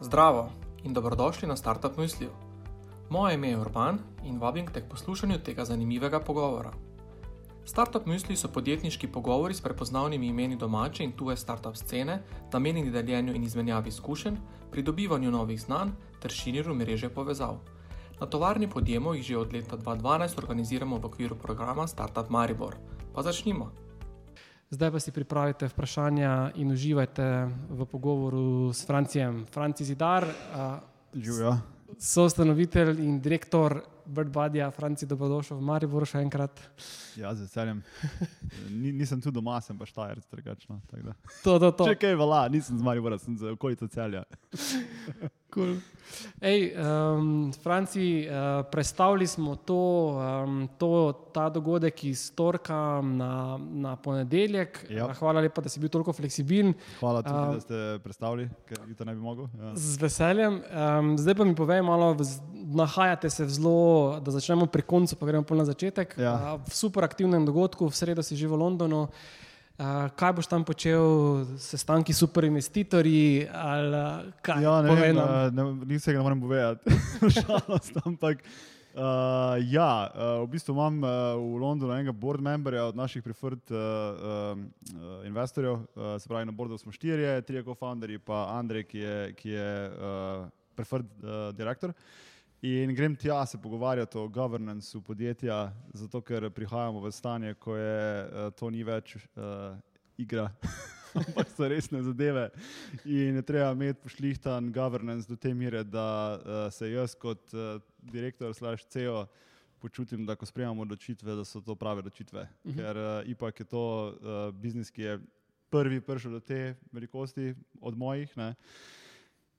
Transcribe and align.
Zdravo 0.00 0.50
in 0.84 0.92
dobrodošli 0.92 1.48
na 1.48 1.56
Startup 1.56 1.96
Mysliju. 1.96 2.30
Moje 3.10 3.34
ime 3.34 3.48
je 3.48 3.58
Urban 3.58 3.98
in 4.24 4.38
vabim 4.38 4.66
te 4.66 4.80
k 4.80 4.88
poslušanju 4.88 5.38
tega 5.38 5.64
zanimivega 5.64 6.20
pogovora. 6.20 6.70
Startup 7.64 8.06
Mysliji 8.06 8.36
so 8.36 8.48
podjetniški 8.48 9.08
pogovori 9.08 9.54
s 9.54 9.60
prepoznavnimi 9.60 10.26
imeni 10.26 10.56
domače 10.56 11.04
in 11.04 11.12
tuje 11.12 11.36
startup 11.36 11.76
scene, 11.76 12.22
namenjeni 12.52 12.90
deljenju 12.90 13.34
in 13.34 13.42
izmenjavi 13.44 13.88
izkušenj, 13.88 14.36
pridobivanju 14.70 15.30
novih 15.30 15.60
znanj 15.60 15.90
ter 16.22 16.30
širjenju 16.30 16.74
mreže 16.74 17.08
povezav. 17.08 17.58
Na 18.20 18.26
tovarni 18.26 18.70
podjemov 18.70 19.16
jih 19.16 19.24
že 19.24 19.38
od 19.38 19.52
leta 19.52 19.76
2012 19.76 20.38
organiziramo 20.38 20.98
v 20.98 21.06
okviru 21.06 21.34
programa 21.34 21.86
Startup 21.86 22.30
Maribor. 22.30 22.76
Pa 23.14 23.22
začnimo. 23.22 23.72
Zdaj 24.70 24.90
pa 24.90 25.00
si 25.00 25.12
pripravite 25.12 25.68
vprašanja 25.68 26.52
in 26.60 26.72
uživajte 26.72 27.24
v 27.70 27.86
pogovoru 27.88 28.72
s 28.72 28.84
Francijem. 28.84 29.46
Franci 29.48 29.84
Zidar, 29.84 30.28
soustanovitelj 31.98 33.00
in 33.00 33.16
direktor 33.20 33.80
BirdBuddyja, 34.04 34.68
Franci 34.70 35.08
Dobrodošel 35.08 35.56
v 35.56 35.64
Mariboru 35.64 36.04
še 36.04 36.20
enkrat. 36.20 36.60
Ja, 37.16 37.32
z 37.32 37.48
veseljem. 37.48 37.80
Ni, 38.82 38.92
nisem 38.92 39.24
tu 39.24 39.32
doma, 39.32 39.56
sem 39.64 39.76
pa 39.78 39.88
štajer, 39.88 40.20
drugačno. 40.28 40.82
To, 41.44 41.56
to, 41.56 41.72
to. 41.72 41.88
Če 41.88 41.96
kaj 42.04 42.20
vala, 42.20 42.44
nisem 42.52 42.76
z 42.76 42.84
Maribora, 42.84 43.16
sem 43.20 43.40
za 43.40 43.56
okolico 43.56 43.88
celja. 43.88 44.26
Cool. 45.48 45.80
Ej, 46.40 46.72
um, 46.76 47.52
Franci, 47.52 48.24
uh, 48.24 48.64
predstavili 48.70 49.26
smo 49.26 49.56
to, 49.56 49.80
um, 50.16 50.68
to, 50.78 51.12
ta 51.32 51.48
dogodek 51.48 52.04
iz 52.04 52.32
torka 52.34 53.00
na, 53.04 53.58
na 53.60 53.96
ponedeljek. 53.96 54.86
Ja. 54.90 55.06
Uh, 55.06 55.16
Hvala 55.16 55.40
lepa, 55.40 55.60
da 55.60 55.68
si 55.68 55.80
bil 55.80 55.88
toliko 55.88 56.12
fleksibilen. 56.12 56.72
Hvala 57.00 57.22
tudi, 57.22 57.38
A- 57.38 57.52
da 57.54 57.60
ste 57.60 57.76
predstavili, 58.04 58.48
ker 58.68 58.80
to 58.96 59.04
ne 59.04 59.14
bi 59.14 59.20
mogel. 59.20 59.48
Ja. 59.60 59.72
Z 59.76 60.00
veseljem. 60.00 60.60
Um, 60.64 61.12
zdaj 61.18 61.34
pa 61.34 61.44
mi 61.44 61.54
povej 61.54 61.82
malo, 61.82 62.14
vz- 62.14 62.40
nahajate 62.68 63.30
se 63.30 63.48
zelo, 63.48 64.20
da 64.20 64.32
začnemo 64.32 64.66
pri 64.66 64.82
koncu, 64.82 65.16
pa 65.16 65.26
gremo 65.26 65.44
pol 65.44 65.60
na 65.60 65.64
začetek. 65.64 66.16
Ja. 66.16 66.56
Uh, 66.56 66.64
v 66.64 66.72
super 66.72 67.04
aktivnem 67.04 67.44
dogodku, 67.44 67.88
v 67.88 67.96
sredo 67.96 68.24
si 68.24 68.36
že 68.36 68.48
v 68.48 68.56
Londonu. 68.56 69.08
Uh, 69.08 69.46
kaj 70.16 70.32
boš 70.34 70.46
tam 70.50 70.64
počel, 70.66 71.02
sestanki 71.58 72.12
s 72.12 72.18
super 72.18 72.44
investitorji? 72.44 73.46
Ali, 73.54 73.94
uh, 73.94 74.32
kaj, 74.42 74.62
Ja, 74.62 74.82
ne 74.82 74.94
vem, 74.94 75.14
nam. 75.16 75.28
uh, 75.28 75.52
ne, 75.54 75.86
ni 75.86 75.98
vsega 76.00 76.18
ne 76.18 76.24
morem 76.26 76.40
povedati, 76.42 76.90
žalost, 77.38 77.94
ampak 78.02 78.42
uh, 78.42 79.54
ja, 79.70 80.10
uh, 80.10 80.42
v 80.42 80.48
bistvu 80.50 80.74
imam 80.74 80.98
uh, 81.02 81.10
v 81.38 81.62
Londonu 81.62 81.94
enega 81.94 82.12
board 82.12 82.42
memberja 82.42 82.88
od 82.90 82.98
naših 82.98 83.22
preferred 83.22 83.62
uh, 83.70 83.78
uh, 83.78 85.26
investorjev, 85.26 85.78
uh, 85.94 86.16
se 86.18 86.28
pravi 86.28 86.46
na 86.50 86.52
boardu 86.52 86.78
smo 86.78 86.92
štirje, 86.92 87.42
trije 87.42 87.62
co-founderji, 87.62 88.18
pa 88.18 88.48
Andrej, 88.58 88.84
ki 88.90 88.98
je, 88.98 89.18
ki 89.38 89.50
je 89.54 89.70
uh, 89.90 90.48
preferred 90.74 91.06
uh, 91.22 91.54
direktor. 91.54 91.94
In 92.62 92.94
grem 92.94 93.16
tja 93.16 93.46
se 93.46 93.58
pogovarjati 93.58 94.18
o 94.18 94.28
governanceu 94.28 95.00
podjetja, 95.00 95.72
zato 95.94 96.20
ker 96.20 96.50
prihajamo 96.50 97.00
v 97.00 97.12
stanje, 97.14 97.52
ko 97.54 97.76
je 97.76 98.24
uh, 98.24 98.48
to 98.50 98.70
ni 98.74 98.82
več 98.82 99.14
uh, 99.14 99.76
igra, 100.18 100.48
ampak 101.20 101.52
so 101.54 101.68
resne 101.70 102.02
zadeve. 102.02 102.48
In 103.04 103.38
je 103.38 103.44
treba 103.46 103.70
imeti 103.76 104.02
pošlihtan 104.02 104.72
governance 104.74 105.30
do 105.30 105.38
te 105.38 105.54
mere, 105.54 105.84
da 105.86 106.08
uh, 106.34 106.66
se 106.74 106.90
jaz 106.90 107.14
kot 107.14 107.54
uh, 107.54 107.78
direktor 108.02 108.50
slash 108.54 108.90
CEO 108.90 109.28
počutim, 109.78 110.26
da 110.26 110.34
ko 110.34 110.46
sprejemamo 110.46 110.82
odločitve, 110.82 111.38
da 111.38 111.46
so 111.46 111.62
to 111.62 111.78
prave 111.78 112.02
odločitve. 112.02 112.42
Uh 112.42 112.72
-huh. 112.72 112.76
Ker 112.76 112.96
uh, 112.96 113.30
ipak 113.30 113.60
je 113.60 113.66
to 113.66 113.86
uh, 114.18 114.54
biznis, 114.54 114.90
ki 114.90 115.02
je 115.02 115.20
prvi 115.70 116.00
prišel 116.00 116.32
do 116.32 116.40
te 116.40 116.74
velikosti 116.92 117.54
od 117.80 117.98
mojih. 117.98 118.36
Ne? 118.36 118.54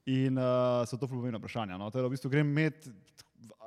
In 0.06 0.38
uh, 0.38 0.86
so 0.88 0.98
to 0.98 1.08
pomembna 1.08 1.38
vprašanja. 1.38 1.78
No? 1.78 1.90
Teda, 1.92 2.08
v 2.08 2.16
bistvu 2.16 2.32
grem 2.32 2.50
imeti, 2.50 2.94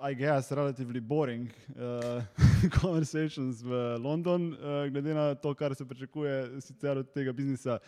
I 0.03 0.15
guess, 0.15 0.51
relatively 0.51 1.01
boring 1.01 1.53
uh, 1.77 2.23
conversations 2.81 3.63
v 3.63 3.99
London, 4.03 4.53
uh, 4.53 4.89
glede 4.91 5.15
na 5.15 5.35
to, 5.35 5.55
kar 5.55 5.75
se 5.75 5.87
pričakuje 5.87 6.61
sicer 6.61 6.99
od 6.99 7.13
tega 7.13 7.33
biznisa. 7.33 7.79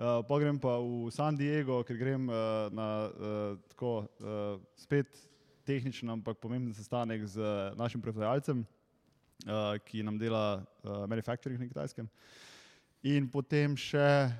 Uh, 0.00 0.24
pa 0.26 0.38
grem 0.40 0.58
pa 0.58 0.78
v 0.80 1.10
San 1.12 1.36
Diego, 1.36 1.82
ker 1.84 1.96
grem 2.00 2.28
uh, 2.28 2.72
na 2.72 2.88
uh, 3.06 3.58
tako 3.68 4.08
uh, 4.18 4.56
spet 4.74 5.06
tehničen, 5.68 6.10
ampak 6.10 6.40
pomemben 6.40 6.74
sestanek 6.74 7.26
z 7.28 7.38
našim 7.76 8.00
proizvajalcem, 8.02 8.64
uh, 8.64 9.76
ki 9.84 10.02
nam 10.02 10.18
dela 10.18 10.58
uh, 10.58 11.04
manufacturing 11.06 11.60
na 11.60 11.68
kitajskem. 11.68 12.08
In 13.06 13.28
potem 13.30 13.76
še 13.78 14.32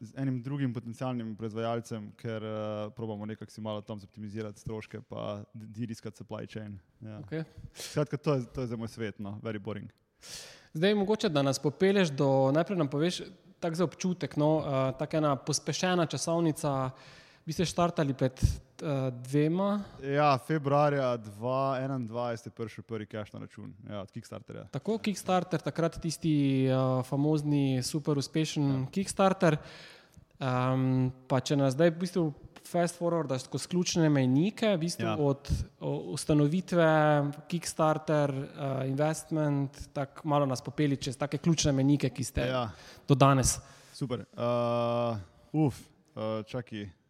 z 0.00 0.12
enim 0.16 0.42
drugim 0.42 0.74
potencialnim 0.74 1.34
proizvajalcem, 1.36 2.10
ker 2.20 2.44
uh, 2.44 2.92
probamo 2.96 3.26
nekako 3.26 3.50
si 3.50 3.60
malo 3.60 3.80
tam 3.80 4.00
optimizirati 4.02 4.60
stroške, 4.60 5.00
pa 5.08 5.42
diriskati 5.54 6.16
supply 6.16 6.46
chain. 6.46 6.78
Ja. 7.00 7.20
Okay. 7.20 7.44
Skratka, 7.74 8.16
to 8.16 8.34
je, 8.34 8.44
to 8.44 8.60
je 8.60 8.66
za 8.66 8.76
moj 8.76 8.88
svet, 8.88 9.18
no, 9.18 9.38
very 9.42 9.58
boring. 9.58 9.92
Zdaj, 10.72 10.94
mogoče, 10.94 11.28
da 11.28 11.42
nas 11.42 11.58
popeleš 11.58 12.10
do, 12.12 12.50
najprej 12.52 12.78
nam 12.78 12.90
poveš, 12.92 13.22
tak 13.60 13.74
za 13.74 13.84
občutek, 13.84 14.36
no, 14.36 14.56
uh, 14.56 14.90
tako 14.98 15.16
ena 15.16 15.36
pospešena 15.36 16.06
časovnica. 16.06 16.90
Vi 17.46 17.54
ste 17.54 17.62
štartali 17.62 18.10
pred 18.10 18.40
uh, 18.42 19.06
dvema, 19.22 19.78
Ja, 20.02 20.32
februarja 20.38 21.12
2021 21.14 22.46
je 22.46 22.50
prišel 22.50 22.84
prvi 22.84 23.06
cash 23.06 23.34
na 23.34 23.40
račun, 23.40 23.70
ja, 23.90 24.00
od 24.00 24.10
Kickstarterja. 24.10 24.64
tako 24.74 24.98
Kickstarter, 24.98 25.62
takrat 25.62 26.00
tisti 26.02 26.66
uh, 26.66 27.04
famozni, 27.06 27.82
super 27.82 28.18
uspešen 28.18 28.66
ja. 28.70 28.80
Kickstarter. 28.90 29.56
Um, 30.42 31.12
pa 31.28 31.38
če 31.40 31.56
nas 31.56 31.72
zdaj 31.78 31.94
v 31.94 32.00
bistvu 32.02 32.26
fast 32.66 32.98
forwardaš 32.98 33.46
skozi 33.46 33.70
ključne 33.70 34.10
mejnike, 34.10 34.74
v 34.74 34.82
bistvu 34.82 35.06
ja. 35.06 35.14
Od 35.14 35.48
o, 35.80 35.94
ustanovitve, 36.18 36.90
Kickstarter, 37.48 38.34
uh, 38.34 38.82
investment, 38.90 39.80
tako 39.94 40.28
malo 40.28 40.50
nas 40.50 40.60
popeli 40.60 40.98
čez 40.98 41.16
take 41.16 41.38
ključne 41.38 41.72
mejnike, 41.72 42.10
ki 42.10 42.24
ste. 42.26 42.50
Ja, 42.50 42.68
do 43.08 43.14
danes. 43.14 43.60
super. 43.94 44.26
Uh, 44.34 45.14
uf, 45.54 45.78
uh, 46.18 46.42
čakaj. 46.42 47.05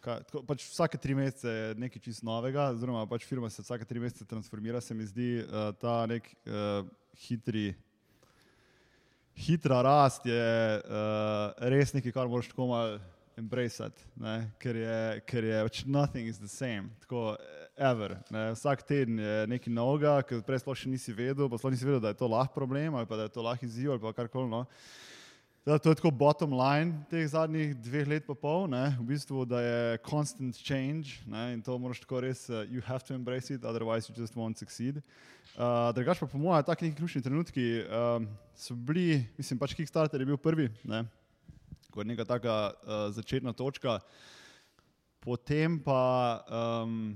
Kaj, 0.00 0.22
tako, 0.30 0.40
pač 0.48 0.64
vsake 0.64 0.96
tri 0.96 1.12
mesece 1.12 1.52
je 1.52 1.72
nekaj 1.76 2.00
čist 2.06 2.24
novega, 2.24 2.70
oziroma 2.72 3.02
pač 3.08 3.26
firma 3.28 3.50
se 3.52 3.60
vsake 3.60 3.84
tri 3.84 4.00
mesece 4.00 4.24
transformira. 4.24 4.80
Se 4.80 4.96
mi 4.96 5.04
zdi 5.04 5.42
uh, 5.42 5.70
ta 5.76 6.06
nek 6.08 6.30
uh, 6.48 6.88
hitri, 7.26 7.74
hitra 9.36 9.82
rast 9.84 10.24
je 10.24 10.40
uh, 10.80 11.52
res 11.68 11.92
nekaj, 11.92 12.14
kar 12.16 12.32
moraš 12.32 12.48
tako 12.48 12.70
malo 12.72 12.96
embraceati, 13.40 14.08
ne, 14.20 14.38
ker 14.60 14.80
je, 14.80 14.96
ker 15.28 15.50
je 15.50 15.60
pač 15.68 15.84
nothing 15.84 16.32
is 16.32 16.40
the 16.40 16.48
same, 16.48 16.88
tako 17.04 17.36
ever. 17.76 18.16
Ne, 18.32 18.50
vsak 18.56 18.86
teden 18.88 19.20
je 19.20 19.36
nekaj 19.52 19.72
novega, 19.72 20.16
ker 20.24 20.40
prej 20.48 20.64
sploh 20.64 20.80
še 20.80 20.88
nisi 20.92 21.12
vedel, 21.16 21.48
pa 21.48 21.60
sploh 21.60 21.76
nisi 21.76 21.88
vedel, 21.88 22.00
da 22.04 22.12
je 22.14 22.20
to 22.20 22.28
lahko 22.28 22.56
problem 22.56 22.96
ali 22.96 23.08
da 23.08 23.28
je 23.28 23.36
to 23.36 23.44
lahko 23.44 23.68
izziv 23.68 23.92
ali 23.92 24.00
pa 24.00 24.16
karkoli. 24.16 24.48
No. 24.48 24.64
Da, 25.66 25.78
to 25.78 25.90
je 25.90 25.94
tako 25.94 26.10
bottom 26.10 26.54
line 26.56 27.02
teh 27.10 27.26
zadnjih 27.28 27.74
dveh 27.84 28.06
let 28.08 28.24
pa 28.24 28.32
pol, 28.32 28.64
ne, 28.72 28.94
v 28.96 29.04
bistvu, 29.10 29.42
da 29.44 29.60
je 29.60 29.98
constant 30.08 30.56
change 30.56 31.20
ne, 31.28 31.50
in 31.52 31.60
to 31.60 31.76
moraš 31.76 32.00
tako 32.00 32.22
res, 32.24 32.46
uh, 32.48 32.64
you 32.64 32.80
have 32.86 33.04
to 33.04 33.12
embrace 33.12 33.52
it, 33.52 33.60
otherwise 33.60 34.08
you 34.08 34.16
just 34.16 34.32
won't 34.32 34.56
succeed. 34.56 35.02
Uh, 35.52 35.92
Drugač 35.92 36.16
pa 36.16 36.30
po 36.32 36.40
mojem, 36.40 36.64
taki 36.64 36.88
neki 36.88 36.96
ključni 36.96 37.20
trenutki 37.20 37.66
um, 37.84 38.24
so 38.56 38.72
bili, 38.72 39.20
mislim 39.36 39.60
pač 39.60 39.76
Kickstarter 39.76 40.24
je 40.24 40.30
bil 40.32 40.40
prvi, 40.40 40.70
ne, 40.88 41.04
kot 41.92 42.08
neka 42.08 42.24
taka 42.24 42.56
uh, 42.72 43.12
začetna 43.12 43.52
točka, 43.52 43.98
potem 45.20 45.76
pa 45.84 46.40
um, 46.48 47.12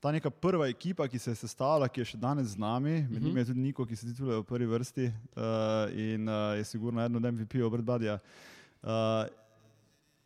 ta 0.00 0.12
neka 0.14 0.30
prva 0.30 0.68
ekipa, 0.68 1.08
ki 1.08 1.18
se 1.18 1.30
je 1.30 1.40
sestavila, 1.42 1.88
ki 1.88 2.00
je 2.00 2.12
še 2.12 2.20
danes 2.20 2.54
z 2.54 2.60
nami, 2.60 3.02
med 3.10 3.22
njimi 3.22 3.42
je 3.42 3.50
tudi 3.50 3.64
Niko, 3.64 3.86
ki 3.86 3.98
sedi 3.98 4.14
tukaj 4.14 4.40
v 4.40 4.46
prvi 4.46 4.70
vrsti 4.70 5.08
uh, 5.10 5.90
in 5.90 6.30
uh, 6.30 6.54
je 6.58 6.64
sigurno 6.68 7.02
eden 7.02 7.18
od 7.18 7.26
MVP-ov 7.26 7.72
Brdbadja. 7.74 8.18
Uh, 8.78 9.26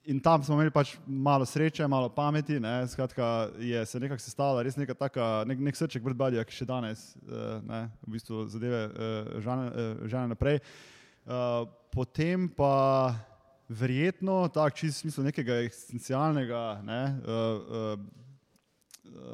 in 0.05 0.21
tam 0.21 0.45
smo 0.45 0.59
imeli 0.59 0.75
pač 0.75 0.97
malo 1.07 1.47
sreče, 1.49 1.87
malo 1.89 2.11
pameti, 2.13 2.61
ne, 2.61 2.83
skratka 2.89 3.49
je 3.59 3.87
se 3.87 4.01
nekako 4.01 4.21
sestavila 4.21 4.63
res 4.67 4.77
neka 4.77 4.95
taka, 4.99 5.45
nek, 5.49 5.61
nek 5.71 5.79
srček 5.79 6.05
Brdbadja, 6.05 6.45
ki 6.45 6.61
še 6.61 6.69
danes 6.69 7.13
uh, 7.25 7.61
ne, 7.65 7.87
v 8.05 8.17
bistvu 8.19 8.45
zadeve 8.53 8.87
uh, 8.91 9.37
žane, 9.41 9.69
uh, 9.73 10.07
žane 10.11 10.35
naprej. 10.35 10.61
Uh, 11.23 11.65
potem 11.95 12.49
pa 12.51 13.15
verjetno, 13.73 14.43
tako 14.53 14.77
čist 14.77 15.01
v 15.01 15.07
smislu 15.07 15.31
nekega 15.31 15.63
eksistencialnega 15.65 16.65
ne, 16.85 17.03
uh, 17.25 17.95
uh, 17.97 18.23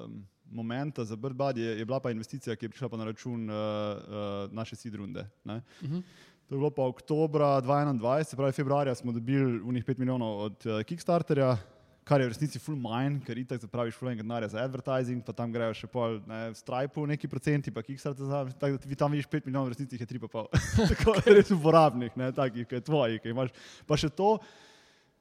um, 0.04 0.20
momenta 0.50 1.04
za 1.04 1.16
Birdbud 1.16 1.56
je, 1.56 1.78
je 1.78 1.84
bila 1.84 2.00
pa 2.00 2.10
investicija, 2.10 2.56
ki 2.56 2.66
je 2.66 2.70
prišla 2.70 2.88
na 2.98 3.04
račun 3.04 3.50
uh, 3.50 3.56
uh, 3.56 4.52
naše 4.52 4.76
sidrunde. 4.76 5.26
Uh 5.44 5.52
-huh. 5.52 6.02
To 6.48 6.54
je 6.54 6.58
bilo 6.58 6.70
pa 6.70 6.82
oktobra 6.82 7.60
2021, 7.60 8.24
se 8.24 8.36
pravi 8.36 8.52
februarja 8.52 8.94
smo 8.94 9.12
dobili 9.12 9.60
unih 9.60 9.84
5 9.84 9.98
milijonov 9.98 10.40
od 10.40 10.66
uh, 10.66 10.82
Kickstarterja, 10.82 11.56
kar 12.08 12.20
je 12.20 12.26
v 12.26 12.32
resnici 12.32 12.58
full 12.58 12.78
mine, 12.80 13.20
ker 13.26 13.36
itak 13.38 13.60
zapraviš 13.60 13.98
full 13.98 14.08
enega 14.08 14.24
denarja 14.24 14.48
za 14.48 14.62
advertising, 14.64 15.20
pa 15.24 15.34
tam 15.36 15.52
grejo 15.52 15.74
še 15.74 15.90
pol 15.92 16.22
ne, 16.28 16.54
Stripe 16.56 17.04
neki 17.10 17.28
procenti, 17.28 17.74
pa 17.74 17.84
Kickstarter 17.84 18.24
za, 18.24 18.46
tako 18.56 18.78
da 18.78 18.78
ti 18.78 18.96
tam 18.96 19.12
vidiš 19.12 19.28
5 19.28 19.44
milijonov, 19.44 19.68
v 19.68 19.74
resnici 19.74 19.98
jih 19.98 20.06
je 20.06 20.08
3,5. 20.14 20.48
Tako 20.94 21.16
res 21.26 21.52
uporabnih, 21.52 22.16
ne, 22.16 22.32
takih, 22.32 22.64
ki 22.68 22.80
je 22.80 22.86
tvojih, 22.88 23.20
ki 23.20 23.34
imaš. 23.34 23.52
Pa 23.86 24.00
še 24.00 24.08
to, 24.08 24.38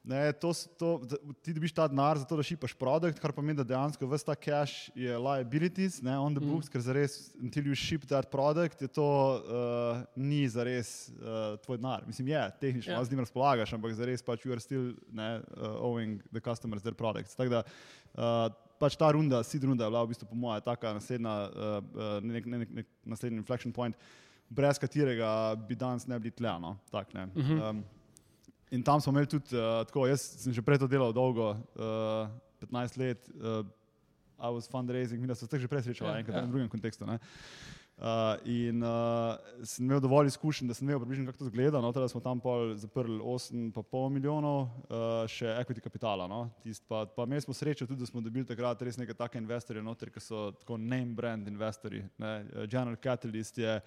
Ne, 0.03 0.31
to, 0.39 0.53
to, 0.79 1.01
ti 1.43 1.51
dobiš 1.53 1.73
ta 1.75 1.87
denar 1.87 2.17
za 2.17 2.25
to, 2.25 2.37
da 2.39 2.43
šipaš 2.43 2.73
produkt, 2.79 3.19
kar 3.19 3.33
pomeni, 3.35 3.57
da 3.59 3.65
dejansko 3.67 4.07
vse 4.07 4.25
ta 4.29 4.35
cash 4.39 4.87
je 4.95 5.17
liabilities, 5.19 5.97
ne, 6.01 6.13
on 6.15 6.35
the 6.35 6.43
mm. 6.43 6.51
books, 6.51 6.69
mm. 6.69 6.71
ker 6.71 6.83
zares, 6.85 7.17
until 7.41 7.67
you 7.67 7.75
ship 7.75 8.05
that 8.07 8.29
product, 8.31 8.81
je 8.81 8.87
to 8.87 9.07
uh, 9.07 10.03
ni 10.15 10.45
zares 10.47 11.09
uh, 11.17 11.57
tvoj 11.65 11.81
denar. 11.81 12.05
Mislim, 12.07 12.29
je, 12.31 12.43
tehnično, 12.61 12.93
yeah. 12.93 13.01
Ja. 13.01 13.05
z 13.05 13.11
njim 13.11 13.19
razpolagaš, 13.25 13.73
ampak 13.75 13.97
zares 13.99 14.23
pač 14.23 14.45
you 14.47 14.55
are 14.55 14.63
still 14.63 14.93
ne, 15.11 15.41
uh, 15.57 15.75
owing 15.83 16.21
the 16.31 16.39
customers 16.39 16.85
their 16.87 16.95
products. 16.95 17.35
Tako 17.35 17.57
da 17.57 17.63
uh, 17.67 18.47
pač 18.79 18.95
ta 18.95 19.11
runda, 19.11 19.43
sid 19.43 19.67
runda 19.67 19.89
je 19.89 19.91
bila 19.91 20.05
v 20.05 20.13
bistvu 20.13 20.29
po 20.29 20.39
mojem 20.39 20.63
taka 20.63 20.93
naslednja, 20.95 21.35
uh, 21.51 22.07
nek, 22.23 22.47
nek, 22.47 22.63
nek, 22.63 22.73
nek 22.79 22.89
naslednji 23.03 23.41
inflection 23.43 23.75
point, 23.75 23.99
brez 24.49 24.79
katerega 24.79 25.29
bi 25.67 25.75
danes 25.75 26.07
ne 26.07 26.19
bili 26.19 26.31
tleno. 26.31 26.77
Tak, 26.91 27.13
ne. 27.13 27.25
mm 27.25 27.41
-hmm. 27.41 27.69
um, 27.69 27.83
In 28.71 28.83
tam 28.83 29.01
smo 29.01 29.11
imeli 29.11 29.29
tudi, 29.31 29.55
uh, 29.55 29.85
tako, 29.87 30.07
jaz 30.07 30.21
sem 30.43 30.53
že 30.53 30.61
prej 30.61 30.81
to 30.81 30.87
delal 30.91 31.13
dolgo, 31.15 31.55
uh, 31.55 32.27
eh, 32.59 32.67
15 32.67 32.97
let, 32.99 33.29
uh, 33.39 33.63
I 34.37 34.53
was 34.53 34.67
fundraising, 34.69 35.21
mi 35.21 35.35
smo 35.35 35.47
se 35.47 35.59
že 35.59 35.67
prej 35.67 35.81
srečali, 35.81 36.11
ja, 36.11 36.19
enkrat 36.19 36.35
ja. 36.35 36.41
v 36.45 36.51
drugem 36.51 36.69
kontekstu. 36.69 37.05
Ne? 37.05 37.19
Uh, 37.97 38.37
in 38.45 38.83
uh, 38.83 39.33
sem 39.65 39.85
imel 39.85 39.97
dovolj 39.97 40.27
izkušenj, 40.29 40.67
da 40.69 40.75
sem 40.77 40.85
imel 40.85 40.99
približno 41.01 41.25
kako 41.25 41.37
to 41.39 41.45
zgleda. 41.49 41.81
No, 41.81 41.89
teda 41.91 42.05
smo 42.07 42.21
tam 42.21 42.41
zaprli 42.75 43.17
8,5 43.17 44.09
milijonov, 44.13 44.59
uh, 44.61 45.23
še 45.25 45.49
equity 45.63 45.81
kapitala. 45.81 46.27
No, 46.29 46.43
pa, 46.87 47.07
pa 47.09 47.25
imeli 47.25 47.41
smo 47.41 47.55
srečo 47.57 47.87
tudi, 47.87 48.03
da 48.03 48.05
smo 48.05 48.21
dobili 48.21 48.45
takrat 48.45 48.81
res 48.85 48.99
nekaj 49.01 49.17
take 49.17 49.41
investorje, 49.41 49.81
noter, 49.81 50.11
ki 50.13 50.21
so 50.21 50.51
tako 50.59 50.77
name 50.77 51.17
brand 51.17 51.47
investorji. 51.47 52.03
Ne? 52.21 52.45
General 52.67 52.99
Catalyst 53.01 53.57
je 53.57 53.79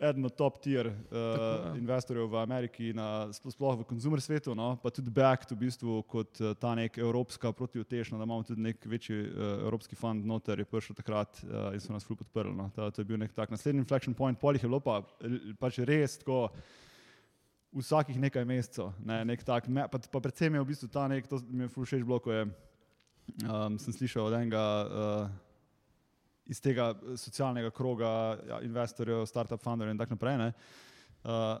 eden 0.00 0.24
od 0.24 0.34
top 0.34 0.58
tier 0.62 0.86
uh, 0.86 0.94
Tako, 1.10 1.76
investorjev 1.76 2.28
v 2.32 2.40
Ameriki, 2.40 2.92
na, 2.96 3.28
sploh 3.32 3.78
v 3.80 3.86
konzumer 3.88 4.22
svetu, 4.24 4.54
no, 4.56 4.72
pa 4.80 4.92
tudi 4.94 5.12
Backed 5.12 5.52
v 5.52 5.60
bistvu 5.60 6.00
kot 6.08 6.40
uh, 6.40 6.54
ta 6.56 6.72
nek 6.78 6.96
evropska 6.98 7.52
protivtežna, 7.52 8.18
da 8.18 8.24
imamo 8.24 8.46
tudi 8.48 8.64
nek 8.64 8.86
večji 8.88 9.18
uh, 9.20 9.60
evropski 9.66 9.98
fund 9.98 10.24
noter, 10.26 10.58
je 10.58 10.68
prišel 10.68 10.96
takrat 10.96 11.42
uh, 11.44 11.70
in 11.76 11.84
so 11.84 11.92
nas 11.92 12.06
ful 12.08 12.16
podprli. 12.16 12.54
No. 12.56 12.70
Ta, 12.74 12.88
to 12.90 13.04
je 13.04 13.10
bil 13.12 13.20
nek 13.20 13.36
tak 13.36 13.52
naslednji 13.52 13.84
inflection 13.84 14.16
point, 14.16 14.40
polih 14.40 14.62
je 14.62 14.70
bilo 14.70 14.80
pa, 14.80 15.02
pač 15.60 15.82
res 15.84 16.20
tako. 16.24 16.48
Vsakih 17.70 18.16
nekaj 18.18 18.42
mesecev, 18.42 18.88
ne, 19.06 19.20
nek 19.22 19.44
tak, 19.46 19.68
me, 19.70 19.84
pa, 19.86 20.00
pa 20.10 20.18
predvsem 20.18 20.56
je 20.56 20.62
v 20.64 20.66
bistvu 20.66 20.88
ta 20.90 21.04
nek, 21.06 21.28
to 21.30 21.38
mi 21.46 21.68
je 21.68 21.70
všeč 21.70 22.02
bilo, 22.02 22.18
ko 22.18 22.32
je, 22.34 22.40
um, 23.46 23.76
sem 23.78 23.94
slišal 23.94 24.26
od 24.26 24.34
enega 24.40 24.64
uh, 24.82 25.49
iz 26.50 26.60
tega 26.60 26.90
eh, 26.90 27.16
socialnega 27.16 27.70
kroga, 27.70 28.10
ja, 28.48 28.60
investorjev, 28.66 29.24
startup 29.26 29.62
founderjev 29.62 29.94
in 29.94 29.98
tako 29.98 30.16
naprej. 30.18 30.52
Uh, 31.24 31.58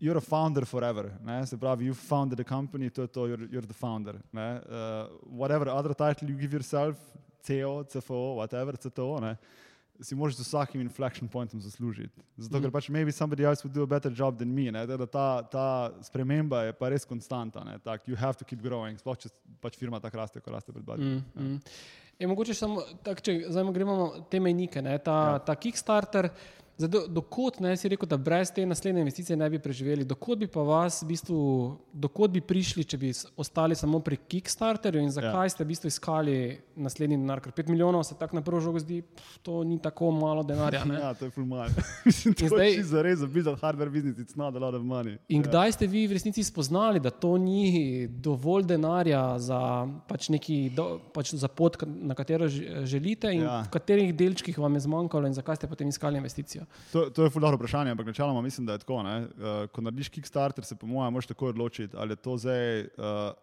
you're 0.00 0.18
a 0.18 0.20
founder 0.20 0.64
forever. 0.64 1.10
Ne? 1.24 1.46
Se 1.46 1.56
pravi, 1.56 1.86
you 1.86 1.94
founded 1.94 2.40
a 2.40 2.44
company, 2.44 2.90
to 2.90 3.02
je 3.02 3.08
to, 3.08 3.26
you're, 3.26 3.48
you're 3.50 3.66
the 3.66 3.74
founder. 3.74 4.14
Uh, 4.34 5.08
whatever 5.22 5.68
other 5.68 5.94
title 5.94 6.28
you 6.28 6.36
give 6.36 6.52
yourself, 6.52 6.96
CEO, 7.42 7.84
CFO, 7.84 8.34
whatever, 8.36 8.72
CTO, 8.72 9.20
ne? 9.20 9.36
Si 10.00 10.14
moraš 10.14 10.36
z 10.36 10.46
vsakim 10.46 10.80
inflection 10.80 11.28
pointom 11.28 11.60
zaslužiti. 11.60 12.22
Zato, 12.36 12.60
ker 12.60 12.68
mhm. 12.68 12.74
pač 12.74 12.88
maybe 12.88 13.12
somebody 13.12 13.44
else 13.44 13.64
would 13.64 13.74
do 13.74 13.82
a 13.82 13.86
better 13.86 14.12
job 14.12 14.38
than 14.38 14.54
me. 14.54 14.70
Da 14.70 15.06
ta, 15.06 15.42
ta 15.42 15.66
sprememba 16.02 16.62
je 16.68 16.72
pa 16.72 16.88
res 16.88 17.04
konstanta. 17.04 17.64
Tak, 17.84 18.08
you 18.08 18.16
have 18.16 18.36
to 18.38 18.44
keep 18.44 18.62
growing, 18.62 18.98
sploh 18.98 19.16
če 19.18 19.32
pač 19.60 19.78
firma 19.78 20.00
tako 20.00 20.22
raste, 20.22 20.40
kot 20.40 20.52
raste 20.54 20.72
pred 20.72 20.84
bodi. 20.84 21.04
Mm, 21.04 21.22
ja. 21.34 21.42
mm. 21.42 21.60
Je 22.16 22.28
mogoče 22.28 22.54
samo, 22.56 22.80
tak, 23.04 23.20
če 23.20 23.50
zdaj 23.52 23.72
gremo 23.76 23.96
te 24.32 24.40
mejnike, 24.40 24.80
ne, 24.80 24.96
ta, 25.04 25.16
ja. 25.36 25.40
ta 25.44 25.56
Kickstarter. 25.60 26.30
Dokot 26.78 27.60
ne 27.60 27.72
si 27.76 27.88
rekel, 27.88 28.08
da 28.08 28.18
brez 28.20 28.50
te 28.52 28.66
naslednje 28.66 29.00
investicije 29.00 29.36
ne 29.36 29.48
bi 29.50 29.58
preživeli, 29.58 30.04
dokot 30.04 30.38
bi 30.38 30.46
pa 30.46 30.60
vas, 30.60 31.00
v 31.02 31.06
bistvu, 31.08 31.38
dokot 31.92 32.30
bi 32.30 32.42
prišli, 32.44 32.84
če 32.84 32.98
bi 33.00 33.12
ostali 33.40 33.74
samo 33.74 34.02
pri 34.04 34.18
Kickstarterju 34.28 35.00
in 35.00 35.08
zakaj 35.10 35.48
ja. 35.48 35.54
ste 35.54 35.64
v 35.64 35.70
bistvu 35.70 35.88
iskali 35.88 36.34
naslednji 36.76 37.16
denar? 37.16 37.40
Ker 37.40 37.54
5 37.56 37.72
milijonov 37.72 38.04
se 38.04 38.18
tako 38.20 38.36
na 38.36 38.42
prvo 38.44 38.60
žogo 38.60 38.82
zdi, 38.82 39.00
pff, 39.00 39.38
to 39.42 39.62
ni 39.64 39.78
tako 39.80 40.10
malo 40.12 40.44
denarja. 40.44 40.84
Ne? 40.84 41.00
Ja, 41.06 41.14
to 41.14 41.28
je 41.28 41.30
ful 41.30 41.44
malo. 41.46 41.70
Mislim, 42.06 42.34
zdaj, 42.34 42.70
je 42.74 42.84
za 42.84 43.02
res, 43.02 43.18
za 43.20 43.26
business 43.26 43.60
hardware 43.62 43.90
business, 43.90 44.20
it's 44.20 44.36
not 44.36 44.56
a 44.56 44.58
lot 44.58 44.74
of 44.74 44.82
money. 44.82 45.16
In 45.28 45.40
ja. 45.40 45.48
kdaj 45.48 45.72
ste 45.78 45.88
vi 45.88 46.04
v 46.08 46.16
resnici 46.18 46.44
spoznali, 46.44 47.00
da 47.00 47.10
to 47.10 47.36
ni 47.40 48.08
dovolj 48.08 48.66
denarja 48.68 49.22
za, 49.38 49.60
pač 50.08 50.28
neki, 50.34 50.58
do, 50.76 50.88
pač 51.14 51.32
za 51.38 51.48
pot, 51.48 51.78
na 51.86 52.16
katero 52.18 52.48
želite 52.48 53.32
in 53.32 53.46
ja. 53.46 53.62
v 53.64 53.72
katerih 53.72 54.12
delčkih 54.16 54.58
vam 54.58 54.76
je 54.76 54.84
zmanjkalo 54.88 55.30
in 55.30 55.36
zakaj 55.36 55.60
ste 55.60 55.70
potem 55.70 55.88
iskali 55.88 56.20
investicijo? 56.20 56.65
To, 56.92 57.10
to 57.10 57.24
je 57.24 57.30
fulano 57.30 57.56
vprašanje, 57.56 57.90
ampak 57.90 58.06
načeloma 58.06 58.42
mislim, 58.42 58.66
da 58.66 58.76
je 58.76 58.84
tako. 58.84 59.00
Uh, 59.00 59.66
ko 59.72 59.80
narediš 59.80 60.08
Kickstarter, 60.08 60.64
se 60.64 60.76
po 60.76 60.86
mojem, 60.86 61.12
moraš 61.12 61.26
tako 61.26 61.48
odločiti, 61.54 61.96
ali 61.96 62.12
je 62.12 62.16
to 62.16 62.36
zdaj. 62.36 62.80
Uh, 62.80 63.34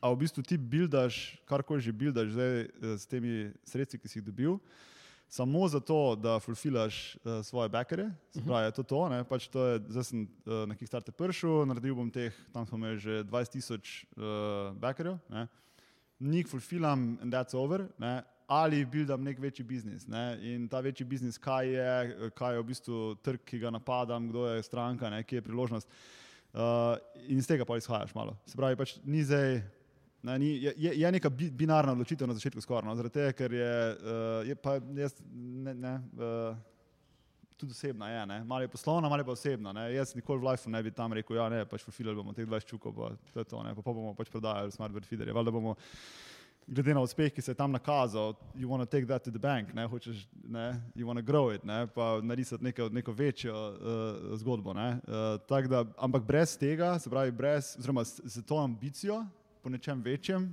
A 0.00 0.08
v 0.08 0.24
bistvu 0.24 0.40
ti 0.40 0.56
buildaš, 0.56 1.36
karkoli 1.44 1.84
že 1.84 1.92
buildaš 1.92 2.32
zdaj 2.32 2.52
eh, 2.64 2.68
s 2.96 3.04
temi 3.04 3.52
sredstvi, 3.68 4.00
ki 4.00 4.08
si 4.08 4.18
jih 4.18 4.24
dobil, 4.24 4.56
samo 5.30 5.68
zato, 5.68 6.16
da 6.18 6.40
fulfilaš 6.42 7.14
uh, 7.22 7.38
svoje 7.46 7.68
backerje. 7.68 8.08
Se 8.32 8.40
mhm. 8.40 8.48
pravi, 8.48 8.66
je 8.66 8.72
to 8.72 8.82
to. 8.82 9.00
Pač 9.28 9.46
to 9.46 9.66
je, 9.66 9.74
zdaj 9.92 10.04
sem 10.08 10.24
uh, 10.24 10.66
na 10.66 10.74
Kickstarter 10.74 11.14
prišel, 11.14 11.68
naredil 11.70 11.94
bom 11.94 12.10
teh, 12.10 12.34
tam 12.50 12.66
smo 12.66 12.80
imeli 12.80 12.98
že 12.98 13.22
20 13.28 13.54
tisoč 13.54 14.10
uh, 14.16 14.74
backerjev, 14.74 15.20
njih 16.18 16.48
fulfilam 16.50 17.20
in 17.22 17.30
that's 17.30 17.54
over. 17.54 17.86
Ne? 18.00 18.24
Ali 18.50 18.84
buildam 18.84 19.22
nek 19.22 19.38
večji 19.38 19.64
biznis. 19.64 20.08
Ne? 20.10 20.38
In 20.42 20.68
ta 20.68 20.80
večji 20.80 21.06
biznis, 21.06 21.38
kaj 21.38 21.68
je, 21.70 22.30
kaj 22.34 22.54
je 22.54 22.62
v 22.62 22.66
bistvu 22.66 23.02
trg, 23.22 23.44
ki 23.46 23.60
ga 23.62 23.70
napadam, 23.70 24.26
kdo 24.28 24.48
je 24.48 24.62
stranka, 24.66 25.10
ne? 25.10 25.22
kje 25.22 25.38
je 25.38 25.44
priložnost. 25.46 25.88
Uh, 26.50 26.96
in 27.30 27.38
iz 27.38 27.46
tega 27.46 27.62
pa 27.64 27.76
izhajaš 27.78 28.10
malo. 28.14 28.34
Se 28.50 28.58
pravi, 28.58 28.74
pač 28.76 28.96
ni 29.06 29.22
zdaj. 29.22 29.60
Ne, 30.26 30.34
ni, 30.42 30.48
je, 30.64 30.72
je 30.98 31.12
neka 31.14 31.30
binarna 31.30 31.94
odločitev 31.94 32.28
na 32.28 32.34
začetku 32.36 32.60
skoraj, 32.60 32.84
no, 32.84 32.96
zaradi 32.98 33.14
tega, 33.14 33.36
ker 33.38 33.54
je, 33.54 33.70
uh, 33.94 34.40
je 34.44 34.56
pa 34.58 34.74
jaz, 34.98 35.14
ne, 35.30 35.72
ne, 35.72 35.92
uh, 36.18 36.58
tudi 37.56 37.72
osebna, 37.72 38.10
je, 38.10 38.26
ne, 38.28 38.40
malo 38.44 38.66
je 38.66 38.72
poslovna, 38.74 39.08
malo 39.08 39.22
je 39.22 39.28
pa 39.30 39.36
osebna. 39.38 39.72
Ne. 39.78 39.86
Jaz 39.94 40.16
nikoli 40.18 40.42
v 40.42 40.50
Life 40.50 40.74
ne 40.74 40.82
bi 40.82 40.90
tam 40.90 41.14
rekel, 41.16 41.38
ja, 41.38 41.46
ne, 41.54 41.62
pač 41.70 41.86
profilali 41.86 42.18
bomo 42.18 42.34
teh 42.36 42.50
20 42.50 42.74
čukov, 42.74 42.98
pa 42.98 43.14
to 43.30 43.44
je 43.44 43.48
to, 43.54 43.62
ne, 43.62 43.72
pa, 43.78 43.86
pa 43.86 43.94
bomo 43.94 44.12
pač 44.18 44.34
prodajali 44.34 44.74
smart 44.74 45.06
feederje, 45.06 45.38
valjda 45.38 45.54
bomo 45.54 45.76
glede 46.66 46.94
na 46.94 47.02
uspeh, 47.02 47.32
ki 47.34 47.42
se 47.42 47.50
je 47.50 47.58
tam 47.58 47.72
nakazal, 47.72 48.34
you 48.54 48.68
want 48.68 48.82
to 48.82 48.86
take 48.86 49.06
that 49.06 49.24
to 49.24 49.30
the 49.30 49.38
bank, 49.38 49.74
ne, 49.74 49.86
hočeš, 49.88 50.26
ne, 50.44 50.80
you 50.94 51.06
want 51.06 51.18
to 51.18 51.22
grow 51.22 51.50
it, 51.54 51.64
ne, 51.64 51.86
pa 51.86 52.20
narisati 52.22 52.64
neko, 52.64 52.88
neko 52.88 53.12
večjo 53.12 53.54
uh, 53.54 54.38
zgodbo. 54.38 54.74
Ne, 54.74 55.00
uh, 55.50 55.68
da, 55.68 55.84
ampak 55.98 56.22
brez 56.22 56.56
tega, 56.58 56.98
se 56.98 57.10
pravi, 57.10 57.30
brez, 57.30 57.74
oziroma 57.78 58.04
z 58.04 58.42
to 58.46 58.58
ambicijo 58.58 59.24
po 59.62 59.70
nečem 59.70 60.02
večjem, 60.02 60.46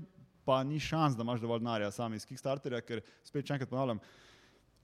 pa 0.46 0.64
ni 0.64 0.80
šans, 0.80 1.16
da 1.16 1.24
imaš 1.24 1.42
dovolj 1.42 1.60
denarja 1.60 1.92
sami 1.92 2.16
iz 2.16 2.26
Kickstarterja, 2.26 2.82
ker 2.82 3.02
spet 3.24 3.46
če 3.46 3.54
enkrat 3.54 3.70
ponavljam, 3.70 4.00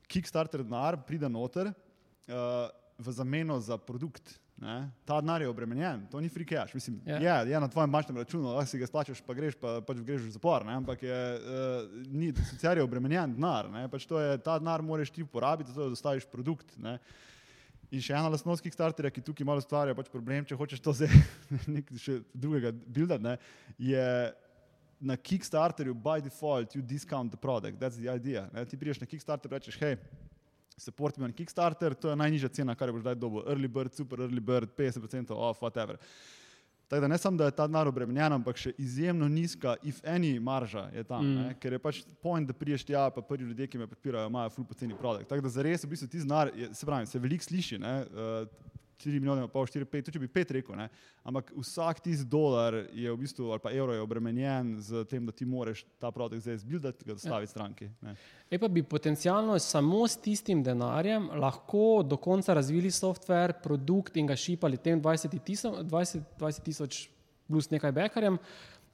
Kickstarter 0.08 0.62
denar 0.62 0.98
pride 1.06 1.28
noter 1.28 1.72
uh, 1.72 2.68
v 2.98 3.12
zameno 3.12 3.58
za 3.60 3.78
produkt. 3.80 4.36
Ne? 4.56 4.90
Ta 5.04 5.18
denar 5.20 5.42
je 5.42 5.48
obremenjen, 5.48 6.04
to 6.10 6.20
ni 6.22 6.28
free 6.28 6.46
cash. 6.46 6.74
Mislim, 6.74 7.00
yeah. 7.04 7.22
Ja. 7.22 7.40
je, 7.40 7.50
je 7.50 7.60
na 7.60 7.68
tvojem 7.68 7.92
bančnem 7.92 8.16
računu, 8.16 8.52
lahko 8.54 8.70
si 8.70 8.78
ga 8.78 8.86
splačaš, 8.86 9.22
pa 9.26 9.34
greš, 9.34 9.56
pa, 9.60 9.80
pač 9.82 9.98
greš 10.06 10.28
v 10.28 10.34
zapor. 10.36 10.64
Ne? 10.66 10.76
Ampak 10.78 11.02
je, 11.02 11.20
uh, 11.34 12.06
ni, 12.12 12.30
sicer 12.52 12.78
je 12.78 12.86
obremenjen 12.86 13.34
denar. 13.34 13.68
Pač 13.90 14.06
je, 14.06 14.38
ta 14.46 14.58
denar 14.62 14.82
moraš 14.82 15.10
ti 15.10 15.26
uporabiti, 15.26 15.72
zato 15.72 15.88
da 15.88 15.96
dostaviš 15.96 16.28
produkt. 16.30 16.76
Ne? 16.78 16.98
In 17.90 18.02
še 18.02 18.14
ena 18.14 18.30
lastnost 18.30 18.62
Kickstarterja, 18.62 19.10
ki 19.14 19.22
tukaj 19.26 19.46
malo 19.46 19.62
stvarja 19.62 19.94
pač 19.94 20.08
problem, 20.10 20.46
če 20.46 20.58
hočeš 20.58 20.82
to 20.82 20.94
zdaj 20.94 21.12
nekaj 21.76 22.22
drugega 22.32 22.72
buildati, 22.72 23.36
je 23.78 24.06
na 25.04 25.16
Kickstarterju 25.16 25.94
by 25.94 26.22
default 26.22 26.74
you 26.74 26.82
discount 26.82 27.30
the 27.30 27.36
product, 27.36 27.78
that's 27.78 27.98
the 27.98 28.08
idea. 28.08 28.48
Ne? 28.54 28.64
Ti 28.64 28.78
priješ 28.78 29.02
na 29.02 29.06
Kickstarter 29.10 29.50
in 29.50 29.58
rečeš, 29.58 29.78
hej, 29.82 29.98
support 30.76 31.18
me 31.18 31.24
on 31.24 31.32
Kickstarter, 31.32 31.94
to 31.94 32.10
je 32.10 32.16
najnižja 32.16 32.48
cena, 32.60 32.74
kar 32.74 32.92
boš 32.92 33.04
zdaj 33.04 33.18
dobil. 33.18 33.44
Early 33.46 33.68
bird, 33.68 33.94
super 33.94 34.24
early 34.26 34.40
bird, 34.40 34.72
50% 34.78 35.30
off, 35.34 35.62
whatever. 35.62 35.98
Tako 36.88 37.00
da 37.00 37.08
ne 37.08 37.18
samo, 37.18 37.36
da 37.36 37.44
je 37.44 37.50
ta 37.56 37.66
denar 37.66 37.88
obremenjen, 37.88 38.32
ampak 38.36 38.58
še 38.60 38.74
izjemno 38.78 39.28
nizka, 39.28 39.76
if 39.82 40.02
any, 40.04 40.36
marža 40.40 40.84
je 40.92 41.04
tam. 41.08 41.24
Mm. 41.24 41.54
Ker 41.62 41.72
je 41.72 41.80
pač 41.80 42.02
point, 42.22 42.46
da 42.46 42.54
priješ 42.54 42.84
tja, 42.84 43.06
pa 43.14 43.22
prvi 43.24 43.48
ljudje, 43.48 43.70
ki 43.72 43.80
me 43.80 43.88
podpirajo, 43.88 44.28
imajo 44.28 44.52
full 44.52 44.68
poceni 44.68 44.96
produkt. 44.98 45.28
Tako 45.30 45.46
da 45.46 45.52
za 45.54 45.64
res 45.64 45.86
v 45.86 45.90
bistvu 45.94 46.10
ti 46.12 46.20
znar, 46.20 46.52
se 46.72 46.86
pravi, 46.86 47.08
se 47.08 47.22
veliko 47.22 47.48
sliši. 47.48 47.80
Ne? 47.80 47.94
Uh, 48.04 48.74
4 49.04 49.20
milijone, 49.20 49.46
pa 49.52 49.62
4, 49.68 49.86
5, 49.90 50.10
če 50.14 50.22
bi 50.22 50.28
5 50.32 50.54
rekel, 50.56 50.76
ne? 50.78 50.88
ampak 51.24 51.52
vsak 51.56 52.00
tisti 52.04 52.26
dolar 52.30 52.76
je 52.92 53.12
v 53.12 53.16
bistvu, 53.20 53.50
ali 53.52 53.62
pa 53.62 53.72
evro 53.72 53.94
je 53.94 54.02
obremenjen 54.04 54.74
z 54.80 55.04
tem, 55.10 55.24
da 55.26 55.32
ti 55.32 55.46
moraš 55.48 55.84
ta 56.00 56.10
produkt 56.14 56.42
zdaj 56.44 56.62
zbildati, 56.64 57.04
ga 57.04 57.16
dostaviti 57.16 57.50
ja. 57.50 57.52
stranki. 57.52 57.88
E 58.50 58.58
pa 58.58 58.68
bi 58.68 58.82
potencialno 58.82 59.58
samo 59.58 60.04
s 60.08 60.16
tistim 60.20 60.62
denarjem 60.64 61.30
lahko 61.40 62.02
do 62.02 62.16
konca 62.16 62.54
razvili 62.54 62.90
software, 62.90 63.56
produkt 63.62 64.16
in 64.16 64.26
ga 64.26 64.36
šipali 64.36 64.80
tem 64.80 65.02
20 65.02 65.38
tisoč, 65.44 65.84
20, 65.84 66.28
20 66.40 66.62
tisoč 66.64 67.08
plus 67.48 67.70
nekaj 67.70 67.92
bekarjem, 67.92 68.38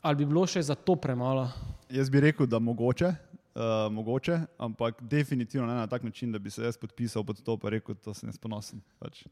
ali 0.02 0.16
bi 0.16 0.26
bilo 0.26 0.46
še 0.46 0.62
za 0.62 0.74
to 0.74 0.96
premalo? 0.96 1.48
Jaz 1.90 2.10
bi 2.10 2.20
rekel, 2.20 2.46
da 2.46 2.58
mogoče. 2.58 3.14
uh, 3.54 3.92
mogoče, 3.92 4.40
ampak 4.58 5.02
definitivno 5.02 5.66
ne 5.66 5.74
na 5.74 5.86
tak 5.86 6.02
način, 6.02 6.32
da 6.32 6.38
bi 6.38 6.50
se 6.50 6.62
jaz 6.62 6.76
podpisal 6.76 7.24
pod 7.24 7.42
to, 7.42 7.56
pa 7.56 7.68
rekel, 7.68 7.94
da 8.04 8.14
sem 8.14 8.28
jaz 8.28 8.38
ponosen. 8.38 8.80
Pač. 8.98 9.24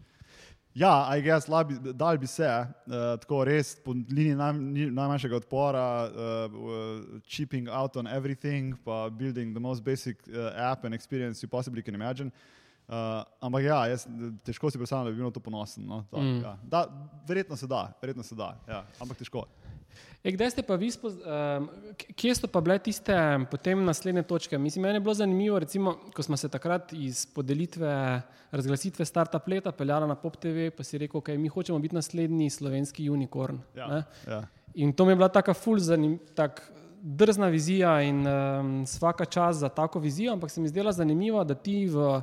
Ja, 0.76 1.08
aj 1.10 1.22
gess, 1.24 1.48
dal 1.96 2.18
bi 2.20 2.26
se, 2.26 2.46
uh, 2.46 3.16
tako 3.18 3.40
res 3.48 3.72
po 3.82 3.94
liniji 3.96 4.36
naj, 4.38 4.52
najmanjšega 4.94 5.40
odpora, 5.40 5.86
uh, 6.06 7.00
chipping 7.26 7.70
out 7.72 7.96
on 7.96 8.06
everything, 8.06 8.76
pa 8.84 9.08
building 9.08 9.56
the 9.56 9.60
most 9.60 9.82
basic 9.84 10.20
uh, 10.28 10.52
app 10.54 10.84
and 10.84 10.94
experience 10.94 11.42
you 11.42 11.48
possibly 11.48 11.82
can 11.82 11.94
imagine. 11.94 12.30
Uh, 12.88 13.20
ampak 13.44 13.66
ja, 13.66 13.82
jaz, 13.90 14.06
težko 14.48 14.70
si 14.70 14.78
predstavljam, 14.80 15.10
da 15.10 15.16
bi 15.16 15.20
bil 15.20 15.32
to 15.34 15.42
ponosen. 15.44 15.84
No? 15.84 16.04
Ta, 16.08 16.20
mm. 16.20 16.38
ja. 16.44 16.54
da, 16.62 16.86
verjetno 17.28 17.56
se 17.56 17.66
da, 17.68 17.82
verjetno 18.00 18.22
se 18.22 18.38
da, 18.38 18.54
ja. 18.68 18.84
ampak 19.00 19.18
težko. 19.18 19.44
E, 20.24 20.32
kdaj 20.34 20.50
ste 20.50 20.62
pa 20.66 20.74
vi, 20.74 20.90
spoz, 20.90 21.14
um, 21.22 21.68
kje 22.18 22.34
so 22.34 22.48
pa 22.50 22.60
bile 22.64 22.78
tiste 22.82 23.14
potem 23.50 23.84
naslednje 23.86 24.24
točke? 24.28 24.58
Mislim, 24.58 24.82
meni 24.82 24.98
je 24.98 25.04
bilo 25.06 25.14
zanimivo, 25.14 25.58
recimo, 25.58 25.94
ko 26.14 26.22
smo 26.22 26.36
se 26.36 26.48
takrat 26.48 26.92
iz 26.92 27.26
podelitve, 27.34 27.92
razglasitve 28.50 29.04
Startup 29.04 29.46
leta 29.48 29.72
peljali 29.72 30.08
na 30.08 30.16
Pop 30.18 30.36
TV, 30.36 30.70
pa 30.74 30.84
si 30.84 30.98
rekel, 30.98 31.20
okay, 31.20 31.38
mi 31.38 31.48
hočemo 31.48 31.78
biti 31.78 31.94
naslednji 31.94 32.50
slovenski 32.50 33.10
unikorn. 33.10 33.60
Ja, 33.76 34.02
ja. 34.26 34.42
In 34.74 34.92
to 34.92 35.04
mi 35.04 35.12
je 35.12 35.16
bila 35.16 35.28
taka 35.28 35.54
ful 35.54 35.78
zanim, 35.78 36.18
tak, 36.34 36.66
drzna 37.02 37.46
vizija 37.48 38.02
in 38.02 38.26
um, 38.26 38.82
vsaka 38.84 39.24
čas 39.24 39.56
za 39.56 39.68
tako 39.68 39.98
vizijo, 39.98 40.32
ampak 40.32 40.50
se 40.50 40.60
mi 40.60 40.68
zdela 40.68 40.92
zanimivo, 40.92 41.44
da 41.44 41.54
ti 41.54 41.86
v 41.86 42.20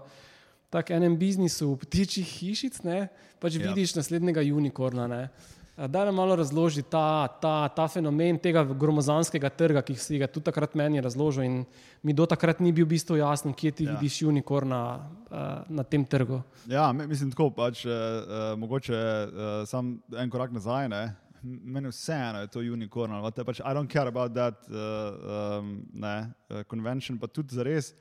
tak 0.70 0.92
enem 0.92 1.18
biznisu 1.18 1.78
ptičjih 1.82 2.28
hišic 2.28 2.82
ne, 2.84 3.08
pač 3.40 3.56
ja. 3.56 3.70
vidiš 3.70 3.96
naslednjega 3.96 4.42
unikorna. 4.42 5.08
Ne. 5.08 5.30
Da 5.78 6.06
nam 6.06 6.16
malo 6.16 6.36
razloži 6.36 6.82
ta, 6.82 7.28
ta, 7.28 7.68
ta 7.68 7.88
fenomen 7.88 8.38
tega 8.40 8.64
gromozanskega 8.64 9.50
trga, 9.50 9.82
ki 9.84 9.96
si 10.00 10.20
ga 10.22 10.28
tudi 10.32 10.48
takrat 10.48 10.76
meni 10.76 11.02
razložil. 11.04 11.66
Mi 12.04 12.16
do 12.16 12.26
takrat 12.26 12.62
ni 12.64 12.72
bil 12.72 12.86
v 12.86 12.94
bistvu 12.94 13.18
jasno, 13.20 13.52
kje 13.52 13.72
ti 13.72 13.88
ja. 13.88 13.98
vidiš 13.98 14.22
unikorna 14.30 14.80
uh, 14.96 15.68
na 15.68 15.84
tem 15.84 16.06
trgu. 16.08 16.40
Ja, 16.72 16.88
mislim, 16.96 17.34
tako 17.36 17.50
pač, 17.52 17.84
uh, 17.86 18.56
mogoče 18.58 18.96
uh, 18.96 19.52
sam 19.68 19.98
en 20.16 20.32
korak 20.32 20.56
nazaj. 20.56 20.88
Ne? 20.90 21.04
Meni 21.44 21.92
vseeno 21.92 22.46
je 22.46 22.54
to 22.56 22.64
unikorn. 22.64 23.20
Pač, 23.36 23.60
I 23.60 23.76
don't 23.76 23.92
care 23.92 24.08
about 24.08 24.32
that 24.34 24.64
uh, 24.72 25.60
um, 25.60 25.82
ne, 25.92 26.18
uh, 26.50 26.64
convention, 26.72 27.20
pa 27.20 27.28
tudi 27.28 27.56
za 27.56 27.68
res 27.68 27.92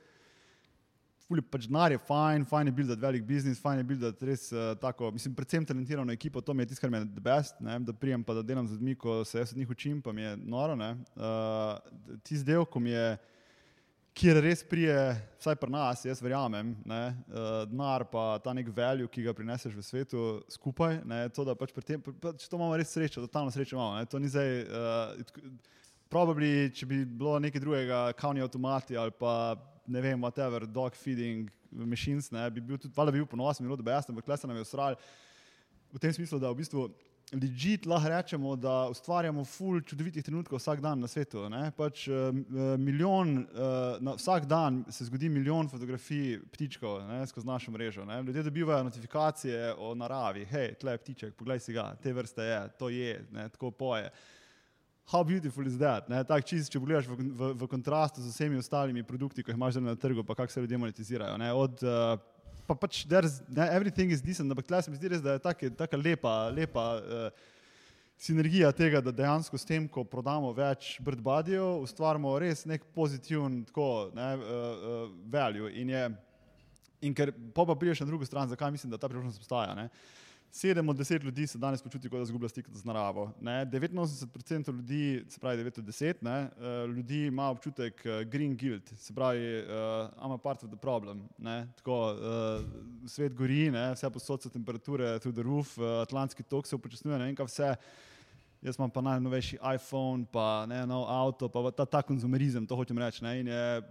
fuli 1.25 1.41
pač 1.41 1.65
denar 1.65 1.93
je 1.93 1.99
fajn, 2.05 2.45
fajn 2.45 2.69
je 2.69 2.73
bil 2.77 2.87
za 2.89 2.97
velik 3.01 3.23
biznis, 3.25 3.61
fajn 3.61 3.81
je 3.81 3.85
bil 3.89 4.01
za 4.01 4.11
res 4.27 4.47
uh, 4.53 4.73
tako, 4.81 5.09
mislim, 5.11 5.33
predvsem 5.37 5.65
talentirano 5.65 6.13
ekipo, 6.13 6.41
to 6.41 6.53
mi 6.53 6.63
je 6.63 6.73
tisto, 6.73 6.85
kar 6.85 6.93
mi 6.93 7.01
je 7.01 7.23
best, 7.25 7.57
ne, 7.65 7.79
da 7.81 7.93
prijem 7.93 8.23
pa 8.23 8.35
da 8.37 8.43
delam 8.45 8.67
z 8.67 8.77
ljudmi, 8.77 8.95
ko 8.95 9.23
se 9.25 9.39
jaz 9.41 9.53
od 9.53 9.57
njih 9.57 9.69
učim, 9.69 10.01
pa 10.01 10.13
mi 10.13 10.21
je 10.21 10.35
noro. 10.37 10.75
Uh, 10.75 12.19
Tisti 12.23 12.45
del, 12.45 12.65
ko 12.65 12.79
mi 12.79 12.93
je, 12.93 13.17
kjer 14.15 14.39
res 14.43 14.61
prije, 14.63 14.95
vsaj 15.41 15.57
pri 15.59 15.71
nas, 15.73 16.05
jaz 16.05 16.21
verjamem, 16.21 16.75
ne, 16.85 17.03
uh, 17.29 17.61
denar 17.69 18.05
pa 18.11 18.37
ta 18.43 18.53
nek 18.53 18.69
value, 18.75 19.09
ki 19.09 19.25
ga 19.25 19.33
prineseš 19.33 19.73
v 19.73 19.85
svetu 19.85 20.25
skupaj, 20.51 21.01
ne, 21.09 21.25
to, 21.33 21.45
da 21.47 21.57
pač 21.57 21.73
pri 21.73 21.89
tem, 21.89 22.01
pač 22.01 22.45
to 22.45 22.59
imamo 22.59 22.77
res 22.77 22.93
srečo, 22.93 23.25
totalno 23.25 23.53
srečo 23.53 23.79
imamo. 23.79 23.97
Ne, 23.97 24.09
to 24.09 24.21
ni 24.21 24.29
zdaj, 24.29 24.59
uh, 24.69 25.73
probably, 26.11 26.69
če 26.69 26.85
bi 26.85 27.01
bilo 27.05 27.39
nekaj 27.41 27.63
drugega, 27.63 28.09
kavni 28.19 28.45
avtomati 28.45 28.97
ali 28.99 29.15
pa 29.15 29.55
ne 29.87 30.01
vem, 30.01 30.21
whatever, 30.21 30.65
dog 30.67 30.95
feeding 30.95 31.49
machines, 31.71 32.31
ne, 32.31 32.49
bi 32.51 32.61
bil 32.61 32.77
tudi, 32.77 32.93
valjda 32.95 33.11
bi 33.11 33.21
bil 33.21 33.29
ponosen, 33.29 33.65
bilo 33.65 33.77
da 33.77 33.83
bi 33.83 33.91
jaz, 33.91 34.09
ampak 34.09 34.25
klesa 34.25 34.47
nam 34.47 34.57
je 34.57 34.65
ustral. 34.65 34.95
V 35.93 35.99
tem 36.01 36.13
smislu, 36.13 36.39
da 36.39 36.51
v 36.51 36.59
bistvu 36.59 36.89
legit 37.33 37.85
lahko 37.89 38.09
rečemo, 38.11 38.55
da 38.55 38.73
ustvarjamo 38.91 39.43
ful 39.49 39.79
čudovitih 39.81 40.23
trenutkov 40.23 40.59
vsak 40.59 40.81
dan 40.81 41.01
na 41.01 41.09
svetu. 41.09 41.45
Pač, 41.77 42.05
uh, 42.07 42.29
milijon, 42.77 43.37
uh, 43.39 43.97
na, 44.03 44.13
vsak 44.19 44.45
dan 44.45 44.83
se 44.89 45.07
zgodi 45.09 45.29
milijon 45.29 45.69
fotografij 45.69 46.39
ptičkov 46.53 47.01
ne, 47.07 47.23
skozi 47.27 47.47
našo 47.47 47.71
mrežo. 47.71 48.05
Ne. 48.05 48.21
Ljudje 48.23 48.43
dobivajo 48.43 48.83
notifikacije 48.83 49.73
o 49.77 49.95
naravi, 49.95 50.45
hej, 50.51 50.73
tle 50.79 50.95
je 50.95 51.03
ptiček, 51.03 51.35
poglej 51.35 51.59
si 51.59 51.73
ga, 51.73 51.93
te 52.01 52.13
vrste 52.13 52.45
je, 52.45 52.61
to 52.79 52.89
je, 52.93 53.19
ne, 53.33 53.49
tako 53.49 53.71
poje. 53.71 54.11
Uh, 54.11 54.34
how 55.05 55.23
beautiful 55.23 55.65
is 55.67 55.77
that? 55.77 56.07
Tak, 56.27 56.45
čist, 56.49 56.71
če 56.73 56.81
pogledaš 56.81 57.07
v, 57.09 57.17
v, 57.21 57.49
v 57.61 57.67
kontrastu 57.69 58.23
z 58.23 58.31
vsemi 58.33 58.57
ostalimi 58.57 59.05
produkti, 59.05 59.43
ki 59.43 59.53
jih 59.53 59.59
imaš 59.59 59.77
na 59.77 59.93
trgu, 59.95 60.25
pa 60.25 60.35
kako 60.35 60.51
se 60.51 60.63
ljudje 60.63 60.79
monetizirajo. 60.81 61.37
Ne? 61.37 61.51
Od, 61.53 61.83
uh, 61.85 62.15
pa 62.65 62.75
pač, 62.75 63.03
ne, 63.05 63.67
everything 63.69 64.09
is 64.11 64.23
decent, 64.25 64.49
ampak 64.49 64.65
tle 64.65 64.81
se 64.81 64.91
mi 64.91 64.97
zdi 64.97 65.13
res, 65.13 65.21
da 65.21 65.37
je 65.37 65.43
tako 65.77 66.01
lepa, 66.01 66.33
lepa 66.49 66.85
uh, 66.97 67.45
sinergija 68.17 68.71
tega, 68.73 69.01
da 69.03 69.13
dejansko 69.13 69.59
s 69.59 69.67
tem, 69.67 69.85
ko 69.91 70.03
prodamo 70.07 70.49
več 70.55 70.95
birdbodijev, 71.05 71.85
ustvarjamo 71.85 72.33
res 72.41 72.65
nek 72.65 72.87
pozitiven 72.95 73.61
tako, 73.69 74.09
ne, 74.17 74.29
uh, 74.35 74.41
uh, 74.41 75.09
value. 75.29 75.69
In, 75.81 75.93
je, 75.93 76.05
in 77.05 77.13
ker 77.13 77.33
pa 77.53 77.67
priješ 77.75 78.01
na 78.01 78.09
drugo 78.09 78.25
stran, 78.25 78.49
zakaj 78.49 78.73
mislim, 78.73 78.93
da 78.93 78.97
ta 78.97 79.11
priložnost 79.11 79.43
obstaja. 79.43 79.77
Ne? 79.77 79.89
Sedem 80.55 80.89
od 80.89 80.95
deset 80.95 81.23
ljudi 81.23 81.47
se 81.47 81.57
danes 81.57 81.81
počuti, 81.83 82.09
kot 82.09 82.19
da 82.19 82.23
izgublja 82.23 82.49
stik 82.49 82.67
z 82.71 82.85
naravo. 82.87 83.25
Ne? 83.41 83.65
89% 83.65 84.71
ljudi, 84.71 85.25
se 85.29 85.39
pravi 85.39 85.63
9 85.63 85.79
od 85.79 85.85
10, 85.85 86.13
ne? 86.21 86.31
Eh, 86.31 86.87
ljudi 86.87 87.25
ima 87.25 87.49
občutek 87.49 88.05
uh, 88.05 88.21
green 88.31 88.55
guilt, 88.57 88.93
se 88.97 89.13
pravi, 89.13 89.59
uh, 89.59 89.67
I'm 90.15 90.33
a 90.33 90.37
part 90.37 90.63
of 90.63 90.69
the 90.69 90.79
problem. 90.79 91.27
Tako, 91.75 91.97
uh, 92.13 93.09
svet 93.09 93.35
gori, 93.35 93.71
ne? 93.71 93.91
vse 93.93 94.09
posod 94.09 94.41
so 94.41 94.49
temperature 94.49 95.19
through 95.19 95.35
the 95.35 95.43
roof, 95.43 95.77
uh, 95.77 95.83
atlantski 96.01 96.43
tok 96.43 96.67
se 96.67 96.75
upočasnjuje, 96.75 97.19
ne 97.19 97.25
vem 97.25 97.35
kaj 97.35 97.51
vse 97.51 97.75
jaz 98.65 98.79
imam 98.79 98.89
pa 98.89 99.01
najnovejši 99.01 99.57
iPhone, 99.75 100.25
pa 100.31 100.65
ne 100.69 100.79
nov 100.89 101.05
avto, 101.09 101.49
pa 101.49 101.69
ta, 101.71 101.85
ta 101.85 102.01
konzumerizem, 102.01 102.65
to 102.65 102.75
hočem 102.75 102.97
reči. 102.97 103.21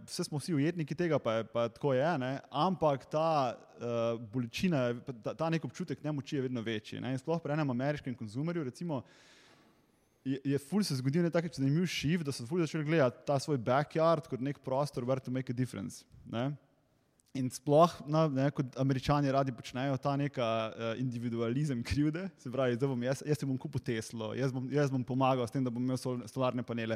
Vse 0.08 0.26
smo 0.26 0.40
vsi 0.42 0.54
ujetniki 0.54 0.96
tega, 0.98 1.20
pa, 1.22 1.38
je, 1.38 1.44
pa 1.52 1.68
tako 1.70 1.94
je, 1.94 2.08
ne? 2.18 2.32
ampak 2.50 3.06
ta 3.10 3.54
uh, 3.54 4.18
bolečina, 4.32 4.88
ta, 5.22 5.36
ta 5.38 5.50
nek 5.52 5.64
občutek 5.64 6.02
nemoči 6.02 6.36
je 6.36 6.42
vedno 6.48 6.62
večji. 6.62 7.00
Ne? 7.00 7.14
Sploh 7.18 7.42
pri 7.42 7.54
enem 7.54 7.70
ameriškem 7.70 8.16
konzumerju, 8.18 8.66
recimo, 8.66 9.04
je, 10.24 10.40
je 10.42 10.58
ful 10.58 10.82
se 10.82 10.98
zgodil 10.98 11.22
nekaj 11.22 11.54
zanimiv 11.54 11.86
šiv, 11.86 12.26
da 12.26 12.34
so 12.34 12.46
ful 12.48 12.64
začeli 12.64 12.88
gledati 12.88 13.22
ta 13.28 13.38
svoj 13.38 13.60
backyard 13.62 14.26
kot 14.26 14.42
nek 14.42 14.58
prostor, 14.64 15.06
where 15.06 15.22
to 15.22 15.30
make 15.30 15.52
a 15.52 15.56
difference. 15.56 16.02
Ne? 16.26 16.50
In 17.34 17.48
sploh, 17.50 17.90
no, 18.06 18.28
ne, 18.30 18.44
kot 18.54 18.76
američani 18.78 19.32
radi 19.34 19.50
počnejo 19.50 19.96
ta 19.98 20.12
neka 20.14 20.48
uh, 20.70 20.82
individualizem 21.02 21.80
krivde, 21.82 22.28
se 22.38 22.50
pravi, 22.50 22.76
da 22.78 22.86
bom 22.86 23.00
jaz, 23.02 23.24
jaz 23.26 23.40
bom 23.42 23.56
kupil 23.58 23.82
Teslo, 23.82 24.28
jaz 24.38 24.52
bom, 24.54 24.68
jaz 24.70 24.92
bom 24.92 25.02
pomagal 25.02 25.42
s 25.42 25.50
tem, 25.50 25.64
da 25.66 25.72
bom 25.74 25.82
imel 25.82 25.98
sol, 25.98 26.20
solarne 26.30 26.62
panele. 26.62 26.94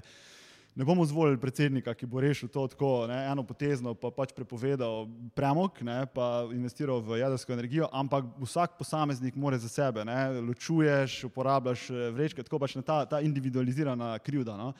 Ne 0.78 0.86
bomo 0.86 1.02
zvolili 1.10 1.40
predsednika, 1.42 1.90
ki 1.90 2.06
bo 2.06 2.22
rešil 2.22 2.52
to 2.54 2.68
tako 2.70 3.08
ne, 3.10 3.16
eno 3.32 3.42
potezno, 3.42 3.96
pa 3.98 4.12
pač 4.14 4.30
prepovedal 4.36 5.08
premog, 5.34 5.82
ne, 5.82 6.04
pa 6.14 6.46
investiral 6.54 7.02
v 7.02 7.18
jedrsko 7.18 7.56
energijo, 7.56 7.90
ampak 7.90 8.30
vsak 8.38 8.78
posameznik 8.78 9.34
mora 9.34 9.58
za 9.58 9.66
sebe, 9.72 10.06
ne, 10.06 10.38
ločuješ, 10.52 11.24
uporabljaš 11.32 11.90
eh, 11.90 12.06
vrečke, 12.14 12.46
tako 12.46 12.62
pač 12.62 12.78
ta, 12.86 13.02
ta 13.10 13.24
individualizirana 13.26 14.14
krivda. 14.22 14.54
No. 14.54 14.70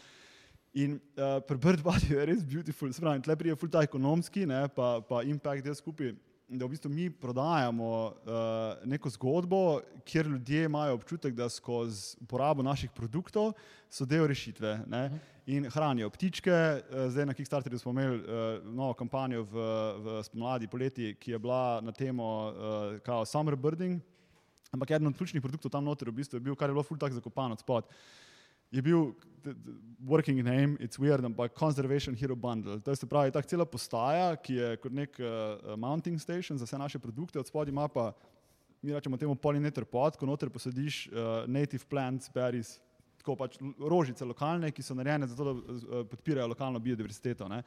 In 0.77 1.01
uh, 1.17 1.41
pri 1.41 1.57
Birdbody 1.57 2.13
je 2.13 2.25
res 2.29 2.45
beautiful, 2.45 2.93
se 2.93 3.01
pravi, 3.01 3.23
tle 3.25 3.37
prije 3.37 3.57
full 3.57 3.71
ta 3.73 3.81
ekonomski, 3.87 4.45
ne, 4.47 4.67
pa, 4.69 4.99
pa 5.01 5.23
impact 5.25 5.65
del 5.65 5.75
skupaj, 5.75 6.13
da 6.49 6.65
v 6.65 6.73
bistvu 6.73 6.91
mi 6.93 7.09
prodajamo 7.13 7.89
uh, 7.89 8.85
neko 8.89 9.11
zgodbo, 9.17 9.81
kjer 10.05 10.29
ljudje 10.29 10.69
imajo 10.69 10.95
občutek, 10.97 11.35
da 11.37 11.49
skozi 11.49 12.17
uporabo 12.21 12.63
naših 12.65 12.93
produktov 12.97 13.53
so 13.89 14.05
del 14.09 14.27
rešitve 14.29 14.75
ne, 14.89 15.03
in 15.49 15.69
hranijo 15.73 16.11
ptičke. 16.13 16.53
Uh, 16.53 17.09
zdaj 17.13 17.27
na 17.29 17.37
Kickstarterju 17.37 17.81
smo 17.81 17.93
imeli 17.97 18.21
uh, 18.21 18.61
novo 18.65 18.93
kampanjo 18.97 19.45
v, 19.49 19.67
v 20.05 20.21
spomladi, 20.29 20.69
poleti, 20.69 21.15
ki 21.21 21.37
je 21.37 21.41
bila 21.41 21.81
na 21.85 21.93
temo 21.93 22.29
uh, 22.29 23.01
kao 23.05 23.25
summer 23.25 23.57
birding, 23.57 24.01
ampak 24.73 24.97
eden 24.97 25.09
od 25.09 25.17
ključnih 25.17 25.43
produktov 25.43 25.73
tam 25.73 25.85
noter 25.85 26.13
v 26.13 26.21
bistvu 26.21 26.37
je 26.37 26.45
bil, 26.45 26.57
kar 26.57 26.69
je 26.69 26.77
bilo 26.77 26.85
full 26.85 27.01
tak 27.01 27.17
zakopan 27.17 27.57
od 27.57 27.65
spod 27.65 27.89
je 28.71 28.83
bil 28.83 29.13
working 30.07 30.43
name, 30.43 30.77
it's 30.81 30.99
weird, 30.99 31.25
ampak 31.25 31.55
Conservation 31.55 32.15
Hero 32.15 32.37
Bundle. 32.37 32.81
To 32.81 32.91
je 32.91 32.97
se 32.97 33.07
pravi, 33.07 33.33
ta 33.33 33.43
cela 33.43 33.65
postaja, 33.65 34.37
ki 34.37 34.55
je 34.55 34.77
kot 34.83 34.93
nek 34.93 35.19
uh, 35.21 35.77
mounting 35.77 36.21
station 36.21 36.59
za 36.59 36.65
vse 36.65 36.79
naše 36.79 36.99
produkte, 36.99 37.39
od 37.39 37.47
spodaj 37.47 37.73
ima 37.73 37.89
pa, 37.89 38.13
mi 38.83 38.93
rečemo 38.93 39.17
temu 39.17 39.35
pollinator 39.35 39.85
pod, 39.85 40.17
ko 40.17 40.27
noter 40.27 40.51
posadiš 40.51 41.09
uh, 41.09 41.47
native 41.47 41.85
plants, 41.91 42.31
berries, 42.35 42.79
tako 43.19 43.37
pač 43.37 43.59
rožice 43.79 44.25
lokalne, 44.25 44.71
ki 44.71 44.83
so 44.83 44.95
narejene 44.95 45.27
zato, 45.27 45.45
da 45.45 45.53
uh, 45.53 46.05
podpirajo 46.11 46.47
lokalno 46.55 46.79
biodiversiteto. 46.79 47.49
Ne? 47.49 47.63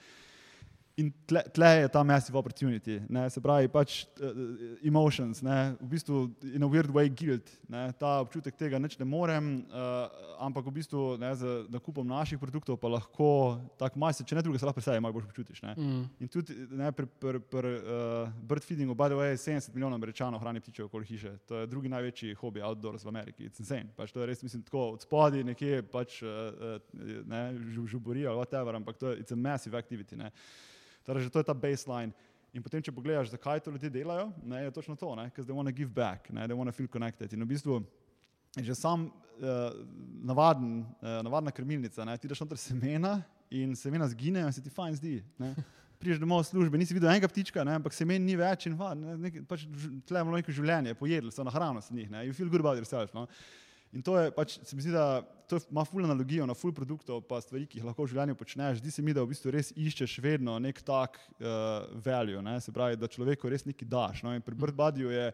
In 0.99 1.11
tle, 1.25 1.41
tle 1.55 1.69
je 1.81 1.87
ta 1.87 2.03
massive 2.03 2.37
opportunity, 2.37 2.99
ne, 3.09 3.23
se 3.31 3.39
pravi, 3.41 3.69
pač 3.71 4.01
uh, 4.19 4.39
emotions, 4.83 5.39
ne, 5.45 5.73
v 5.79 5.87
bistvu 5.93 6.23
in 6.51 6.65
a 6.65 6.67
weird 6.67 6.91
way 6.91 7.07
guilt, 7.07 7.47
ne, 7.71 7.85
ta 7.99 8.17
občutek 8.19 8.57
tega 8.59 8.79
nič 8.81 8.97
ne 8.99 9.07
morem, 9.07 9.63
uh, 9.71 10.11
ampak 10.43 10.67
v 10.67 10.73
bistvu 10.81 11.03
ne, 11.21 11.31
z 11.37 11.53
nakupom 11.71 12.03
naših 12.07 12.41
produktov 12.41 12.75
pa 12.81 12.91
lahko 12.91 13.29
tako 13.79 14.01
malce, 14.03 14.25
če 14.27 14.35
ne 14.35 14.43
druge, 14.43 14.59
se 14.59 14.67
lahko 14.67 14.83
sebi 14.83 14.99
malo 14.99 15.15
bolj 15.15 15.29
počutiš. 15.31 15.61
Ne. 15.63 15.75
Mm. 15.79 16.01
In 16.19 16.31
tudi 16.31 16.57
ne, 16.67 16.91
pri, 16.91 17.07
pri, 17.07 17.39
pri 17.39 17.71
uh, 17.77 18.33
bird 18.51 18.67
feedingu, 18.67 18.97
by 18.97 19.07
the 19.13 19.19
way, 19.19 19.37
70 19.39 19.71
milijonov 19.77 20.01
američanov 20.01 20.43
hrani 20.43 20.59
ptiče 20.59 20.89
okoli 20.89 21.07
hiše, 21.07 21.37
to 21.47 21.63
je 21.63 21.69
drugi 21.71 21.91
največji 21.93 22.35
hobi 22.41 22.65
outdoors 22.65 23.07
v 23.07 23.13
Ameriki, 23.13 23.47
it's 23.47 23.63
insane, 23.63 23.93
pač 23.95 24.11
to 24.11 24.19
je 24.19 24.27
res, 24.27 24.43
mislim, 24.43 24.65
tako 24.67 24.89
od 24.97 25.07
spodaj 25.07 25.47
nekje 25.53 25.85
pač 25.87 26.19
uh, 26.25 26.83
ne, 27.31 27.45
žubori 27.87 28.27
ali 28.27 28.43
whatever, 28.43 28.75
ampak 28.75 28.99
to 28.99 29.13
je, 29.13 29.23
it's 29.23 29.31
a 29.31 29.39
massive 29.39 29.79
activity. 29.79 30.19
Ne. 30.19 30.33
Torej, 31.05 31.29
to 31.33 31.41
je 31.41 31.47
ta 31.47 31.53
baseline. 31.53 32.13
In 32.51 32.63
potem, 32.63 32.83
če 32.83 32.91
pogledaš, 32.91 33.31
zakaj 33.31 33.61
to 33.63 33.71
ljudje 33.71 33.89
delajo, 33.93 34.27
ne, 34.43 34.65
je 34.65 34.71
točno 34.75 34.97
to, 34.99 35.13
ker 35.35 35.45
they 35.45 35.55
want 35.55 35.71
to 35.71 35.75
give 35.75 35.93
back, 35.95 36.29
ne, 36.29 36.43
they 36.47 36.57
want 36.57 36.67
to 36.67 36.75
feel 36.75 36.87
connected. 36.91 37.31
In 37.33 37.43
v 37.45 37.47
bistvu 37.53 37.79
je 38.57 38.63
že 38.67 38.75
sam 38.75 39.05
uh, 39.07 39.71
navaden, 40.19 40.81
uh, 40.99 41.21
navadna 41.23 41.51
krmilnica, 41.51 42.03
ne, 42.05 42.17
ti 42.19 42.27
daš 42.27 42.41
noter 42.43 42.59
semena 42.59 43.21
in 43.49 43.71
semena 43.75 44.07
zginejo 44.07 44.49
in 44.49 44.53
se 44.53 44.63
ti 44.63 44.69
fajn 44.69 44.99
zdi. 44.99 45.21
Ne. 45.39 45.53
Priješ 46.01 46.19
domov 46.19 46.43
v 46.43 46.49
službe, 46.49 46.77
nisi 46.81 46.97
videl 46.97 47.13
enega 47.13 47.29
ptička, 47.31 47.63
ne, 47.63 47.77
ampak 47.79 47.95
semen 47.95 48.25
ni 48.25 48.35
več 48.35 48.67
in 48.67 48.75
va, 48.75 48.91
ne, 48.97 49.15
nek, 49.21 49.41
pač 49.47 49.63
tle 50.09 50.19
imamo 50.19 50.35
neko 50.35 50.51
življenje, 50.51 50.97
pojedli 50.99 51.31
so 51.31 51.45
na 51.47 51.53
hrano 51.55 51.79
s 51.79 51.93
njih, 51.93 52.09
ne, 52.11 52.25
you 52.27 52.35
feel 52.35 52.51
good 52.51 52.65
about 52.65 52.75
yourself. 52.75 53.13
No. 53.15 53.29
In 53.91 54.03
to 54.03 54.15
je 54.15 54.31
pač, 54.31 54.55
se 54.63 54.75
mi 54.75 54.83
zdi, 54.85 54.93
da 54.95 55.21
to 55.51 55.59
ima 55.69 55.83
full 55.85 56.05
analogijo 56.05 56.45
na 56.47 56.55
full 56.55 56.71
produktov, 56.73 57.21
pa 57.27 57.41
stvari, 57.43 57.65
ki 57.67 57.79
jih 57.79 57.87
lahko 57.89 58.05
v 58.05 58.13
življenju 58.13 58.37
počneš. 58.39 58.79
Zdi 58.79 58.91
se 58.95 59.03
mi, 59.03 59.15
da 59.15 59.25
v 59.25 59.33
bistvu 59.33 59.51
res 59.51 59.73
iščeš 59.75 60.13
vedno 60.23 60.55
nek 60.63 60.79
tak 60.87 61.19
uh, 61.19 61.89
value, 62.05 62.39
ne? 62.45 62.55
se 62.63 62.71
pravi, 62.71 62.99
da 62.99 63.11
človeku 63.11 63.51
res 63.51 63.67
nekaj 63.67 63.89
daš. 63.91 64.21
No? 64.23 64.31
In 64.35 64.45
pri 64.45 64.55
Birdbuddyju 64.63 65.11
je 65.11 65.25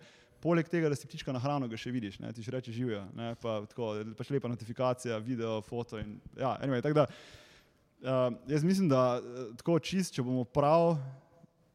poleg 0.42 0.70
tega, 0.74 0.90
da 0.90 0.98
si 0.98 1.10
ptička 1.10 1.34
na 1.36 1.42
hrano, 1.44 1.70
ga 1.70 1.78
še 1.78 1.94
vidiš, 1.94 2.18
ne? 2.24 2.34
ti 2.34 2.46
še 2.46 2.56
reči 2.58 2.74
živijo, 2.74 3.04
ne? 3.18 3.36
pa 3.42 3.60
tako, 3.70 3.94
pač 4.18 4.34
lepa 4.34 4.50
notifikacija, 4.50 5.22
video, 5.22 5.60
foto 5.66 6.02
in 6.02 6.18
ja, 6.34 6.56
anyway, 6.58 6.82
tako 6.86 7.04
da. 7.04 7.08
Uh, 7.98 8.34
jaz 8.50 8.66
mislim, 8.66 8.90
da 8.90 9.20
tako 9.58 9.78
čist, 9.82 10.18
če 10.18 10.26
bomo 10.26 10.44
prav 10.46 10.96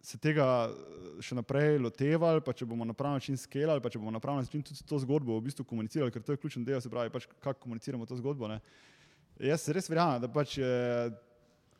se 0.02 0.18
tega 0.18 0.46
eh, 0.66 1.22
še 1.22 1.36
naprej 1.38 1.78
lotevali, 1.78 2.42
pa 2.42 2.54
če 2.56 2.66
bomo 2.66 2.84
na 2.84 2.94
pravi 2.96 3.20
način 3.20 3.38
skelali, 3.38 3.82
pa 3.82 3.90
če 3.92 4.00
bomo 4.02 4.10
na 4.10 4.20
pravi 4.22 4.42
način 4.42 4.64
tudi 4.66 4.86
to 4.88 4.98
zgodbo 5.04 5.38
v 5.38 5.46
bistvu 5.46 5.66
komunicirali, 5.68 6.12
ker 6.12 6.24
to 6.26 6.34
je 6.34 6.42
ključen 6.42 6.66
del, 6.66 6.80
se 6.82 6.90
pravi, 6.90 7.12
pač 7.14 7.28
kako 7.38 7.60
komuniciramo 7.62 8.08
to 8.10 8.18
zgodbo. 8.18 8.50
Ne. 8.50 8.58
Jaz 9.42 9.68
res 9.72 9.88
verjamem, 9.90 10.20
da 10.22 10.30
pač 10.30 10.58
je 10.58 10.72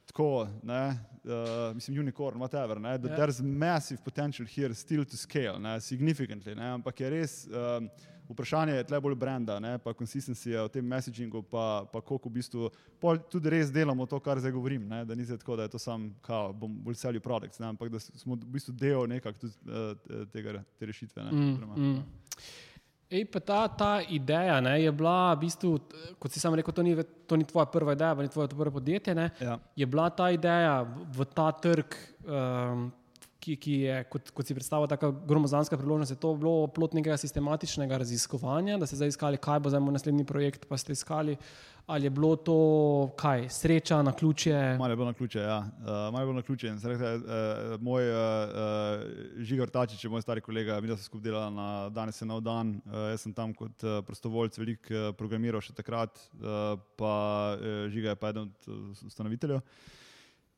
tako, 0.07 0.47
ne, 0.67 0.85
uh, 1.25 1.75
mislim, 1.75 2.00
unicorn, 2.02 2.41
whatever, 2.43 2.81
ne, 2.83 2.97
da 2.99 3.09
yeah. 3.09 3.14
Ja. 3.14 3.19
there's 3.23 3.43
massive 3.43 4.02
potential 4.05 4.47
here 4.47 4.75
still 4.75 5.05
to 5.05 5.17
scale, 5.17 5.61
ne, 5.62 5.76
significantly, 5.81 6.57
ne, 6.59 6.73
ampak 6.79 7.00
je 7.00 7.11
res. 7.11 7.37
Uh, 7.47 7.87
vprašanje 8.29 8.73
je 8.73 8.85
tle 8.85 9.00
bolj 9.00 9.14
brenda, 9.14 9.59
ne, 9.61 9.76
pa 9.79 9.93
konsistencija 9.93 10.64
v 10.67 10.73
tem 10.73 10.87
messagingu, 10.87 11.43
pa, 11.43 11.85
pa 11.93 12.00
koliko 12.00 12.29
v 12.29 12.38
bistvu 12.38 12.71
tudi 13.31 13.50
res 13.50 13.73
delamo 13.73 14.07
to, 14.07 14.21
kar 14.21 14.41
zdaj 14.41 14.55
govorim, 14.55 14.88
ne, 14.88 15.05
da 15.05 15.14
ni 15.14 15.26
tako, 15.26 15.57
da 15.57 15.69
je 15.69 15.75
to 15.75 15.79
sam, 15.83 16.11
kao, 16.23 16.52
bom 16.52 16.75
bolj 16.85 16.99
selil 17.00 17.21
produkt, 17.21 17.61
ne, 17.61 17.73
ampak 17.73 17.93
da 17.93 18.00
smo 18.00 18.37
v 18.37 18.52
bistvu 18.57 18.75
del 18.79 19.09
nekak 19.11 19.38
tudi 19.38 19.55
uh, 19.69 20.26
tega, 20.33 20.62
te 20.79 20.87
rešitve. 20.87 21.25
Ne, 21.25 21.33
mm, 21.33 21.73
mm. 21.76 22.05
Ej, 23.12 23.26
ta, 23.45 23.67
ta 23.69 24.00
ideja 24.09 24.57
ne, 24.64 24.79
je 24.81 24.93
bila, 24.93 25.35
v 25.35 25.45
bistvu, 25.45 25.75
kot 26.19 26.33
si 26.33 26.41
sam 26.41 26.57
rekel, 26.57 26.73
to 26.73 26.85
ni, 26.87 26.97
to 27.29 27.37
ni 27.37 27.45
tvoja 27.45 27.67
prva 27.69 27.93
ideja, 27.93 28.14
ni 28.17 28.33
tvoje 28.33 28.49
prvo 28.49 28.79
podjetje. 28.79 29.12
Ja. 29.41 29.59
Je 29.76 29.87
bila 29.87 30.09
ta 30.11 30.31
ideja 30.33 30.81
v, 30.81 31.05
v 31.19 31.26
ta 31.29 31.50
trg 31.52 31.99
um, 32.25 32.88
ki, 33.42 33.56
ki 33.58 33.75
je, 33.87 33.99
kot, 34.12 34.30
kot 34.37 34.46
si 34.46 34.54
predstavlja, 34.56 34.92
tako 34.94 35.11
gromozanska 35.26 35.78
priložnost, 35.78 36.14
je 36.14 36.20
to 36.22 36.32
bilo 36.38 36.68
plot 36.70 36.94
nekega 36.94 37.18
sistematičnega 37.18 37.99
raziskovanja, 38.04 38.78
da 38.78 38.87
ste 38.87 39.00
zdaj 39.00 39.14
iskali, 39.16 39.40
kaj 39.42 39.62
bo 39.62 39.72
zdaj 39.72 39.82
moj 39.82 39.99
naslednji 39.99 40.26
projekt, 40.28 40.68
pa 40.70 40.78
ste 40.78 40.96
iskali. 40.96 41.37
Ali 41.90 42.06
je 42.06 42.11
bilo 42.14 42.37
to 42.38 42.56
kaj, 43.18 43.49
sreča 43.50 43.96
na 44.06 44.12
ključe? 44.14 44.54
Malo 44.78 44.92
je 44.92 44.96
bilo 44.96 45.06
na 45.08 45.16
ključe, 45.18 45.40
ja. 45.40 45.56
Uh, 45.58 45.87
malo 46.14 46.20
je 46.20 46.26
bilo 46.26 46.37
na 46.37 46.42
ključe. 46.46 46.75
Rekla, 46.84 47.14
uh, 47.14 47.22
moj 47.82 48.11
uh, 48.11 48.18
uh, 48.18 49.42
Žigar 49.42 49.70
Tačič, 49.70 50.04
moj 50.06 50.22
stari 50.22 50.40
kolega, 50.40 50.78
mi 50.80 50.88
smo 50.88 50.96
skupaj 50.96 51.25
delali 51.25 51.56
na 51.56 51.88
danes 51.90 52.22
in 52.22 52.30
na 52.30 52.38
dan. 52.40 52.76
Uh, 52.87 53.08
jaz 53.11 53.26
sem 53.26 53.34
tam 53.34 53.54
kot 53.54 53.82
uh, 53.82 53.99
prostovoljc 54.06 54.58
velik 54.62 54.92
uh, 54.92 55.11
programiral 55.18 55.61
še 55.61 55.75
takrat, 55.75 56.22
uh, 56.38 56.78
pa 56.96 57.16
uh, 57.58 57.90
Žiga 57.90 58.14
je 58.14 58.20
pa 58.22 58.30
eden 58.30 58.46
od 58.46 59.02
ustanoviteljev. 59.11 59.58
Uh, 59.58 59.99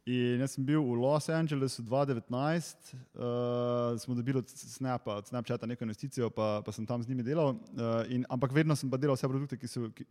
In 0.05 0.43
jaz 0.45 0.53
sem 0.53 0.65
bil 0.69 0.83
v 0.85 0.99
Los 1.01 1.31
Angelesu 1.33 1.81
2019, 1.83 2.93
uh, 3.17 3.97
smo 3.97 4.15
dobili 4.15 4.39
od 4.39 4.49
Snapa, 4.49 5.15
od 5.17 5.27
Snapchata 5.27 5.67
neko 5.67 5.85
investicijo, 5.85 6.29
pa, 6.31 6.61
pa 6.61 6.73
sem 6.73 6.85
tam 6.87 7.03
z 7.03 7.09
njimi 7.09 7.23
delal. 7.25 7.49
Uh, 7.49 8.05
in, 8.13 8.27
ampak 8.29 8.53
vedno 8.53 8.77
sem 8.77 8.91
pa 8.91 9.01
delal 9.01 9.17
vse 9.17 9.31
produkte, 9.33 9.57
ki, 9.57 9.69
so, 9.69 9.89
ki, 9.97 10.05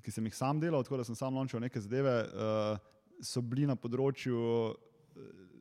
ki 0.00 0.14
sem 0.14 0.24
jih 0.24 0.36
sam 0.36 0.60
delal, 0.60 0.80
tako 0.88 0.96
da 0.96 1.04
sem 1.04 1.18
sam 1.18 1.36
launchal 1.36 1.60
neke 1.60 1.80
zadeve, 1.84 2.14
uh, 2.32 2.80
so 3.20 3.42
bili 3.44 3.68
na 3.68 3.76
področju 3.76 4.72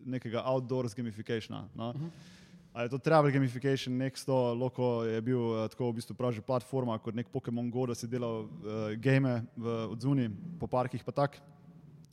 nekega 0.08 0.46
outdoors 0.48 0.96
gamificationa. 0.96 1.66
No? 1.76 1.90
Uh 1.90 2.00
-huh. 2.00 2.32
Ali 2.74 2.86
je 2.86 2.90
to 2.96 2.98
travel 2.98 3.32
gamification, 3.32 3.98
nek 3.98 4.18
sto, 4.18 4.54
loko 4.54 5.04
je 5.04 5.22
bil 5.22 5.40
uh, 5.40 5.68
tako 5.68 5.92
v 5.92 5.96
bistvu 6.00 6.16
pravi 6.16 6.42
platforma 6.42 6.98
kot 6.98 7.16
nek 7.16 7.28
Pokémon 7.28 7.70
Go, 7.72 7.86
da 7.86 7.96
si 7.96 8.08
delal 8.08 8.40
uh, 8.40 8.96
game 8.96 9.44
v 9.58 9.68
odzuni 9.92 10.30
po 10.60 10.68
parkih 10.68 11.04
pa 11.04 11.12
tako 11.12 11.55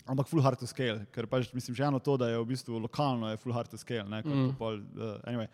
ampak 0.06 0.28
full 0.28 0.42
hard 0.42 0.58
to 0.58 0.66
scale, 0.66 1.04
ker 1.14 1.26
pač 1.30 1.50
mislim, 1.54 1.76
že 1.76 1.86
eno 1.86 2.00
to, 2.02 2.16
da 2.20 2.30
je 2.32 2.40
v 2.40 2.48
bistvu 2.52 2.80
lokalno, 2.82 3.30
je 3.30 3.40
full 3.42 3.54
hard 3.54 3.70
to 3.70 3.78
scale. 3.80 4.08
Ne, 4.10 4.22
mm. 4.24 4.54
pol, 4.58 4.80
uh, 4.98 5.18
anyway. 5.28 5.48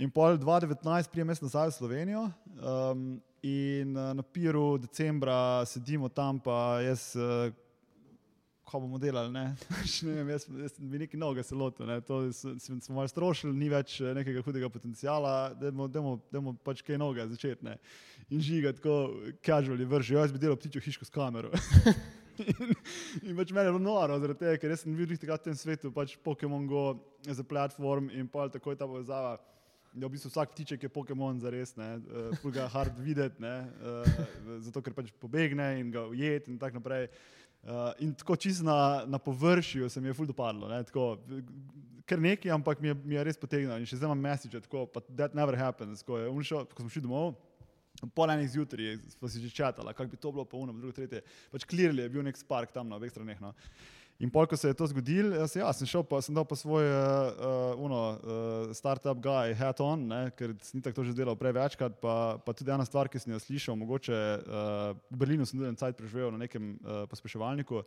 In 0.00 0.12
pol 0.12 0.38
2019 0.40 1.10
prijem 1.12 1.28
jaz 1.34 1.42
nazaj 1.44 1.72
v 1.72 1.76
Slovenijo 1.76 2.22
um, 2.56 3.08
in 3.44 3.96
uh, 3.96 4.14
na 4.16 4.22
piru 4.24 4.78
decembra 4.80 5.66
sedimo 5.68 6.08
tam, 6.08 6.38
pa 6.40 6.80
jaz, 6.80 7.10
uh, 7.18 7.50
ko 8.64 8.80
bomo 8.80 9.00
delali, 9.02 9.32
ne, 9.34 9.50
ne 10.06 10.14
vem, 10.14 10.30
jaz, 10.36 10.46
jaz 10.62 10.78
bi 10.78 11.02
neki 11.02 11.18
noge 11.20 11.42
se 11.44 11.58
lotil, 11.58 11.84
ne, 11.90 11.98
to 12.06 12.22
smo 12.32 12.94
malo 12.94 13.10
strošili, 13.10 13.52
ni 13.56 13.68
več 13.68 13.98
nekega 14.00 14.44
hudega 14.46 14.70
potencijala, 14.72 15.50
da 15.58 15.72
bomo 15.74 16.54
pač 16.64 16.84
kaj 16.86 17.00
noge 17.02 17.26
začeti, 17.34 17.66
ne. 17.66 17.76
In 18.30 18.40
žiga 18.40 18.70
tako, 18.78 19.26
casually 19.42 19.84
vržijo, 19.90 20.22
jaz 20.22 20.32
bi 20.32 20.38
delal 20.38 20.56
ptičjo 20.56 20.86
hiško 20.86 21.08
s 21.08 21.12
kamero. 21.12 21.50
in, 23.26 23.34
pač 23.36 23.52
meni 23.52 23.68
je 23.68 23.72
bilo 23.74 23.82
noro, 23.82 24.18
zaradi 24.22 24.44
tega, 24.44 24.58
ker 24.62 24.74
sem 24.78 24.96
videl 24.96 25.20
tega 25.20 25.38
v 25.38 25.44
tem 25.48 25.56
svetu, 25.58 25.92
pač 25.94 26.16
Pokémon 26.24 26.66
Go 26.70 26.84
za 27.26 27.44
platform 27.46 28.10
in 28.14 28.28
pa 28.30 28.48
tako 28.52 28.74
je 28.74 28.80
ta 28.80 28.88
povezava. 28.88 29.38
Da 29.90 30.06
v 30.06 30.14
bistvu 30.14 30.30
vsak 30.30 30.52
ptiček 30.54 30.84
je 30.86 30.92
Pokémon 30.92 31.40
za 31.42 31.50
res, 31.50 31.74
uh, 31.74 31.98
eh, 32.30 32.50
ga 32.54 32.68
hard 32.70 32.94
videti, 33.02 33.42
uh, 33.42 34.06
zato 34.62 34.78
ker 34.86 34.94
pač 34.94 35.10
pobegne 35.18 35.80
in 35.80 35.90
ga 35.90 36.06
ujet 36.06 36.46
in 36.46 36.60
tako 36.62 36.78
naprej. 36.78 37.08
Uh, 37.60 37.90
in 37.98 38.14
tako 38.14 38.38
čisto 38.38 38.64
na, 38.64 39.02
na 39.04 39.18
površju 39.18 39.90
se 39.90 40.00
mi 40.00 40.08
je 40.08 40.14
fuldo 40.14 40.32
padlo, 40.32 40.70
ker 42.06 42.18
nekaj, 42.22 42.50
ampak 42.54 42.80
mi 42.80 42.88
je, 42.88 42.94
mi 43.04 43.14
je 43.18 43.24
res 43.26 43.38
potegnilo 43.38 43.76
in 43.78 43.86
še 43.86 43.98
zdaj 43.98 44.08
imam 44.08 44.22
message, 44.22 44.58
tako, 44.64 44.86
but 44.94 45.06
that 45.14 45.34
never 45.34 45.58
happens, 45.58 46.02
ko, 46.06 46.18
je, 46.18 46.30
šel, 46.46 46.64
ko 46.70 46.86
smo 46.86 46.90
šli 46.90 47.02
domov. 47.04 47.34
Pol 48.16 48.30
enih 48.32 48.48
zjutraj 48.48 48.96
smo 49.12 49.28
si 49.28 49.42
že 49.42 49.52
čatali, 49.52 49.92
kako 49.94 50.10
bi 50.10 50.16
to 50.16 50.32
bilo, 50.32 50.44
pa 50.48 50.56
uno, 50.56 50.72
drugo, 50.72 50.92
tretje. 50.96 51.20
Pač 51.52 51.66
klirili 51.68 52.02
je 52.02 52.12
bil 52.12 52.24
nek 52.24 52.38
spark 52.38 52.72
tam 52.72 52.88
na 52.88 52.96
obeh 52.96 53.12
straneh. 53.12 53.40
No. 53.40 53.52
In 54.20 54.28
pol, 54.28 54.44
ko 54.44 54.56
se 54.56 54.68
je 54.68 54.76
to 54.76 54.84
zgodilo, 54.84 55.32
jaz 55.32 55.54
ja, 55.56 55.68
sem 55.72 55.88
šel, 55.88 56.02
pa 56.04 56.18
sem 56.20 56.36
dal 56.36 56.44
pa 56.44 56.52
svoj 56.52 56.84
uh, 56.84 57.70
uno, 57.80 58.00
uh, 58.20 58.72
startup 58.76 59.16
guy 59.16 59.54
hat 59.56 59.80
on, 59.80 60.02
ne, 60.10 60.18
ker 60.36 60.52
sem 60.60 60.82
tako 60.84 61.00
to 61.00 61.04
že 61.08 61.16
delal 61.16 61.38
prevečkrat, 61.40 61.96
pa, 62.02 62.36
pa 62.44 62.52
tudi 62.52 62.68
ena 62.68 62.84
stvar, 62.84 63.08
ki 63.08 63.16
sem 63.16 63.32
jo 63.32 63.40
slišal, 63.40 63.78
mogoče 63.80 64.12
uh, 64.12 64.92
v 65.08 65.20
Berlinu 65.22 65.48
sem 65.48 65.56
tudi 65.56 65.70
en 65.72 65.80
cajt 65.80 65.96
preživel 65.96 66.28
na 66.36 66.44
nekem 66.44 66.74
uh, 66.84 67.06
pospeševalniku. 67.08 67.80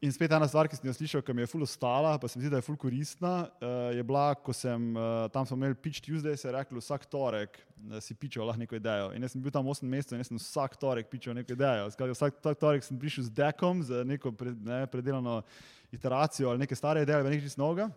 In 0.00 0.08
spet 0.16 0.32
ena 0.32 0.46
stvar, 0.48 0.64
ki 0.64 0.78
sem 0.78 0.86
jo 0.88 0.94
slišal, 0.96 1.20
ki 1.20 1.34
mi 1.36 1.42
je 1.42 1.48
ful 1.50 1.60
ostala, 1.60 2.14
pa 2.16 2.28
se 2.28 2.38
mi 2.38 2.46
zdi, 2.46 2.50
da 2.54 2.56
je 2.56 2.64
ful 2.64 2.76
koristna, 2.80 3.32
uh, 3.60 3.90
je 3.92 4.00
bila, 4.08 4.30
ko 4.32 4.54
sem 4.56 4.86
uh, 4.96 5.26
tam 5.28 5.44
smo 5.44 5.58
imeli 5.58 5.76
pitch 5.76 6.00
Tuesday, 6.06 6.38
se 6.40 6.48
je 6.48 6.54
reklo 6.54 6.80
vsak 6.80 7.04
torek, 7.12 7.58
da 7.76 8.00
si 8.00 8.16
pičal 8.16 8.48
lahko 8.48 8.62
neko 8.62 8.78
idejo. 8.78 9.10
In 9.12 9.28
jaz 9.28 9.34
sem 9.36 9.42
bil 9.44 9.52
tam 9.52 9.68
8 9.68 9.84
mesecev 9.84 10.16
in 10.16 10.24
sem 10.24 10.40
vsak 10.40 10.78
torek 10.80 11.10
pičal 11.12 11.36
neko 11.36 11.52
idejo. 11.52 11.90
Skratka, 11.92 12.16
vsak 12.16 12.56
torek 12.62 12.88
sem 12.88 12.96
prišel 12.96 13.28
z 13.28 13.34
dekom, 13.42 13.84
z 13.84 14.00
neko 14.08 14.32
pre, 14.32 14.56
ne, 14.64 14.86
predelano 14.88 15.42
iteracijo 15.92 16.48
ali 16.48 16.64
neke 16.64 16.80
stare 16.80 17.04
ideje, 17.04 17.20
ali 17.20 17.34
nekaj 17.34 17.50
čistnoga. 17.50 17.90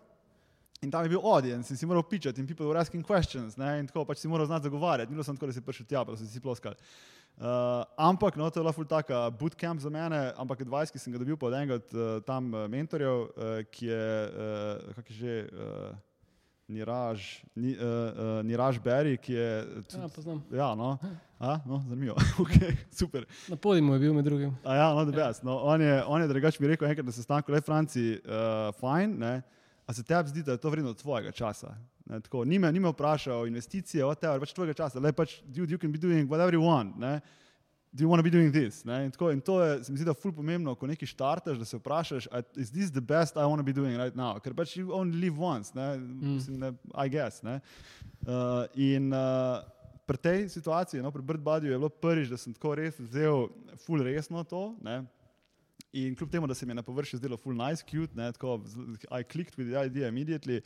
In 0.84 0.92
tam 0.92 1.08
je 1.08 1.14
bil 1.14 1.24
audience 1.24 1.72
in 1.72 1.80
si 1.80 1.88
moral 1.88 2.04
pičati 2.04 2.36
in 2.36 2.46
people 2.46 2.68
were 2.68 2.76
asking 2.76 3.00
questions, 3.00 3.56
ne, 3.56 3.78
in 3.80 3.88
tako 3.88 4.04
pač 4.04 4.20
si 4.20 4.28
moral 4.28 4.44
znati 4.44 4.68
zagovarjati. 4.68 5.08
Bilo 5.08 5.24
samo 5.24 5.40
tako, 5.40 5.48
da 5.48 5.56
si 5.56 5.64
prišel 5.64 5.88
tja, 5.88 6.04
pa 6.04 6.20
si 6.20 6.28
si 6.28 6.44
ploskal. 6.44 6.76
Uh, 7.34 7.82
ampak, 7.98 8.36
no, 8.38 8.46
to 8.50 8.60
je 8.60 8.64
lahko 8.64 8.84
taka 8.86 9.26
bootcamp 9.34 9.80
za 9.82 9.90
mene, 9.90 10.30
ampak 10.38 10.62
20, 10.62 10.94
ki 10.94 11.02
sem 11.02 11.10
ga 11.10 11.18
dobil 11.18 11.34
od 11.34 11.54
enega 11.54 11.80
od 11.80 11.94
uh, 11.94 12.02
tam 12.22 12.54
uh, 12.54 12.68
mentorjev, 12.70 13.26
uh, 13.26 13.58
ki 13.74 13.90
je, 13.90 14.06
uh, 14.30 14.94
kako 14.94 15.10
je 15.10 15.16
že, 15.18 15.34
uh, 15.50 15.96
Niraž, 16.68 17.44
ni, 17.52 17.74
uh, 17.74 17.82
uh, 17.82 18.42
Niraž 18.46 18.78
Berry, 18.78 19.18
ki 19.18 19.34
je. 19.34 19.48
Tudi, 19.84 20.00
ja, 20.00 20.08
poznam. 20.08 20.38
Ja, 20.48 20.68
no. 20.78 20.96
A, 21.36 21.58
no, 21.66 21.82
zanimivo. 21.88 22.16
okay, 22.46 22.78
super. 22.88 23.26
Na 23.50 23.56
podimu 23.56 23.98
je 23.98 24.00
bil 24.00 24.14
med 24.14 24.24
drugim. 24.24 24.54
A 24.64 24.78
ja, 24.78 24.86
no, 24.94 25.04
bi 25.04 25.18
jaz. 25.18 25.42
No, 25.42 25.58
on 25.58 25.82
je, 25.82 26.04
on 26.06 26.22
je 26.22 26.30
drugač 26.30 26.56
mi 26.62 26.70
rekel, 26.70 26.88
enkrat, 26.88 27.04
da 27.04 27.12
se 27.12 27.26
stanko 27.26 27.52
le 27.52 27.60
v 27.60 27.66
Franciji, 27.66 28.16
uh, 28.24 28.70
fajn, 28.80 29.18
ne. 29.20 29.34
a 29.84 29.92
se 29.92 30.02
tebi 30.02 30.28
zdi, 30.28 30.42
da 30.42 30.56
je 30.56 30.62
to 30.62 30.70
vredno 30.70 30.94
tvojega 30.94 31.32
časa. 31.32 31.74
Ne, 32.04 32.20
tako, 32.20 32.44
ni 32.44 32.58
me, 32.58 32.68
ni 32.72 32.80
me 32.80 32.90
vprašal 32.92 33.40
o 33.42 33.46
investicije, 33.48 34.04
whatever, 34.04 34.42
pač 34.42 34.52
tvojega 34.52 34.74
časa, 34.76 35.00
le 35.00 35.12
pač, 35.16 35.38
dude, 35.46 35.72
you 35.72 35.80
can 35.80 35.92
be 35.92 35.98
doing 35.98 36.28
whatever 36.28 36.52
you 36.52 36.60
want. 36.60 36.98
Ne. 37.00 37.20
Do 37.94 38.02
you 38.02 38.10
want 38.10 38.18
to 38.18 38.26
be 38.26 38.30
doing 38.34 38.50
this? 38.52 38.82
Ne? 38.84 39.04
In, 39.06 39.10
tako, 39.14 39.30
in 39.30 39.40
to 39.40 39.60
je, 39.62 39.84
se 39.86 39.92
mi 39.92 39.98
zdi, 40.00 40.04
da 40.04 40.10
je 40.10 40.18
ful 40.18 40.32
pomembno, 40.34 40.74
ko 40.74 40.86
nekaj 40.90 41.06
štartaš, 41.06 41.60
da 41.62 41.64
se 41.64 41.78
vprašaš, 41.78 42.26
"A- 42.32 42.42
is 42.58 42.72
this 42.74 42.90
the 42.90 43.00
best 43.00 43.36
I 43.36 43.46
want 43.46 43.62
to 43.62 43.62
be 43.62 43.72
doing 43.72 43.94
right 43.96 44.16
now? 44.18 44.40
Ker 44.42 44.52
pač 44.52 44.74
you 44.76 44.90
only 44.92 45.14
live 45.14 45.38
once, 45.38 45.70
ne? 45.74 45.96
Mislim, 45.98 46.58
ne, 46.58 46.72
I 46.90 47.08
guess. 47.08 47.42
Ne? 47.46 47.60
Uh, 48.26 48.66
in 48.74 49.12
uh, 49.14 49.62
pri 50.06 50.18
tej 50.18 50.48
situaciji, 50.48 51.02
no, 51.02 51.12
pri 51.14 51.22
Birdbuddyju 51.22 51.70
je 51.70 51.78
bilo 51.78 51.88
prvič, 51.88 52.28
da 52.28 52.36
sem 52.36 52.52
tako 52.52 52.74
res 52.74 52.98
vzel 52.98 53.48
ful 53.86 54.02
resno 54.02 54.42
to. 54.44 54.74
Ne? 54.82 55.04
In 55.92 56.16
kljub 56.18 56.30
temu, 56.34 56.46
da 56.50 56.54
se 56.54 56.66
mi 56.66 56.74
je 56.74 56.82
na 56.82 56.82
površju 56.82 57.18
zdelo 57.22 57.36
full 57.38 57.54
nice, 57.54 57.84
cute, 57.86 58.12
ne, 58.18 58.32
tako, 58.32 58.58
I 59.14 59.22
clicked 59.22 59.54
with 59.54 59.70
the 59.70 59.78
idea 59.86 60.08
immediately. 60.10 60.60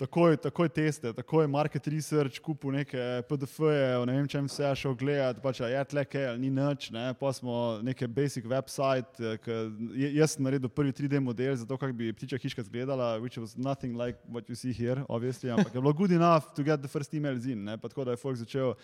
Takoj, 0.00 0.36
takoj 0.40 0.68
teste, 0.72 1.10
takoj 1.12 1.44
market 1.46 1.84
research, 1.92 2.38
kupil 2.40 2.72
neke 2.72 2.96
PDF-je, 3.28 3.98
ne 4.08 4.14
vem 4.16 4.28
čem 4.28 4.46
vse 4.48 4.70
šel 4.80 4.94
gledati, 4.98 5.42
pač 5.44 5.60
je 5.60 5.82
tle 5.90 6.04
kaj 6.08 6.24
ali 6.30 6.40
ni 6.40 6.50
nič, 6.50 6.86
ne, 6.90 7.10
pa 7.20 7.28
smo 7.36 7.76
neke 7.84 8.08
basic 8.08 8.48
website, 8.48 9.20
eh, 9.20 9.52
je- 9.92 10.14
jaz 10.16 10.32
sem 10.34 10.44
naredil 10.48 10.72
prvi 10.72 10.92
3D 10.96 11.20
model 11.20 11.54
za 11.56 11.66
to, 11.68 11.76
kako 11.76 11.92
bi 11.92 12.08
ptičja 12.12 12.38
hiška 12.40 12.64
izgledala, 12.64 13.20
which 13.20 13.36
was 13.38 13.52
nothing 13.54 13.92
like 13.94 14.16
what 14.32 14.48
you 14.48 14.56
see 14.56 14.72
here, 14.72 15.04
obviously, 15.08 15.50
ampak 15.52 15.74
je 15.74 15.80
bilo 15.80 15.92
good 15.92 16.10
enough 16.12 16.48
to 16.56 16.62
get 16.64 16.80
the 16.80 16.88
first 16.88 17.12
email 17.14 17.36
in, 17.36 17.62
ne, 17.64 17.76
pa 17.78 17.88
tako 17.88 18.04
da 18.04 18.16
je 18.16 18.16
folk 18.16 18.36
začel 18.36 18.74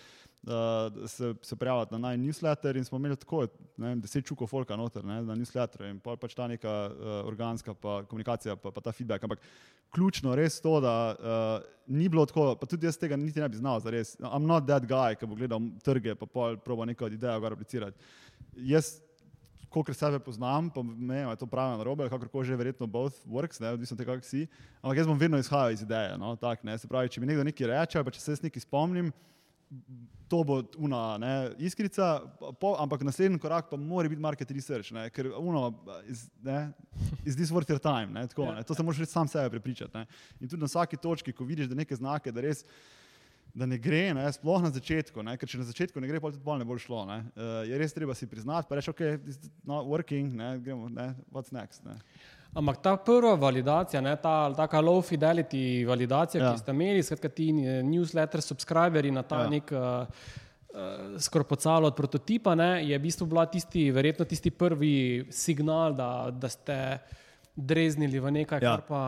uh, 0.42 1.08
se, 1.08 1.34
se 1.42 1.56
prijaviti 1.56 1.94
na 1.94 1.98
naj 1.98 2.16
newsletter 2.16 2.76
in 2.76 2.84
smo 2.84 2.98
imeli 2.98 3.16
tako, 3.16 3.46
ne 3.76 3.88
vem, 3.88 4.00
deset 4.00 4.26
čukov 4.26 4.46
folka 4.46 4.76
noter 4.76 5.04
ne, 5.04 5.22
na 5.22 5.34
newsletter 5.34 5.88
in 5.90 5.98
pol 6.00 6.16
pač 6.16 6.34
ta 6.34 6.46
neka 6.48 6.76
uh, 6.90 7.08
organska 7.28 7.74
pa 7.74 8.02
komunikacija, 8.08 8.56
pa, 8.56 8.70
pa 8.70 8.80
ta 8.80 8.92
feedback. 8.92 9.24
Ampak 9.24 9.42
ključno 9.94 10.36
res 10.36 10.60
to, 10.60 10.78
da 10.84 10.94
uh, 11.14 11.66
ni 11.86 12.08
bilo 12.08 12.26
tako, 12.26 12.52
pa 12.60 12.66
tudi 12.66 12.86
jaz 12.86 12.98
tega 13.00 13.16
niti 13.16 13.40
ne 13.40 13.48
bi 13.48 13.56
znal, 13.56 13.80
zares. 13.80 14.16
I'm 14.20 14.46
not 14.46 14.66
that 14.66 14.86
guy, 14.86 15.16
ki 15.18 15.26
bo 15.26 15.38
gledal 15.38 15.70
trge, 15.84 16.14
pa 16.14 16.26
pol 16.26 16.56
proba 16.64 16.86
neko 16.88 17.10
idejo 17.10 17.40
ga 17.40 17.54
replicirati. 17.54 18.10
Jaz 18.68 18.98
kolikor 19.68 19.94
sebe 19.94 20.18
poznam, 20.18 20.70
pa 20.72 20.82
ne 20.82 21.14
vem, 21.14 21.28
je 21.28 21.36
to 21.36 21.46
pravi 21.46 21.76
narobe, 21.78 22.08
kakorkoli 22.08 22.46
že 22.48 22.56
verjetno 22.56 22.86
both 22.86 23.20
works, 23.26 23.60
ne, 23.60 23.72
odvisno 23.76 23.94
od 23.94 24.00
tega, 24.00 24.16
kak 24.16 24.24
si. 24.24 24.46
Ampak 24.80 25.02
jaz 25.02 25.08
bom 25.10 25.18
vedno 25.18 25.38
izhajal 25.38 25.72
iz 25.72 25.82
ideje. 25.84 26.16
No, 26.18 26.34
tak, 26.40 26.64
ne, 26.64 26.78
se 26.78 26.88
pravi, 26.88 27.12
če 27.12 27.20
mi 27.20 27.28
nekdo 27.28 27.44
nekaj 27.44 27.68
reče, 27.72 28.04
pa 28.04 28.14
če 28.14 28.22
se 28.22 28.32
jaz 28.32 28.44
nekaj 28.44 28.64
spomnim, 28.64 29.12
to 30.28 30.42
bo 30.44 30.62
una 30.76 31.18
ne, 31.18 31.32
iskrica, 31.64 32.20
po, 32.60 32.74
ampak 32.78 33.02
naslednji 33.06 33.40
korak 33.40 33.70
pa 33.70 33.76
mora 33.80 34.08
biti 34.08 34.22
market 34.22 34.50
research, 34.50 34.92
ne, 34.92 35.06
ker 35.10 35.30
uno, 35.38 35.70
is, 36.08 36.26
ne, 36.44 36.68
is 37.24 37.36
this 37.36 37.52
worth 37.54 37.70
your 37.72 37.80
time, 37.80 38.12
ne, 38.12 38.26
tako, 38.28 38.50
ne, 38.52 38.62
to 38.62 38.74
se 38.74 38.84
moraš 38.84 39.08
sam 39.08 39.28
sebe 39.28 39.50
prepričati. 39.56 39.96
Ne. 39.96 40.06
In 40.40 40.48
tudi 40.48 40.60
na 40.60 40.68
vsaki 40.68 41.00
točki, 41.00 41.32
ko 41.32 41.48
vidiš, 41.48 41.70
da 41.72 41.78
neke 41.78 41.96
znake, 41.96 42.32
da 42.32 42.44
res 42.44 42.64
da 43.54 43.66
ne 43.66 43.78
gre, 43.80 44.12
ne, 44.14 44.26
sploh 44.32 44.62
na 44.62 44.70
začetku, 44.70 45.22
ne, 45.24 45.34
ker 45.40 45.48
če 45.50 45.58
na 45.62 45.66
začetku 45.66 46.00
ne 46.00 46.10
gre, 46.10 46.20
pa 46.22 46.30
tudi 46.30 46.44
bolj 46.44 46.60
ne 46.60 46.66
bo 46.68 46.76
šlo. 46.78 47.04
Ne, 47.08 47.22
uh, 47.34 47.62
je 47.66 47.78
res 47.80 47.96
treba 47.96 48.14
si 48.14 48.28
priznati, 48.30 48.68
pa 48.68 48.78
reči, 48.78 48.92
ok, 48.92 49.02
is 49.26 49.40
not 49.66 49.88
working, 49.88 50.36
ne, 50.36 50.52
gremo, 50.62 50.90
ne, 50.92 51.10
what's 51.34 51.54
next. 51.54 51.82
Ne. 51.88 51.96
Ampak 52.56 52.80
ta 52.82 52.96
prva 52.96 53.34
validacija, 53.36 54.00
ne, 54.00 54.14
ta 54.16 54.48
taka 54.56 54.80
low 54.80 55.02
fidelity 55.04 55.84
validacija, 55.86 56.42
ja. 56.42 56.52
Ki 56.52 56.62
ste 56.62 56.72
imeli, 56.72 57.04
skratka 57.04 57.28
ti 57.28 57.50
eh, 57.52 57.80
newsletter 57.84 58.42
subscriberi 58.42 59.12
na 59.14 59.22
ta 59.22 59.44
ja. 59.44 59.50
Nek 59.52 59.72
uh, 59.72 60.30
skorpocalo 61.20 61.90
od 61.92 61.96
prototipa, 61.96 62.54
ne, 62.58 62.84
je 62.88 62.98
v 62.98 63.02
bistvu 63.02 63.28
bila 63.28 63.46
tisti, 63.46 63.88
verjetno 63.92 64.24
tisti 64.28 64.50
prvi 64.50 65.26
signal, 65.30 65.94
da, 65.96 66.10
da 66.32 66.48
ste 66.48 66.76
dreznili 67.56 68.20
v 68.22 68.34
nekaj, 68.40 68.62
ja. 68.62 68.76
Kar 68.76 68.84
pa, 68.88 69.02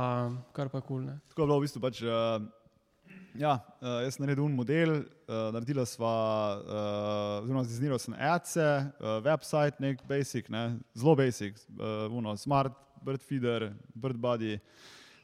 kar 0.52 0.68
pa 0.68 0.80
kul. 0.80 1.04
Cool, 1.06 1.20
Tako 1.30 1.42
je 1.42 1.46
bilo 1.46 1.60
v 1.60 1.66
bistvu 1.66 1.82
pač. 1.82 2.02
Uh, 2.02 2.48
ja, 3.38 3.56
uh, 3.80 4.00
jaz 4.04 4.16
sem 4.16 4.24
naredil 4.24 4.44
un 4.44 4.54
model, 4.58 4.96
uh, 5.28 5.50
naredila 5.54 5.86
sva, 5.86 6.14
uh, 6.58 7.44
oziroma 7.44 7.64
zdizniral 7.66 8.00
sem 8.02 8.16
adse, 8.18 8.66
uh, 8.98 9.18
website, 9.24 9.78
nek 9.82 10.02
basic, 10.08 10.50
ne, 10.50 10.80
zelo 10.98 11.14
basic, 11.18 11.60
uh, 11.78 12.10
uno, 12.10 12.34
smart, 12.40 12.74
bird 13.04 13.22
feeder, 13.22 13.70
bird 13.94 14.16
body. 14.16 14.58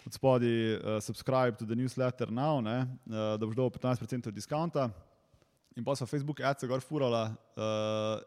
Od 0.07 0.15
spodaj, 0.15 0.75
uh, 0.75 1.01
subscribe 1.03 1.59
to 1.59 1.67
the 1.67 1.75
newsletter 1.75 2.31
now, 2.31 2.61
ne, 2.62 2.87
uh, 2.87 3.35
da 3.35 3.43
boš 3.43 3.57
dobil 3.59 3.75
15% 3.75 4.31
diskonta. 4.31 4.91
In 5.77 5.85
pa 5.85 5.97
so 5.97 6.07
Facebook 6.07 6.41
ads 6.41 6.65
gor 6.65 6.81
furala. 6.81 7.35
Uh, 7.57 8.23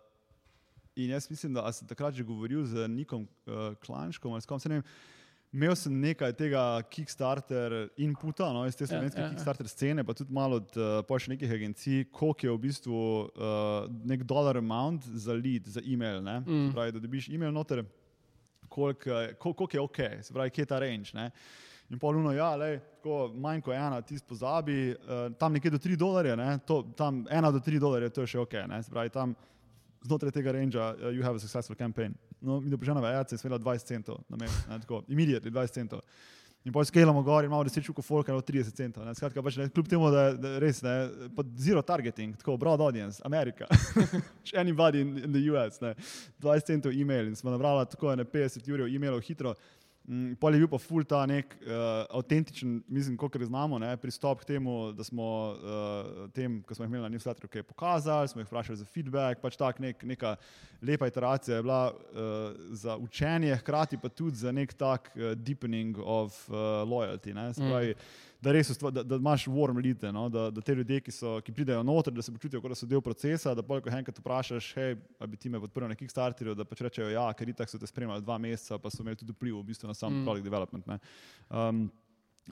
in 0.95 1.09
jaz 1.15 1.29
mislim, 1.29 1.53
da 1.53 1.71
sem 1.71 1.87
takrat 1.87 2.13
že 2.13 2.23
govoril 2.23 2.65
z 2.65 2.87
Nikom 2.87 3.23
uh, 3.23 3.73
Klanškom 3.85 4.33
ali 4.33 4.41
s 4.41 4.45
kom 4.45 4.59
se 4.59 4.69
ne 4.69 4.81
vem. 4.81 4.83
Imel 5.49 5.73
sem 5.73 5.93
nekaj 5.97 6.35
tega 6.37 6.61
Kickstarter 6.93 7.87
inputa, 7.97 8.51
no, 8.53 8.67
iz 8.69 8.75
te 8.77 8.85
slovenske 8.85 9.17
ja, 9.17 9.23
ja, 9.23 9.29
ja. 9.31 9.33
Kickstarter 9.33 9.69
scene, 9.71 10.03
pa 10.05 10.13
tudi 10.13 10.33
malo 10.33 10.59
od 10.61 10.75
uh, 10.77 10.99
pa 11.07 11.17
še 11.17 11.31
nekih 11.31 11.49
agencij, 11.55 12.03
koliko 12.13 12.45
je 12.45 12.53
v 12.53 12.61
bistvu 12.67 12.99
uh, 12.99 13.87
nek 14.05 14.27
dolar 14.29 14.59
amount 14.61 15.07
za 15.09 15.33
lead, 15.33 15.65
za 15.65 15.81
e-mail. 15.81 16.21
Ne? 16.21 16.37
Mm. 16.45 16.67
Pravi, 16.75 16.93
da 16.93 17.01
dobiš 17.01 17.31
e-mail 17.33 17.55
noter, 17.55 17.81
koliko, 18.69 19.09
kol- 19.39 19.53
koliko 19.53 19.77
je 19.77 19.81
ok, 19.81 19.97
se 20.21 20.33
pravi, 20.33 20.49
kje 20.49 20.61
je 20.61 20.65
ta 20.65 20.79
range. 20.79 21.11
Ne? 21.13 21.31
In 21.89 21.99
poluno, 21.99 22.31
ja, 22.31 22.51
lej, 22.55 22.79
tako 22.99 23.31
manj 23.33 23.61
kot 23.65 23.73
ena, 23.73 24.01
ti 24.01 24.19
pozabi, 24.27 24.91
uh, 24.93 25.29
tam 25.39 25.53
nekje 25.53 25.71
do 25.73 25.77
3 25.77 25.95
dolarje, 25.97 26.35
ne? 26.37 26.59
to, 26.65 26.83
tam 26.97 27.23
1 27.25 27.51
do 27.51 27.59
3 27.59 27.79
dolarje, 27.79 28.09
to 28.13 28.21
je 28.21 28.27
še 28.35 28.39
ok. 28.39 28.53
Ne? 28.69 28.83
Se 28.83 28.91
pravi, 28.93 29.09
tam 29.09 29.33
znotraj 30.05 30.31
tega 30.31 30.53
rangea, 30.53 30.91
uh, 30.93 31.09
you 31.09 31.23
have 31.25 31.35
a 31.35 31.39
successful 31.39 31.75
campaign. 31.75 32.13
No, 32.41 32.59
mi 32.61 32.69
dobežena 32.69 33.01
vejaca 33.03 33.35
je 33.35 33.41
svela 33.41 33.59
20 33.59 33.89
centov 33.89 34.21
na 34.29 34.47
tako, 34.79 35.01
immediately 35.07 35.51
20 35.51 35.73
centov. 35.81 36.05
In 36.67 36.73
pa 36.75 36.83
skelamo 36.83 37.21
gor 37.23 37.43
in 37.43 37.49
imamo 37.49 37.63
10 37.63 37.83
čukov 37.83 38.03
folka 38.03 38.33
na 38.33 38.41
30 38.41 38.75
centov. 38.75 39.05
Ne. 39.07 39.13
Skratka, 39.15 39.41
pač, 39.41 39.55
ne, 39.57 39.69
kljub 39.71 39.87
temu, 39.87 40.09
da 40.11 40.33
da 40.35 40.57
res, 40.59 40.81
ne, 40.83 40.95
pa 41.35 41.45
zero 41.55 41.81
targeting, 41.81 42.35
tako 42.35 42.57
broad 42.59 42.81
audience, 42.83 43.21
Amerika, 43.25 43.67
anybody 44.63 45.01
in, 45.01 45.15
in 45.23 45.31
the 45.31 45.45
US, 45.53 45.79
ne, 45.79 45.93
20 46.43 46.67
centov 46.67 46.91
e-mail 46.91 47.31
in 47.31 47.35
smo 47.39 47.53
nabrali 47.53 47.87
tako 47.87 48.11
ne 48.19 48.27
50 48.27 48.67
ur 48.75 48.87
e-mailov 48.89 49.23
hitro. 49.23 49.55
Mm, 50.09 50.33
Pol 50.41 50.55
je 50.55 50.63
bil 50.63 50.69
pa 50.71 50.77
ful 50.81 51.03
ta 51.05 51.19
nek 51.29 51.51
uh, 51.61 52.01
avtentičen, 52.17 52.79
mislim, 52.89 53.17
kot 53.19 53.35
znamo, 53.37 53.77
ne, 53.77 53.91
pristop 54.01 54.39
k 54.41 54.55
temu, 54.55 54.89
da 54.97 55.05
smo 55.05 55.25
uh, 55.53 56.23
tem, 56.33 56.55
ko 56.65 56.73
smo 56.73 56.87
jih 56.87 56.89
imeli 56.89 57.03
na 57.03 57.11
newsletterju, 57.13 57.51
kaj 57.53 57.63
pokazali, 57.69 58.31
smo 58.31 58.41
jih 58.41 58.49
vprašali 58.49 58.79
za 58.81 58.87
feedback, 58.89 59.37
pač 59.43 59.59
tak 59.59 59.77
nek, 59.77 60.01
neka 60.01 60.33
lepa 60.81 61.07
iteracija 61.11 61.59
je 61.59 61.65
bila 61.67 61.83
uh, 61.93 62.57
za 62.73 62.97
učenje, 62.97 63.53
hkrati 63.61 64.01
pa 64.01 64.09
tudi 64.09 64.41
za 64.41 64.51
nek 64.51 64.73
tak 64.73 65.11
uh, 65.13 65.35
deepening 65.37 66.01
of 66.01 66.41
uh, 66.49 66.57
loyalty. 66.89 67.35
Ne, 67.37 67.53
se 67.53 67.61
pravi, 67.61 67.93
mm. 67.93 68.28
Da 68.41 68.53
res 68.55 68.69
ustva, 68.71 68.91
da, 68.91 69.03
da 69.03 69.17
imaš 69.19 69.45
warm 69.51 69.81
lead, 69.83 70.03
no, 70.15 70.29
da, 70.31 70.45
da 70.53 70.61
te 70.63 70.75
ljudje, 70.75 71.01
ki, 71.03 71.11
so, 71.11 71.33
ki 71.43 71.53
pridejo 71.55 71.81
noter, 71.83 72.13
da 72.15 72.23
se 72.23 72.31
počutijo, 72.31 72.61
kot 72.63 72.71
da 72.71 72.77
so 72.79 72.87
del 72.87 73.01
procesa, 73.03 73.51
da 73.55 73.65
pol, 73.65 73.81
ko 73.83 73.91
jih 73.91 73.97
enkrat 73.99 74.21
vprašaš, 74.21 74.69
hej, 74.79 74.95
a 75.19 75.27
bi 75.27 75.39
ti 75.39 75.51
me 75.51 75.59
podprl 75.59 75.91
na 75.91 75.97
Kickstarterju, 75.99 76.55
da 76.55 76.67
pač 76.67 76.85
rečejo, 76.87 77.09
ja, 77.11 77.25
ker 77.35 77.51
itak 77.51 77.71
so 77.71 77.79
te 77.81 77.89
spremljali 77.89 78.23
dva 78.23 78.39
meseca, 78.39 78.79
pa 78.79 78.91
so 78.93 79.03
imeli 79.03 79.19
tudi 79.19 79.35
vpliv 79.35 79.59
v 79.59 79.67
bistvu 79.73 79.91
na 79.91 79.97
sam 79.97 80.15
mm. 80.15 80.23
product 80.27 80.47
development. 80.47 80.87
Ne. 80.87 80.99
Um, 81.51 81.83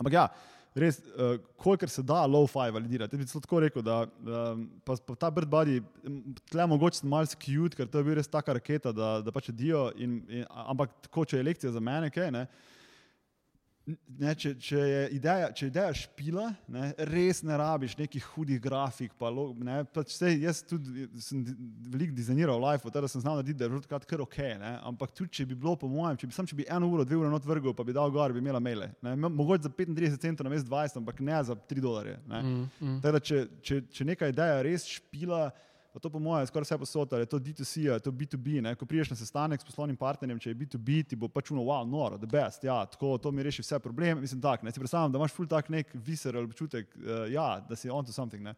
ampak 0.02 0.20
ja, 0.20 0.28
res, 0.76 1.00
uh, 1.16 1.40
kolikor 1.64 1.90
se 1.90 2.04
da 2.04 2.20
low-fi 2.28 2.68
validirati. 2.76 3.16
Jaz 3.16 3.24
bi 3.24 3.32
celo 3.32 3.48
tako 3.48 3.64
rekel, 3.64 3.86
da 3.88 4.02
um, 4.04 4.68
pa, 4.84 5.00
pa 5.08 5.16
ta 5.24 5.32
Bird 5.32 5.48
Buddy, 5.56 5.80
m, 6.04 6.36
tle 6.52 6.68
mogoče 6.68 7.00
sem 7.00 7.12
malce 7.16 7.40
cute, 7.40 7.80
ker 7.80 7.88
to 7.88 8.04
je 8.04 8.10
bil 8.10 8.20
res 8.20 8.28
taka 8.28 8.60
raketa, 8.60 8.92
da, 8.92 9.18
da 9.24 9.32
pač 9.32 9.54
dio, 9.56 9.88
in, 9.96 10.20
in, 10.28 10.44
ampak 10.68 11.00
tako, 11.08 11.24
če 11.32 11.40
je 11.40 11.48
lekcija 11.48 11.72
za 11.80 11.84
mene, 11.84 12.12
kaj 12.12 12.34
ne. 12.36 12.50
Ne, 13.88 14.34
če, 14.36 14.50
če, 14.60 14.80
je 14.84 15.04
ideja, 15.16 15.46
če 15.56 15.68
ideja 15.70 15.94
špila, 15.96 16.50
ne, 16.68 16.90
res 17.08 17.40
ne 17.48 17.56
rabiš 17.56 17.94
nekih 17.96 18.26
hudih 18.34 18.58
grafik. 18.60 19.14
Pa, 19.16 19.30
lo- 19.32 19.54
ne, 19.56 19.78
pač 19.88 20.12
sej, 20.12 20.42
jaz 20.44 20.60
tudi 20.68 21.06
sem 21.24 21.46
veliko 21.88 22.12
dizajniral 22.18 22.60
live, 22.60 22.82
tako 22.84 23.06
da 23.06 23.08
sem 23.08 23.24
znal 23.24 23.38
narediti, 23.40 23.56
da 23.62 23.64
je 23.64 23.72
bilo 23.72 23.84
takrat 23.86 24.04
kar 24.10 24.24
ok. 24.26 24.36
Ne, 24.60 24.74
ampak 24.90 25.14
tudi, 25.16 25.32
če 25.40 25.46
bi 25.48 25.56
bilo, 25.56 25.78
po 25.80 25.88
mojem, 25.88 26.20
če 26.20 26.28
bi, 26.28 26.36
sam, 26.36 26.50
če 26.52 26.58
bi 26.60 26.66
eno 26.68 26.90
uro, 26.92 27.06
dve 27.08 27.22
ure 27.22 27.32
not 27.32 27.48
vrgel, 27.48 27.72
pa 27.78 27.86
bi 27.88 27.96
dal 27.96 28.12
gor, 28.12 28.36
bi 28.36 28.44
imela 28.44 28.60
maile. 28.60 28.90
Ne, 29.08 29.16
mo- 29.16 29.32
mogoče 29.40 29.70
za 29.70 29.72
35 29.72 30.20
centov 30.20 30.44
na 30.44 30.52
mest 30.52 30.68
20, 30.68 31.00
ampak 31.00 31.24
ne 31.24 31.40
za 31.48 31.56
3 31.56 31.80
dolarje. 31.80 32.18
Ne. 32.28 32.42
Mm, 32.44 32.68
mm. 32.84 33.00
Teda, 33.08 33.24
če, 33.24 33.46
če, 33.64 33.80
če 33.88 34.10
neka 34.12 34.28
ideja 34.34 34.60
res 34.68 34.84
špila, 34.98 35.46
pa 35.98 36.02
to 36.02 36.10
po 36.14 36.20
mojem 36.20 36.44
je 36.44 36.48
skoraj 36.48 36.64
vse 36.64 36.78
posod, 36.78 37.14
ali 37.14 37.22
je 37.22 37.26
to 37.26 37.40
D2C, 37.40 37.78
ali 37.90 37.96
je 37.96 38.06
to 38.06 38.12
B2B. 38.12 38.62
Ne? 38.62 38.76
Ko 38.78 38.86
priješ 38.86 39.10
na 39.10 39.16
sestanek 39.18 39.62
s 39.62 39.66
poslovnim 39.66 39.98
partnerjem, 39.98 40.38
če 40.40 40.52
je 40.52 40.58
B2B, 40.60 40.98
ti 41.10 41.18
bo 41.18 41.26
pač 41.26 41.50
uno, 41.50 41.64
wow, 41.66 41.88
noro, 41.90 42.20
the 42.22 42.30
best, 42.30 42.68
ja, 42.70 42.84
tako, 42.86 43.16
to 43.18 43.32
mi 43.34 43.42
reši 43.42 43.66
vse 43.66 43.80
probleme. 43.82 44.22
Mislim, 44.22 44.38
tak, 44.42 44.62
ne, 44.62 44.70
si 44.70 44.78
predstavljam, 44.78 45.16
da 45.16 45.18
imaš 45.18 45.34
full 45.34 45.50
tak 45.50 45.72
nek 45.74 45.90
visceral 46.06 46.46
občutek, 46.46 46.94
uh, 47.02 47.26
ja, 47.34 47.48
da 47.66 47.76
si 47.76 47.90
on 47.90 48.06
to 48.06 48.14
something. 48.14 48.46
Ne? 48.46 48.54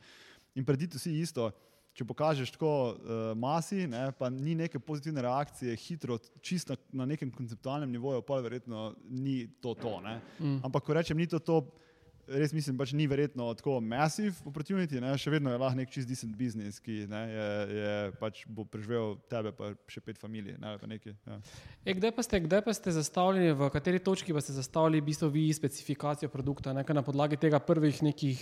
In 0.59 0.67
pred 0.67 0.83
D2C 0.83 1.15
isto. 1.15 1.47
Če 1.95 2.03
pokažeš 2.05 2.51
tako 2.57 2.73
uh, 2.91 3.15
masi, 3.39 3.87
ne, 3.87 4.09
pa 4.19 4.27
ni 4.31 4.51
neke 4.59 4.79
pozitivne 4.83 5.23
reakcije, 5.23 5.79
hitro, 5.79 6.19
čisto 6.43 6.75
na, 6.75 7.01
na 7.01 7.13
nekem 7.13 7.31
konceptualnem 7.31 7.95
nivoju, 7.95 8.21
pa 8.27 8.43
verjetno 8.43 8.89
ni 9.07 9.45
to 9.63 9.77
to. 9.79 9.95
ne. 10.03 10.19
Mm. 10.39 10.59
Ampak 10.67 10.83
ko 10.83 10.99
rečem, 10.99 11.17
ni 11.17 11.27
to 11.27 11.39
to, 11.39 11.63
res 12.29 12.53
mislim, 12.53 12.77
pač 12.79 12.93
ni 12.93 13.07
verjetno 13.09 13.47
tako 13.57 13.79
massive 13.81 14.35
opportunity, 14.47 14.99
ne? 15.01 15.11
še 15.19 15.31
vedno 15.33 15.53
je 15.53 15.59
lahko 15.61 15.79
nek 15.79 15.91
čist 15.93 16.09
decent 16.09 16.35
business, 16.37 16.81
ki 16.83 17.05
ne, 17.09 17.21
je, 17.31 17.47
je 17.77 17.93
pač 18.21 18.43
bo 18.47 18.65
preživel 18.69 19.15
tebe, 19.31 19.53
pa 19.55 19.71
še 19.89 20.03
pet 20.05 20.19
familij. 20.21 20.57
Ne, 20.61 20.75
nekaj, 20.93 21.15
ja. 21.15 21.39
e, 21.85 21.95
kdaj, 21.97 22.13
pa 22.17 22.25
ste, 22.25 22.41
kdaj 22.45 22.63
pa 22.65 22.75
ste 22.77 22.93
zastavljeni, 22.95 23.55
v 23.57 23.71
kateri 23.73 24.01
točki 24.03 24.35
pa 24.35 24.43
ste 24.43 24.57
zastavili 24.57 25.01
v 25.01 25.09
bistvu 25.09 25.31
vi 25.33 25.47
specifikacijo 25.55 26.31
produkta? 26.33 26.75
Ne? 26.75 26.85
Na 26.85 27.05
podlagi 27.05 27.39
tega 27.39 27.61
prvih 27.63 28.01
nekih 28.05 28.39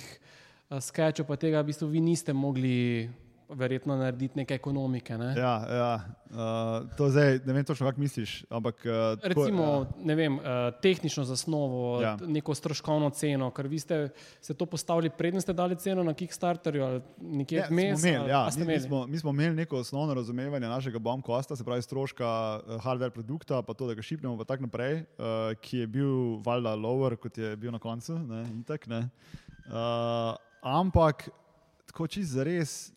uh, 0.71 0.81
sketchov, 0.83 1.27
pa 1.29 1.39
tega 1.39 1.63
v 1.63 1.71
bistvu 1.71 1.91
vi 1.91 2.03
niste 2.03 2.35
mogli 2.35 3.07
verjetno 3.49 3.95
narediti 3.97 4.37
neke 4.37 4.55
ekonomike. 4.55 5.17
Ne? 5.17 5.33
Ja, 5.37 5.53
ja. 5.71 5.99
Uh, 6.27 6.89
to 6.97 7.09
zdaj 7.09 7.39
ne 7.45 7.53
vem 7.53 7.65
točno, 7.65 7.87
kako 7.87 7.99
misliš. 7.99 8.45
Ampak, 8.49 8.75
uh, 8.85 9.19
Recimo, 9.23 9.85
ne 10.03 10.15
vem, 10.15 10.35
uh, 10.35 10.43
tehnično 10.81 11.23
zasnovo, 11.23 12.01
ja. 12.01 12.17
neko 12.21 12.55
stroškovno 12.55 13.09
ceno, 13.09 13.49
ker 13.51 13.67
vi 13.67 13.79
ste, 13.79 14.09
ste 14.41 14.53
to 14.53 14.65
postavili 14.65 15.09
predtem, 15.09 15.41
ste 15.41 15.53
dali 15.53 15.75
ceno 15.75 16.03
na 16.03 16.13
Kickstarterju 16.13 16.83
ali 16.83 17.01
nekje 17.21 17.57
ja, 17.57 17.67
vmes. 17.69 18.03
Ja, 18.03 18.49
mi, 18.57 18.65
mi, 18.65 18.79
smo, 18.79 19.07
mi 19.07 19.19
smo 19.19 19.31
imeli 19.31 19.55
neko 19.55 19.77
osnovno 19.77 20.13
razumevanje 20.13 20.67
našega 20.67 20.99
bomb 20.99 21.23
kosta, 21.23 21.55
se 21.55 21.63
pravi 21.63 21.81
stroška 21.81 22.27
uh, 22.59 22.83
hardware 22.83 23.09
produkta, 23.09 23.61
pa 23.61 23.73
to, 23.73 23.87
da 23.87 23.93
ga 23.93 24.01
šipnemo 24.01 24.35
in 24.35 24.45
tako 24.45 24.67
naprej, 24.67 24.99
uh, 24.99 25.55
ki 25.61 25.77
je 25.77 25.87
bil 25.87 26.41
valjda 26.45 26.75
lower, 26.75 27.15
kot 27.15 27.37
je 27.37 27.55
bil 27.55 27.71
na 27.71 27.79
koncu. 27.79 28.19
Ne, 28.19 28.43
itak, 28.59 28.87
ne. 28.87 29.07
Uh, 29.67 30.35
ampak, 30.61 31.29
tako 31.87 32.07
čist 32.07 32.35
za 32.35 32.43
res, 32.43 32.96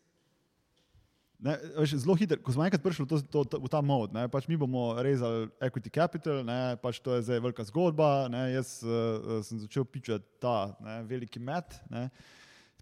Ne, 1.41 1.55
zelo 1.89 2.15
hitro, 2.21 2.37
ko 2.45 2.53
smo 2.53 2.67
enkrat 2.67 2.83
prišli 2.85 3.07
to, 3.09 3.19
to, 3.33 3.45
to, 3.49 3.59
v 3.65 3.69
ta 3.73 3.81
mod, 3.81 4.13
ne, 4.13 4.27
pač 4.29 4.45
mi 4.45 4.59
bomo 4.61 4.93
rezali 5.01 5.47
equity 5.65 5.89
capital, 5.95 6.43
ne, 6.45 6.77
pač 6.83 6.99
to 7.01 7.15
je 7.17 7.23
zdaj 7.25 7.41
velika 7.41 7.65
zgodba. 7.65 8.29
Ne, 8.29 8.43
jaz 8.53 8.75
uh, 8.85 9.41
sem 9.47 9.63
začel 9.63 9.87
pičati 9.89 10.27
ta 10.43 10.75
ne, 10.85 11.01
veliki 11.09 11.41
met. 11.41 11.79
Ne, 11.89 12.11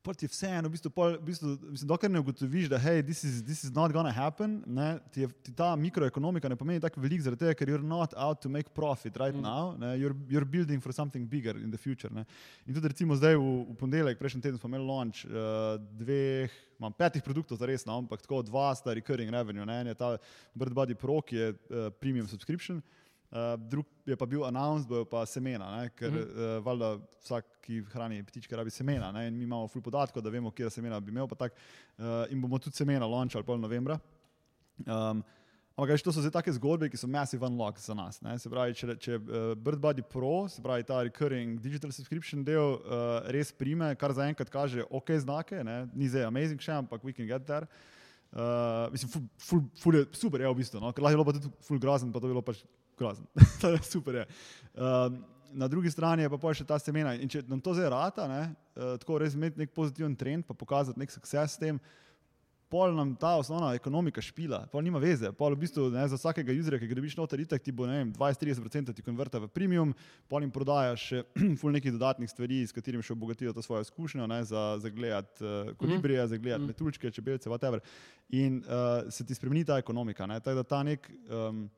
pol 0.02 0.14
ti 0.14 0.26
je 0.26 0.32
vseeno, 0.32 0.68
v 0.68 0.74
bistvu, 0.74 0.90
pol, 0.94 1.16
v 1.18 1.26
bistvu, 1.28 1.52
mislim, 1.72 1.88
dokler 1.88 2.10
ne 2.12 2.20
ugotoviš, 2.22 2.68
da 2.72 2.78
hey, 2.82 3.02
this 3.04 3.24
is, 3.24 3.40
this 3.44 3.64
is 3.64 3.72
not 3.74 3.92
gonna 3.94 4.12
happen, 4.14 4.58
ne, 4.66 4.88
ti, 5.14 5.24
je, 5.24 5.30
ti 5.44 5.54
ta 5.56 5.72
mikroekonomika 5.76 6.48
ne 6.48 6.56
pomeni 6.58 6.82
tako 6.82 7.02
veliko, 7.04 7.24
zaradi 7.26 7.44
tega, 7.44 7.56
ker 7.58 7.72
you're 7.72 7.84
not 7.84 8.14
out 8.16 8.42
to 8.42 8.52
make 8.52 8.70
profit 8.76 9.16
right 9.20 9.34
mm. 9.34 9.42
now, 9.44 9.74
ne, 9.78 9.94
you're, 10.00 10.16
you're 10.30 10.48
building 10.48 10.82
for 10.84 10.92
something 10.92 11.26
bigger 11.26 11.56
in 11.58 11.70
the 11.70 11.80
future. 11.80 12.12
Ne. 12.14 12.24
In 12.66 12.76
tudi 12.76 12.92
recimo 12.92 13.16
zdaj 13.18 13.36
v, 13.36 13.48
v 13.72 13.76
ponedeljek, 13.80 14.20
prejšnji 14.20 14.44
teden 14.44 14.60
smo 14.60 14.72
imeli 14.72 14.86
launch 14.86 15.24
uh, 15.26 15.76
dveh, 16.00 16.54
imam 16.78 16.94
petih 16.94 17.24
produktov 17.26 17.58
za 17.58 17.66
res, 17.66 17.86
no, 17.88 17.98
ampak 18.04 18.22
tako 18.22 18.44
dva 18.46 18.70
sta 18.78 18.94
recurring 18.96 19.32
revenue, 19.34 19.66
ne, 19.66 19.82
en 19.82 19.92
je 19.92 19.98
ta 19.98 20.14
Bird 20.54 20.76
Body 20.76 20.98
Pro, 20.98 21.20
ki 21.22 21.42
je 21.42 21.52
uh, 21.52 21.90
premium 22.00 22.30
subscription. 22.30 22.78
Uh, 22.78 23.07
drug 23.70 23.86
je 24.08 24.16
pa 24.16 24.26
bil 24.26 24.44
announced, 24.44 24.88
bojo 24.88 25.04
pa 25.04 25.26
semena, 25.28 25.68
ne? 25.76 25.90
ker 25.96 26.10
mm. 26.10 26.28
uh, 26.32 26.52
valjda 26.64 26.92
vsak, 27.24 27.48
ki 27.64 27.82
hrani 27.92 28.22
ptičke, 28.24 28.56
rabi 28.56 28.72
semena. 28.72 29.10
Ne? 29.12 29.26
In 29.28 29.36
mi 29.36 29.44
imamo 29.44 29.68
ful 29.68 29.84
podatkov, 29.84 30.24
da 30.24 30.32
vemo, 30.32 30.52
kje 30.54 30.70
semena 30.78 31.00
bi 31.00 31.12
imel. 31.12 31.28
Tak, 31.36 31.56
uh, 31.98 32.22
in 32.32 32.40
bomo 32.40 32.60
tudi 32.62 32.80
semena 32.80 33.06
launchali 33.06 33.44
pol 33.44 33.60
novembra. 33.60 33.98
Um, 34.86 35.20
ampak 35.76 36.00
to 36.02 36.12
so 36.12 36.24
zdaj 36.24 36.32
take 36.38 36.54
zgodbe, 36.56 36.88
ki 36.88 36.96
so 36.96 37.10
massive 37.10 37.44
unlock 37.46 37.78
za 37.78 37.94
nas. 37.94 38.22
Ne? 38.24 38.38
Se 38.40 38.50
pravi, 38.50 38.74
če, 38.74 38.96
če 38.96 39.18
uh, 39.18 39.52
Bird 39.60 39.82
Body 39.82 40.02
Pro, 40.02 40.48
se 40.48 40.64
pravi 40.64 40.86
ta 40.88 41.02
recurring 41.04 41.60
digital 41.60 41.92
subscription 41.92 42.42
del, 42.46 42.80
uh, 42.80 43.28
res 43.34 43.52
prime, 43.52 43.92
kar 44.00 44.16
zaenkrat 44.16 44.50
kaže 44.50 44.88
ok 44.88 45.14
znake, 45.20 45.60
ne? 45.66 45.84
ni 45.92 46.08
zdaj 46.08 46.26
amazing 46.30 46.64
še, 46.64 46.80
ampak 46.80 47.04
we 47.04 47.12
can 47.12 47.28
get 47.28 47.44
there. 47.46 47.68
Uh, 48.28 48.88
mislim, 48.92 49.08
ful, 49.08 49.22
ful, 49.40 49.62
ful 49.80 49.94
je 49.96 50.02
super, 50.16 50.40
je 50.40 50.48
v 50.50 50.58
bistvu, 50.58 50.80
no? 50.82 50.90
ker 50.92 51.04
lahko 51.04 51.14
je 51.14 51.20
bilo 51.20 51.28
pa 51.28 51.36
tudi 51.36 51.52
ful 51.64 51.78
grozen, 51.80 52.10
pa 52.12 52.20
to 52.20 52.28
je 52.28 52.34
bilo 52.34 52.44
pač 52.44 52.60
grozen. 52.98 53.26
super. 53.92 54.22
Je. 54.22 54.26
Um, 54.74 55.22
na 55.52 55.68
drugi 55.68 55.90
strani 55.90 56.22
je 56.22 56.30
pa 56.30 56.54
še 56.54 56.66
ta 56.66 56.78
semena. 56.78 57.14
In 57.16 57.30
če 57.30 57.44
nam 57.48 57.60
to 57.60 57.74
zdaj 57.76 57.90
rata, 57.94 58.28
ne, 58.28 58.42
uh, 58.76 58.98
tako 59.00 59.22
res 59.22 59.38
imeti 59.38 59.62
nek 59.62 59.72
pozitiven 59.74 60.16
trend, 60.16 60.46
pa 60.48 60.54
pokazati 60.54 61.00
nek 61.00 61.14
sukces 61.14 61.56
s 61.56 61.60
tem, 61.60 61.80
pol 62.68 62.92
nam 62.92 63.14
ta 63.16 63.32
osnovna 63.40 63.72
ekonomika 63.76 64.20
špila, 64.20 64.60
pol 64.72 64.84
nima 64.84 65.00
veze. 65.00 65.30
Pol 65.36 65.56
v 65.56 65.62
bistvu 65.64 65.86
ne, 65.92 66.04
za 66.10 66.18
vsakega 66.18 66.52
userja, 66.52 66.80
ki 66.82 66.90
grebiš 66.90 67.16
noter, 67.16 67.40
itak 67.40 67.64
ti 67.64 67.72
bo 67.72 67.88
20-30% 67.88 68.92
ti 68.92 69.04
konverta 69.04 69.40
v 69.40 69.48
premium, 69.52 69.94
pol 70.28 70.44
jim 70.44 70.52
prodajaš 70.52 71.06
še 71.08 71.22
ful 71.60 71.72
nekih 71.74 71.96
dodatnih 71.96 72.30
stvari, 72.30 72.60
s 72.68 72.76
katerimi 72.76 73.04
še 73.04 73.16
obogatijo 73.16 73.56
to 73.56 73.64
svojo 73.64 73.86
izkušnjo, 73.88 74.28
ne, 74.28 74.42
za, 74.48 74.68
za 74.84 74.92
gledati 74.92 75.44
uh, 75.44 75.72
kolibrije, 75.80 76.20
mm. 76.24 76.28
za 76.28 76.40
gledati 76.44 76.62
mm. 76.62 76.72
metuljčke, 76.74 77.12
čebelce, 77.16 77.48
whatever. 77.48 77.80
In 78.36 78.60
uh, 78.60 79.08
se 79.08 79.24
ti 79.24 79.36
spremeni 79.36 79.64
ta 79.64 79.80
ekonomika. 79.80 80.28
Ne, 80.28 80.40
tako 80.44 80.60
da 80.60 80.68
ta 80.68 80.84
nek. 80.84 81.08
Um, 81.32 81.68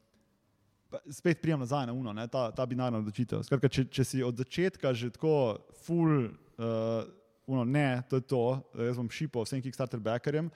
spet 1.11 1.41
prijem 1.43 1.61
nazaj 1.61 1.87
na 1.87 1.93
uno, 1.93 2.13
ne, 2.13 2.27
ta, 2.29 2.51
ta 2.51 2.67
binarna 2.67 2.99
odločitev. 2.99 3.45
Skratka, 3.47 3.69
če, 3.69 3.87
če 3.93 4.05
si 4.05 4.23
od 4.27 4.41
začetka 4.41 4.93
že 4.97 5.11
tako 5.15 5.61
full, 5.85 6.29
uh, 6.59 7.07
uno, 7.51 7.65
ne, 7.65 8.03
to 8.11 8.21
je 8.21 8.27
to, 8.27 8.45
jaz 8.87 9.01
bom 9.01 9.09
šipal 9.11 9.47
vsem 9.47 9.63
Kickstarter 9.63 10.03
backerjem, 10.03 10.51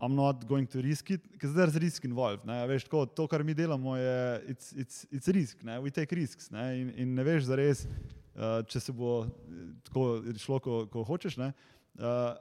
I'm 0.00 0.14
not 0.16 0.46
going 0.48 0.64
to 0.72 0.80
risk 0.80 1.10
it, 1.12 1.26
ker 1.36 1.50
zdaj 1.52 1.74
je 1.74 1.82
risk 1.84 2.06
involved. 2.08 2.46
Ne, 2.48 2.62
veš, 2.70 2.86
tako, 2.88 3.04
to, 3.04 3.26
kar 3.28 3.44
mi 3.44 3.52
delamo, 3.52 3.98
je 4.00 4.20
it's, 4.48 4.72
it's, 4.72 5.04
it's 5.12 5.28
risk, 5.28 5.60
ne, 5.64 5.76
we 5.84 5.92
take 5.92 6.16
risks. 6.16 6.48
Ne, 6.50 6.70
in, 6.80 6.94
in 6.96 7.12
ne 7.18 7.26
veš 7.26 7.50
zares, 7.50 7.84
uh, 8.32 8.62
če 8.64 8.80
se 8.80 8.96
bo 8.96 9.26
tako 9.84 10.06
šlo, 10.40 10.62
ko, 10.64 10.80
ko 10.88 11.04
hočeš. 11.04 11.36
Ne, 11.40 11.52
Uh, 11.52 11.79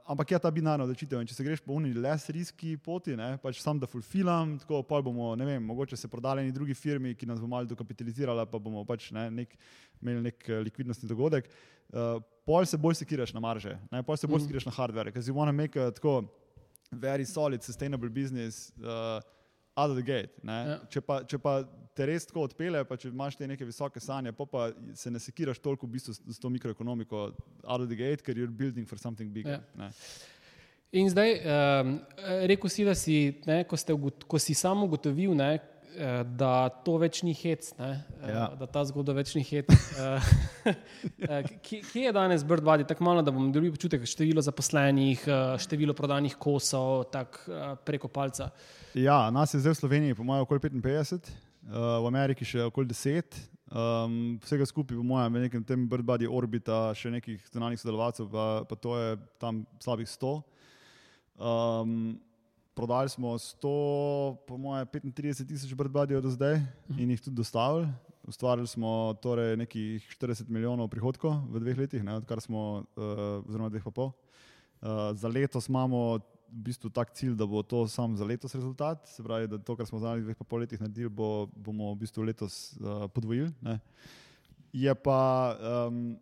ampak 0.05 0.31
je 0.31 0.39
ta 0.39 0.51
binarna 0.51 0.85
odločitev. 0.85 1.21
Če 1.27 1.35
se 1.35 1.43
greš 1.43 1.61
po 1.65 1.75
uniji 1.75 1.99
les 1.99 2.25
riski 2.31 2.75
poti, 2.79 3.15
ne, 3.19 3.33
pač 3.43 3.59
sam 3.63 3.79
da 3.79 3.89
fulfilam, 3.89 4.55
tako 4.61 4.81
pa 4.87 5.01
bomo, 5.03 5.33
ne 5.39 5.47
vem, 5.47 5.63
mogoče 5.63 5.97
se 5.99 6.07
prodali 6.07 6.45
neki 6.45 6.55
drugi 6.55 6.77
firmi, 6.77 7.15
ki 7.15 7.27
nas 7.27 7.41
bo 7.43 7.49
malo 7.51 7.67
dokapitalizirala, 7.67 8.47
pa 8.47 8.59
bomo 8.59 8.85
pač 8.87 9.09
ne, 9.15 9.27
nek, 9.41 9.57
imeli 9.99 10.29
nek 10.29 10.47
uh, 10.47 10.61
likvidnostni 10.63 11.09
dogodek. 11.11 11.49
Uh, 11.89 12.21
pol 12.47 12.67
se 12.69 12.79
bolj 12.79 13.01
sekiraš 13.01 13.33
na 13.35 13.43
marže, 13.43 13.75
ne, 13.91 14.03
pol 14.05 14.17
se 14.17 14.29
bolj 14.29 14.43
mm. 14.43 14.47
sekiraš 14.47 14.69
na 14.69 14.75
hardware, 14.77 15.11
ker 15.11 15.25
si 15.25 15.35
want 15.35 15.51
to 15.51 15.57
make 15.57 15.79
a 15.79 15.91
tako 15.91 16.21
very 16.91 17.25
solid, 17.25 17.63
sustainable 17.63 18.09
business. 18.09 18.71
Uh, 18.79 19.19
out 19.79 19.93
of 19.93 19.97
the 19.97 20.05
gate. 20.05 20.33
Ja. 20.43 20.79
Če, 20.91 21.03
pa, 21.05 21.21
če 21.23 21.39
pa 21.41 21.59
te 21.95 22.07
res 22.07 22.27
tako 22.27 22.45
odpele, 22.47 22.81
pa 22.87 22.97
če 22.99 23.11
imaš 23.11 23.37
te 23.39 23.47
neke 23.49 23.67
visoke 23.67 24.01
sanje, 24.03 24.33
pa, 24.35 24.47
pa 24.47 24.69
se 24.95 25.11
ne 25.11 25.19
sekiraš 25.19 25.59
toliko 25.63 25.87
v 25.87 25.97
bistvu 25.97 26.15
s, 26.15 26.39
to 26.39 26.51
mikroekonomiko 26.51 27.29
out 27.65 27.81
of 27.81 27.87
the 27.87 27.97
gate, 27.99 28.23
ker 28.23 28.37
you're 28.37 28.51
building 28.51 28.87
for 28.87 28.99
something 29.01 29.31
bigger. 29.33 29.59
Ja. 29.79 29.89
In 30.99 31.09
zdaj, 31.11 31.35
um, 31.45 31.97
rekel 32.49 32.71
si, 32.73 32.85
da 32.87 32.95
si, 32.97 33.17
ne, 33.45 33.61
ko, 33.69 33.77
ste, 33.77 33.93
ko 34.25 34.39
si 34.41 34.55
samo 34.57 34.87
ugotovil, 34.89 35.35
ne, 35.37 35.59
da 36.37 36.69
to 36.85 36.97
več 37.01 37.21
ni 37.25 37.33
hec, 37.35 37.71
eh, 37.79 37.97
ja. 38.29 38.45
da 38.59 38.67
ta 38.69 38.83
zgodba 38.87 39.15
več 39.17 39.33
ni 39.35 39.43
hec. 39.47 39.69
Eh, 39.69 40.29
kje 41.65 42.03
je 42.05 42.13
danes 42.15 42.45
Bird 42.47 42.63
Body, 42.63 42.85
tako 42.87 43.07
malo, 43.07 43.23
da 43.25 43.33
bom 43.35 43.49
dobil 43.51 43.73
občutek, 43.73 44.05
število 44.07 44.43
zaposlenih, 44.45 45.25
število 45.59 45.95
prodanih 45.97 46.37
kosov, 46.39 47.09
tako 47.13 47.61
preko 47.85 48.11
palca? 48.11 48.51
Ja, 48.97 49.27
nas 49.33 49.53
je 49.53 49.61
zdaj 49.63 49.77
v 49.77 49.81
Sloveniji, 49.81 50.17
po 50.17 50.27
mojem, 50.27 50.45
okoli 50.47 50.63
55, 50.69 51.31
v 51.69 52.05
Ameriki 52.09 52.47
še 52.47 52.69
okoli 52.69 52.89
10. 52.93 53.41
Um, 53.69 54.39
vsega 54.41 54.65
skupaj, 54.65 54.97
po 54.97 55.05
mojem, 55.05 55.35
v 55.35 55.43
nekem 55.45 55.61
tem 55.61 55.83
Bird 55.89 56.05
Body 56.05 56.25
orbita 56.25 56.89
še 56.97 57.11
nekih 57.13 57.43
zunanjih 57.53 57.77
sodelovalcev, 57.77 58.31
pa, 58.33 58.45
pa 58.65 58.75
to 58.81 58.95
je 58.97 59.11
tam 59.37 59.61
slabih 59.83 60.09
100. 60.09 60.31
Um, 61.37 62.17
prodali 62.75 63.09
smo 63.09 63.37
100, 63.37 64.37
po 64.47 64.57
moje, 64.57 64.85
35 64.85 65.47
tisoč 65.47 65.73
brdbadijev 65.73 66.21
do 66.21 66.29
zdaj 66.29 66.61
in 66.97 67.09
jih 67.09 67.21
tudi 67.21 67.35
dostavili. 67.35 67.87
Ustvarili 68.23 68.67
smo 68.67 69.13
torej 69.21 69.57
nekih 69.57 70.05
40 70.21 70.49
milijonov 70.49 70.87
prihodkov 70.87 71.33
v 71.49 71.59
dveh 71.59 71.77
letih, 71.77 72.03
ne, 72.03 72.19
odkar 72.21 72.41
smo, 72.41 72.83
uh, 72.95 73.41
oziroma 73.47 73.69
dveh 73.69 73.83
pa 73.83 73.91
pol. 73.91 74.11
Uh, 74.81 75.09
za 75.17 75.27
letos 75.27 75.69
imamo 75.69 76.19
v 76.49 76.61
bistvu 76.69 76.89
tak 76.89 77.13
cilj, 77.13 77.33
da 77.37 77.45
bo 77.45 77.63
to 77.63 77.87
sam 77.87 78.17
za 78.17 78.25
letos 78.25 78.55
rezultat. 78.55 79.07
Se 79.07 79.23
pravi, 79.23 79.47
da 79.47 79.57
to, 79.57 79.75
kar 79.75 79.85
smo 79.89 79.97
v 79.97 80.01
zadnjih 80.01 80.29
dveh 80.29 80.37
pa 80.37 80.45
pol 80.45 80.65
letih 80.65 80.81
naredili, 80.81 81.09
bo, 81.09 81.49
bomo 81.55 81.93
v 81.93 82.05
bistvu 82.05 82.25
letos 82.25 82.77
uh, 82.77 83.09
podvojili. 83.13 83.51
Ne. 83.61 83.79
Je 84.73 84.93
pa 84.95 85.57
um, 85.89 86.19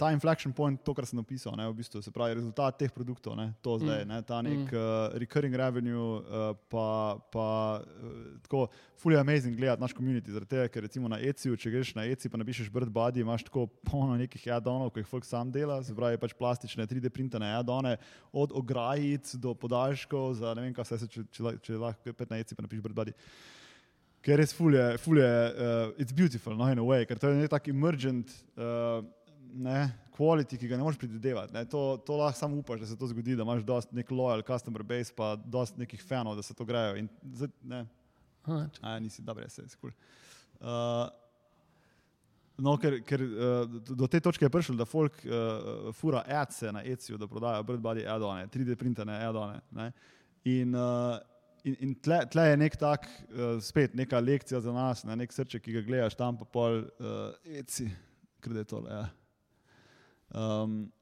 ta 0.00 0.08
inflection 0.12 0.52
point, 0.52 0.80
to, 0.80 0.94
kar 0.96 1.04
sem 1.04 1.18
napisal, 1.20 1.52
ne, 1.60 1.66
v 1.68 1.76
bistvu, 1.76 2.00
se 2.00 2.12
pravi, 2.14 2.38
rezultat 2.38 2.78
teh 2.80 2.92
produktov, 2.94 3.34
ne, 3.36 3.50
to 3.60 3.76
zdaj, 3.82 4.06
mm. 4.06 4.08
ne, 4.08 4.20
ta 4.24 4.38
nek 4.40 4.62
mm. 4.62 4.70
uh, 4.72 5.16
recurring 5.20 5.56
revenue, 5.60 6.22
uh, 6.22 6.54
pa, 6.72 6.86
pa 7.28 7.48
uh, 7.84 8.14
tako, 8.46 8.62
fully 9.02 9.18
amazing 9.20 9.58
gledati 9.58 9.84
naš 9.84 9.92
komunity. 9.96 10.32
Zaradi 10.32 10.54
tega, 10.54 10.72
ker 10.72 10.86
recimo 10.88 11.10
na 11.12 11.20
ECU, 11.20 11.52
če 11.52 11.74
greš 11.74 11.92
na 11.98 12.06
ECU, 12.08 12.32
pa 12.32 12.40
napišeš 12.40 12.72
Bird 12.72 12.88
Body, 12.96 13.20
imaš 13.20 13.44
tako 13.50 13.66
polno 13.84 14.16
nekih 14.16 14.48
add-onov, 14.56 14.88
ki 14.94 15.04
jih 15.04 15.12
folk 15.12 15.28
sam 15.28 15.52
dela, 15.52 15.82
se 15.84 15.96
pravi, 15.96 16.20
pač 16.22 16.36
plastične 16.40 16.88
3D 16.88 17.12
printane 17.12 17.52
add-one, 17.60 17.98
od 18.32 18.56
ograjic 18.56 19.36
do 19.36 19.52
podaljškov, 19.52 20.40
za 20.40 20.56
ne 20.56 20.64
vem, 20.64 20.76
kaj 20.76 20.94
se, 20.94 21.12
če, 21.12 21.28
če, 21.28 21.56
če 21.68 21.80
lahko 21.80 22.16
pet 22.16 22.32
na 22.32 22.40
ECU, 22.40 22.56
pa 22.56 22.64
napišeš 22.64 22.88
Bird 22.88 23.02
Body. 23.04 23.18
Ker 24.20 24.36
res 24.36 24.52
fulje, 24.52 24.82
fulje, 25.00 25.24
uh, 25.24 25.94
it's 26.00 26.12
beautiful, 26.12 26.52
no, 26.56 26.66
in 26.68 26.80
a 26.80 26.84
way, 26.84 27.06
ker 27.08 27.16
to 27.16 27.30
je 27.30 27.38
nek 27.38 27.52
tak 27.52 27.70
emergent. 27.72 28.32
Uh, 28.52 29.00
ne, 29.54 29.90
quality, 30.16 30.58
ki 30.60 30.68
ga 30.68 30.76
ne 30.76 30.84
moreš 30.84 30.98
predvidevati. 31.00 31.54
Ne. 31.54 31.64
To, 31.72 31.96
to 32.06 32.18
lahko 32.20 32.38
samo 32.38 32.60
upaš, 32.60 32.80
da 32.80 32.90
se 32.90 32.98
to 32.98 33.08
zgodi, 33.10 33.36
da 33.36 33.46
imaš 33.46 33.62
dosti 33.66 33.96
nek 33.96 34.10
loyal 34.10 34.44
customer 34.46 34.82
base, 34.82 35.14
pa 35.16 35.34
dosti 35.36 35.80
nekih 35.80 36.02
fanov, 36.02 36.36
da 36.36 36.42
se 36.42 36.54
to 36.54 36.64
grejo. 36.64 36.96
In 37.00 37.08
zdaj, 37.34 37.50
ne, 37.62 37.86
A, 38.80 38.98
nisi 38.98 39.22
dobro, 39.22 39.44
vse 39.46 39.62
je 39.62 39.68
skul. 39.68 39.90
Uh, 40.60 41.08
No, 42.60 42.74
ker, 42.76 42.98
ker 43.08 43.22
uh, 43.24 43.78
do 43.88 44.04
te 44.10 44.18
točke 44.20 44.44
je 44.44 44.52
prišel, 44.52 44.76
da 44.76 44.84
folk 44.84 45.22
uh, 45.24 45.86
fura 45.96 46.20
adse 46.28 46.68
na 46.76 46.82
Etsy, 46.84 47.14
da 47.16 47.24
prodajo 47.24 47.64
birdbody 47.64 48.04
add-one, 48.04 48.44
3D 48.52 48.76
printane 48.76 49.16
add-one. 49.16 49.62
ne. 49.78 49.86
In, 50.44 50.74
uh, 50.76 51.16
in, 51.64 51.78
in 51.86 51.94
tle, 52.04 52.18
tle 52.28 52.44
je 52.50 52.58
nek 52.60 52.76
tak, 52.76 53.08
uh, 53.30 53.54
spet 53.64 53.96
neka 53.96 54.20
lekcija 54.20 54.60
za 54.60 54.74
nas, 54.76 55.06
ne, 55.08 55.16
nek 55.22 55.32
srček, 55.32 55.64
ki 55.64 55.78
ga 55.78 55.84
gledaš 55.86 56.18
tam 56.20 56.36
pa 56.36 56.44
pol 56.52 56.82
uh, 57.00 57.32
ker 58.40 58.56
je 58.60 58.64
tole. 58.68 58.92
Ja. 58.92 59.08
Um, 60.34 60.92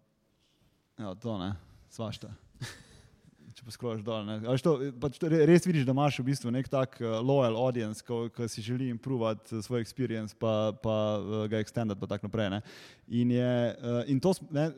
ja, 0.98 1.14
to 1.14 1.38
ne, 1.38 1.52
svašta. 1.92 2.30
Če 3.58 3.64
poskrožiš 3.66 4.04
dol. 4.06 4.28
To, 4.62 4.72
pač 5.02 5.18
res 5.26 5.66
vidiš, 5.66 5.82
da 5.84 5.92
imaš 5.92 6.20
v 6.20 6.28
bistvu 6.30 6.52
nek 6.54 6.68
tak 6.70 6.94
uh, 7.02 7.18
loyal 7.20 7.58
audience, 7.58 8.04
ki 8.06 8.46
si 8.48 8.62
želi 8.62 8.86
improvati 8.92 9.60
svoj 9.66 9.82
experience, 9.82 10.36
pa, 10.38 10.70
pa 10.78 10.94
uh, 11.18 11.42
ga 11.50 11.60
extendati, 11.60 11.98
pa 12.00 12.08
tako 12.08 12.30
naprej. 12.30 12.48
Ne. 12.54 12.62
In, 13.20 13.34
je, 13.34 13.50
uh, 13.74 14.00
in 14.08 14.22
to, 14.22 14.32
ne, 14.54 14.68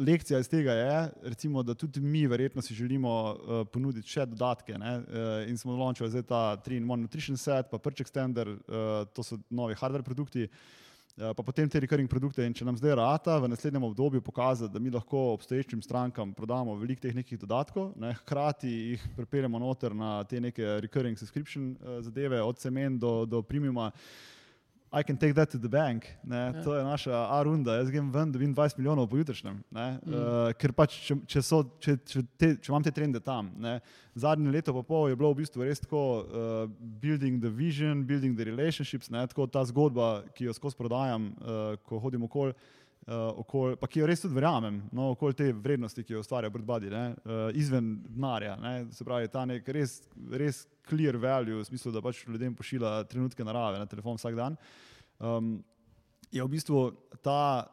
lekcija 0.00 0.40
iz 0.40 0.50
tega 0.50 0.74
je, 0.78 0.96
recimo, 1.36 1.62
da 1.62 1.76
tudi 1.76 2.00
mi 2.00 2.24
verjetno 2.26 2.64
si 2.64 2.74
želimo 2.74 3.14
uh, 3.14 3.62
ponuditi 3.70 4.10
še 4.10 4.26
dodatke. 4.32 4.74
Ne, 4.80 4.96
uh, 5.04 5.30
in 5.46 5.60
smo 5.60 5.76
launchali 5.78 6.10
zdaj 6.16 6.26
ta 6.32 6.44
3-in-1 6.66 7.06
nutrition 7.06 7.38
set, 7.38 7.70
pa 7.70 7.78
Extender, 8.00 8.56
uh, 8.56 9.04
to 9.14 9.22
so 9.22 9.38
novi 9.52 9.76
hardware 9.78 10.06
produkti. 10.06 10.48
Eh, 10.48 10.78
pa 11.16 11.42
potem 11.42 11.68
te 11.68 11.80
recurring 11.80 12.08
produkte. 12.08 12.44
In 12.46 12.54
če 12.54 12.64
nam 12.64 12.76
zdaj 12.78 12.94
rata 13.00 13.38
v 13.42 13.50
naslednjem 13.52 13.84
obdobju 13.90 14.22
pokazati, 14.22 14.72
da 14.72 14.78
mi 14.78 14.90
lahko 14.90 15.32
obstoječim 15.34 15.82
strankam 15.82 16.32
prodamo 16.34 16.76
veliko 16.80 17.02
teh 17.02 17.14
nekih 17.14 17.38
dodatkov, 17.38 17.92
ne, 17.96 18.14
hkrati 18.22 18.70
jih 18.70 19.06
pripeljemo 19.16 19.58
noter 19.58 19.94
na 19.94 20.24
te 20.24 20.40
neke 20.40 20.78
recurring 20.80 21.18
subscription 21.18 21.72
uh, 21.72 22.00
zadeve, 22.00 22.42
od 22.42 22.58
semen 22.58 22.98
do, 22.98 23.24
do 23.26 23.42
premiuma. 23.42 23.90
I 24.92 25.04
can 25.04 25.16
take 25.16 25.34
that 25.34 25.50
to 25.50 25.58
the 25.58 25.68
bank. 25.68 26.04
Ne, 26.24 26.36
ja. 26.36 26.62
To 26.62 26.74
je 26.74 26.84
naša 26.84 27.14
A-runda, 27.30 27.76
jaz 27.78 27.90
grem 27.90 28.10
ven, 28.10 28.32
dobim 28.32 28.54
20 28.54 28.78
milijonov 28.78 29.06
po 29.06 29.16
jutrišnjem. 29.16 29.62
Ne, 29.70 29.98
mm. 30.02 30.14
uh, 30.14 30.50
ker 30.58 30.72
pač, 30.74 30.96
če, 31.06 31.14
če, 31.30 31.42
so, 31.46 31.60
če, 31.78 31.94
če, 32.02 32.22
te, 32.34 32.48
če 32.58 32.72
imam 32.72 32.82
te 32.82 32.90
trende 32.90 33.20
tam. 33.22 33.52
Ne, 33.62 33.76
zadnje 34.18 34.50
leto 34.50 34.74
pa 34.74 34.82
pol 34.82 35.06
je 35.12 35.18
bilo 35.20 35.30
v 35.30 35.44
bistvu 35.44 35.62
res 35.62 35.78
tako 35.84 36.02
uh, 36.26 36.64
building 37.02 37.38
the 37.38 37.52
vision, 37.54 38.02
building 38.02 38.34
the 38.34 38.48
relationships, 38.50 39.12
ne, 39.14 39.22
tako 39.30 39.46
ta 39.46 39.62
zgodba, 39.70 40.24
ki 40.34 40.50
jo 40.50 40.56
skozi 40.58 40.80
prodajam, 40.80 41.30
uh, 41.38 41.78
ko 41.86 42.02
hodim 42.02 42.26
okoli. 42.26 42.58
Uh, 43.08 43.30
okol, 43.40 43.72
pa 43.80 43.88
ki 43.88 44.02
jo 44.02 44.06
res 44.06 44.20
tudi 44.20 44.36
verjamem, 44.36 44.76
no, 44.92 45.08
okoli 45.14 45.34
te 45.34 45.46
vrednosti, 45.56 46.02
ki 46.04 46.12
jo 46.12 46.20
ustvarja 46.20 46.50
Birdbody, 46.52 46.90
ne, 46.92 47.04
uh, 47.24 47.46
izven 47.56 47.94
denarja. 48.04 48.58
Se 48.92 49.06
pravi, 49.08 49.30
ta 49.32 49.46
nek 49.48 49.66
res, 49.72 49.96
res 50.30 50.66
clear 50.86 51.16
value, 51.18 51.56
v 51.58 51.64
smislu, 51.66 51.94
da 51.96 52.02
pač 52.04 52.20
ljudem 52.28 52.54
pošilja 52.54 53.00
trenutke 53.10 53.46
narave 53.46 53.80
na 53.80 53.88
telefon 53.88 54.20
vsak 54.20 54.36
dan. 54.36 54.58
Um, 55.16 55.56
je 56.30 56.44
v 56.44 56.52
bistvu 56.52 56.82
ta, 57.24 57.66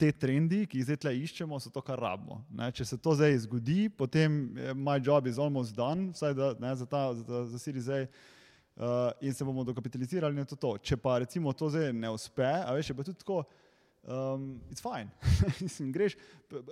te 0.00 0.10
trendi, 0.12 0.64
ki 0.66 0.82
jih 0.82 0.90
zdaj 0.90 1.00
tle 1.06 1.14
iščemo, 1.22 1.62
so 1.62 1.70
to, 1.72 1.80
kar 1.86 2.02
rabimo. 2.02 2.42
Ne, 2.50 2.68
če 2.74 2.90
se 2.90 2.98
to 3.00 3.14
zdaj 3.14 3.38
zgodi, 3.46 3.86
potem 3.94 4.42
my 4.74 4.98
job 4.98 5.30
is 5.30 5.38
almost 5.38 5.76
done, 5.78 6.10
vsaj 6.18 6.34
da, 6.36 6.50
ne, 6.60 6.74
za, 6.82 6.90
ta, 6.90 7.06
za, 7.14 7.24
ta- 7.30 7.46
za 7.54 7.62
Series 7.62 7.88
A. 7.88 8.02
Uh, 8.80 9.10
in 9.20 9.34
se 9.36 9.44
bomo 9.44 9.60
dokapitalizirali 9.66 10.32
na 10.34 10.44
to, 10.48 10.56
to. 10.56 10.76
Če 10.80 10.96
pa 10.96 11.18
recimo 11.20 11.52
to 11.52 11.68
zdaj 11.68 11.90
ne 11.92 12.08
uspe, 12.08 12.46
a 12.48 12.70
veš, 12.72 12.94
pa 12.96 13.04
tudi 13.04 13.20
tako, 13.20 13.42
um, 14.04 14.60
it's 14.70 14.80
fine. 14.80 15.10
Mislim, 15.60 15.92
greš, 15.92 16.16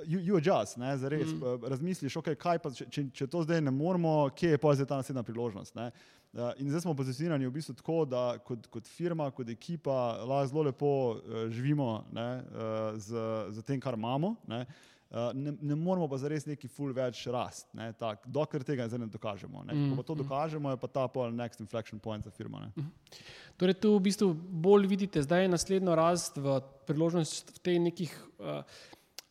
you, 0.06 0.20
you 0.20 0.36
adjust, 0.36 0.76
ne, 0.76 0.96
zares, 0.96 1.28
mm. 1.32 1.64
razmisliš, 1.68 2.16
okay, 2.16 2.36
kaj 2.38 2.58
pa, 2.58 2.72
če, 2.74 2.86
če, 2.90 3.04
če 3.14 3.26
to 3.26 3.42
zdaj 3.46 3.60
ne 3.64 3.74
moremo, 3.74 4.30
kje 4.36 4.56
je 4.56 4.60
pa 4.62 4.74
zdaj 4.74 4.88
ta 4.90 5.00
naslednja 5.02 5.24
priložnost. 5.26 5.74
Ne? 5.78 5.90
Uh, 6.32 6.52
in 6.60 6.68
zdaj 6.68 6.84
smo 6.84 6.94
pozicionirani 6.94 7.48
v 7.48 7.54
bistvu 7.54 7.74
tako, 7.78 8.02
da 8.04 8.22
kot, 8.44 8.66
kot 8.72 8.88
firma, 8.88 9.30
kot 9.32 9.48
ekipa 9.48 10.20
lahko 10.28 10.50
zelo 10.50 10.66
lepo 10.68 10.92
uh, 11.16 11.40
živimo 11.48 12.04
ne, 12.12 12.28
uh, 12.44 13.00
z, 13.00 13.24
z 13.56 13.64
tem, 13.64 13.80
kar 13.80 13.96
imamo. 13.96 14.34
Ne? 14.48 14.66
Uh, 15.08 15.30
ne, 15.32 15.54
ne 15.60 15.74
moramo 15.74 16.04
pa 16.08 16.18
zares 16.20 16.44
neki 16.44 16.68
full 16.68 16.92
več 16.92 17.22
rast, 17.32 17.70
ne, 17.72 17.86
tak, 17.96 18.26
dokler 18.28 18.60
tega 18.60 18.84
ne 18.92 19.06
dokažemo. 19.08 19.62
Ne. 19.64 19.76
Ko 19.88 19.96
pa 19.96 20.04
to 20.04 20.16
dokažemo, 20.18 20.74
je 20.74 20.80
pa 20.82 20.90
ta 20.92 21.06
pol 21.08 21.32
next 21.32 21.62
inflection 21.64 21.96
point 21.96 22.24
za 22.24 22.30
firmo. 22.30 22.60
Ne. 22.60 22.84
Torej, 23.56 23.78
tu 23.80 23.94
v 23.94 24.02
bistvu 24.04 24.28
bolj 24.36 24.84
vidite 24.90 25.22
zdaj 25.24 25.48
naslednjo 25.48 25.96
rast 25.96 26.36
v 26.36 26.58
priložnost 26.84 27.54
v 27.56 27.62
teh 27.64 27.78
nekih 27.80 28.12
uh, 28.36 28.60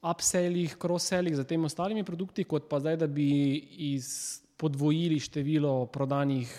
upsellih, 0.01 0.73
cross-sellih 0.81 1.35
za 1.37 1.45
temi 1.45 1.69
ostalimi 1.69 2.01
produkti, 2.03 2.47
kot 2.49 2.65
pa 2.69 2.79
zdaj, 2.81 2.97
da 3.03 3.07
bi 3.07 3.29
iz, 3.93 4.41
podvojili 4.57 5.19
število 5.21 5.85
prodanih 5.93 6.49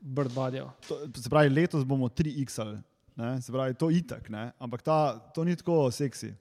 birdbadjev. 0.00 0.70
Se 1.16 1.30
pravi, 1.30 1.50
letos 1.50 1.82
bomo 1.84 2.06
3x-ali, 2.08 2.78
ne, 3.16 3.32
se 3.42 3.52
pravi, 3.52 3.74
to 3.74 3.90
itak, 3.90 4.30
ne, 4.30 4.52
ampak 4.58 4.86
ta, 4.86 5.18
to 5.34 5.44
ni 5.44 5.56
tako 5.58 5.88
seksi. 5.90 6.32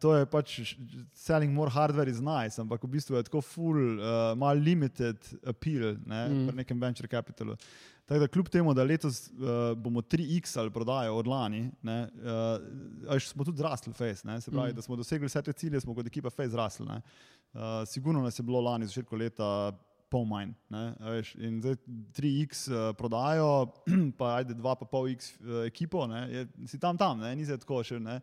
To 0.00 0.14
je 0.14 0.26
pač 0.30 0.58
selling 1.16 1.52
more 1.54 1.70
hardware 1.70 2.10
is 2.10 2.20
nice, 2.20 2.60
ampak 2.60 2.84
v 2.84 2.92
bistvu 2.96 3.16
je 3.16 3.26
tako 3.28 3.40
full, 3.40 3.98
uh, 3.98 4.34
malo 4.38 4.60
limited 4.60 5.18
appeal 5.46 5.96
ne, 6.06 6.20
mm. 6.28 6.46
pri 6.48 6.56
nekem 6.62 6.80
venture 6.80 7.08
capitalu. 7.08 7.56
Tako 8.04 8.20
da 8.20 8.28
kljub 8.28 8.48
temu, 8.52 8.74
da 8.76 8.84
letos 8.84 9.30
uh, 9.30 9.72
bomo 9.76 10.02
3x 10.02 10.58
ali 10.60 10.70
prodajo 10.70 11.16
od 11.16 11.26
lani, 11.26 11.70
ne, 11.82 11.98
uh, 13.08 13.16
smo 13.22 13.44
tudi 13.44 13.58
zrasli 13.58 13.92
face, 13.92 14.26
ne, 14.28 14.40
se 14.40 14.50
pravi, 14.50 14.72
mm. 14.72 14.76
da 14.76 14.82
smo 14.82 14.96
dosegli 14.96 15.26
vse 15.26 15.42
te 15.42 15.52
cilje, 15.52 15.80
smo 15.80 15.94
kot 15.94 16.06
ekipa 16.06 16.30
face 16.30 16.52
zrasli. 16.52 16.86
ne. 16.86 17.00
Uh, 17.54 17.60
sigurno 17.86 18.22
nas 18.22 18.38
je 18.38 18.42
bilo 18.42 18.60
lani 18.60 18.86
začetku 18.86 19.16
leta 19.16 19.72
pol 20.10 20.26
manj. 20.28 20.52
Ne, 20.70 20.84
veš, 21.00 21.34
in 21.42 21.60
zdaj 21.62 21.78
3x 22.18 22.66
uh, 22.68 22.88
prodajo, 22.98 23.72
pa 24.18 24.36
ajde 24.40 24.54
2,5x 24.54 25.30
uh, 25.40 25.60
ekipo, 25.66 26.06
ne, 26.06 26.26
je, 26.30 26.46
si 26.70 26.78
tam 26.78 26.98
tam, 27.00 27.22
ne, 27.24 27.32
ni 27.36 27.46
zdaj 27.46 27.62
tako 27.64 27.82
še. 27.86 27.98
Ne. 28.02 28.20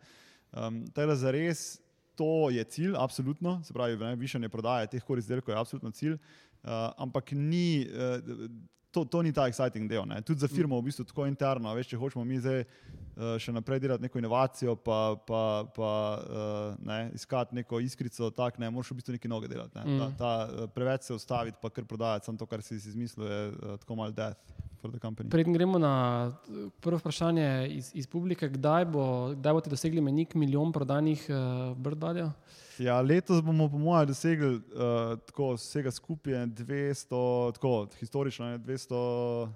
Um, 0.52 0.84
Tele 0.96 1.16
za 1.16 1.32
res 1.32 1.80
to 2.16 2.50
je 2.52 2.64
cilj, 2.64 2.96
absolutno, 3.00 3.62
se 3.64 3.74
pravi, 3.74 3.98
ne, 3.98 4.16
višanje 4.20 4.50
prodaje 4.50 4.90
teh 4.92 5.04
kor 5.04 5.18
izdelkov 5.18 5.54
je 5.54 5.60
absolutno 5.60 5.92
cilj, 5.92 6.14
uh, 6.14 6.92
ampak 6.98 7.32
ni. 7.32 7.88
Uh, 7.88 8.52
To, 8.92 9.06
to 9.06 9.22
ni 9.24 9.32
ta 9.32 9.48
exciting 9.48 9.88
del. 9.88 10.04
Ne. 10.08 10.20
Tudi 10.22 10.44
za 10.44 10.48
firmo 10.52 10.76
v 10.80 10.90
bistvu 10.90 11.06
tako 11.08 11.26
interno. 11.30 11.72
Veš, 11.76 11.94
če 11.94 12.00
hočemo 12.00 12.26
mi 12.28 12.40
zdaj 12.44 12.64
uh, 12.66 13.38
še 13.40 13.54
naprej 13.56 13.80
delati 13.86 14.04
neko 14.04 14.20
inovacijo, 14.20 14.76
pa, 14.76 15.16
pa, 15.28 15.44
pa 15.76 15.92
uh, 16.20 16.82
ne, 16.84 17.06
iskati 17.16 17.56
neko 17.56 17.80
iskrico, 17.80 18.28
tak, 18.36 18.60
ne, 18.60 18.68
moraš 18.68 18.92
v 18.92 19.00
bistvu 19.00 19.16
nekaj 19.16 19.32
noge 19.32 19.52
delati. 19.52 19.80
Ne. 19.80 19.96
Ta, 20.02 20.10
ta, 20.20 20.32
uh, 20.44 20.68
preveč 20.76 21.08
se 21.08 21.16
ustaviti, 21.16 21.60
pa 21.62 21.72
kar 21.72 21.88
prodajati, 21.88 22.28
samo 22.28 22.42
to, 22.42 22.50
kar 22.52 22.66
si 22.66 22.76
izmislil, 22.82 23.28
je 23.32 23.40
uh, 23.52 23.80
tako 23.80 24.00
mal 24.02 24.12
death 24.12 24.44
for 24.82 24.92
the 24.92 25.00
company. 25.00 25.30
Preden 25.30 25.54
gremo 25.54 25.80
na 25.80 25.94
eh, 26.32 26.68
prvo 26.82 26.98
vprašanje 26.98 27.68
iz, 27.72 27.92
iz 27.94 28.08
publike, 28.08 28.50
kdaj, 28.50 28.90
bo, 28.92 29.06
kdaj 29.38 29.54
boste 29.54 29.72
dosegli 29.72 30.02
menik 30.02 30.36
milijon 30.36 30.74
prodanih 30.76 31.24
uh, 31.30 31.78
birdbadjev? 31.78 32.34
Ja, 32.82 33.02
letos 33.02 33.42
bomo, 33.46 33.70
po 33.70 33.78
mojem, 33.78 34.08
dosegli 34.10 34.56
uh, 34.56 35.14
tako 35.28 35.54
vsega 35.54 35.92
skupaj 35.94 36.34
200, 36.34 37.54
tako 37.54 37.88
historično 38.00 38.48
je 38.48 38.60
200, 38.60 39.50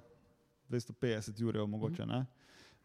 250 0.69 1.41
jurjev, 1.41 1.67
mogoče. 1.67 2.05
Ne? 2.05 2.25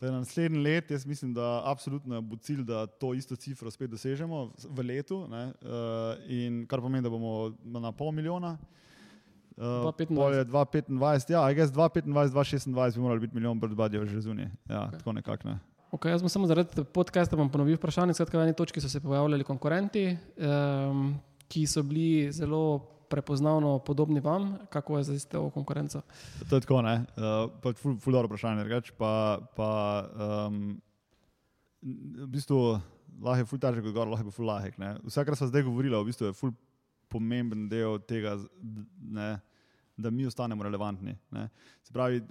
Je 0.00 0.12
naslednji 0.12 0.58
let, 0.58 0.90
jaz 0.90 1.06
mislim, 1.06 1.34
da 1.34 1.62
absolutno 1.64 2.22
bo 2.22 2.36
cilj, 2.36 2.62
da 2.64 2.86
to 2.86 3.12
isto 3.14 3.36
cifro 3.36 3.70
spet 3.70 3.90
dosežemo 3.90 4.52
v 4.64 4.82
letu, 4.82 5.26
ne? 5.28 5.44
uh, 5.60 6.16
in 6.28 6.64
kar 6.66 6.80
pomeni, 6.80 7.04
da 7.04 7.12
bomo 7.12 7.52
na 7.64 7.92
pol 7.92 8.12
milijona. 8.12 8.56
Uh, 9.56 9.92
2025. 9.92 10.14
pol 10.16 10.34
je 10.34 10.44
2025, 10.44 11.32
ja, 11.32 11.50
I 11.50 11.54
guess 11.54 11.72
2025, 11.72 12.08
2026 12.08 12.94
bi 12.94 13.00
morali 13.00 13.20
biti 13.20 13.34
milijon 13.34 13.60
birdbadjev 13.60 14.06
že 14.06 14.20
zunaj. 14.20 14.48
Ja, 14.68 14.88
okay. 14.88 14.98
Tako 14.98 15.12
nekako. 15.12 15.48
Ne. 15.48 15.58
Okay, 15.90 16.12
jaz 16.14 16.22
bom 16.22 16.30
samo 16.30 16.46
zaradi 16.46 16.84
podcasta 16.94 17.34
ponovil 17.34 17.74
vprašanje. 17.74 18.14
Skratka, 18.14 18.38
v 18.38 18.46
eni 18.46 18.54
točki 18.54 18.78
so 18.78 18.86
se 18.88 19.00
pojavljali 19.02 19.42
konkurenti, 19.42 20.04
um, 20.38 21.16
ki 21.50 21.64
so 21.66 21.82
bili 21.82 22.30
zelo 22.30 22.78
prepoznavno 23.10 23.78
podobni 23.82 24.20
vam. 24.22 24.52
Kako 24.70 24.98
je 24.98 25.04
zdaj 25.04 25.18
s 25.18 25.26
to 25.26 25.50
konkurenco? 25.50 26.02
To 26.46 26.56
je 26.56 26.60
tako, 26.62 26.82
ne. 26.86 26.94
Uh, 27.18 27.50
pa 27.62 27.72
ful, 27.74 27.98
ful 27.98 28.14
dobro 28.14 28.30
vprašanje. 28.30 28.68
Reč, 28.70 28.92
pa, 28.94 29.40
pa, 29.56 29.72
um, 30.46 30.78
v 31.82 32.30
bistvu 32.38 32.78
lahko 33.18 33.42
je 33.42 33.50
ful 33.50 33.58
težek, 33.58 33.88
kot 33.90 33.98
gor, 33.98 34.14
lahko 34.14 34.30
je 34.30 34.38
ful 34.38 34.46
lahek. 34.46 34.78
Kar 34.78 35.34
smo 35.34 35.50
zdaj 35.50 35.66
govorili, 35.66 35.98
v 35.98 36.12
bistvu 36.12 36.30
je 36.30 36.38
ful 36.38 36.54
pomemben 37.10 37.66
del 37.66 37.98
tega, 38.06 38.36
ne, 39.10 39.32
da 40.02 40.10
mi 40.10 40.26
ostanemo 40.26 40.64
relevantni. 40.64 41.14
Ne. 41.30 41.48
Se 41.82 41.92
pravi, 41.92 42.22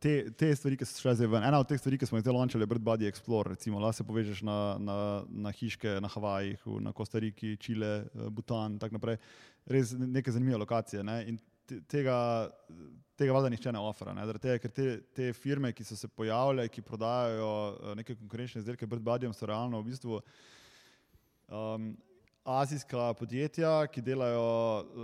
te, 0.00 0.14
te 0.32 0.50
stvari, 0.56 0.76
ki 0.78 0.86
so 0.88 1.02
šle 1.02 1.14
zdaj 1.18 1.30
ven. 1.32 1.44
Ena 1.48 1.60
od 1.62 1.68
teh 1.68 1.80
stvari, 1.80 1.98
ki 1.98 2.08
smo 2.08 2.18
jih 2.18 2.24
zdaj 2.24 2.36
launčali, 2.36 2.64
je 2.66 2.70
Bird 2.72 2.84
Body 2.84 3.08
Explorer. 3.10 3.54
Recimo, 3.56 3.80
lahko 3.82 4.00
se 4.00 4.06
povežeš 4.08 4.42
na, 4.48 4.58
na, 4.80 4.98
na 5.28 5.52
hiške 5.54 5.98
na 6.04 6.10
Havajih, 6.12 6.64
na 6.84 6.92
Kostariki, 6.92 7.56
Čile, 7.60 7.92
eh, 8.06 8.30
Butan 8.30 8.76
in 8.76 8.80
tako 8.82 8.98
naprej. 8.98 9.20
Res 9.68 9.92
neke 9.98 10.32
zanimive 10.32 10.60
lokacije. 10.64 11.04
Ne. 11.04 11.20
In 11.28 11.38
te- 11.68 11.80
tega, 11.90 12.16
tega 13.18 13.36
valjda 13.36 13.52
nihče 13.52 13.72
ne 13.72 13.84
ofera. 13.84 14.14
Ne? 14.16 14.26
Tega, 14.38 14.58
ker 14.62 14.74
te, 14.74 14.90
te 15.14 15.32
firme, 15.36 15.72
ki 15.76 15.84
so 15.84 15.96
se 15.96 16.08
pojavile, 16.08 16.68
ki 16.72 16.84
prodajajo 16.86 17.52
eh, 17.52 17.94
neke 18.02 18.16
konkurenčne 18.16 18.64
izdelke 18.64 18.88
Bird 18.88 19.04
Bodyjem, 19.04 19.36
so 19.36 19.48
realno 19.48 19.82
v 19.82 19.90
bistvu 19.92 20.20
um, 21.48 21.92
azijska 22.48 23.12
podjetja, 23.14 23.86
ki 23.92 24.00
delajo 24.02 24.44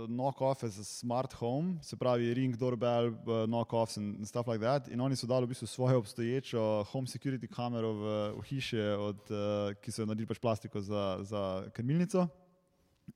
knock-offe 0.09 0.67
za 0.67 0.83
smart 0.83 1.33
home, 1.33 1.77
se 1.83 1.97
pravi 1.97 2.33
Ring, 2.33 2.57
Doorbell, 2.57 3.11
knock-offs 3.45 3.99
in 4.01 4.25
stuff 4.25 4.47
like 4.47 4.63
that. 4.63 4.87
In 4.87 5.01
oni 5.01 5.15
so 5.15 5.29
dali 5.29 5.45
v 5.45 5.53
bistvu 5.53 5.67
svojo 5.67 5.99
obstoječo 5.99 6.83
home 6.89 7.07
security 7.07 7.47
kamero 7.47 7.93
v, 7.93 8.15
v 8.39 8.41
hiše, 8.49 8.95
od, 8.97 9.29
ki 9.81 9.91
so 9.91 10.01
jo 10.01 10.09
naredili 10.09 10.27
pač 10.27 10.41
plastiko 10.41 10.81
za, 10.81 11.19
za 11.21 11.43
krmilnico. 11.73 12.27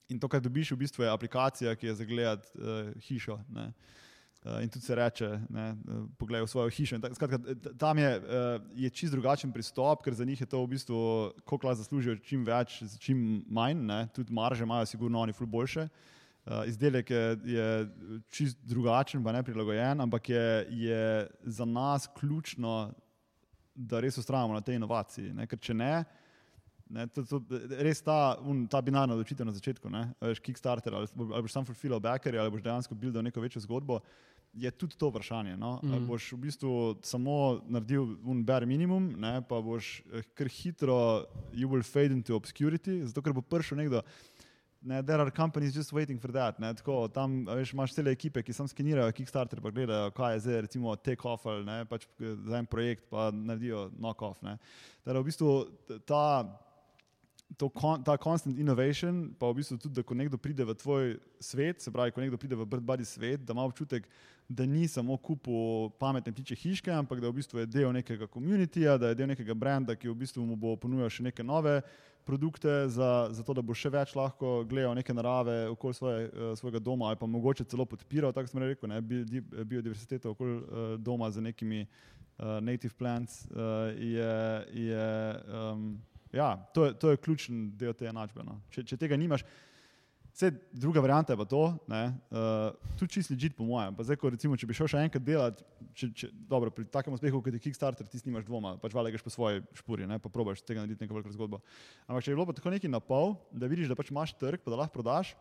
In 0.10 0.20
to, 0.20 0.30
kar 0.30 0.42
dobiš, 0.42 0.72
v 0.72 0.84
bistvu 0.86 1.04
je 1.04 1.10
aplikacija, 1.10 1.76
ki 1.76 1.88
je 1.88 1.96
za 1.96 2.06
gledati 2.06 2.48
uh, 2.54 2.94
hišo. 3.02 3.40
Ne. 3.50 3.72
Uh, 4.40 4.62
in 4.64 4.70
tudi 4.70 4.86
se 4.86 4.96
reče, 4.96 5.28
da 5.50 5.76
pogledaj 6.18 6.46
v 6.46 6.48
svojo 6.48 6.70
hišo. 6.72 6.98
Skratka, 7.14 7.40
tam 7.78 7.98
je, 8.00 8.12
uh, 8.20 8.62
je 8.72 8.90
čist 8.90 9.12
drugačen 9.12 9.52
pristop, 9.52 10.00
ker 10.06 10.16
za 10.16 10.24
njih 10.26 10.40
je 10.40 10.48
to 10.48 10.62
v 10.64 10.70
bistvu, 10.72 11.00
koliko 11.44 11.68
lahko 11.68 11.82
zaslužijo, 11.82 12.16
čim 12.24 12.46
več, 12.48 12.78
čim 13.04 13.44
manj, 13.52 13.84
ne. 13.84 14.00
tudi 14.16 14.32
marže 14.34 14.64
imajo, 14.64 14.88
sigurno 14.88 15.20
oni, 15.20 15.36
ful 15.36 15.48
boljše. 15.48 15.90
Uh, 16.46 16.64
izdelek 16.72 17.12
je, 17.12 17.26
je 17.52 17.68
čist 18.32 18.64
drugačen, 18.64 19.20
pa 19.24 19.36
ne 19.36 19.44
prilagojen, 19.44 20.08
ampak 20.08 20.32
je, 20.32 20.48
je 20.72 21.04
za 21.44 21.68
nas 21.68 22.08
ključno, 22.20 22.94
da 23.76 24.00
res 24.00 24.18
ustrajamo 24.18 24.56
na 24.56 24.64
tej 24.64 24.80
inovaciji. 24.80 25.34
Ne. 25.36 25.52
Ker 25.52 25.60
če 25.60 25.76
ne, 25.76 25.94
Ne, 26.90 27.04
to, 27.14 27.22
to, 27.22 27.38
res 27.86 28.00
ta, 28.02 28.40
un, 28.50 28.64
ta 28.66 28.80
binarna 28.82 29.14
odločitev 29.14 29.46
na 29.46 29.54
začetku, 29.54 29.92
ne, 29.94 30.08
veš, 30.26 30.40
Kickstarter 30.42 30.96
ali, 30.98 31.06
ali 31.22 31.44
boš 31.46 31.54
sam 31.54 31.68
fulfillal 31.68 32.02
backer 32.02 32.34
ali 32.34 32.50
boš 32.50 32.64
dejansko 32.66 32.98
bil 32.98 33.12
do 33.14 33.22
neko 33.22 33.44
večjo 33.44 33.62
zgodbo, 33.62 34.00
je 34.54 34.72
tudi 34.72 34.98
to 34.98 35.10
vprašanje. 35.10 35.58
No. 35.58 35.80
Mm. 35.84 36.08
Boš 36.08 36.32
v 36.34 36.38
bistvu 36.38 36.74
samo 37.06 37.62
naredil 37.68 38.16
un 38.26 38.44
bare 38.46 38.66
minimum, 38.66 39.14
ne, 39.20 39.40
pa 39.46 39.62
boš 39.62 40.00
eh, 40.12 40.26
kar 40.34 40.50
hitro, 40.50 41.00
you 41.54 41.70
will 41.70 41.84
fade 41.84 42.14
into 42.14 42.36
obscurity, 42.36 43.04
zato 43.06 43.22
ker 43.22 43.34
bo 43.34 43.42
prišel 43.42 43.84
nekdo. 43.84 44.04
Ne, 44.82 45.02
there 45.04 45.20
are 45.20 45.32
companies 45.32 45.76
just 45.76 45.92
waiting 45.92 46.20
for 46.22 46.32
that. 46.32 46.60
Ne, 46.60 46.72
tako, 46.74 47.08
tam 47.12 47.44
veš, 47.46 47.74
imaš 47.76 47.94
cele 47.98 48.14
ekipe, 48.16 48.44
ki 48.44 48.54
samo 48.56 48.72
skenirajo 48.72 49.12
Kickstarter, 49.12 49.60
pa 49.62 49.74
gledajo, 49.76 50.14
kaj 50.16 50.38
je 50.38 50.40
zdaj, 50.46 50.62
recimo, 50.70 50.96
take 50.96 51.28
off 51.28 51.46
ali 51.52 51.66
ne, 51.68 51.82
pač 51.86 52.08
za 52.20 52.62
en 52.62 52.66
projekt, 52.66 53.10
pa 53.12 53.28
naredijo 53.36 53.90
knock 53.98 54.24
off. 54.24 54.40
Torej, 55.04 55.20
v 55.20 55.28
bistvu 55.28 55.52
ta 56.08 56.24
to, 57.58 57.72
ta 58.06 58.18
constant 58.18 58.58
innovation, 58.58 59.34
pa 59.40 59.50
v 59.50 59.60
bistvu 59.60 59.78
tudi, 59.78 59.96
da 59.96 60.04
ko 60.06 60.14
nekdo 60.14 60.38
pride 60.38 60.66
v 60.66 60.76
tvoj 60.76 61.16
svet, 61.42 61.82
se 61.82 61.92
pravi, 61.92 62.12
ko 62.12 62.22
nekdo 62.22 62.38
pride 62.38 62.56
v 62.56 62.66
BirdBuddy 62.66 63.06
svet, 63.06 63.46
da 63.46 63.54
ima 63.54 63.66
občutek, 63.66 64.06
da 64.50 64.66
ni 64.66 64.88
samo 64.88 65.18
kupu 65.18 65.90
pametne 66.00 66.34
ptiče 66.34 66.56
hiške, 66.56 66.92
ampak 66.92 67.22
da 67.22 67.30
v 67.30 67.38
bistvu 67.38 67.60
je 67.60 67.70
del 67.70 67.94
nekega 67.94 68.28
komunitija, 68.28 68.98
da 68.98 69.12
je 69.12 69.20
del 69.22 69.30
nekega 69.34 69.54
brenda, 69.54 69.96
ki 69.96 70.10
v 70.10 70.18
bistvu 70.24 70.46
mu 70.46 70.58
bo 70.58 70.76
ponujal 70.78 71.10
še 71.10 71.26
neke 71.30 71.46
nove 71.46 71.82
produkte, 72.26 72.90
za, 72.90 73.30
za 73.34 73.44
to, 73.44 73.56
da 73.58 73.62
bo 73.66 73.74
še 73.74 73.90
več 73.90 74.14
lahko 74.18 74.62
gledal 74.70 74.94
neke 74.98 75.14
narave 75.14 75.70
okoli 75.74 75.98
svoje, 75.98 76.28
uh, 76.30 76.54
svojega 76.58 76.82
doma 76.82 77.10
ali 77.10 77.18
pa 77.18 77.26
mogoče 77.26 77.66
celo 77.66 77.86
podpiral, 77.90 78.34
tako 78.34 78.52
smo 78.52 78.62
rekli, 78.62 79.02
biodiversiteto 79.66 80.36
okoli 80.36 80.58
uh, 80.60 80.94
doma 81.02 81.32
z 81.34 81.42
nekimi 81.42 81.82
uh, 81.86 82.60
native 82.62 82.94
plants 82.98 83.48
uh, 83.50 83.90
je, 83.98 84.34
je 84.86 85.10
um, 85.50 85.98
Ja, 86.36 86.54
to 86.74 86.92
to 86.94 87.12
je 87.12 87.18
ključen 87.18 87.72
del 87.78 87.94
te 87.98 88.06
enačbe. 88.10 88.44
No. 88.46 88.60
Če, 88.74 88.84
če 88.86 88.98
tega 89.02 89.18
nimaš, 89.18 89.44
vse 90.30 90.52
druga 90.72 91.02
varianta 91.02 91.34
je 91.34 91.40
pa 91.40 91.46
to, 91.50 91.62
uh, 91.66 92.94
tu 93.00 93.08
čisto 93.08 93.34
ležite, 93.34 93.58
po 93.58 93.66
mojem. 93.68 93.98
Zdaj, 94.00 94.20
ko 94.22 94.30
recimo, 94.32 94.58
če 94.58 94.70
bi 94.70 94.78
šel 94.78 94.92
še 94.94 95.02
enkrat 95.08 95.26
delati, 95.26 95.66
če, 95.98 96.12
če, 96.16 96.30
dobro, 96.50 96.72
pri 96.72 96.86
takem 96.92 97.16
uspehu, 97.18 97.42
kot 97.44 97.58
je 97.58 97.62
Kickstarter, 97.64 98.08
ti 98.08 98.22
nimaš 98.28 98.46
dvoma, 98.48 98.76
pač 98.80 98.96
valjda 98.96 99.16
greš 99.16 99.26
po 99.26 99.34
svoji 99.34 99.64
špuri, 99.82 100.08
ne, 100.10 100.20
pa 100.22 100.32
probaš 100.32 100.62
tega 100.64 100.84
narediti 100.84 101.04
neko 101.04 101.18
veliko 101.18 101.34
zgodbo. 101.34 101.62
Ampak 102.08 102.24
če 102.24 102.32
je 102.32 102.38
bilo 102.38 102.48
pa 102.48 102.56
tako 102.56 102.76
neki 102.76 102.92
na 102.92 103.02
pol, 103.04 103.36
da 103.52 103.72
vidiš, 103.72 103.90
da 103.90 103.98
pač 104.00 104.14
imaš 104.14 104.36
trg, 104.40 104.62
pa 104.64 104.72
da 104.72 104.84
lahko 104.84 104.96
prodaš, 104.96 105.34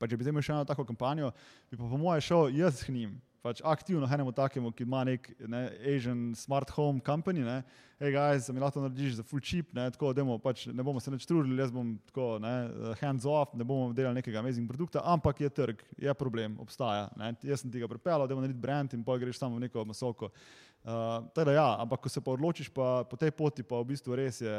pa 0.00 0.08
če 0.08 0.16
bi 0.16 0.24
zdaj 0.24 0.34
imel 0.34 0.46
še 0.46 0.56
eno 0.56 0.64
tako 0.66 0.88
kampanjo, 0.88 1.30
bi 1.70 1.76
pa 1.76 1.84
po 1.84 2.00
mojem 2.00 2.24
šel 2.24 2.50
jaz 2.56 2.80
s 2.80 2.90
njim 2.90 3.20
pač 3.42 3.60
aktivno 3.66 4.06
enemu 4.06 4.32
takemu, 4.32 4.70
ki 4.72 4.84
ima 4.86 5.02
nek 5.04 5.26
ne, 5.50 5.64
Asian 5.82 6.30
smart 6.38 6.70
home 6.70 7.02
company, 7.02 7.42
ne, 7.42 7.58
hej, 7.98 8.12
guys, 8.14 8.48
mi 8.54 8.62
lahko 8.62 8.82
narediš 8.84 9.16
za 9.18 9.24
full 9.26 9.42
cheap, 9.42 9.72
ne, 9.74 9.88
tako 9.94 10.12
demo, 10.14 10.36
pač 10.42 10.68
ne 10.70 10.82
bomo 10.86 11.00
se 11.02 11.10
neč 11.10 11.26
trudili, 11.26 11.58
jaz 11.58 11.72
bom 11.74 11.94
tako, 12.06 12.36
ne, 12.42 12.52
hands 13.00 13.26
off, 13.26 13.54
ne 13.58 13.66
bomo 13.66 13.90
delali 13.96 14.20
nekega 14.20 14.38
amazing 14.38 14.68
produkta, 14.70 15.02
ampak 15.14 15.42
je 15.42 15.50
trg, 15.58 15.82
je 16.06 16.14
problem, 16.18 16.54
obstaja, 16.62 17.08
ne, 17.18 17.32
jaz 17.46 17.64
sem 17.64 17.72
tega 17.74 17.90
pripeljal, 17.90 18.28
da 18.28 18.36
bomo 18.36 18.46
narediti 18.46 18.62
brand 18.62 18.94
in 18.94 19.02
pa 19.06 19.18
greš 19.18 19.40
samo 19.42 19.58
v 19.58 19.66
neko 19.66 19.84
masoko. 19.90 20.30
Uh, 20.82 21.20
teda 21.34 21.54
ja, 21.54 21.66
ampak 21.82 22.02
ko 22.02 22.10
se 22.10 22.18
pa 22.22 22.32
odločiš 22.34 22.70
pa 22.74 23.04
po 23.06 23.18
tej 23.18 23.30
poti, 23.38 23.62
pa 23.62 23.78
v 23.82 23.92
bistvu 23.92 24.18
res 24.18 24.40
je, 24.42 24.54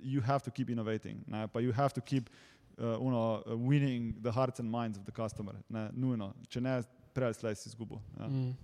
you 0.00 0.24
have 0.24 0.44
to 0.44 0.52
keep 0.52 0.72
innovating, 0.72 1.20
ne, 1.28 1.44
pa 1.48 1.60
you 1.64 1.72
have 1.72 1.92
to 1.92 2.04
keep 2.04 2.28
uh, 2.76 2.96
uno, 3.00 3.40
winning 3.64 4.12
the 4.20 4.32
hearts 4.32 4.60
and 4.60 4.68
minds 4.68 4.96
of 4.96 5.04
the 5.04 5.12
customer, 5.12 5.56
ne, 5.68 5.88
nujno, 5.92 6.32
če 6.48 6.64
ne, 6.64 6.78
prej 7.16 7.32
ali 7.32 7.38
slej 7.40 7.58
si 7.60 7.70
izgubil. 7.72 8.00
Ja. 8.20 8.28
Mm. 8.28 8.54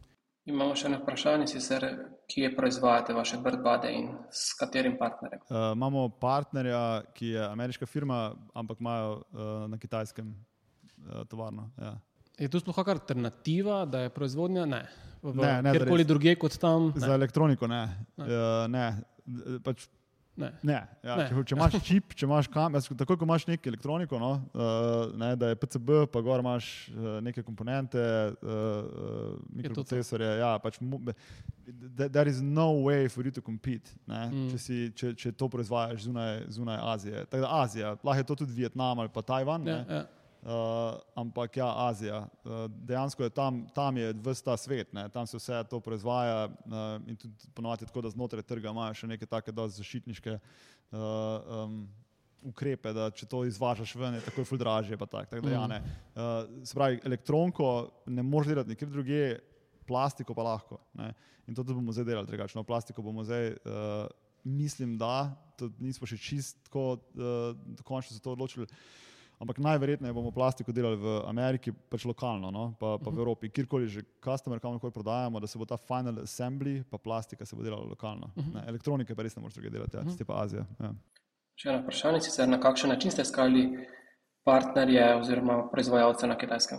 Imamo 0.50 0.74
še 0.74 0.88
eno 0.88 0.98
vprašanje, 0.98 1.46
sicer, 1.52 1.84
kje 2.26 2.48
proizvajate 2.56 3.14
vaše 3.14 3.38
birdbade 3.44 3.92
in 3.94 4.08
s 4.34 4.56
katerim 4.58 4.96
partnerjem? 4.98 5.44
Uh, 5.46 5.68
imamo 5.76 6.08
partnerja, 6.18 6.80
ki 7.14 7.36
je 7.36 7.44
ameriška 7.46 7.86
firma, 7.86 8.32
ampak 8.58 8.82
imajo 8.82 9.20
uh, 9.20 9.52
na 9.70 9.78
kitajskem 9.78 10.32
uh, 10.32 11.22
tovarno. 11.30 11.68
Ja. 11.78 11.94
Je 12.42 12.50
to 12.50 12.58
sploh 12.58 12.74
kakšna 12.74 12.98
alternativa, 12.98 13.84
da 13.86 14.02
je 14.02 14.10
proizvodnja? 14.10 14.66
Ne, 14.66 14.82
ne, 15.22 15.54
ne 15.62 15.76
kjerkoli 15.76 16.08
drugje 16.10 16.34
kot 16.42 16.58
tam. 16.58 16.90
Ne. 16.96 17.06
Za 17.06 17.14
elektroniko 17.14 17.70
ne. 17.70 17.84
ne. 18.18 18.26
Uh, 18.26 18.66
ne. 18.72 18.86
Pač 19.62 19.86
Ne. 20.36 20.48
Ne. 20.62 20.78
Ja, 21.04 21.16
ne. 21.18 21.26
Če, 21.28 21.42
če 21.50 21.56
imaš 21.56 21.74
čip, 21.84 22.14
če 22.16 22.24
imaš 22.24 22.48
kamer, 22.52 22.84
tako 22.96 23.18
kot 23.18 23.24
imaš 23.26 23.44
neko 23.50 23.68
elektroniko, 23.68 24.20
no, 24.20 24.30
uh, 24.56 25.10
ne, 25.20 25.34
da 25.36 25.50
je 25.50 25.58
PCB, 25.60 26.06
pa 26.12 26.22
gor 26.24 26.40
imaš 26.40 26.68
uh, 26.94 27.18
neke 27.24 27.44
komponente, 27.44 28.00
uh, 28.40 29.34
mikroprocesorje. 29.52 30.30
Ja, 30.40 30.54
pač, 30.62 30.80
there 31.98 32.24
is 32.30 32.40
no 32.40 32.70
way 32.86 33.10
for 33.12 33.28
you 33.28 33.34
to 33.34 33.44
compete, 33.44 33.92
mm. 34.08 34.48
če, 34.54 34.62
si, 34.62 34.80
če, 34.96 35.12
če 35.20 35.34
to 35.36 35.50
proizvajaš 35.52 36.08
zunaj, 36.08 36.40
zunaj 36.56 36.80
Azije. 36.94 37.26
Tako 37.28 37.44
da 37.44 37.52
Azija, 37.60 37.94
lahko 38.00 38.24
je 38.24 38.28
to 38.32 38.40
tudi 38.44 38.56
Vietnam 38.62 39.04
ali 39.04 39.12
pa 39.12 39.24
Tajvan. 39.26 39.68
Ja, 39.68 39.82
ja. 39.84 40.02
Uh, 40.42 40.98
ampak 41.14 41.56
ja, 41.56 41.68
Azija. 41.86 42.26
Uh, 42.42 42.66
dejansko 42.82 43.22
je 43.22 43.30
tam, 43.30 43.60
tam 43.74 43.96
je 43.96 44.08
vse 44.24 44.42
ta 44.42 44.56
svet, 44.58 44.90
ne? 44.90 45.06
tam 45.08 45.26
se 45.26 45.38
vse 45.38 45.60
to 45.70 45.78
proizvaja 45.80 46.48
uh, 46.48 46.98
in 47.06 47.14
tudi 47.16 47.46
ponovadi 47.54 47.86
tako, 47.86 48.02
da 48.02 48.10
znotraj 48.10 48.42
trga 48.42 48.72
imajo 48.74 48.96
še 48.98 49.06
neke 49.06 49.26
take 49.26 49.54
zaščitniške 49.54 50.34
uh, 50.34 50.98
um, 50.98 51.76
ukrepe, 52.50 52.90
da 52.90 53.06
če 53.14 53.28
to 53.30 53.44
izvažaš 53.46 53.94
ven, 53.94 54.18
je 54.18 54.24
takoj 54.26 54.48
fuldražje. 54.48 54.98
Tak, 54.98 55.30
tak, 55.30 55.46
ja, 55.46 55.62
uh, 55.62 56.32
se 56.66 56.74
pravi, 56.74 56.98
elektronko 57.06 57.68
ne 58.10 58.26
moreš 58.26 58.50
delati 58.50 58.74
nikjer 58.74 58.90
drugje, 58.90 59.22
plastiko 59.86 60.34
pa 60.34 60.48
lahko. 60.48 60.80
Ne? 60.98 61.12
In 61.46 61.54
to 61.54 61.62
bomo 61.70 61.94
zdaj 61.94 62.08
delali 62.10 62.26
drugačno. 62.26 62.66
Plastiko 62.66 63.02
bomo 63.02 63.22
zdaj, 63.22 63.52
uh, 63.62 64.10
mislim, 64.42 64.98
da, 64.98 65.30
nismo 65.78 66.10
še 66.10 66.18
čistko 66.18 66.96
uh, 66.98 67.54
dokončno 67.78 68.16
se 68.16 68.22
to 68.26 68.34
odločili. 68.34 68.66
Ampak 69.42 69.58
najverjetneje 69.58 70.14
bomo 70.14 70.30
plastiko 70.30 70.70
delali 70.70 70.94
v 70.96 71.26
Ameriki, 71.26 71.72
pač 71.90 72.04
lokalno, 72.06 72.50
no? 72.54 72.78
pa, 72.78 72.94
pa 73.02 73.10
v 73.10 73.12
mhm. 73.12 73.18
Evropi, 73.18 73.50
kjerkoli 73.50 73.90
že 73.90 74.06
customer, 74.22 74.62
kamorkoli 74.62 74.94
prodajamo, 74.94 75.42
da 75.42 75.50
se 75.50 75.58
bo 75.58 75.66
ta 75.66 75.74
final 75.76 76.22
assembly, 76.22 76.84
pa 76.86 76.98
plastika 76.98 77.46
se 77.46 77.56
bo 77.58 77.62
delala 77.66 77.82
lokalno. 77.82 78.30
Uh 78.36 78.44
mhm. 78.44 78.54
-huh. 78.54 78.68
Elektronike 78.68 79.14
pa 79.14 79.22
res 79.22 79.36
ne 79.36 79.42
moreš 79.42 79.54
druge 79.54 79.70
delati, 79.70 79.96
ja, 79.96 80.00
uh 80.00 80.06
-huh. 80.06 80.14
ste 80.14 80.24
pa 80.24 80.42
Azija. 80.42 80.64
Ja. 80.78 80.94
Še 81.56 81.68
eno 81.68 81.78
vprašanje, 81.82 82.20
sicer 82.20 82.48
na 82.48 82.60
kakšen 82.60 82.90
način 82.90 83.10
ste 83.10 83.22
iskali 83.22 83.86
partnerje 84.44 85.16
oziroma 85.16 85.68
proizvajalce 85.72 86.26
na 86.26 86.38
kitajskem? 86.38 86.78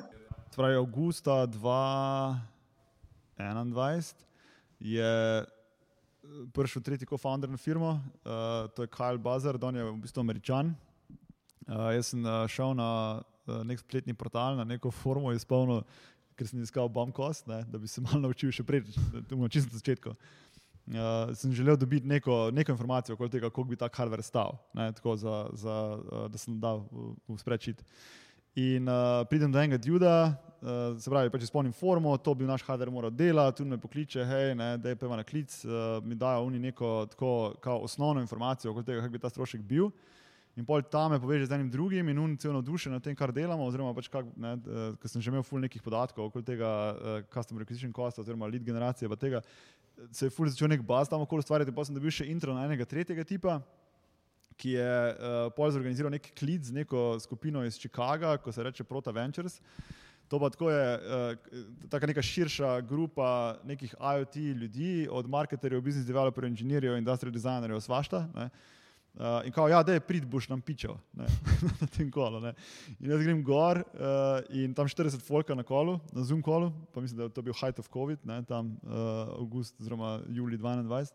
Torej, 0.56 0.78
avgusta 0.78 1.48
2021 1.48 4.14
je 4.80 5.40
eh, 5.40 5.46
prišel 6.54 6.82
tretji 6.82 7.08
co-founder 7.08 7.50
na 7.50 7.58
firmo, 7.58 7.90
uh, 7.90 8.00
to 8.76 8.84
je 8.84 8.88
Kyle 8.88 9.18
Buzzer, 9.18 9.58
on 9.62 9.76
je 9.76 9.84
v 9.84 9.98
bistvu 9.98 10.22
američan. 10.22 10.76
Uh, 11.64 11.94
jaz 11.96 12.12
sem 12.12 12.24
uh, 12.26 12.44
šel 12.52 12.74
na 12.76 12.90
uh, 13.22 13.62
nek 13.64 13.80
spletni 13.80 14.14
portal, 14.14 14.58
na 14.60 14.66
neko 14.68 14.92
forum, 14.92 15.30
izpolnil, 15.32 15.84
ker 16.36 16.50
sem 16.50 16.62
iskal 16.64 16.90
bombkost, 16.92 17.48
da 17.48 17.80
bi 17.80 17.88
se 17.88 18.02
malo 18.04 18.20
naučil 18.26 18.52
še 18.52 18.66
prej, 18.68 18.84
na 19.32 19.52
čistem 19.52 19.78
začetku. 19.78 20.16
Uh, 20.84 21.32
sem 21.40 21.54
želel 21.56 21.78
dobiti 21.80 22.08
neko, 22.08 22.50
neko 22.52 22.74
informacijo 22.76 23.16
okoli 23.16 23.32
tega, 23.32 23.50
koliko 23.50 23.70
bi 23.70 23.80
ta 23.80 23.88
hardware 23.88 24.26
stal, 24.26 24.58
ne, 24.76 24.90
za, 24.92 25.38
za, 25.56 25.78
uh, 25.96 26.26
da 26.28 26.42
sem 26.42 26.58
dal 26.60 26.84
v, 26.92 27.14
v 27.32 27.38
spreadsheet. 27.40 27.86
In 28.60 28.90
uh, 28.92 29.24
pridem 29.30 29.52
do 29.54 29.62
enega 29.62 29.80
duda, 29.80 30.16
uh, 30.60 31.00
se 31.00 31.10
pravi, 31.10 31.32
pač 31.32 31.46
izpolnim 31.48 31.72
formo, 31.74 32.18
to 32.20 32.34
bi 32.36 32.50
naš 32.50 32.66
hardware 32.68 32.92
moral 32.92 33.14
delati, 33.16 33.62
tu 33.62 33.70
me 33.70 33.80
pokliče, 33.80 34.26
hej, 34.28 34.52
ne, 34.60 34.74
da 34.78 34.92
je 34.92 35.00
peva 35.00 35.16
na 35.16 35.24
klic, 35.24 35.56
uh, 35.64 36.04
mi 36.04 36.20
dajo 36.20 36.44
oni 36.50 36.60
neko 36.60 36.92
tako 37.16 37.32
osnovno 37.80 38.22
informacijo 38.22 38.76
okoli 38.76 38.92
tega, 38.92 39.06
kak 39.06 39.16
bi 39.16 39.24
ta 39.24 39.32
strošek 39.32 39.64
bil. 39.64 39.88
In 40.54 40.66
pol 40.66 40.84
tam 40.86 41.10
me 41.12 41.18
poveže 41.18 41.48
z 41.50 41.56
enim 41.58 41.70
drugim 41.74 42.10
in 42.10 42.20
unim 42.20 42.38
celo 42.38 42.60
navdušen 42.60 42.94
nad 42.94 43.02
tem, 43.02 43.16
kar 43.18 43.32
delamo. 43.34 43.66
Oziroma, 43.66 43.94
pač 43.98 44.06
kak, 44.14 44.28
ne, 44.38 44.54
uh, 44.62 44.92
ker 45.02 45.10
sem 45.10 45.22
že 45.22 45.32
imel 45.32 45.42
ful 45.42 45.64
nekih 45.64 45.82
podatkov 45.82 46.30
okoli 46.30 46.46
tega 46.46 46.70
uh, 46.70 47.16
customer 47.34 47.66
acquisition 47.66 47.94
costa 47.96 48.22
oziroma 48.22 48.46
lead 48.46 48.62
generacije, 48.62 49.10
pa 49.10 49.18
tega 49.18 49.42
se 50.14 50.28
je 50.28 50.34
ful 50.34 50.50
začel 50.50 50.70
nek 50.70 50.84
baz 50.86 51.10
tam 51.10 51.26
okoli 51.26 51.42
ustvarjati. 51.42 51.74
Pa 51.74 51.86
sem 51.88 51.98
dobil 51.98 52.14
še 52.14 52.30
intro 52.30 52.54
na 52.54 52.68
enega 52.68 52.86
tretjega 52.86 53.26
tipa, 53.26 53.58
ki 54.62 54.76
je 54.78 54.94
uh, 54.94 55.50
pol 55.58 55.74
zorganiziral 55.74 56.14
nek 56.14 56.30
klic 56.38 56.70
z 56.70 56.78
neko 56.78 57.18
skupino 57.24 57.66
iz 57.66 57.82
Chicaga, 57.82 58.36
ko 58.38 58.54
se 58.54 58.62
reče 58.62 58.86
Prota 58.86 59.10
Ventures. 59.10 59.58
To 60.30 60.38
pa 60.38 60.52
tako 60.54 60.70
je 60.70 60.86
uh, 60.86 61.66
taka 61.90 62.08
neka 62.14 62.22
širša 62.22 62.76
grupa 62.86 63.58
nekih 63.66 63.98
IoT 63.98 64.38
ljudi, 64.62 65.10
od 65.10 65.26
marketerjev, 65.30 65.82
business 65.82 66.06
developerjev, 66.06 66.54
inženirjev, 66.54 67.02
industrial 67.02 67.34
designerjev, 67.34 67.82
svašta. 67.82 68.28
Ne. 68.38 68.50
Uh, 69.14 69.46
in 69.46 69.52
kao, 69.54 69.68
ja, 69.70 69.84
da 69.86 69.94
je 69.94 70.02
prid, 70.02 70.26
boš 70.26 70.48
nam 70.50 70.62
pičal 70.62 70.96
na 71.82 71.88
tem 71.98 72.10
kolu. 72.12 72.40
Ne. 72.42 72.56
In 72.98 73.12
jaz 73.14 73.22
grem 73.22 73.44
gor 73.46 73.84
uh, 73.84 74.40
in 74.50 74.74
tam 74.74 74.90
40 74.90 75.22
folka 75.22 75.54
na 75.54 75.62
kolu, 75.64 76.00
na 76.14 76.24
Zoom 76.26 76.42
kolu, 76.42 76.72
pa 76.94 77.02
mislim, 77.02 77.20
da 77.20 77.28
je 77.28 77.36
to 77.36 77.44
bil 77.46 77.54
height 77.54 77.80
of 77.80 77.92
COVID, 77.94 78.26
ne, 78.26 78.40
tam 78.50 78.74
uh, 78.82 79.36
avgust 79.38 79.78
oziroma 79.82 80.18
juli 80.30 80.58
2021. 80.58 81.14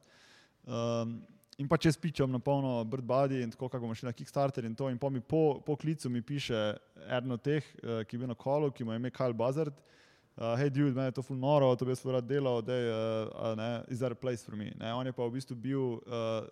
Um, 0.69 1.19
In 1.59 1.67
pa 1.67 1.75
če 1.75 1.91
spičam 1.91 2.31
na 2.31 2.39
polno 2.39 2.85
BirdBuddy 2.87 3.41
in 3.43 3.51
tako, 3.51 3.67
kako 3.67 3.89
bomo 3.89 3.95
šli 3.99 4.07
na 4.07 4.13
Kickstarter 4.15 4.63
in 4.63 4.77
to, 4.79 4.93
in 4.93 4.99
po, 4.99 5.09
mi, 5.11 5.19
po, 5.19 5.59
po 5.67 5.75
klicu 5.75 6.07
mi 6.07 6.23
piše 6.23 6.55
eden 7.03 7.35
od 7.35 7.43
teh, 7.43 7.67
uh, 7.83 8.05
ki 8.07 8.15
je 8.15 8.21
bil 8.23 8.31
na 8.31 8.37
kolu, 8.39 8.71
ki 8.71 8.87
mu 8.87 8.95
je 8.95 9.01
ime 9.01 9.11
Kyle 9.11 9.35
Buzzard. 9.35 9.75
Uh, 9.75 9.99
hej, 10.39 10.71
dude, 10.71 10.95
meni 10.95 11.09
je 11.09 11.19
to 11.19 11.23
ful 11.23 11.37
noro, 11.37 11.73
to 11.77 11.87
bi 11.87 11.91
jaz 11.91 12.05
rad 12.07 12.27
delal, 12.29 12.61
da 12.63 12.75
je, 12.75 12.91
uh, 13.27 13.55
ne, 13.59 13.83
is 13.91 13.99
there 13.99 14.13
a 14.13 14.19
place 14.19 14.45
for 14.45 14.57
me? 14.57 14.71
Ne, 14.79 14.93
on 14.95 15.07
je 15.07 15.13
pa 15.13 15.27
v 15.27 15.35
bistvu 15.35 15.57
bil 15.59 15.99
uh, 15.99 16.47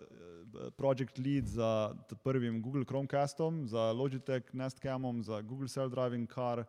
project 0.75 1.17
lead 1.17 1.47
za 1.47 1.95
prvim 2.23 2.61
Google 2.61 2.83
Chromecastom, 2.83 3.63
za 3.67 3.91
Logitech 3.95 4.53
Nestcamom, 4.53 5.23
za 5.23 5.41
Google 5.41 5.71
Self-Driving 5.71 6.27
Car, 6.27 6.65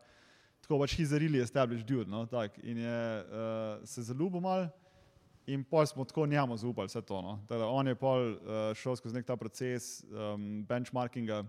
tako 0.63 0.79
pač 0.79 0.95
he's 0.95 1.11
a 1.11 1.19
really 1.19 1.43
established 1.43 1.87
dude, 1.87 2.07
no, 2.07 2.23
tak, 2.25 2.55
in 2.63 2.77
je 2.77 2.99
uh, 3.27 3.83
se 3.83 4.03
zaljubil 4.03 4.39
mal. 4.39 4.69
In 5.49 5.63
pol 5.65 5.85
smo 5.85 6.05
tako 6.05 6.27
njemu 6.29 6.57
zaupali 6.57 6.87
vse 6.87 7.01
to. 7.01 7.21
No. 7.25 7.39
Teda 7.49 7.65
on 7.65 7.87
je 7.87 7.95
pol 7.97 8.35
uh, 8.37 8.69
šel 8.77 8.95
skozi 8.95 9.15
nek 9.17 9.25
ta 9.25 9.33
proces 9.35 10.03
um, 10.13 10.61
benchmarkinga, 10.69 11.41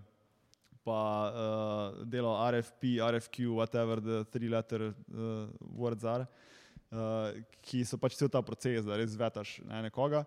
pa 0.83 0.99
uh, 1.29 2.05
delal 2.05 2.37
RFP, 2.51 2.97
RFQ, 2.99 3.53
whatever 3.55 3.99
the 4.01 4.23
three 4.31 4.49
letter 4.49 4.93
uh, 4.93 5.47
words 5.75 6.05
are, 6.05 6.27
uh, 6.91 7.31
ki 7.61 7.83
so 7.85 7.99
pač 8.01 8.17
cel 8.19 8.29
ta 8.29 8.41
proces, 8.41 8.85
da 8.85 8.97
res 8.99 9.13
zvetaš 9.13 9.59
ne, 9.65 9.83
nekoga. 9.87 10.25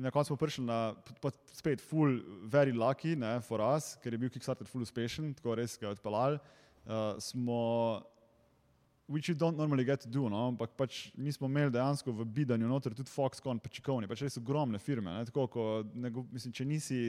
Na 0.00 0.12
koncu 0.14 0.32
smo 0.32 0.38
prišli 0.40 0.64
na, 0.64 0.94
pa 1.20 1.32
spet, 1.52 1.82
full, 1.82 2.20
very 2.48 2.72
lucky, 2.72 3.16
ne, 3.18 3.38
for 3.44 3.60
us, 3.60 3.96
ker 4.00 4.14
je 4.14 4.22
bil 4.22 4.32
Kickstarter 4.32 4.68
full 4.70 4.86
uspešen, 4.86 5.34
tako 5.36 5.58
res 5.58 5.76
ga 5.76 5.88
je 5.88 5.98
odpeljal. 5.98 6.40
Uh, 6.86 7.18
smo 7.20 7.60
which 9.10 9.28
you 9.28 9.34
don't 9.34 9.56
normally 9.56 9.84
get 9.84 10.00
to 10.00 10.08
do, 10.08 10.28
no? 10.30 10.46
ampak 10.48 10.70
pač 10.78 11.10
mi 11.18 11.32
smo 11.34 11.48
imeli 11.50 11.72
dejansko 11.74 12.12
v 12.14 12.24
bidanju 12.30 12.68
noter 12.70 12.94
tudi 12.94 13.10
Foxconn, 13.10 13.58
pa 13.58 13.68
Čikovni, 13.68 14.06
pač 14.06 14.22
res 14.22 14.38
ogromne 14.38 14.78
firme. 14.78 15.10
Ne? 15.10 15.26
Tako, 15.26 15.46
ko, 15.50 15.64
ne, 15.98 16.12
mislim, 16.30 16.54
če 16.54 16.66
nisi 16.68 17.00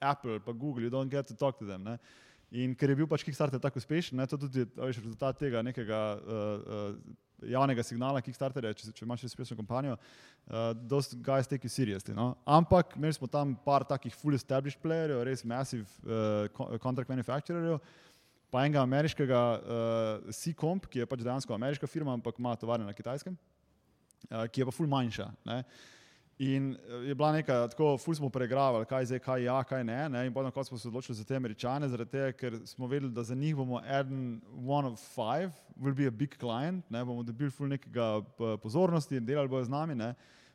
Apple, 0.00 0.40
pa 0.40 0.52
Google, 0.52 0.84
you 0.84 0.90
don't 0.90 1.10
get 1.10 1.26
to 1.28 1.34
talk 1.34 1.58
to 1.58 1.66
them. 1.66 1.84
Ne? 1.84 1.98
In 2.50 2.74
ker 2.78 2.90
je 2.90 2.96
bil 2.96 3.08
pač 3.10 3.24
Kickstarter 3.26 3.60
tako 3.62 3.80
uspešen, 3.82 4.22
to 4.30 4.38
tudi 4.38 4.62
je 4.62 4.66
rezultat 4.78 5.38
tega 5.38 5.62
nekega 5.66 6.00
uh, 6.14 6.34
uh, 6.62 7.16
javnega 7.42 7.82
signala 7.82 8.22
Kickstarterja, 8.22 8.72
če, 8.76 8.92
če 8.94 9.04
imaš 9.04 9.26
uspešno 9.26 9.58
kampanjo, 9.58 9.96
uh, 9.98 10.70
dost 10.76 11.16
guys 11.18 11.50
take 11.50 11.66
you 11.66 11.72
seriously. 11.72 12.14
No? 12.14 12.34
Ampak 12.46 12.94
imeli 12.96 13.18
smo 13.18 13.26
tam 13.26 13.56
par 13.66 13.84
takih 13.84 14.14
full 14.14 14.38
established 14.38 14.80
playerjev, 14.82 15.24
res 15.26 15.44
massive 15.44 15.90
uh, 16.06 16.78
contract 16.78 17.10
manufacturerjev 17.10 17.80
pa 18.50 18.62
enega 18.64 18.80
ameriškega 18.86 19.42
uh, 19.58 20.32
C-Comp, 20.32 20.86
ki 20.88 21.02
je 21.02 21.08
pač 21.10 21.22
dejansko 21.26 21.54
ameriška 21.56 21.90
firma, 21.90 22.14
ampak 22.14 22.38
ima 22.40 22.54
tovarne 22.56 22.86
na 22.86 22.94
kitajskem, 22.94 23.34
uh, 24.30 24.46
ki 24.46 24.62
je 24.62 24.68
pa 24.68 24.74
ful 24.74 24.88
manjša. 24.90 25.26
Ne? 25.50 25.58
In 26.38 26.76
eh, 26.76 27.08
je 27.08 27.14
bila 27.14 27.32
neka, 27.32 27.68
tako 27.72 27.96
ful 27.98 28.14
smo 28.14 28.28
pregravali, 28.28 28.84
kaj 28.84 29.06
je, 29.08 29.18
kaj 29.18 29.42
ja, 29.42 29.56
kaj 29.64 29.84
ne. 29.84 30.08
ne? 30.08 30.26
In 30.26 30.34
potem 30.34 30.64
smo 30.64 30.78
se 30.78 30.88
odločili 30.88 31.16
za 31.16 31.24
te 31.24 31.36
američane, 31.36 31.88
zaradi 31.88 32.10
tega, 32.10 32.32
ker 32.32 32.58
smo 32.64 32.86
vedeli, 32.86 33.12
da 33.12 33.22
za 33.24 33.34
njih 33.34 33.56
bomo 33.56 33.80
eden, 33.80 34.40
one 34.66 34.88
of 34.88 35.00
five, 35.00 35.52
will 35.80 35.94
be 35.94 36.06
a 36.06 36.10
big 36.10 36.36
client, 36.36 36.84
ne? 36.90 37.04
bomo 37.04 37.22
dobili 37.22 37.50
ful 37.50 37.68
nekega 37.68 38.20
pozornosti 38.62 39.16
in 39.16 39.26
delali 39.26 39.48
bojo 39.48 39.64
z 39.64 39.72
nami. 39.72 39.96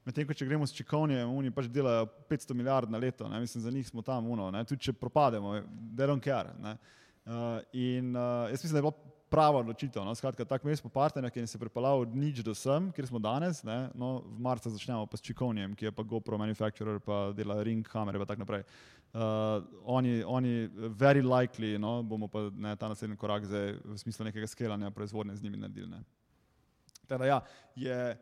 Medtem 0.05 0.27
ko 0.27 0.34
če 0.34 0.45
gremo 0.45 0.67
s 0.67 0.73
Čikovnijem, 0.73 1.29
oni 1.29 1.51
pač 1.53 1.67
delajo 1.69 2.07
500 2.29 2.53
milijard 2.53 2.89
na 2.89 2.97
leto, 2.97 3.29
ne? 3.29 3.39
mislim, 3.39 3.61
za 3.61 3.71
njih 3.71 3.88
smo 3.88 4.01
tam, 4.01 4.29
uno, 4.29 4.51
tudi 4.63 4.82
če 4.82 4.93
propademo, 4.93 5.61
they 5.97 6.05
don't 6.05 6.23
care. 6.23 6.53
Ne? 6.61 6.77
Uh, 7.25 7.61
in 7.73 8.15
uh, 8.15 8.49
jaz 8.49 8.63
mislim, 8.63 8.71
da 8.71 8.77
je 8.77 8.82
bila 8.82 9.11
prava 9.32 9.61
odločitev. 9.63 10.03
No? 10.03 10.15
Skratka, 10.15 10.45
tako 10.45 10.67
mi 10.67 10.75
smo 10.75 10.89
partnerji, 10.91 11.32
ki 11.32 11.47
se 11.47 11.55
je 11.55 11.63
pripeljal 11.63 12.03
od 12.03 12.15
nič 12.15 12.43
do 12.43 12.55
sem, 12.55 12.91
kjer 12.91 13.07
smo 13.07 13.19
danes. 13.19 13.63
No, 13.63 14.19
v 14.25 14.39
marcu 14.43 14.69
začnemo 14.69 15.07
pa 15.07 15.17
s 15.17 15.23
Čikovnijem, 15.23 15.75
ki 15.75 15.88
je 15.88 15.93
pa 15.95 16.03
GoPro 16.03 16.38
manufacturer, 16.41 16.99
pa 16.99 17.29
dela 17.36 17.61
ring 17.63 17.88
kamere 17.88 18.19
in 18.19 18.27
tako 18.27 18.43
naprej. 18.43 18.65
Uh, 19.11 19.63
oni, 19.91 20.23
oni, 20.23 20.69
very 20.95 21.23
likely, 21.23 21.77
no, 21.79 21.99
bomo 22.03 22.27
pa 22.32 22.47
ne, 22.55 22.75
ta 22.79 22.88
naslednji 22.88 23.17
korak 23.19 23.47
zdaj 23.47 23.73
v 23.84 23.97
smislu 23.99 24.27
nekega 24.27 24.47
skelanja 24.47 24.91
proizvodnje 24.91 25.36
z 25.36 25.43
njimi 25.43 25.59
naredili. 25.59 25.99
Teda, 27.07 27.25
ja, 27.27 27.41
je, 27.75 28.15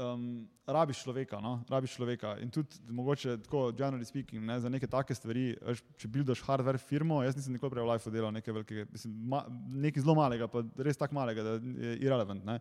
um, 0.00 0.48
rabiš 0.66 1.02
človeka, 1.04 1.40
no? 1.40 1.60
rabiš 1.68 1.94
človeka. 1.98 2.34
In 2.40 2.50
tudi, 2.50 2.80
mogoče, 2.88 3.36
tako, 3.44 3.70
generally 3.76 4.06
speaking, 4.08 4.44
ne, 4.46 4.60
za 4.60 4.68
neke 4.72 4.88
take 4.90 5.14
stvari, 5.14 5.52
veš, 5.66 5.82
če 6.00 6.10
buildaš 6.12 6.44
hardware 6.46 6.80
firmo, 6.80 7.20
jaz 7.24 7.36
nisem 7.36 7.56
nikoli 7.56 7.74
prej 7.76 7.84
v 7.84 7.90
Life 7.92 8.14
delal 8.14 8.32
nekaj 8.36 8.56
velikega, 8.56 8.86
mislim, 8.92 9.18
ma, 9.34 9.42
nekaj 9.86 10.06
zelo 10.06 10.16
malega, 10.18 10.48
pa 10.48 10.64
res 10.86 11.00
tako 11.00 11.18
malega, 11.20 11.44
da 11.46 11.58
je 11.58 11.98
irrelevant. 12.00 12.46
Ne? 12.46 12.60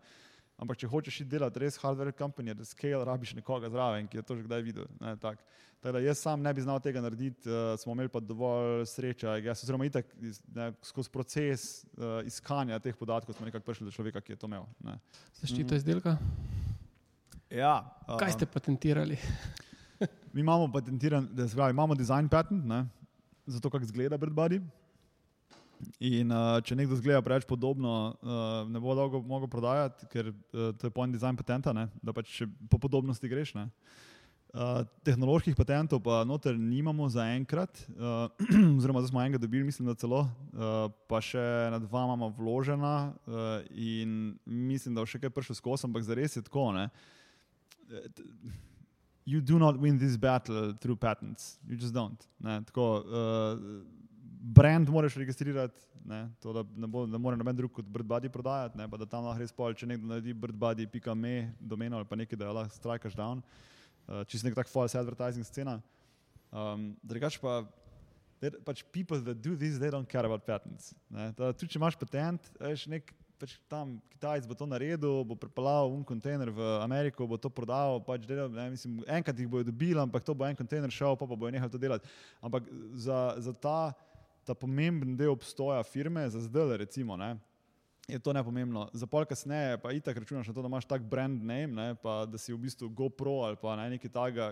Ampak, 0.60 0.82
če 0.82 0.90
hočeš 0.92 1.22
delati 1.30 1.62
res 1.64 1.80
hardware 1.80 2.12
company, 2.16 2.54
da 2.58 2.68
scale, 2.68 3.00
rabiš 3.08 3.38
nekoga 3.38 3.72
zraven, 3.72 4.10
ki 4.12 4.20
je 4.20 4.28
to 4.28 4.36
že 4.36 4.44
kdaj 4.44 4.64
videl. 4.66 4.90
Ne, 5.00 5.16
tak. 5.22 5.40
Teda 5.80 6.02
jaz 6.04 6.20
sam 6.20 6.42
ne 6.44 6.52
bi 6.52 6.60
znal 6.60 6.82
tega 6.84 7.00
narediti, 7.00 7.48
uh, 7.48 7.72
smo 7.80 7.96
imeli 7.96 8.12
pa 8.12 8.20
dovolj 8.20 8.84
sreče, 8.92 9.38
jaz 9.46 9.64
oziroma 9.64 9.88
itak 9.88 10.12
ne, 10.52 10.74
skozi 10.84 11.12
proces 11.14 11.70
uh, 11.96 12.20
iskanja 12.28 12.82
teh 12.84 12.98
podatkov 13.00 13.38
smo 13.38 13.48
nekako 13.48 13.70
prišli 13.70 13.88
do 13.88 13.96
človeka, 13.96 14.20
ki 14.20 14.36
je 14.36 14.42
to 14.42 14.52
imel. 14.52 14.68
Zaščita 15.40 15.72
mm. 15.72 15.80
izdelka? 15.80 16.18
Ja, 17.50 17.82
Kaj 18.06 18.32
ste 18.38 18.46
patentirali? 18.46 19.18
mi 20.34 20.42
imamo 20.42 20.72
patentiran, 20.72 21.28
da 21.34 21.48
zgleda, 21.48 21.70
imamo 21.70 21.96
design 21.96 22.28
patent, 22.30 22.66
ne, 22.66 22.86
za 23.46 23.60
to, 23.60 23.70
kako 23.70 23.84
izgleda 23.84 24.18
BirdBuddy. 24.18 24.62
In 26.00 26.30
uh, 26.32 26.60
če 26.62 26.76
nekdo 26.76 26.98
zgleda 27.00 27.24
preveč 27.26 27.48
podobno, 27.50 28.14
uh, 28.22 28.70
ne 28.70 28.82
bo 28.84 28.94
dolgo 28.94 29.24
mogel 29.26 29.50
prodajati, 29.50 30.06
ker 30.12 30.30
uh, 30.30 30.70
to 30.78 30.88
je 30.88 30.94
point 30.94 31.14
design 31.16 31.40
patenta, 31.40 31.74
ne, 31.74 31.88
da 32.06 32.14
pač 32.14 32.44
po 32.70 32.78
podobnosti 32.78 33.32
greš. 33.32 33.56
Ne. 33.58 33.70
Uh, 34.54 34.84
tehnoloških 35.06 35.58
patentov 35.58 36.04
pa 36.06 36.22
noter 36.30 36.54
nimamo 36.54 37.10
zaenkrat, 37.10 37.82
uh, 37.98 38.30
oziroma 38.78 39.02
zdaj 39.02 39.10
smo 39.16 39.24
enega 39.24 39.42
dobili, 39.42 39.66
mislim, 39.66 39.90
da 39.90 39.98
celo, 39.98 40.28
uh, 40.54 40.84
pa 41.10 41.18
še 41.18 41.42
na 41.74 41.82
dva 41.82 42.06
imamo 42.12 42.30
vložena 42.38 42.98
uh, 43.10 43.48
in 43.74 44.36
mislim, 44.46 44.94
da 44.94 45.02
bo 45.02 45.10
še 45.10 45.22
kaj 45.24 45.34
prišel 45.34 45.58
skozi, 45.58 45.90
ampak 45.90 46.06
zares 46.06 46.38
je 46.38 46.46
tako. 46.46 46.76
Ne. 46.78 46.92
Uh, 46.92 47.16
you 49.30 49.42
do 49.42 49.60
not 49.60 49.78
win 49.78 49.98
this 49.98 50.18
battle 50.18 50.74
through 50.82 50.96
patents. 50.96 51.60
You 51.68 51.78
just 51.78 51.94
don't. 51.94 52.28
Ne, 52.40 52.62
tako, 52.66 53.04
uh, 53.06 53.60
brand 54.40 54.90
moraš 54.90 55.16
registrirati, 55.16 55.82
ne, 56.06 56.30
to, 56.40 56.54
da 56.54 56.64
ne, 56.76 56.88
bo, 56.88 57.06
ne 57.06 57.18
more 57.18 57.38
noben 57.38 57.56
drug 57.56 57.72
kot 57.76 57.86
BirdBuddy 57.86 58.30
prodajati, 58.34 58.78
ne, 58.78 58.88
pa 58.90 58.98
da 58.98 59.06
tam 59.06 59.28
lahko 59.28 59.44
res 59.44 59.54
pol, 59.54 59.76
če 59.76 59.90
nekdo 59.90 60.08
naredi 60.10 60.34
BirdBuddy.me 60.34 61.36
domeno 61.60 62.00
ali 62.00 62.08
pa 62.10 62.18
nekaj, 62.18 62.40
da 62.40 62.54
lahko 62.56 62.80
strikaš 62.80 63.18
down. 63.18 63.44
Uh, 64.08 64.24
Čisto 64.26 64.48
nek 64.48 64.58
tak 64.58 64.72
false 64.72 64.98
advertising 64.98 65.46
scena. 65.46 65.78
Um, 66.50 66.94
drugač 67.06 67.38
pa, 67.38 67.62
pač 68.66 68.82
people 68.96 69.22
that 69.22 69.44
do 69.44 69.56
this, 69.56 69.78
they 69.78 69.92
don't 69.94 70.10
care 70.10 70.26
about 70.26 70.48
patents. 70.48 70.96
Ne, 71.12 71.30
da, 71.38 71.52
tudi 71.54 71.76
če 71.76 71.82
imaš 71.82 72.00
patent, 72.00 72.50
veš, 72.64 72.88
nek 72.90 73.14
pač 73.40 73.56
tam 73.72 73.98
Kitajec 74.12 74.48
bo 74.48 74.56
to 74.56 74.68
naredil, 74.68 75.24
bo 75.24 75.36
pripeljal 75.40 75.88
un 75.96 76.04
kontejner 76.04 76.52
v 76.52 76.60
Ameriko, 76.84 77.24
bo 77.24 77.40
to 77.40 77.48
prodal. 77.48 78.04
Pač 78.04 78.28
delal, 78.28 78.52
ne, 78.52 78.68
mislim, 78.76 79.00
enkrat 79.08 79.40
jih 79.40 79.48
bojo 79.48 79.64
dobili, 79.64 79.96
ampak 80.00 80.26
to 80.28 80.36
bo 80.36 80.44
en 80.44 80.58
kontejner 80.60 80.92
šel, 80.92 81.16
pa, 81.16 81.24
pa 81.24 81.40
bojo 81.40 81.54
nehali 81.56 81.72
to 81.72 81.80
delati. 81.80 82.08
Ampak 82.44 82.68
za, 83.00 83.40
za 83.40 83.56
ta, 83.56 83.96
ta 84.44 84.54
pomemben 84.54 85.16
del 85.16 85.32
obstoja 85.32 85.80
firme, 85.88 86.28
za 86.28 86.44
zdaj, 86.44 86.76
recimo, 86.84 87.16
ne, 87.16 87.38
je 88.10 88.20
to 88.20 88.34
nepomembno. 88.34 88.90
Za 88.94 89.08
pol 89.08 89.24
kasneje 89.30 89.78
pa 89.80 89.94
itak 89.96 90.18
računaš 90.18 90.52
na 90.52 90.54
to, 90.54 90.62
da 90.66 90.68
imaš 90.68 90.90
tak 90.90 91.08
brand 91.08 91.40
name, 91.40 91.72
ne, 91.72 91.96
pa 91.96 92.26
da 92.26 92.38
si 92.38 92.54
v 92.54 92.60
bistvu 92.60 92.90
GoPro 92.90 93.46
ali 93.48 93.56
pa 93.62 93.76
ne, 93.80 93.90
nekaj 93.96 94.12
takega 94.12 94.48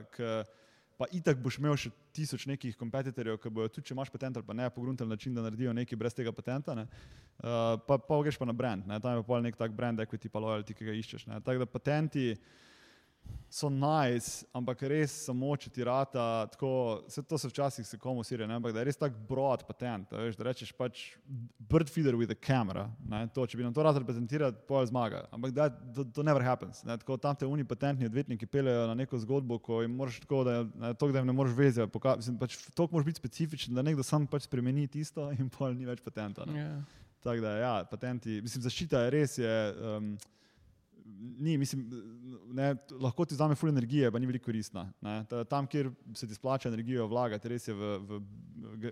pa 0.97 1.05
itak 1.13 1.37
boš 1.37 1.59
imel 1.61 1.75
še 1.77 1.91
tisoč 2.15 2.47
nekih 2.49 2.77
kompetitorjev, 2.77 3.37
ki 3.41 3.51
bojo 3.53 3.69
tudi, 3.69 3.85
če 3.89 3.93
imaš 3.93 4.09
patent 4.13 4.39
ali 4.39 4.45
pa 4.47 4.55
ne, 4.57 4.69
pogruntali 4.73 5.09
način, 5.09 5.35
da 5.37 5.45
naredijo 5.45 5.73
nekaj 5.77 5.99
brez 5.99 6.17
tega 6.17 6.33
patenta, 6.33 6.73
uh, 6.73 6.87
pa, 7.85 7.99
pa 8.01 8.21
greš 8.25 8.39
pa 8.41 8.47
na 8.49 8.55
brand, 8.57 8.87
ne? 8.89 8.97
tam 9.03 9.19
je 9.19 9.27
pa 9.27 9.41
nek 9.45 9.59
tak 9.59 9.75
brand 9.77 10.01
equity 10.01 10.31
pa 10.33 10.41
loyalty, 10.41 10.73
ki 10.73 10.89
ga 10.89 10.97
iščeš. 10.97 11.27
Ne? 11.29 11.41
Tako 11.45 11.61
da 11.61 11.69
patenti, 11.69 12.31
so 13.49 13.69
nice, 13.69 14.45
ampak 14.53 14.81
res 14.91 15.13
samo 15.25 15.53
če 15.57 15.71
ti 15.71 15.85
rata, 15.87 16.45
tako, 16.51 16.69
vse 17.07 17.23
to 17.23 17.37
se 17.39 17.49
včasih 17.49 17.87
se 17.87 17.97
komu 17.97 18.23
siri, 18.27 18.45
ne, 18.47 18.57
ampak 18.59 18.73
da 18.75 18.83
je 18.83 18.89
res 18.89 18.99
tak 18.99 19.15
broad 19.29 19.63
patent, 19.67 20.09
da, 20.11 20.25
veš, 20.25 20.35
da 20.37 20.49
rečeš 20.49 20.73
pač 20.75 21.05
bird 21.71 21.89
feeder 21.89 22.17
with 22.19 22.33
a 22.33 22.37
camera, 22.37 22.85
ne, 23.07 23.23
to, 23.33 23.47
če 23.47 23.57
bi 23.57 23.65
nam 23.65 23.73
to 23.73 23.85
rad 23.87 23.97
reprezentirati, 24.03 24.61
pol 24.67 24.83
zmaga, 24.89 25.23
ampak 25.33 25.55
da, 25.55 25.69
to, 25.71 26.05
to 26.11 26.27
never 26.27 26.43
happens, 26.43 26.83
ne, 26.87 26.99
tako 26.99 27.17
tam 27.23 27.39
te 27.39 27.47
uni 27.47 27.65
patentni 27.67 28.09
odvetniki 28.11 28.49
pelejo 28.51 28.85
na 28.91 28.97
neko 28.99 29.19
zgodbo, 29.23 29.61
ko 29.63 29.81
jim 29.81 29.95
moraš 29.95 30.19
tako, 30.27 30.43
da, 30.47 30.59
ne, 30.67 30.93
to, 30.99 31.09
da 31.15 31.23
jim 31.23 31.31
ne 31.31 31.39
moreš 31.39 31.57
vezati, 31.57 32.03
mislim, 32.21 32.39
pač 32.43 32.59
to 32.75 32.91
moraš 32.91 33.09
biti 33.13 33.23
specifičen, 33.23 33.75
da 33.79 33.85
nekdo 33.85 34.05
sam 34.05 34.27
pač 34.27 34.45
spremeni 34.45 34.89
tisto 34.91 35.31
in 35.39 35.49
pol 35.49 35.73
ni 35.73 35.87
več 35.87 36.03
patenta. 36.03 36.45
Yeah. 36.51 36.77
Ja. 36.77 37.05
Tako 37.23 37.41
da, 37.41 37.51
ja, 37.57 37.75
patenti, 37.89 38.41
mislim, 38.43 38.61
zaščita 38.67 39.07
je 39.07 39.13
res, 39.15 39.39
je, 39.41 39.55
um, 39.81 40.11
ni, 41.39 41.57
mislim, 41.57 41.89
ne, 42.45 42.75
lahko 42.99 43.25
ti 43.25 43.35
vzame 43.35 43.55
full 43.55 43.69
energije, 43.69 44.11
pa 44.11 44.19
ni 44.19 44.27
veliko 44.27 44.45
koristna. 44.45 44.87
Tam, 45.49 45.67
kjer 45.67 45.89
se 46.15 46.27
ti 46.27 46.35
splača 46.35 46.69
energijo 46.69 47.07
vlagati, 47.07 47.49
res 47.49 47.67
je 47.67 47.73
v, 47.73 47.97
v 47.97 48.21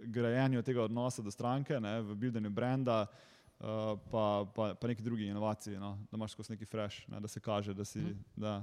grajenju 0.06 0.64
tega 0.64 0.84
odnosa 0.84 1.24
do 1.26 1.32
stranke, 1.32 1.80
ne, 1.80 2.00
v 2.02 2.16
buildanju 2.16 2.50
brenda, 2.50 3.06
uh, 3.06 3.96
pa, 4.12 4.46
pa, 4.56 4.74
pa 4.80 4.88
neki 4.88 5.04
drugi 5.04 5.28
inovaciji, 5.28 5.80
no, 5.80 5.96
da 6.12 6.18
imaš 6.18 6.38
skozi 6.38 6.56
neki 6.56 6.66
fresh, 6.66 7.10
ne, 7.10 7.20
da 7.20 7.28
se 7.28 7.40
kaže, 7.40 7.74
da, 7.74 7.86
si, 7.86 8.00
mm. 8.00 8.24
da, 8.36 8.60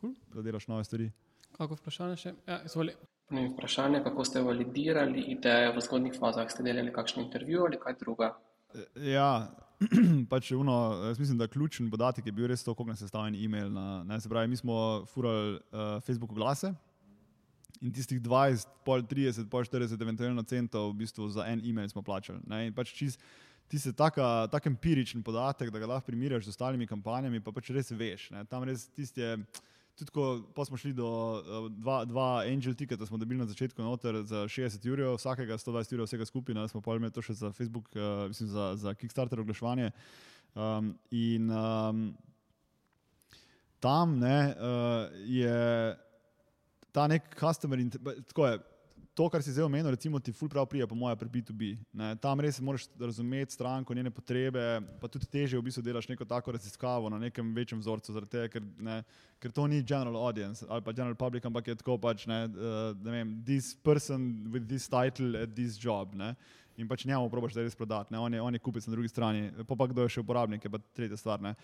cool. 0.00 0.14
da 0.34 0.42
delaš 0.42 0.68
nove 0.68 0.84
stvari. 0.84 1.10
Kako 1.54 1.78
vprašanje 1.78 2.16
še? 2.18 2.34
Ja, 2.46 2.62
vprašanje, 3.30 4.02
kako 4.04 4.24
ste 4.24 4.42
validirali 4.42 5.22
idejo 5.36 5.76
v 5.76 5.82
zgodnih 5.86 6.16
fazah? 6.18 6.50
Ste 6.50 6.66
delali 6.66 6.92
kakšen 6.92 7.22
intervju 7.24 7.62
ali 7.68 7.78
kaj 7.80 7.94
druga? 8.00 8.34
Ja, 8.98 9.54
pač 10.32 10.50
uno, 10.54 10.74
mislim, 11.18 11.38
da 11.38 11.48
ključen 11.48 11.90
podatek 11.90 12.26
je 12.26 12.32
bil 12.32 12.46
res 12.46 12.64
to, 12.64 12.74
kako 12.74 12.88
nas 12.88 13.00
je 13.00 13.08
sestavljen 13.08 13.36
e-mail. 13.44 13.70
Na, 13.72 14.02
ne, 14.04 14.20
se 14.20 14.28
pravi, 14.28 14.48
mi 14.48 14.56
smo 14.56 15.04
furali 15.10 15.54
uh, 15.54 16.00
Facebook 16.06 16.32
oglase 16.32 16.74
in 17.82 17.92
tistih 17.92 18.20
20, 18.22 18.68
pol 18.84 19.02
30, 19.02 19.48
pol 19.50 19.64
40, 19.66 20.00
eventualno 20.00 20.42
centov 20.42 20.92
v 20.92 21.02
bistvu 21.02 21.28
za 21.28 21.44
en 21.50 21.60
e-mail 21.64 21.88
smo 21.88 22.02
plačali. 22.02 22.40
Ne, 22.48 22.66
in 22.68 22.72
pač 22.76 22.94
čist, 22.96 23.20
ti 23.68 23.78
se 23.78 23.92
tako 23.92 24.46
tak 24.52 24.66
empiričen 24.66 25.22
podatek, 25.22 25.70
da 25.70 25.82
ga 25.82 25.90
lahko 25.90 26.06
primerjaš 26.06 26.46
z 26.46 26.54
ostalimi 26.54 26.86
kampanjami, 26.86 27.42
pa 27.44 27.52
pač 27.52 27.72
res 27.74 27.90
veš. 27.90 28.30
Ne, 28.32 28.44
tam 28.48 28.64
res 28.64 28.86
tisti 28.94 29.20
je 29.20 29.36
tudi 29.98 30.10
ko 30.10 30.64
smo 30.66 30.76
šli 30.76 30.92
do 30.92 31.06
uh, 31.06 31.70
dva, 31.70 32.04
dva 32.04 32.42
Angel 32.46 32.74
ticketa, 32.74 33.06
smo 33.06 33.18
dobili 33.18 33.38
na 33.38 33.46
začetku 33.46 33.82
noter 33.82 34.22
za 34.22 34.44
60 34.50 34.90
ur, 34.92 35.02
vsakega 35.14 35.58
120 35.58 35.94
ur, 35.94 36.04
vsega 36.04 36.26
skupaj, 36.26 36.68
smo 36.68 36.82
pa 36.82 36.96
imeli 36.96 37.14
to 37.14 37.22
še 37.22 37.36
za 37.38 37.52
Facebook, 37.52 37.90
uh, 37.94 38.26
mislim, 38.28 38.50
za, 38.50 38.74
za 38.76 38.94
Kickstarter 38.94 39.40
oglaševanje. 39.40 39.90
Um, 40.54 40.94
in 41.10 41.50
um, 41.50 42.04
tam 43.80 44.18
ne, 44.18 44.54
uh, 44.54 45.10
je 45.26 45.96
ta 46.94 47.06
nek 47.10 47.34
customer, 47.38 47.82
tako 48.30 48.46
je 48.46 48.58
to, 49.14 49.28
kar 49.30 49.42
si 49.42 49.52
zdaj 49.54 49.64
omenil, 49.64 49.92
recimo 49.94 50.18
ti 50.18 50.32
ful 50.34 50.48
prav 50.50 50.66
prija, 50.66 50.86
po 50.90 50.96
mojem, 50.98 51.18
pri 51.18 51.28
B2B. 51.30 51.68
Ne? 51.94 52.14
Tam 52.22 52.40
res 52.42 52.58
moraš 52.60 52.88
razumeti 52.98 53.54
stranko, 53.54 53.94
njene 53.94 54.10
potrebe, 54.10 54.80
pa 55.00 55.08
tudi 55.08 55.28
teže 55.30 55.58
v 55.58 55.62
bistvu 55.68 55.84
delaš 55.86 56.08
neko 56.10 56.26
tako 56.26 56.56
raziskavo 56.56 57.12
na 57.14 57.20
nekem 57.22 57.54
večjem 57.54 57.80
vzorcu, 57.80 58.16
tega, 58.26 58.48
ker, 58.50 58.66
ne, 58.82 58.98
ker 59.38 59.54
to 59.54 59.68
ni 59.70 59.82
general 59.82 60.18
audience 60.26 60.66
ali 60.68 60.82
pa 60.82 60.92
general 60.92 61.14
public, 61.14 61.46
ampak 61.46 61.70
je 61.70 61.78
tako 61.78 61.98
pač, 62.02 62.26
ne, 62.26 62.42
uh, 62.50 62.90
ne 63.06 63.16
vem, 63.18 63.38
this 63.46 63.74
person 63.74 64.50
with 64.50 64.66
this 64.68 64.90
title 64.90 65.38
at 65.38 65.54
this 65.54 65.78
job. 65.78 66.14
Ne? 66.18 66.34
In 66.76 66.88
pač 66.90 67.04
njemu 67.06 67.30
probaš 67.30 67.54
da 67.54 67.62
res 67.62 67.76
prodati, 67.78 68.16
on 68.18 68.34
je, 68.34 68.42
on 68.42 68.54
je 68.54 68.58
kupec 68.58 68.86
na 68.86 68.96
drugi 68.96 69.08
strani, 69.08 69.50
pa 69.68 69.76
pa 69.78 69.86
kdo 69.86 70.02
je 70.02 70.16
še 70.16 70.24
uporabnik, 70.24 70.64
je 70.64 70.70
pa 70.74 70.82
tretja 70.96 71.16
stvar. 71.16 71.42
Ne? 71.42 71.54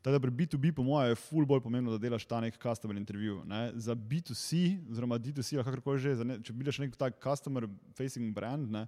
Tako 0.00 0.12
da 0.16 0.20
pri 0.20 0.30
B2B, 0.30 0.72
po 0.72 0.82
mojem, 0.82 1.10
je 1.12 1.20
ful 1.20 1.44
bolj 1.46 1.60
pomembno, 1.60 1.92
da 1.92 2.00
delaš 2.00 2.24
ta 2.24 2.40
nek 2.40 2.56
customer 2.62 2.96
intervju. 2.96 3.42
Ne? 3.44 3.72
Za 3.76 3.94
B2C, 3.94 4.78
oziroma 4.90 5.18
D2C, 5.20 5.58
ali 5.58 5.66
kakorkoli 5.66 6.00
že, 6.00 6.14
ne, 6.24 6.38
če 6.40 6.56
vidiš 6.56 6.80
nek 6.80 6.96
tak 6.96 7.20
customer 7.20 7.68
facing 7.98 8.32
brand, 8.34 8.70
ne, 8.72 8.86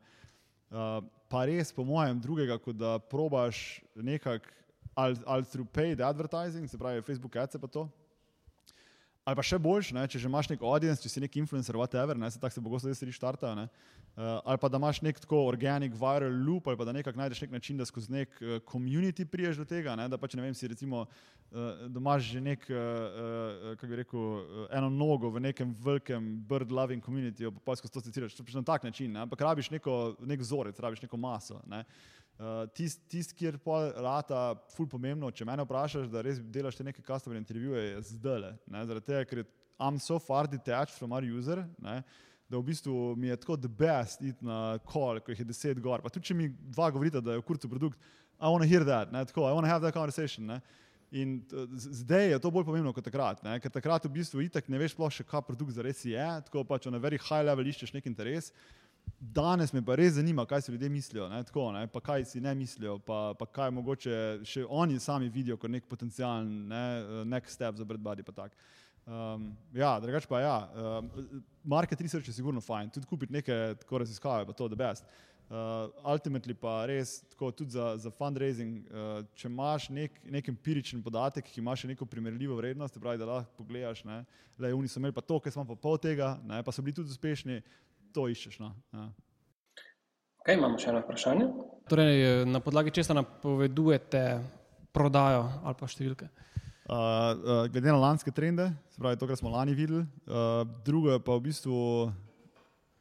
uh, 0.73 1.03
pa 1.29 1.45
res, 1.49 1.73
po 1.77 1.85
mojem, 1.85 2.21
drugega, 2.21 2.57
kot 2.63 2.81
da 2.81 2.97
probaš 2.99 3.83
nekako 3.95 4.59
ali 4.95 5.45
through 5.49 5.69
paid 5.73 6.01
advertising, 6.01 6.69
se 6.69 6.79
pravi 6.79 7.03
Facebook 7.03 7.37
ads, 7.37 7.57
pa 7.61 7.69
to. 7.69 7.87
Ali 9.23 9.39
pa 9.39 9.43
še 9.47 9.55
boljš, 9.63 9.93
ne, 9.95 10.03
če 10.11 10.19
že 10.19 10.27
imaš 10.27 10.49
nek 10.51 10.63
audience, 10.67 10.99
če 10.99 11.11
si 11.13 11.21
nek 11.23 11.37
influencer, 11.39 11.77
whatever, 11.79 12.19
ne, 12.19 12.27
se 12.27 12.41
tako 12.43 12.57
se 12.57 12.63
bo 12.63 12.73
gosto 12.73 12.91
res 12.91 13.03
štarta. 13.15 13.53
Uh, 14.13 14.43
ali 14.45 14.59
pa 14.61 14.69
da 14.69 14.81
imaš 14.83 14.99
nek 15.01 15.21
tako 15.23 15.45
organic 15.47 15.95
viral 15.97 16.35
loop, 16.43 16.67
ali 16.69 16.77
pa 16.77 16.85
da 16.85 16.93
nekako 16.93 17.21
najdeš 17.21 17.45
nek 17.45 17.53
način, 17.55 17.79
da 17.79 17.87
skozi 17.87 18.11
nek 18.13 18.35
uh, 18.43 18.59
community 18.67 19.25
priješ 19.25 19.63
do 19.63 19.65
tega. 19.65 19.95
Ne? 19.97 20.09
Da 20.11 20.19
pa 20.19 20.27
če 20.27 20.41
ne 20.41 20.45
vem, 20.45 20.57
si 20.59 20.69
recimo, 20.69 21.05
uh, 21.07 21.87
da 21.87 22.03
imaš 22.03 22.33
že 22.33 22.43
nek, 22.43 22.67
uh, 22.67 22.77
uh, 22.77 23.77
kako 23.79 23.93
bi 23.93 24.01
rekel, 24.03 24.27
uh, 24.43 24.65
eno 24.75 24.91
nogo 24.91 25.31
v 25.31 25.45
nekem 25.47 25.71
velikem 25.87 26.27
bird 26.51 26.75
loving 26.75 27.01
community, 27.07 27.47
pa 27.47 27.71
pa 27.71 27.79
skozi 27.79 27.95
to 27.95 28.03
citiraš. 28.09 28.35
To 28.37 28.45
je 28.45 28.59
na 28.59 28.67
tak 28.67 28.83
način, 28.83 29.15
ne? 29.15 29.23
ampak 29.23 29.47
rabiš 29.47 29.71
neko, 29.79 30.17
nek 30.27 30.43
vzorec, 30.43 30.83
rabiš 30.83 31.07
neko 31.07 31.17
maso. 31.17 31.63
Ne? 31.71 31.87
Uh, 31.87 32.22
Tisti, 32.75 33.05
tist, 33.13 33.37
kjer 33.39 33.59
pa 33.63 33.85
rata, 34.03 34.43
ful 34.75 34.89
pomembno, 34.91 35.31
če 35.31 35.47
me 35.47 35.55
vprašaš, 35.63 36.09
da 36.11 36.25
res 36.27 36.41
delaš 36.43 36.81
te 36.81 36.87
neke 36.87 37.05
customer 37.07 37.39
intervjuje, 37.39 37.85
je 37.93 38.03
zdaj. 38.17 38.51
Zaradi 38.67 39.07
tega, 39.07 39.25
ker 39.31 39.45
I'm 39.79 39.99
so 39.99 40.19
far 40.19 40.47
detached 40.47 40.95
from 40.99 41.13
our 41.13 41.23
user. 41.23 41.65
Ne? 41.83 42.03
da 42.53 42.59
v 42.61 42.69
bistvu 42.69 43.15
mi 43.17 43.31
je 43.31 43.37
tako 43.41 43.57
the 43.57 43.69
best 43.69 44.21
iti 44.21 44.45
na 44.45 44.77
kol, 44.85 45.17
ko 45.25 45.33
jih 45.33 45.41
je 45.41 45.49
deset 45.49 45.79
gor. 45.81 46.03
Pa 46.05 46.11
tudi 46.13 46.29
če 46.29 46.35
mi 46.37 46.51
dva 46.75 46.91
govorita, 46.93 47.23
da 47.25 47.33
je 47.33 47.41
v 47.41 47.47
kurcu 47.49 47.71
produkt, 47.71 47.97
I 48.43 48.51
want 48.51 48.65
to 48.65 48.69
hear 48.69 48.85
that, 48.85 49.13
ne, 49.13 49.23
tako, 49.25 49.47
I 49.47 49.55
want 49.55 49.65
to 49.65 49.71
have 49.71 49.81
that 49.81 49.95
conversation. 49.95 50.47
Ne. 50.51 50.61
In 51.13 51.39
zdaj 51.77 52.33
je 52.33 52.39
to 52.43 52.51
bolj 52.51 52.67
pomembno 52.67 52.93
kot 52.93 53.05
takrat, 53.07 53.41
ne, 53.47 53.55
ker 53.63 53.73
takrat 53.73 54.05
v 54.05 54.13
bistvu 54.19 54.45
itak 54.45 54.69
ne 54.69 54.81
veš 54.83 54.97
sploh 54.97 55.13
še, 55.15 55.25
kaj 55.29 55.45
produkt 55.47 55.77
zares 55.77 56.03
je, 56.05 56.27
tako 56.49 56.65
pač 56.69 56.91
na 56.93 57.01
very 57.01 57.21
high 57.21 57.45
level 57.47 57.69
iščeš 57.73 57.95
nek 57.97 58.09
interes. 58.11 58.51
Danes 59.23 59.71
me 59.73 59.81
pa 59.87 59.95
res 59.95 60.17
zanima, 60.17 60.43
kaj 60.47 60.65
si 60.65 60.73
ljudje 60.73 60.89
mislijo, 60.91 61.29
ne, 61.31 61.39
tako, 61.47 61.69
ne, 61.73 61.87
pa 61.87 62.01
kaj 62.03 62.25
si 62.27 62.41
ne 62.43 62.55
mislijo, 62.59 62.97
pa, 63.07 63.35
pa 63.39 63.47
kaj 63.47 63.71
mogoče 63.71 64.17
še 64.45 64.65
oni 64.67 64.99
sami 65.01 65.31
vidijo 65.31 65.57
kot 65.63 65.71
nek 65.71 65.87
potencijalen 65.87 66.49
ne, 66.69 66.83
next 67.31 67.55
step 67.55 67.79
za 67.79 67.87
Bradbody. 67.87 68.25
Um, 69.07 69.53
ja, 69.75 69.95
drugače 70.03 70.27
pa 70.31 70.41
ja, 70.41 70.57
um, 70.75 71.11
market 71.65 72.01
research 72.01 72.29
je 72.29 72.35
sigurno 72.35 72.61
fajn, 72.61 72.91
tudi 72.91 73.07
kupiti 73.07 73.33
neke 73.33 73.77
tako 73.79 74.03
raziskave, 74.03 74.47
pa 74.47 74.53
to 74.59 74.67
je 74.67 74.79
best. 74.79 75.07
Uh, 75.53 75.91
ultimately 76.09 76.55
pa 76.57 76.87
res, 76.87 77.21
tako 77.35 77.51
tudi 77.53 77.75
za, 77.75 77.93
za 78.01 78.11
fundraising, 78.11 78.87
uh, 78.89 79.25
če 79.37 79.51
imaš 79.51 79.89
nek, 79.93 80.15
nek 80.25 80.49
empiričen 80.49 81.03
podatek, 81.05 81.51
ki 81.51 81.61
ima 81.61 81.75
še 81.77 81.91
neko 81.91 82.07
primerljivo 82.09 82.57
vrednost, 82.57 82.97
pravi, 83.03 83.21
da 83.21 83.29
lahko 83.29 83.59
pogledaš, 83.59 84.01
ne, 84.09 84.23
le 84.59 84.71
oni 84.73 84.89
so 84.89 85.03
imeli 85.03 85.13
pa 85.13 85.21
to, 85.21 85.37
ker 85.45 85.53
smo 85.53 85.67
pa 85.69 85.77
pol 85.77 85.99
tega, 86.01 86.37
ne, 86.49 86.63
pa 86.65 86.73
so 86.73 86.83
bili 86.83 86.97
tudi 86.97 87.13
uspešni, 87.13 87.59
to 88.15 88.29
iščeš. 88.31 88.61
No, 88.63 88.73
ja. 88.93 89.09
Ok, 90.43 90.53
imamo 90.57 90.79
še 90.81 90.91
eno 90.91 91.03
vprašanje. 91.05 91.49
Torej, 91.91 92.45
na 92.51 92.61
podlagi 92.63 92.95
česa 92.95 93.15
napovedujete 93.15 94.23
prodajo 94.93 95.45
ali 95.63 95.79
pa 95.79 95.89
številke? 95.91 96.29
Uh, 96.83 96.99
uh, 96.99 97.67
glede 97.71 97.89
na 97.89 97.97
lanske 97.97 98.33
trende, 98.35 98.67
se 98.91 98.99
pravi 98.99 99.17
to, 99.17 99.29
kar 99.31 99.39
smo 99.39 99.53
lani 99.53 99.75
videli, 99.79 100.03
uh, 100.27 100.65
drugo 100.85 101.13
je 101.13 101.21
pa 101.23 101.37
v 101.39 101.45
bistvu, 101.45 101.77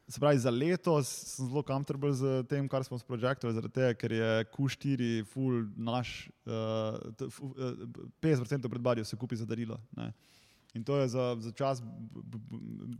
se 0.06 0.22
pravi 0.22 0.38
za 0.40 0.54
letos 0.54 1.10
sem 1.32 1.50
zelo 1.50 1.64
komfortabilen 1.66 2.14
z 2.16 2.44
tem, 2.52 2.68
kar 2.70 2.86
smo 2.86 3.00
s 3.02 3.08
projektorjem, 3.08 3.58
zaradi 3.58 3.74
tega, 3.80 3.98
ker 3.98 4.14
je 4.14 4.30
Q4 4.54 5.10
full 5.34 5.66
naš, 5.82 6.30
uh, 6.46 7.02
uh, 7.26 7.82
50% 8.22 8.70
predbadijo 8.70 9.10
se 9.10 9.18
kupi 9.18 9.42
za 9.42 9.50
darilo. 9.50 9.82
Ne. 9.98 10.12
In 10.74 10.84
to 10.84 10.98
je 10.98 11.08
za, 11.08 11.36
za 11.40 11.52
čas 11.52 11.84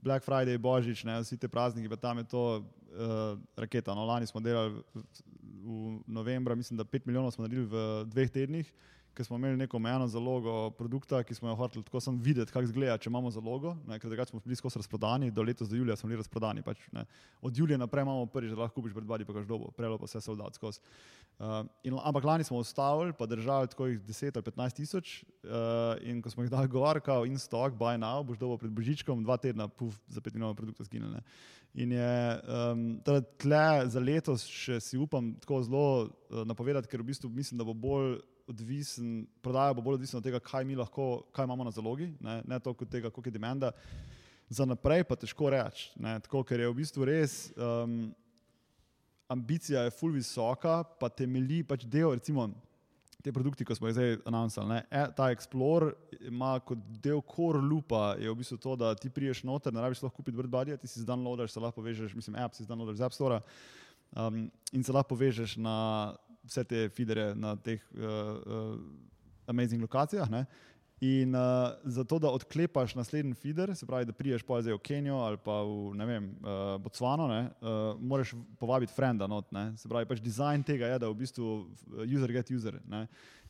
Black 0.04 0.26
Friday, 0.26 0.58
Božič, 0.58 1.04
ne, 1.08 1.22
vsi 1.24 1.38
te 1.40 1.48
prazniki, 1.48 1.90
pa 1.90 1.96
tam 1.96 2.18
je 2.20 2.24
to 2.28 2.44
uh, 2.60 3.40
raketa. 3.56 3.96
No, 3.96 4.06
lani 4.06 4.28
smo 4.28 4.44
delali 4.44 4.76
v, 4.76 5.04
v 5.64 6.00
novembra, 6.08 6.56
mislim, 6.56 6.78
da 6.78 6.84
5 6.84 7.08
milijonov 7.08 7.32
smo 7.32 7.48
naredili 7.48 7.66
v 7.66 8.04
dveh 8.12 8.32
tednih 8.32 8.74
ker 9.14 9.26
smo 9.26 9.36
imeli 9.36 9.58
neko 9.58 9.78
omejeno 9.78 10.08
zalogo 10.08 10.70
produkta, 10.78 11.24
ki 11.24 11.36
smo 11.36 11.50
jo 11.50 11.56
hoteli 11.56 11.84
tako 11.84 12.00
samo 12.00 12.20
videti, 12.22 12.52
kako 12.52 12.64
izgleda, 12.64 12.98
če 12.98 13.10
imamo 13.10 13.32
zalogo. 13.32 13.76
Ne, 13.88 14.00
ker 14.00 14.12
takrat 14.12 14.32
smo 14.32 14.40
bili 14.46 14.56
skozi 14.56 14.80
razprodani, 14.80 15.32
do 15.32 15.44
letos, 15.44 15.70
do 15.70 15.76
julija 15.76 15.96
smo 15.96 16.10
bili 16.10 16.22
razprodani. 16.22 16.64
Pač, 16.64 16.80
Od 17.42 17.58
julija 17.58 17.78
naprej 17.78 18.02
imamo 18.02 18.26
prvič, 18.26 18.52
da 18.52 18.62
lahko 18.62 18.80
kupiš 18.80 18.94
pred 18.96 19.08
badi, 19.08 19.26
pa 19.26 19.34
kaš 19.34 19.48
dobo, 19.50 19.72
prelo 19.78 19.98
pa 19.98 20.08
vse 20.08 20.22
soldat 20.22 20.56
skozi. 20.56 20.80
Uh, 21.40 21.66
in, 21.84 21.98
ampak 22.04 22.24
lani 22.24 22.44
smo 22.44 22.58
ustavili, 22.58 23.14
pa 23.18 23.26
držali 23.26 23.68
tako 23.68 23.88
jih 23.88 24.02
10 24.02 24.32
ali 24.36 24.44
15 24.44 24.76
tisoč. 24.76 25.24
Uh, 25.44 25.98
in 26.02 26.22
ko 26.22 26.30
smo 26.30 26.44
jih 26.44 26.52
dali 26.52 26.68
gor, 26.68 27.00
kao 27.00 27.26
in 27.26 27.38
stock, 27.40 27.76
buy 27.76 27.98
now, 28.00 28.24
boš 28.24 28.38
dobo 28.38 28.58
pred 28.58 28.72
božičkom, 28.72 29.24
dva 29.24 29.38
tedna, 29.38 29.68
puf, 29.68 29.98
za 30.08 30.22
pet 30.22 30.34
milijonov 30.34 30.56
produktov 30.56 30.86
zginili. 30.86 31.22
In 31.74 31.92
je 31.92 32.40
um, 32.72 33.00
tle 33.40 33.68
za 33.88 34.00
letos 34.00 34.44
še 34.44 34.80
si 34.84 34.98
upam 35.00 35.34
tako 35.40 35.62
zelo 35.64 35.86
napovedati, 36.48 36.88
ker 36.88 37.02
v 37.02 37.12
bistvu 37.12 37.30
mislim, 37.30 37.58
da 37.60 37.68
bo 37.68 37.74
bolj 37.74 38.20
odvisen, 38.48 39.26
prodaja 39.44 39.76
bo 39.76 39.84
bolj 39.86 40.00
odvisna 40.00 40.20
od 40.20 40.26
tega, 40.28 40.40
kaj 40.40 40.66
mi 40.68 40.76
lahko, 40.80 41.26
kaj 41.36 41.48
imamo 41.48 41.68
na 41.68 41.72
zalogi, 41.72 42.12
ne, 42.20 42.42
ne 42.48 42.60
toliko 42.60 42.86
tega, 42.86 43.10
koliko 43.10 43.30
je 43.30 43.38
demanda. 43.38 43.72
Za 44.52 44.66
naprej 44.68 45.06
pa 45.08 45.16
težko 45.16 45.50
reči, 45.52 45.92
ker 46.48 46.60
je 46.60 46.68
v 46.68 46.76
bistvu 46.76 47.08
res 47.08 47.36
um, 47.56 48.12
ambicija 49.32 49.86
je 49.88 49.94
full 49.96 50.12
visoka, 50.12 50.82
pa 51.00 51.10
temelji 51.10 51.64
pač 51.64 51.86
del, 51.88 52.12
recimo, 52.18 52.50
te 53.24 53.32
produkti, 53.32 53.66
ko 53.66 53.76
smo 53.78 53.88
jih 53.88 53.96
zdaj 53.96 54.16
announcali. 54.28 54.82
E, 54.90 55.04
ta 55.16 55.30
Explorer 55.32 55.94
ima 56.28 56.56
kot 56.66 56.82
del 57.04 57.22
core 57.30 57.62
loopa, 57.62 58.16
je 58.20 58.32
v 58.32 58.40
bistvu 58.42 58.58
to, 58.60 58.76
da 58.76 58.96
ti 58.98 59.12
priješ 59.14 59.44
noter, 59.48 59.74
ne 59.74 59.84
rabiš 59.84 60.02
lahko 60.04 60.20
kupiti 60.20 60.38
BirdBuddy, 60.38 60.80
ti 60.82 60.90
si 60.90 61.06
downloadaš, 61.08 61.54
se 61.54 61.64
lahko 61.64 61.80
povežeš, 61.80 62.18
mislim, 62.18 62.40
app 62.42 62.58
si 62.58 62.68
downloadaš 62.68 63.00
z 63.00 63.08
App 63.08 63.16
Store 63.16 63.40
um, 64.16 64.44
in 64.72 64.84
se 64.84 64.94
lahko 64.94 65.16
povežeš 65.16 65.58
na 65.58 66.16
vse 66.44 66.64
te 66.64 66.90
feedere 66.90 67.32
na 67.36 67.56
teh 67.56 67.82
uh, 67.94 68.02
uh, 68.02 68.76
amazing 69.48 69.82
lokacijah. 69.82 70.30
Ne? 70.30 70.46
In 71.02 71.34
uh, 71.34 71.42
zato, 71.84 72.20
da 72.22 72.30
odklepaš 72.30 72.94
naslednji 72.96 73.34
feeder, 73.34 73.76
se 73.76 73.86
pravi, 73.86 74.06
da 74.06 74.14
priješ 74.14 74.44
pa 74.46 74.60
zdaj 74.62 74.76
v 74.76 74.82
Kenijo 74.86 75.16
ali 75.18 75.38
pa 75.38 75.64
v 75.66 76.06
vem, 76.06 76.28
uh, 76.46 76.78
Botsvano, 76.82 77.26
ne, 77.28 77.50
uh, 77.62 77.98
moraš 77.98 78.36
povabiti 78.60 78.94
frenda 78.94 79.28
not. 79.28 79.50
Ne. 79.52 79.72
Se 79.78 79.90
pravi, 79.90 80.06
pač 80.06 80.22
dizajn 80.22 80.64
tega 80.64 80.92
je, 80.92 81.00
da 81.02 81.10
v 81.10 81.18
bistvu 81.24 81.56
user 82.06 82.32
get 82.32 82.52
user. 82.54 82.78
Ne. 82.86 83.08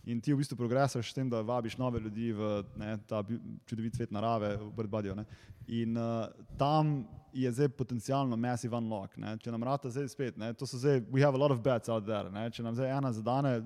In 0.07 0.21
ti 0.23 0.31
v 0.31 0.39
bistvu 0.39 0.55
progresiraš 0.57 1.11
s 1.11 1.17
tem, 1.17 1.27
da 1.29 1.43
vabiš 1.43 1.75
nove 1.77 1.99
ljudi 1.99 2.31
v 2.31 2.63
ne, 2.79 2.95
ta 3.07 3.19
čudovit 3.67 3.99
svet 3.99 4.15
narave, 4.15 4.55
v 4.55 4.71
Birdbuddy. 4.77 5.25
In 5.67 5.99
uh, 5.99 6.31
tam 6.57 7.03
je 7.33 7.51
zdaj 7.51 7.69
potencialno 7.77 8.37
massive 8.37 8.77
unlock. 8.77 9.17
Ne. 9.17 9.35
Če 9.41 9.51
nam 9.53 9.63
rata 9.63 9.89
zdaj 9.89 10.09
spet, 10.11 10.37
ne, 10.37 10.53
to 10.53 10.67
so 10.67 10.79
zdaj, 10.81 11.01
we 11.11 11.23
have 11.23 11.37
a 11.37 11.41
lot 11.41 11.51
of 11.51 11.61
bets 11.63 11.89
out 11.89 12.05
there. 12.05 12.31
Ne. 12.31 12.49
Če 12.51 12.63
nam 12.65 12.75
zdaj 12.75 12.91
ena 12.97 13.11
zadane, 13.15 13.59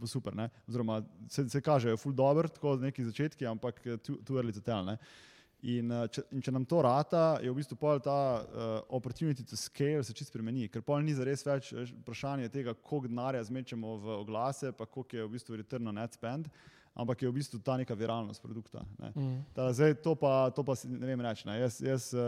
bo 0.00 0.08
super. 0.10 0.34
Ne? 0.36 0.48
Oziroma, 0.68 1.02
se, 1.30 1.46
se 1.48 1.60
kažejo, 1.60 1.98
ful 2.00 2.12
dobro, 2.12 2.48
tako 2.48 2.76
z 2.76 2.90
neki 2.90 3.04
začetki, 3.10 3.46
ampak 3.46 3.80
tu 4.02 4.36
je 4.36 4.42
literal. 4.42 4.96
In, 5.64 5.88
eh, 5.88 6.08
če, 6.12 6.26
in 6.36 6.42
če 6.44 6.52
nam 6.52 6.66
to 6.68 6.82
rata, 6.84 7.38
je 7.40 7.48
v 7.48 7.56
bistvu 7.56 7.78
pol 7.80 8.00
ta 8.04 8.18
uh, 8.44 8.72
opportunity 8.92 9.46
to 9.48 9.56
scale 9.56 10.02
se 10.04 10.12
čisto 10.12 10.34
spremeni, 10.34 10.66
ker 10.68 10.82
pol 10.84 11.00
ni 11.00 11.14
za 11.16 11.24
res 11.24 11.40
več 11.46 11.70
vprašanje 11.72 12.50
tega, 12.52 12.74
koliko 12.76 13.08
denarja 13.08 13.46
zmečemo 13.48 13.94
v 14.02 14.16
oglase, 14.18 14.74
pa 14.76 14.84
koliko 14.84 15.16
je 15.16 15.24
v 15.24 15.32
bistvu 15.32 15.56
return 15.62 15.88
on 15.88 15.96
net 15.96 16.18
spend, 16.18 16.50
ampak 16.94 17.22
je 17.22 17.28
v 17.28 17.34
bistvu 17.34 17.58
ta 17.58 17.76
neka 17.76 17.94
viralnost 17.94 18.42
produkta. 18.42 18.84
Ne. 18.98 19.12
Mm. 19.14 19.38
Ta, 19.54 19.72
zdaj, 19.74 19.94
to 20.02 20.14
pa, 20.14 20.50
to 20.54 20.62
pa 20.62 20.76
ne 20.86 21.06
vem 21.06 21.20
reči. 21.20 21.46
Ne. 21.48 21.58
Jaz, 21.60 21.80
jaz 21.82 22.10
uh, 22.14 22.22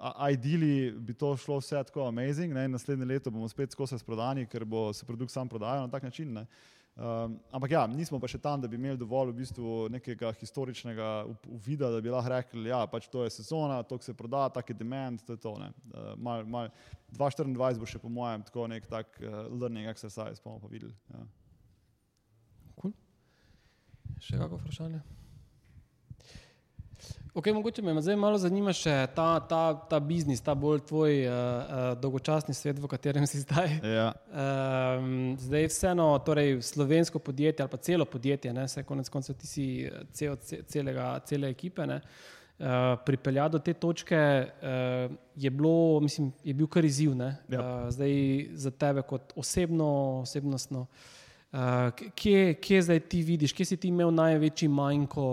uh, 0.00 0.28
ideali 0.32 0.92
bi 0.96 1.14
to 1.14 1.36
šlo 1.36 1.60
vse 1.60 1.84
tako 1.84 2.08
amazing, 2.08 2.54
ne. 2.54 2.68
naslednje 2.72 3.04
leto 3.04 3.30
bomo 3.30 3.48
spet 3.48 3.72
skozi 3.72 4.00
sprodani, 4.00 4.46
ker 4.48 4.64
bo 4.64 4.90
se 4.96 5.06
produkt 5.06 5.32
sam 5.32 5.48
prodajal 5.48 5.84
na 5.84 5.92
tak 5.92 6.08
način. 6.08 6.32
Ne. 6.32 6.46
Um, 6.92 7.38
ampak 7.48 7.70
ja, 7.72 7.86
nismo 7.88 8.18
pa 8.20 8.28
še 8.28 8.36
tam, 8.36 8.60
da 8.60 8.68
bi 8.68 8.76
imeli 8.76 9.00
dovolj 9.00 9.30
v 9.32 9.38
bistvu 9.38 9.76
nekega 9.94 10.28
historičnega 10.36 11.24
uvida, 11.48 11.88
da 11.88 12.02
bi 12.04 12.12
lahko 12.12 12.34
rekli, 12.34 12.66
da 12.66 12.68
ja, 12.68 12.80
pač 12.84 13.08
to 13.08 13.24
je 13.24 13.32
sezona, 13.32 13.78
to 13.88 13.96
se 14.04 14.12
proda, 14.12 14.50
tak 14.52 14.68
je 14.68 14.76
demand, 14.76 15.24
to 15.24 15.32
je 15.32 15.40
to. 15.40 15.54
Uh, 15.56 16.12
mal, 16.20 16.44
mal, 16.44 16.68
2024 17.16 17.80
bo 17.80 17.88
še 17.88 18.00
po 18.00 18.12
mojem 18.12 18.44
tako 18.44 18.68
nek 18.68 18.84
tak 18.92 19.16
uh, 19.24 19.48
learning 19.48 19.88
exercise, 19.88 20.44
bomo 20.44 20.60
pa 20.60 20.68
videli. 20.68 20.92
Ja. 21.16 21.24
Še 24.22 24.38
kako 24.38 24.60
vprašanje? 24.60 25.02
Okay, 27.34 27.54
mogoče 27.54 27.82
me 27.82 28.02
zdaj 28.04 28.16
malo 28.20 28.38
zanima 28.38 28.74
še 28.76 28.92
ta, 29.16 29.40
ta, 29.48 29.60
ta 29.88 29.98
biznis, 30.04 30.42
ta 30.44 30.52
bolj 30.54 30.82
tvoj 30.86 31.14
uh, 31.24 31.32
uh, 31.32 31.84
dolgočasni 31.98 32.52
svet, 32.54 32.76
v 32.78 32.90
katerem 32.92 33.24
si 33.26 33.40
zdaj. 33.44 33.78
Ja. 33.88 34.10
Um, 34.28 35.32
zdaj 35.40 35.70
vseeno, 35.72 36.10
torej 36.26 36.60
slovensko 36.62 37.22
podjetje 37.24 37.64
ali 37.64 37.72
pa 37.72 37.80
celo 37.80 38.06
podjetje, 38.06 38.52
ne, 38.52 38.66
se 38.68 38.84
konec 38.84 39.08
koncev 39.10 39.38
ti 39.40 39.48
si 39.48 39.64
cel, 40.12 40.36
celega, 40.68 41.08
cele 41.26 41.50
ekipe, 41.56 41.88
ne, 41.88 41.96
uh, 42.04 42.76
pripelja 43.06 43.48
do 43.56 43.62
te 43.64 43.74
točke, 43.74 44.20
uh, 44.20 45.16
je, 45.34 45.50
bilo, 45.50 45.98
mislim, 46.04 46.30
je 46.44 46.54
bil 46.60 46.68
kar 46.68 46.84
izziv. 46.84 47.16
Ja. 47.16 47.32
Uh, 47.48 47.88
zdaj 47.96 48.14
za 48.68 48.70
tebe 48.76 49.08
kot 49.08 49.32
osebno, 49.40 49.88
osebnostno. 50.28 50.84
Uh, 50.84 51.10
kje, 52.16 52.54
kje 52.54 52.82
zdaj 52.82 53.00
ti 53.08 53.22
vidiš, 53.22 53.52
kje 53.52 53.64
si 53.64 53.76
ti 53.76 53.88
imel 53.88 54.10
največji 54.14 54.68
manjko? 54.68 55.28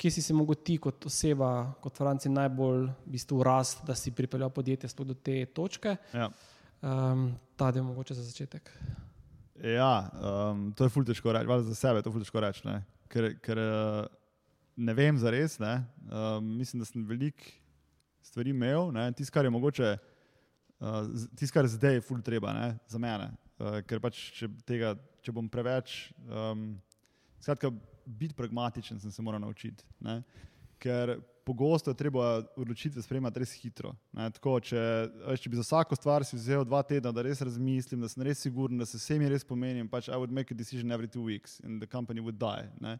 kje 0.00 0.10
si 0.10 0.22
se 0.22 0.34
mogel 0.34 0.56
ti 0.64 0.78
kot 0.80 1.04
oseba, 1.06 1.74
kot 1.82 1.98
Franci, 2.00 2.30
najbolj 2.32 2.86
v 2.88 3.12
bistvu 3.12 3.42
rast, 3.44 3.82
da 3.84 3.94
si 3.94 4.14
pripeljal 4.16 4.48
podjetje 4.50 4.88
do 5.04 5.14
te 5.14 5.44
točke. 5.52 5.96
Ja. 6.14 6.30
Um, 6.80 7.34
ta 7.56 7.68
je 7.68 7.82
mogoče 7.82 8.14
za 8.14 8.22
začetek. 8.24 8.70
Ja, 9.60 10.08
um, 10.16 10.70
to 10.72 10.86
je 10.86 10.92
fulj 10.94 11.10
težko 11.10 11.34
reči, 11.36 11.58
za 11.66 11.74
sebe 11.74 12.00
je 12.00 12.06
to 12.06 12.12
fulj 12.14 12.24
težko 12.24 12.40
reči, 12.40 12.64
ne? 12.64 12.78
ker, 13.12 13.34
ker 13.44 13.60
uh, 13.60 14.06
ne 14.76 14.94
vem 14.96 15.18
za 15.20 15.30
res. 15.30 15.58
Um, 15.60 16.48
mislim, 16.56 16.80
da 16.80 16.88
sem 16.88 17.04
veliko 17.04 17.52
stvari 18.24 18.56
imel, 18.56 18.88
tisto, 19.18 19.34
kar 19.34 19.44
je 19.44 19.52
mogoče, 19.52 19.92
uh, 20.80 21.12
tisto, 21.36 21.52
kar 21.58 21.68
zdaj 21.68 21.98
je 21.98 22.06
fulj 22.08 22.24
treba 22.24 22.56
ne? 22.56 22.72
za 22.88 22.98
mene. 22.98 23.28
Uh, 23.60 23.80
ker 23.84 24.00
pač, 24.00 24.18
če, 24.32 24.48
tega, 24.64 24.94
če 25.20 25.34
bom 25.36 25.48
preveč. 25.52 26.08
Um, 26.24 26.72
skratka, 27.44 27.68
biti 28.06 28.34
pragmatičen, 28.34 29.00
sem 29.00 29.12
se 29.12 29.22
moral 29.22 29.42
naučiti. 29.44 29.84
Ne? 30.00 30.22
Ker 30.80 31.18
pogosto 31.44 31.90
je 31.90 31.98
treba 31.98 32.42
odločitve 32.56 33.02
sprejemati 33.02 33.42
res 33.42 33.52
hitro. 33.60 33.92
Tako, 34.14 34.56
če, 34.64 34.80
če 35.42 35.50
bi 35.50 35.58
za 35.58 35.64
vsako 35.66 35.98
stvar 35.98 36.24
si 36.24 36.38
vzel 36.38 36.64
dva 36.64 36.82
tedna, 36.86 37.12
da 37.12 37.24
res 37.26 37.42
razmislim, 37.44 38.00
da 38.00 38.08
sem 38.08 38.24
res 38.24 38.40
siguren, 38.44 38.80
da 38.80 38.86
se 38.88 39.00
vsemi 39.00 39.28
res 39.28 39.44
pomenim, 39.44 39.88
pač 39.90 40.08
I 40.08 40.16
would 40.16 40.32
make 40.32 40.54
a 40.54 40.56
decision 40.56 40.92
every 40.94 41.08
two 41.10 41.24
weeks 41.26 41.58
and 41.64 41.82
the 41.82 41.90
company 41.90 42.22
would 42.24 42.38
die. 42.40 42.68
Ne? 42.80 42.96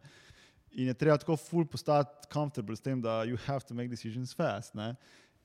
In 0.77 0.91
je 0.91 0.95
treba 0.95 1.17
tako 1.19 1.35
full 1.39 1.65
postati 1.67 2.29
comfortable 2.31 2.75
s 2.75 2.83
tem, 2.83 3.01
da 3.01 3.23
you 3.27 3.39
have 3.47 3.65
to 3.67 3.75
make 3.75 3.89
decisions 3.91 4.33
fast. 4.33 4.75
Ne? 4.75 4.93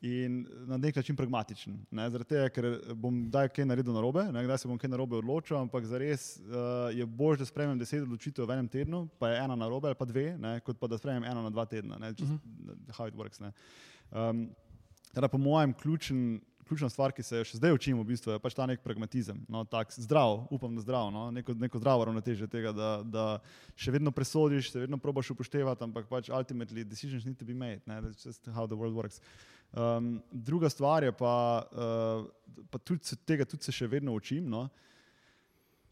In 0.07 0.47
na 0.67 0.77
nek 0.77 0.97
način 0.97 1.17
pragmatičen. 1.17 1.77
Ne? 1.91 2.09
Zaradi 2.11 2.29
tega, 2.29 2.49
ker 2.53 2.69
bom 2.95 3.25
kdaj 3.27 3.51
kaj 3.55 3.67
naredil 3.67 3.95
na 3.95 4.03
robe, 4.05 4.27
ne? 4.33 4.45
kdaj 4.47 4.63
se 4.63 4.69
bom 4.71 4.79
kaj 4.79 4.91
na 4.93 5.01
robe 5.01 5.19
odločil, 5.19 5.59
ampak 5.59 5.87
za 5.89 5.99
res 5.99 6.29
uh, 6.39 6.47
eh, 6.47 6.99
je 7.01 7.07
bolje, 7.07 7.43
da 7.43 7.49
sprejmem 7.49 7.79
deset 7.79 8.05
odločitev 8.07 8.47
v 8.47 8.59
enem 8.59 8.69
tednu, 8.71 9.07
pa 9.21 9.33
je 9.33 9.41
ena 9.43 9.57
na 9.59 9.69
robe 9.69 9.91
ali 9.91 9.99
pa 9.99 10.09
dve, 10.09 10.29
ne? 10.39 10.59
kot 10.67 10.79
pa 10.81 10.91
da 10.91 10.99
sprejmem 10.99 11.27
eno 11.31 11.43
na 11.43 11.51
dva 11.51 11.67
tedna. 11.67 11.99
Just, 12.09 12.23
uh 12.23 12.37
-huh. 12.37 12.97
How 12.99 13.09
it 13.09 13.15
works. 13.15 13.41
Um, 14.11 14.49
teda 15.15 15.29
po 15.29 15.39
mojem 15.39 15.73
ključen. 15.73 16.41
Ključna 16.67 16.89
stvar, 16.91 17.13
ki 17.13 17.23
se 17.23 17.37
jo 17.37 17.45
še 17.45 17.57
zdaj 17.57 17.73
učimo, 17.73 18.03
v 18.03 18.07
bistvu, 18.07 18.33
je 18.33 18.39
pač 18.43 18.55
ta 18.55 18.67
nek 18.67 18.81
pragmatizem. 18.83 19.39
No, 19.49 19.65
tak, 19.65 19.93
zdrav, 19.95 20.49
upam, 20.51 20.75
da 20.75 20.83
zdrav, 20.83 21.13
no, 21.15 21.31
neko, 21.31 21.55
neko 21.55 21.79
zdravo 21.79 22.05
ravnoteže 22.05 22.49
tega, 22.51 22.73
da, 22.73 23.03
da 23.07 23.39
še 23.77 23.93
vedno 23.95 24.11
presodiš, 24.11 24.73
še 24.73 24.81
vedno 24.83 24.99
probaš 24.99 25.31
upoštevati, 25.31 25.85
ampak 25.85 26.09
pač 26.11 26.29
ultimately 26.29 26.83
decisions 26.85 27.25
need 27.25 27.39
to 27.39 27.45
be 27.45 27.55
made. 27.55 27.81
That's 27.87 28.27
just 28.27 28.49
how 28.51 28.67
the 28.67 28.75
world 28.75 28.99
works. 28.99 29.21
Uh, 29.21 29.57
Um, 29.77 30.23
druga 30.33 30.71
stvar 30.71 31.05
je 31.05 31.13
pa, 31.13 31.67
uh, 31.73 32.25
pa 32.71 32.79
tudi 32.79 33.05
se, 33.05 33.17
tega 33.17 33.45
tudi 33.45 33.65
se 33.69 33.73
še 33.73 33.87
vedno 33.87 34.15
učim. 34.17 34.49
No? 34.49 34.69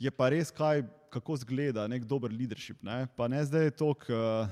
Je 0.01 0.09
pa 0.11 0.31
res, 0.33 0.49
kaj, 0.49 0.81
kako 1.13 1.37
izgleda 1.37 1.85
nek 1.89 2.07
dober 2.09 2.33
leadership. 2.33 2.81
Ne? 2.83 3.05
Pa 3.17 3.29
ne 3.29 3.43
zdaj 3.45 3.69
je 3.69 3.75
to 3.77 3.91
uh, 3.93 4.49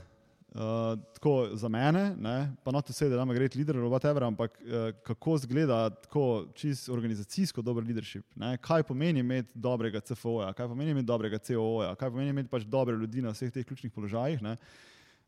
uh, 0.52 1.00
tako 1.16 1.48
za 1.56 1.72
mene, 1.72 2.04
ne? 2.20 2.52
pa 2.60 2.76
not 2.76 2.86
to 2.86 2.92
say, 2.92 3.08
da 3.08 3.16
imam 3.16 3.32
great 3.32 3.56
leader 3.56 3.80
ali 3.80 3.88
whatever, 3.88 4.28
ampak 4.28 4.60
uh, 4.60 4.92
kako 5.00 5.40
izgleda 5.40 5.90
tako 5.90 6.46
čisto 6.54 6.92
organizacijsko 6.92 7.62
dober 7.62 7.88
leadership. 7.88 8.28
Ne? 8.36 8.58
Kaj 8.60 8.84
pomeni 8.84 9.24
imeti 9.24 9.48
dobrega 9.54 10.00
CFO-ja, 10.00 10.52
kaj 10.52 10.68
pomeni 10.68 10.92
imeti 10.92 11.08
dobrega 11.08 11.38
COO-ja, 11.38 11.94
kaj 11.96 12.12
pomeni 12.12 12.36
imeti 12.36 12.52
pač 12.52 12.68
dobre 12.68 13.00
ljudi 13.00 13.24
na 13.24 13.32
vseh 13.32 13.52
teh 13.52 13.64
ključnih 13.64 13.92
položajih. 13.92 14.42
Ne? 14.44 14.58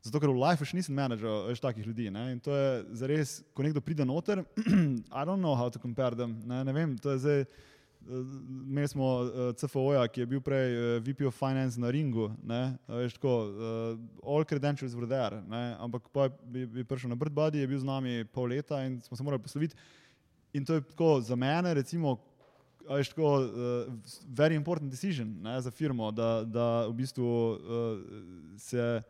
Zato, 0.05 0.21
ker 0.21 0.29
v 0.29 0.37
life 0.37 0.67
še 0.69 0.77
nisem 0.77 0.93
menedžer 0.93 1.47
več 1.49 1.63
takih 1.65 1.87
ljudi. 1.89 2.11
Ne? 2.13 2.27
In 2.35 2.41
to 2.45 2.53
je 2.53 2.73
zares, 3.01 3.39
ko 3.57 3.65
nekdo 3.65 3.81
pride 3.81 4.05
noter, 4.05 4.43
I 5.21 5.23
don't 5.25 5.41
know 5.41 5.55
how 5.57 5.71
to 5.73 5.81
compare 5.81 6.13
them. 6.13 6.37
Ne, 6.45 6.61
ne 6.69 6.75
vem, 6.77 6.99
to 7.01 7.15
je 7.15 7.23
zdaj. 7.25 7.47
Eh, 8.05 8.13
imeli 8.69 8.89
smo 8.89 9.25
eh, 9.25 9.53
CFO-ja, 9.57 10.03
ki 10.13 10.21
je 10.21 10.27
bil 10.29 10.43
prej 10.45 10.75
eh, 10.77 10.99
VP 11.01 11.25
of 11.25 11.39
Finance 11.41 11.81
na 11.81 11.89
Ringu, 11.89 12.29
veš, 12.89 13.17
tako, 13.17 13.33
all 14.21 14.45
credentials 14.45 14.93
were 14.93 15.09
there, 15.09 15.41
ne? 15.49 15.63
ampak 15.81 16.11
pa 16.13 16.29
je, 16.53 16.69
je 16.69 16.85
prišel 16.85 17.09
na 17.09 17.17
Birdbody, 17.17 17.63
je 17.63 17.71
bil 17.71 17.81
z 17.81 17.89
nami 17.89 18.27
pol 18.29 18.53
leta 18.53 18.83
in 18.85 19.01
smo 19.01 19.17
se 19.17 19.25
morali 19.25 19.43
posloviti. 19.43 19.77
In 20.53 20.69
to 20.69 20.77
je 20.77 20.85
tako 20.85 21.21
za 21.25 21.37
mene, 21.37 21.73
recimo, 21.75 22.19
veš, 22.85 23.15
tako, 23.15 23.33
uh, 23.41 24.13
very 24.29 24.55
important 24.55 24.91
decision 24.93 25.33
ne, 25.43 25.57
za 25.65 25.71
firmo, 25.71 26.13
da, 26.13 26.45
da 26.45 26.87
v 26.87 26.93
bistvu 27.01 27.25
uh, 27.25 27.59
se 28.61 29.01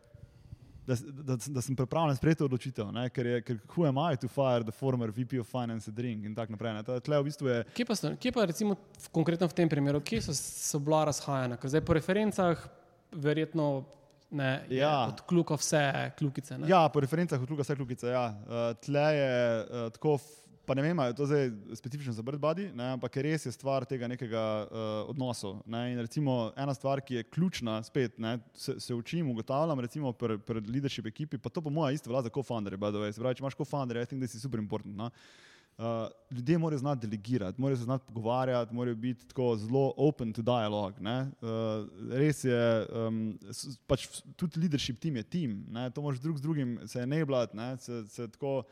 da, 0.87 0.95
da, 1.23 1.37
da 1.47 1.61
sem 1.61 1.75
pripravljen 1.75 2.15
sprejeti 2.15 2.43
odločitev, 2.43 2.91
ne? 2.93 3.07
ker 3.09 3.25
je, 3.25 3.41
ker 3.41 3.57
who 3.73 3.87
am 3.87 3.97
I 4.13 4.17
to 4.17 4.27
fire 4.27 4.63
the 4.63 4.71
former 4.71 5.09
VP 5.09 5.39
of 5.41 5.49
Finance 5.49 5.91
at 5.91 5.99
Ring 5.99 6.25
in 6.25 6.35
tako 6.35 6.55
naprej. 6.55 6.83
V 7.07 7.23
bistvu 7.23 7.49
je... 7.49 7.63
Kje 7.73 7.85
pa, 7.85 7.95
so, 7.95 8.13
kje 8.21 8.31
pa 8.31 8.45
recimo 8.45 8.77
v, 8.77 9.09
konkretno 9.11 9.49
v 9.49 9.57
tem 9.57 9.69
primeru, 9.69 10.01
kje 10.01 10.21
so, 10.27 10.35
so 10.35 10.79
bila 10.79 11.05
razhajana? 11.09 11.57
Ker 11.57 11.73
zdaj 11.73 11.85
po 11.85 11.97
referencah 11.97 12.61
verjetno 13.11 13.85
ne, 14.35 14.65
ja. 14.69 15.07
od 15.09 15.21
kluka 15.25 15.57
vse 15.57 16.11
klukice. 16.19 16.57
Ne? 16.57 16.69
Ja, 16.69 16.89
po 16.89 16.99
referencah 16.99 17.41
od 17.41 17.47
kluka 17.47 17.65
vse 17.65 17.75
klukice. 17.75 18.07
Ja. 18.07 18.27
Uh, 18.29 18.71
tle 18.85 19.07
je 19.15 19.35
uh, 19.61 19.91
tako 19.93 20.17
pa 20.65 20.73
ne 20.73 20.81
vem, 20.81 20.99
ali 20.99 21.09
je 21.09 21.15
to 21.15 21.25
zdaj 21.25 21.51
specifično 21.75 22.13
za 22.13 22.23
Birdbody, 22.25 22.67
ampak 22.93 23.17
res 23.17 23.45
je 23.45 23.51
stvar 23.51 23.85
tega 23.85 24.07
nekega 24.07 24.43
uh, 24.65 25.09
odnosa. 25.09 25.53
Ne? 25.65 25.91
In 25.93 26.01
recimo 26.01 26.51
ena 26.57 26.73
stvar, 26.73 27.01
ki 27.01 27.21
je 27.21 27.23
ključna, 27.23 27.79
spet 27.83 28.19
ne, 28.19 28.37
se, 28.53 28.79
se 28.79 28.93
učim, 28.93 29.29
ugotavljam, 29.31 29.79
recimo 29.79 30.13
pred 30.13 30.41
pred 30.45 30.69
leadership 30.69 31.05
ekipi, 31.05 31.37
pa 31.37 31.49
to 31.49 31.61
po 31.61 31.69
mojem 31.69 31.95
isto 31.95 32.09
velja 32.09 32.25
za 32.27 32.29
co-founderje, 32.29 32.77
by 32.77 32.91
the 32.91 33.01
way. 33.01 33.11
Se 33.11 33.21
pravi, 33.21 33.35
če 33.35 33.45
imaš 33.45 33.57
co-founderje, 33.59 34.03
I 34.03 34.09
think 34.09 34.23
this 34.23 34.35
is 34.35 34.41
super 34.41 34.59
important. 34.59 34.95
No? 34.97 35.11
Uh, 35.77 36.07
ljudje 36.31 36.57
morajo 36.57 36.79
znati 36.79 37.07
delegirati, 37.07 37.61
morajo 37.61 37.77
se 37.77 37.83
znati 37.83 38.05
pogovarjati, 38.07 38.73
morajo 38.73 38.95
biti 38.95 39.27
tako 39.27 39.55
zelo 39.57 39.93
open 39.97 40.33
to 40.33 40.41
dialogue. 40.41 40.95
Uh, 41.01 41.89
res 42.11 42.43
je, 42.43 42.85
um, 42.95 43.37
pač 43.87 44.07
tudi 44.35 44.59
leadership 44.59 44.99
team 44.99 45.15
je 45.15 45.23
tim, 45.23 45.65
ne? 45.69 45.89
to 45.91 46.01
moraš 46.01 46.21
drug 46.23 46.37
z 46.37 46.41
drugim 46.41 46.79
se 46.87 46.99
enablati, 46.99 47.57
se, 47.79 48.05
se 48.07 48.27
tako 48.31 48.63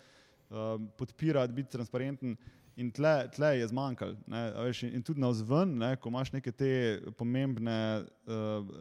podpirati, 0.98 1.54
biti 1.54 1.72
transparenten. 1.72 2.36
In 2.76 2.90
tle, 2.92 3.30
tle 3.36 3.52
je 3.60 3.68
zmanjkalo. 3.68 4.16
In, 4.82 4.94
in 4.98 5.04
tudi 5.06 5.22
na 5.22 5.30
vzven, 5.30 5.76
ne, 5.78 5.92
ko 6.02 6.10
imaš 6.10 6.32
neke 6.34 6.52
te 6.52 6.72
pomembne 7.20 7.76
uh, 8.26 8.72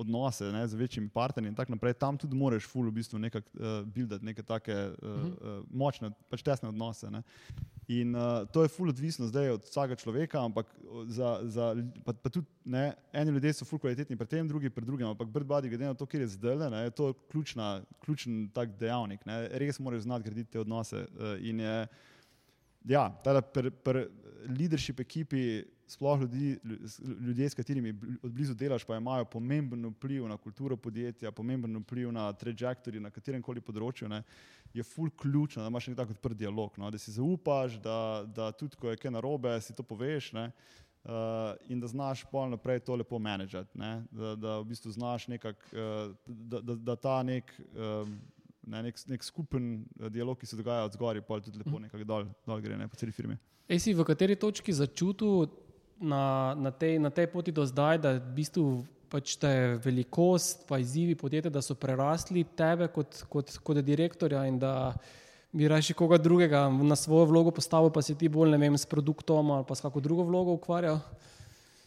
odnose 0.00 0.48
ne, 0.50 0.64
z 0.66 0.74
večjimi 0.74 1.08
partnerji 1.14 1.52
in 1.52 1.54
tako 1.54 1.76
naprej, 1.76 1.94
tam 2.00 2.18
tudi 2.18 2.36
moraš 2.36 2.66
ful 2.66 2.88
v 2.88 2.96
bistvu 2.98 3.20
nekako 3.22 3.46
uh, 3.54 3.86
buildati 3.86 4.26
neke 4.26 4.42
take 4.42 4.74
uh, 4.74 4.90
uh, 5.06 5.60
močne, 5.70 6.10
pač 6.32 6.42
tesne 6.42 6.72
odnose. 6.72 7.12
Ne. 7.14 7.22
In 7.94 8.14
uh, 8.18 8.42
to 8.50 8.66
je 8.66 8.74
ful 8.74 8.90
odvisno 8.90 9.30
zdaj 9.30 9.54
od 9.54 9.70
vsakega 9.70 10.02
človeka, 10.02 10.42
ampak 10.42 10.74
za, 11.06 11.38
za, 11.46 11.72
pa, 12.04 12.14
pa 12.14 12.30
tudi 12.30 12.46
ne, 12.64 12.88
eni 13.14 13.38
ljudje 13.38 13.60
so 13.60 13.70
ful 13.70 13.78
kvalitetni 13.78 14.18
pri 14.18 14.34
tem, 14.34 14.50
drugi 14.50 14.70
pri 14.70 14.86
drugem, 14.86 15.12
ampak 15.14 15.30
birdbody, 15.30 15.70
glede 15.70 15.86
na 15.86 15.94
to, 15.94 16.10
kjer 16.10 16.26
je 16.26 16.34
zdaj, 16.34 16.66
ne, 16.70 16.86
je 16.88 16.98
to 16.98 17.12
ključna, 17.30 17.72
ključen 18.02 18.48
tak 18.54 18.74
dejavnik. 18.82 19.22
Ne. 19.30 19.44
Res 19.62 19.78
moraš 19.78 20.08
znati 20.10 20.26
graditi 20.26 20.56
te 20.56 20.66
odnose. 20.66 21.06
Uh, 21.14 21.86
Ja, 22.88 23.08
pri, 23.52 23.70
pri 23.70 24.06
leadership 24.48 25.00
ekipi, 25.00 25.62
sploh 25.90 26.20
ljudi, 26.20 26.58
ljudje, 27.26 27.48
s 27.50 27.54
katerimi 27.54 27.94
odblizu 28.22 28.54
delaš, 28.54 28.84
pa 28.84 28.96
imajo 28.96 29.24
pomemben 29.24 29.86
vpliv 29.86 30.28
na 30.28 30.36
kulturo 30.36 30.76
podjetja, 30.76 31.32
pomemben 31.32 31.76
vpliv 31.82 32.12
na 32.12 32.32
trajektorij 32.32 33.02
na 33.02 33.10
katerem 33.10 33.42
koli 33.42 33.60
področju, 33.60 34.08
ne, 34.08 34.22
je 34.74 34.84
full 34.86 35.10
ključno, 35.10 35.64
da 35.64 35.72
imaš 35.72 35.90
nek 35.90 35.98
tak 35.98 36.12
odprt 36.14 36.38
dialog, 36.38 36.78
no, 36.78 36.90
da 36.90 36.98
si 36.98 37.12
zaupaš, 37.12 37.80
da, 37.82 37.98
da 38.26 38.52
tudi 38.52 38.78
ko 38.78 38.92
je 38.92 39.00
kaj 39.02 39.16
narobe, 39.16 39.56
si 39.60 39.76
to 39.76 39.86
poveš. 39.86 40.32
Ne, 40.36 40.50
Uh, 41.00 41.56
in 41.72 41.78
da 41.80 41.88
znaš 41.88 42.26
pa 42.28 42.42
naprej 42.44 42.82
to 42.84 42.92
lepo 42.92 43.16
menedžati, 43.18 43.78
da, 44.12 44.34
da 44.36 44.58
v 44.58 44.66
bistvu 44.68 44.90
znaš 44.92 45.30
nekako, 45.32 45.70
uh, 45.72 46.10
da, 46.26 46.60
da, 46.60 46.74
da 46.74 46.96
ta 46.96 47.14
nek 47.24 47.54
um, 47.56 48.18
ne, 48.70 48.82
nek, 48.86 49.00
nek 49.10 49.26
skupen 49.26 49.72
eh, 50.00 50.08
dialog, 50.12 50.38
ki 50.38 50.48
se 50.48 50.58
dogaja 50.58 50.86
od 50.86 50.94
zgoraj, 50.96 51.24
pa 51.26 51.40
tudi 51.42 51.60
lepo 51.60 51.76
mhm. 51.76 51.88
nekako 51.88 52.06
dol, 52.08 52.30
dol 52.46 52.62
gre 52.64 52.78
ne, 52.78 52.88
po 52.90 52.98
celi 53.00 53.14
firmi. 53.14 53.38
Ej, 53.70 53.82
si 53.84 53.94
v 53.94 54.06
kateri 54.06 54.38
točki 54.38 54.74
začutil 54.74 55.50
na, 56.00 56.54
na, 56.58 56.72
tej, 56.74 56.98
na 56.98 57.12
tej 57.14 57.28
poti 57.30 57.54
do 57.54 57.66
zdaj, 57.66 58.00
da 58.02 58.16
v 58.18 58.34
bistvu 58.40 58.64
pač 59.10 59.34
te 59.42 59.50
velikost, 59.82 60.64
pa 60.70 60.78
izzivi 60.78 61.16
podjetja, 61.18 61.50
da 61.50 61.62
so 61.62 61.74
prerasli 61.78 62.44
tebe 62.56 62.86
kot, 62.94 63.24
kot, 63.30 63.56
kot 63.62 63.82
direktorja 63.82 64.44
in 64.46 64.58
da 64.62 64.94
bi 65.50 65.66
raje 65.68 65.94
koga 65.98 66.18
drugega 66.18 66.68
na 66.70 66.96
svojo 66.96 67.26
vlogo 67.32 67.50
postavil, 67.50 67.90
pa 67.90 68.02
si 68.06 68.14
ti 68.14 68.30
bolj 68.30 68.54
ne 68.54 68.60
vem 68.62 68.78
s 68.78 68.86
produktom 68.86 69.50
ali 69.50 69.66
pa 69.66 69.74
s 69.74 69.82
kako 69.82 70.00
drugo 70.00 70.26
vlogo 70.28 70.54
ukvarjal? 70.54 71.02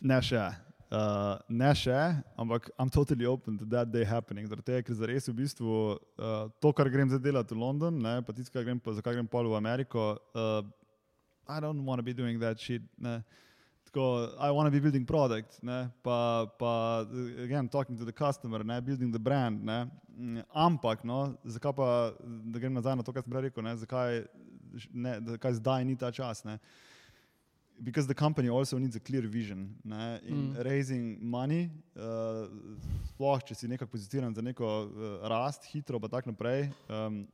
Ne 0.04 0.20
še. 0.20 0.50
Uh, 0.94 1.40
ne 1.50 1.72
še, 1.74 1.98
ampak 2.38 2.68
I'm 2.78 2.90
totally 2.94 3.26
open 3.26 3.58
to 3.58 3.66
that 3.66 3.90
day 3.90 4.04
happening. 4.06 4.46
Zato 4.46 4.62
je, 4.62 4.84
ker 4.86 4.94
za 4.94 5.08
res 5.10 5.26
v 5.26 5.34
bistvu 5.40 5.72
uh, 5.98 6.52
to, 6.62 6.70
kar 6.70 6.86
grem 6.94 7.10
zdaj 7.10 7.24
delati 7.24 7.56
v 7.56 7.64
London, 7.64 7.98
ne, 7.98 8.20
pa 8.22 8.36
tisto, 8.38 8.54
kar 8.54 8.68
grem, 8.68 8.78
pa, 8.78 8.94
zakaj 8.94 9.18
grem 9.18 9.26
pol 9.26 9.50
v 9.50 9.58
Ameriko, 9.58 10.22
uh, 10.38 10.62
I 11.50 11.58
don't 11.58 11.82
want 11.82 11.98
to 11.98 12.06
be 12.06 12.14
doing 12.14 12.38
that 12.38 12.62
shit. 12.62 12.86
Ne. 13.02 13.24
Tako, 13.90 14.38
I 14.38 14.54
want 14.54 14.70
to 14.70 14.72
be 14.72 14.84
building 14.86 15.02
product, 15.02 15.58
ne, 15.66 15.90
pa, 16.06 16.46
pa, 16.62 17.10
again, 17.42 17.66
talking 17.74 17.98
to 17.98 18.06
the 18.06 18.14
customer, 18.14 18.62
ne, 18.62 18.78
building 18.80 19.10
the 19.10 19.18
brand, 19.18 19.66
ne. 19.66 19.90
Ampak, 20.54 21.02
no, 21.02 21.34
zakaj 21.42 21.74
pa, 21.74 21.90
da 22.22 22.62
grem 22.62 22.78
nazaj 22.78 23.02
na 23.02 23.02
to, 23.02 23.18
kar 23.18 23.26
sem 23.26 23.34
prej 23.34 23.50
rekel, 23.50 23.66
ne, 23.66 23.74
zakaj, 23.82 24.26
ne, 24.94 25.20
zakaj 25.34 25.58
zdaj 25.58 25.90
ni 25.90 25.98
ta 25.98 26.14
čas, 26.14 26.46
ne. 26.46 26.62
Uh, 26.62 26.93
because 27.82 28.08
the 28.08 28.14
company 28.14 28.50
also 28.50 28.78
needs 28.78 28.96
a 28.96 29.00
clear 29.00 29.22
vision. 29.22 29.76
Ne? 29.84 30.20
In 30.28 30.54
mm. 30.54 30.66
raising 30.66 31.18
money, 31.22 31.70
uh, 31.98 32.48
sploh 33.14 33.44
če 33.44 33.56
si 33.56 33.68
nekako 33.68 33.92
pozicioniran 33.96 34.36
za 34.36 34.42
neko 34.42 34.66
uh, 34.66 35.30
rast, 35.30 35.66
hitro, 35.72 36.00
pa 36.00 36.08
tako 36.08 36.34
naprej. 36.34 36.70
Um, 36.90 37.28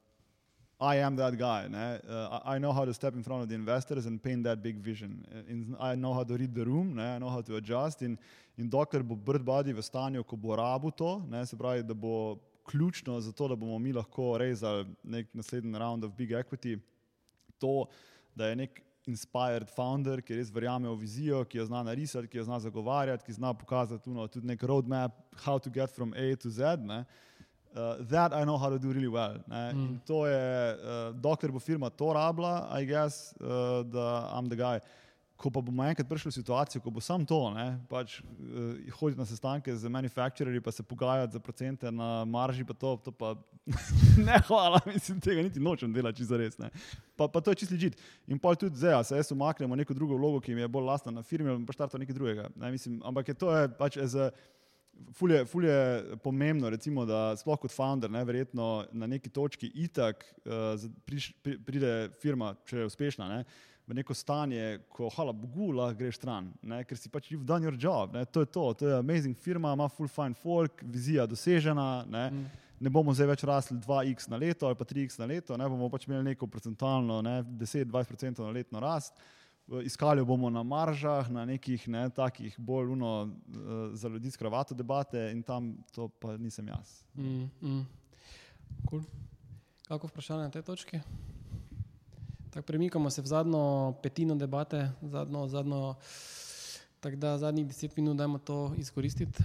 I 0.80 0.96
am 1.04 1.18
that 1.18 1.36
guy. 1.38 1.68
Uh, 1.68 2.40
I 2.46 2.58
know 2.58 2.72
how 2.72 2.86
to 2.86 2.94
step 2.94 3.14
in 3.14 3.22
front 3.22 3.44
of 3.44 3.50
the 3.50 3.56
investors 3.56 4.06
and 4.06 4.22
paint 4.24 4.46
that 4.46 4.64
big 4.64 4.78
vision. 4.78 5.26
In 5.50 5.76
I 5.78 5.96
know 5.96 6.14
how 6.14 6.24
to 6.24 6.38
read 6.38 6.56
the 6.56 6.64
room, 6.64 6.96
ne? 6.96 7.16
I 7.16 7.20
know 7.20 7.30
how 7.30 7.42
to 7.42 7.58
adjust. 7.58 8.02
In, 8.02 8.18
in 8.58 8.70
dokler 8.70 9.04
bo 9.04 9.16
Birdbody 9.16 9.74
v 9.76 9.84
stanju, 9.84 10.24
ko 10.24 10.38
bo 10.38 10.56
rabu 10.56 10.92
to, 10.92 11.20
ne? 11.28 11.46
se 11.46 11.58
pravi, 11.58 11.84
da 11.84 11.94
bo 11.94 12.40
ključno 12.70 13.20
za 13.20 13.32
to, 13.32 13.48
da 13.48 13.56
bomo 13.56 13.80
mi 13.80 13.92
lahko 13.92 14.38
rezali 14.38 14.86
nek 15.04 15.28
naslednji 15.34 15.80
round 15.80 16.04
of 16.04 16.16
big 16.16 16.32
equity, 16.32 16.80
to, 17.60 17.86
da 18.36 18.48
je 18.48 18.56
nek 18.56 18.82
inspired 19.10 19.70
founder, 19.74 20.22
ki 20.22 20.38
res 20.38 20.52
verjame 20.54 20.88
v 20.90 20.98
vizijo, 21.02 21.42
ki 21.50 21.60
jo 21.60 21.66
zna 21.68 21.82
narisati, 21.88 22.30
ki 22.30 22.40
jo 22.40 22.46
zna 22.48 22.60
zagovarjati, 22.64 23.26
ki 23.26 23.36
zna 23.40 23.54
pokazati 23.58 24.14
no, 24.14 24.28
tudi 24.32 24.48
nek 24.48 24.62
roadmap, 24.62 25.18
how 25.46 25.58
to 25.58 25.70
get 25.70 25.92
from 25.92 26.14
A 26.14 26.36
to 26.36 26.50
Z. 26.50 26.86
Ne. 26.86 27.04
Uh, 27.76 27.98
that 28.10 28.34
I 28.34 28.44
know 28.46 28.58
how 28.58 28.70
to 28.70 28.80
do 28.80 28.92
really 28.92 29.08
well. 29.08 29.38
Mm. 29.48 30.00
To 30.08 30.26
je, 30.26 30.38
uh, 30.38 31.12
dokler 31.14 31.52
bo 31.54 31.60
firma 31.60 31.90
to 31.90 32.14
rabila, 32.18 32.66
I 32.72 32.84
guess, 32.84 33.34
uh, 33.42 33.84
da 33.84 34.34
I'm 34.34 34.50
the 34.50 34.56
guy. 34.56 34.80
Ko 35.40 35.48
pa 35.48 35.62
bomo 35.64 35.86
enkrat 35.88 36.08
prišli 36.10 36.34
v 36.34 36.36
situacijo, 36.36 36.82
ko 36.84 36.92
bo 36.92 37.00
samo 37.00 37.24
to, 37.24 37.38
ne, 37.56 37.78
pač 37.88 38.18
uh, 38.20 38.76
hoditi 39.00 39.22
na 39.22 39.28
sestanke 39.28 39.72
z 39.72 39.88
manufacturerji, 39.88 40.60
pa 40.60 40.74
se 40.76 40.84
pogajati 40.84 41.38
za 41.38 41.40
procente 41.40 41.92
na 41.96 42.26
marži, 42.28 42.66
pa 42.68 42.76
to, 42.76 42.98
to 43.06 43.14
pa 43.16 43.38
ne, 44.28 44.36
hvala, 44.50 44.82
mislim, 44.90 45.22
tega 45.24 45.46
niti 45.46 45.64
nočem 45.64 45.94
delati, 45.96 46.20
če 46.20 46.28
za 46.28 46.40
res. 46.42 46.60
Pa, 47.16 47.30
pa 47.32 47.40
to 47.40 47.56
je 47.56 47.62
čisto 47.64 47.78
ležit. 47.78 47.96
In 48.28 48.36
pa 48.36 48.52
tudi 48.60 48.76
zdaj, 48.76 49.00
se 49.08 49.16
jaz 49.16 49.32
umaknemo 49.32 49.80
neko 49.80 49.96
drugo 49.96 50.20
vlogo, 50.20 50.44
ki 50.44 50.58
mi 50.58 50.66
je 50.66 50.72
bolj 50.76 50.92
lastna 50.92 51.16
na 51.16 51.24
firmi, 51.24 51.54
ali 51.54 51.64
pa 51.64 51.78
štarto 51.78 52.02
nekaj 52.04 52.20
drugega. 52.20 52.50
Ne, 52.60 52.74
mislim, 52.76 53.00
ampak 53.08 53.32
je 53.32 53.40
to 53.40 53.56
je 53.56 53.72
pač 53.80 54.00
za. 54.12 54.32
Ful 55.16 55.32
je, 55.32 55.46
ful 55.48 55.64
je 55.64 56.18
pomembno, 56.20 56.68
recimo, 56.68 57.06
da 57.08 57.32
sploh 57.40 57.56
kot 57.62 57.72
founder, 57.72 58.12
ne, 58.12 58.20
verjetno 58.28 58.90
na 58.92 59.08
neki 59.08 59.32
točki 59.32 59.70
itak 59.88 60.26
uh, 60.44 60.76
priš, 61.08 61.32
pri, 61.40 61.56
pride 61.64 61.94
firma, 62.20 62.52
če 62.68 62.82
je 62.82 62.90
uspešna, 62.90 63.30
ne, 63.32 63.38
uh, 63.46 63.69
v 63.90 63.96
neko 63.98 64.14
stanje, 64.14 64.80
ko 64.94 65.10
hvala 65.10 65.34
Bogu, 65.34 65.72
lahko 65.74 65.98
greš 65.98 66.20
stran, 66.20 66.52
ne? 66.62 66.84
ker 66.86 66.98
si 66.98 67.10
pač 67.10 67.32
you've 67.32 67.46
done 67.46 67.66
your 67.66 67.74
job. 67.74 68.14
Ne? 68.14 68.22
To 68.30 68.44
je 68.46 68.50
to, 68.54 68.66
to 68.78 68.88
je 68.88 68.98
amazing 69.00 69.38
firma, 69.38 69.74
ima 69.74 69.88
full 69.90 70.08
fine 70.08 70.38
folk, 70.38 70.84
vizija 70.86 71.26
dosežena. 71.26 72.06
Ne? 72.06 72.30
Mm. 72.30 72.46
ne 72.86 72.92
bomo 72.94 73.12
zdaj 73.12 73.28
več 73.28 73.44
rasli 73.50 73.76
2x 73.82 74.30
na 74.32 74.38
leto 74.40 74.68
ali 74.70 74.78
pa 74.78 74.86
3x 74.88 75.18
na 75.20 75.26
leto, 75.28 75.58
ne 75.58 75.66
bomo 75.68 75.90
pač 75.90 76.06
imeli 76.08 76.30
neko 76.30 76.48
procentualno 76.48 77.18
ne? 77.26 77.42
10-20% 77.60 78.46
na 78.46 78.54
letno 78.54 78.84
rast. 78.84 79.18
Iskali 79.86 80.24
bomo 80.26 80.50
na 80.50 80.64
maržah, 80.66 81.28
na 81.30 81.44
nekih 81.46 81.84
ne, 81.94 82.08
takih 82.10 82.56
bolj 82.58 82.94
uno, 82.94 83.12
uh, 83.26 83.74
za 83.94 84.10
ljudi 84.10 84.32
skravato 84.34 84.78
debate 84.78 85.28
in 85.34 85.44
tam 85.46 85.76
to 85.94 86.08
pa 86.10 86.38
nisem 86.38 86.70
jaz. 86.70 86.94
Mm, 87.18 87.50
mm. 87.62 87.84
Cool. 88.90 89.04
Kako 89.90 90.10
vprašanje 90.10 90.48
na 90.48 90.54
tej 90.54 90.66
točki? 90.66 91.02
Tak, 92.50 92.66
premikamo 92.66 93.10
se 93.10 93.22
v 93.22 93.30
zadnjo 93.30 93.94
petino 94.02 94.36
debate, 94.36 94.90
zadnjo, 95.02 95.48
zadnjo, 95.48 95.96
tako 97.00 97.16
da 97.16 97.38
zadnjih 97.38 97.68
deset 97.68 97.98
minut 97.98 98.18
dajmo 98.18 98.38
to 98.42 98.74
izkoristiti. 98.78 99.44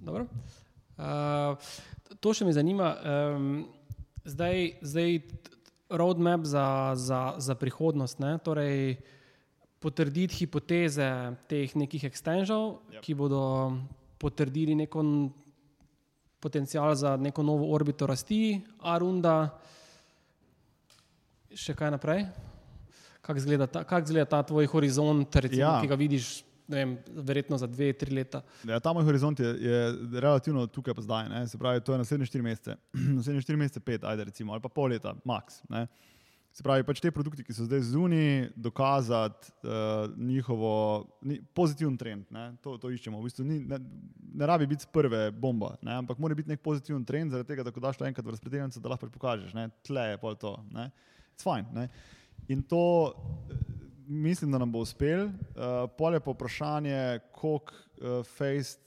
Uh, 0.00 1.60
to 2.20 2.32
še 2.32 2.48
me 2.48 2.54
zanima. 2.56 2.96
Um, 2.96 3.68
zdaj, 4.24 4.80
zdaj 4.80 5.20
roadmap 5.92 6.48
za, 6.48 6.96
za, 6.96 7.36
za 7.36 7.54
prihodnost, 7.60 8.24
ne? 8.24 8.38
torej 8.40 8.96
potrditi 9.76 10.40
hipoteze 10.40 11.36
teh 11.44 11.76
nekih 11.76 12.08
extenžov, 12.08 12.80
yep. 12.88 13.04
ki 13.04 13.12
bodo 13.20 13.76
potrdili 14.16 14.72
neko 14.72 15.04
potencial 16.40 16.96
za 16.96 17.18
neko 17.20 17.44
novo 17.44 17.68
orbito 17.76 18.08
rasti, 18.08 18.64
Arunda 18.80 19.60
še 21.58 21.74
kaj 21.78 21.92
naprej? 21.94 22.26
Kako 23.22 23.38
izgleda, 23.38 23.68
kak 23.68 24.06
izgleda 24.06 24.26
ta 24.26 24.42
tvoj 24.46 24.66
horizont, 24.72 25.36
recimo, 25.36 25.62
ja. 25.62 25.76
ki 25.82 25.90
ga 25.90 25.98
vidiš, 25.98 26.30
vem, 26.70 26.96
verjetno 27.28 27.58
za 27.58 27.68
dve, 27.70 27.92
tri 27.94 28.14
leta? 28.14 28.42
Ja, 28.66 28.80
ta 28.82 28.92
moj 28.96 29.06
horizont 29.06 29.38
je, 29.38 29.50
je 29.62 29.82
relativno 30.20 30.64
tukaj, 30.66 30.96
pa 30.98 31.04
zdaj. 31.06 31.28
Ne? 31.30 31.42
Se 31.48 31.58
pravi, 31.58 31.84
to 31.86 31.94
je 31.94 32.02
naslednje 32.02 32.30
štiri 32.32 32.46
mesece, 32.46 32.78
naslednje 33.18 33.44
štiri 33.46 33.60
mesece, 33.60 33.84
pet, 33.84 34.04
ajde, 34.04 34.26
recimo, 34.32 34.56
ali 34.56 34.64
pa 34.64 34.72
pol 34.72 34.90
leta, 34.90 35.14
max. 35.28 35.62
Ne? 35.70 35.86
Se 36.52 36.60
pravi, 36.60 36.84
pač 36.84 36.98
te 37.00 37.08
produkti, 37.14 37.44
ki 37.46 37.54
so 37.56 37.64
zdaj 37.64 37.80
zunaj, 37.94 38.50
dokazati 38.60 39.54
uh, 39.64 40.10
njihovo 40.18 40.72
ni, 41.24 41.38
pozitiven 41.56 41.94
trend. 41.96 42.26
To, 42.60 42.74
to 42.76 42.90
iščemo. 42.92 43.22
V 43.22 43.30
bistvu 43.30 43.46
ni, 43.48 43.62
ne, 43.70 43.78
ne 44.34 44.48
rabi 44.50 44.68
biti 44.68 44.84
prve 44.92 45.30
bomba, 45.32 45.78
ne? 45.80 45.94
ampak 46.02 46.20
mora 46.20 46.36
biti 46.36 46.52
nek 46.52 46.60
pozitiven 46.60 47.06
trend, 47.08 47.32
zaradi 47.32 47.54
tega, 47.54 47.64
da 47.64 47.72
ko 47.72 47.80
daš 47.80 47.96
to 47.96 48.04
enkrat 48.04 48.26
v 48.26 48.34
razpredelnico, 48.34 48.82
da 48.84 48.92
lahko 48.92 49.08
pokažeš. 49.14 49.56
Ne? 49.56 49.70
Tle 49.86 50.10
je 50.10 50.20
pol 50.20 50.36
to. 50.36 50.52
Ne? 50.76 50.90
It's 51.32 51.44
fine. 51.44 51.66
Ne? 51.74 51.88
In 52.48 52.62
to, 52.62 53.12
mislim, 54.06 54.52
da 54.52 54.58
nam 54.58 54.72
bo 54.72 54.78
uspel. 54.78 55.24
Uh, 55.24 55.32
Polje 55.98 56.20
pa 56.20 56.30
vprašanje, 56.30 57.18
koliko 57.32 57.74
uh, 57.74 58.26
face 58.26 58.78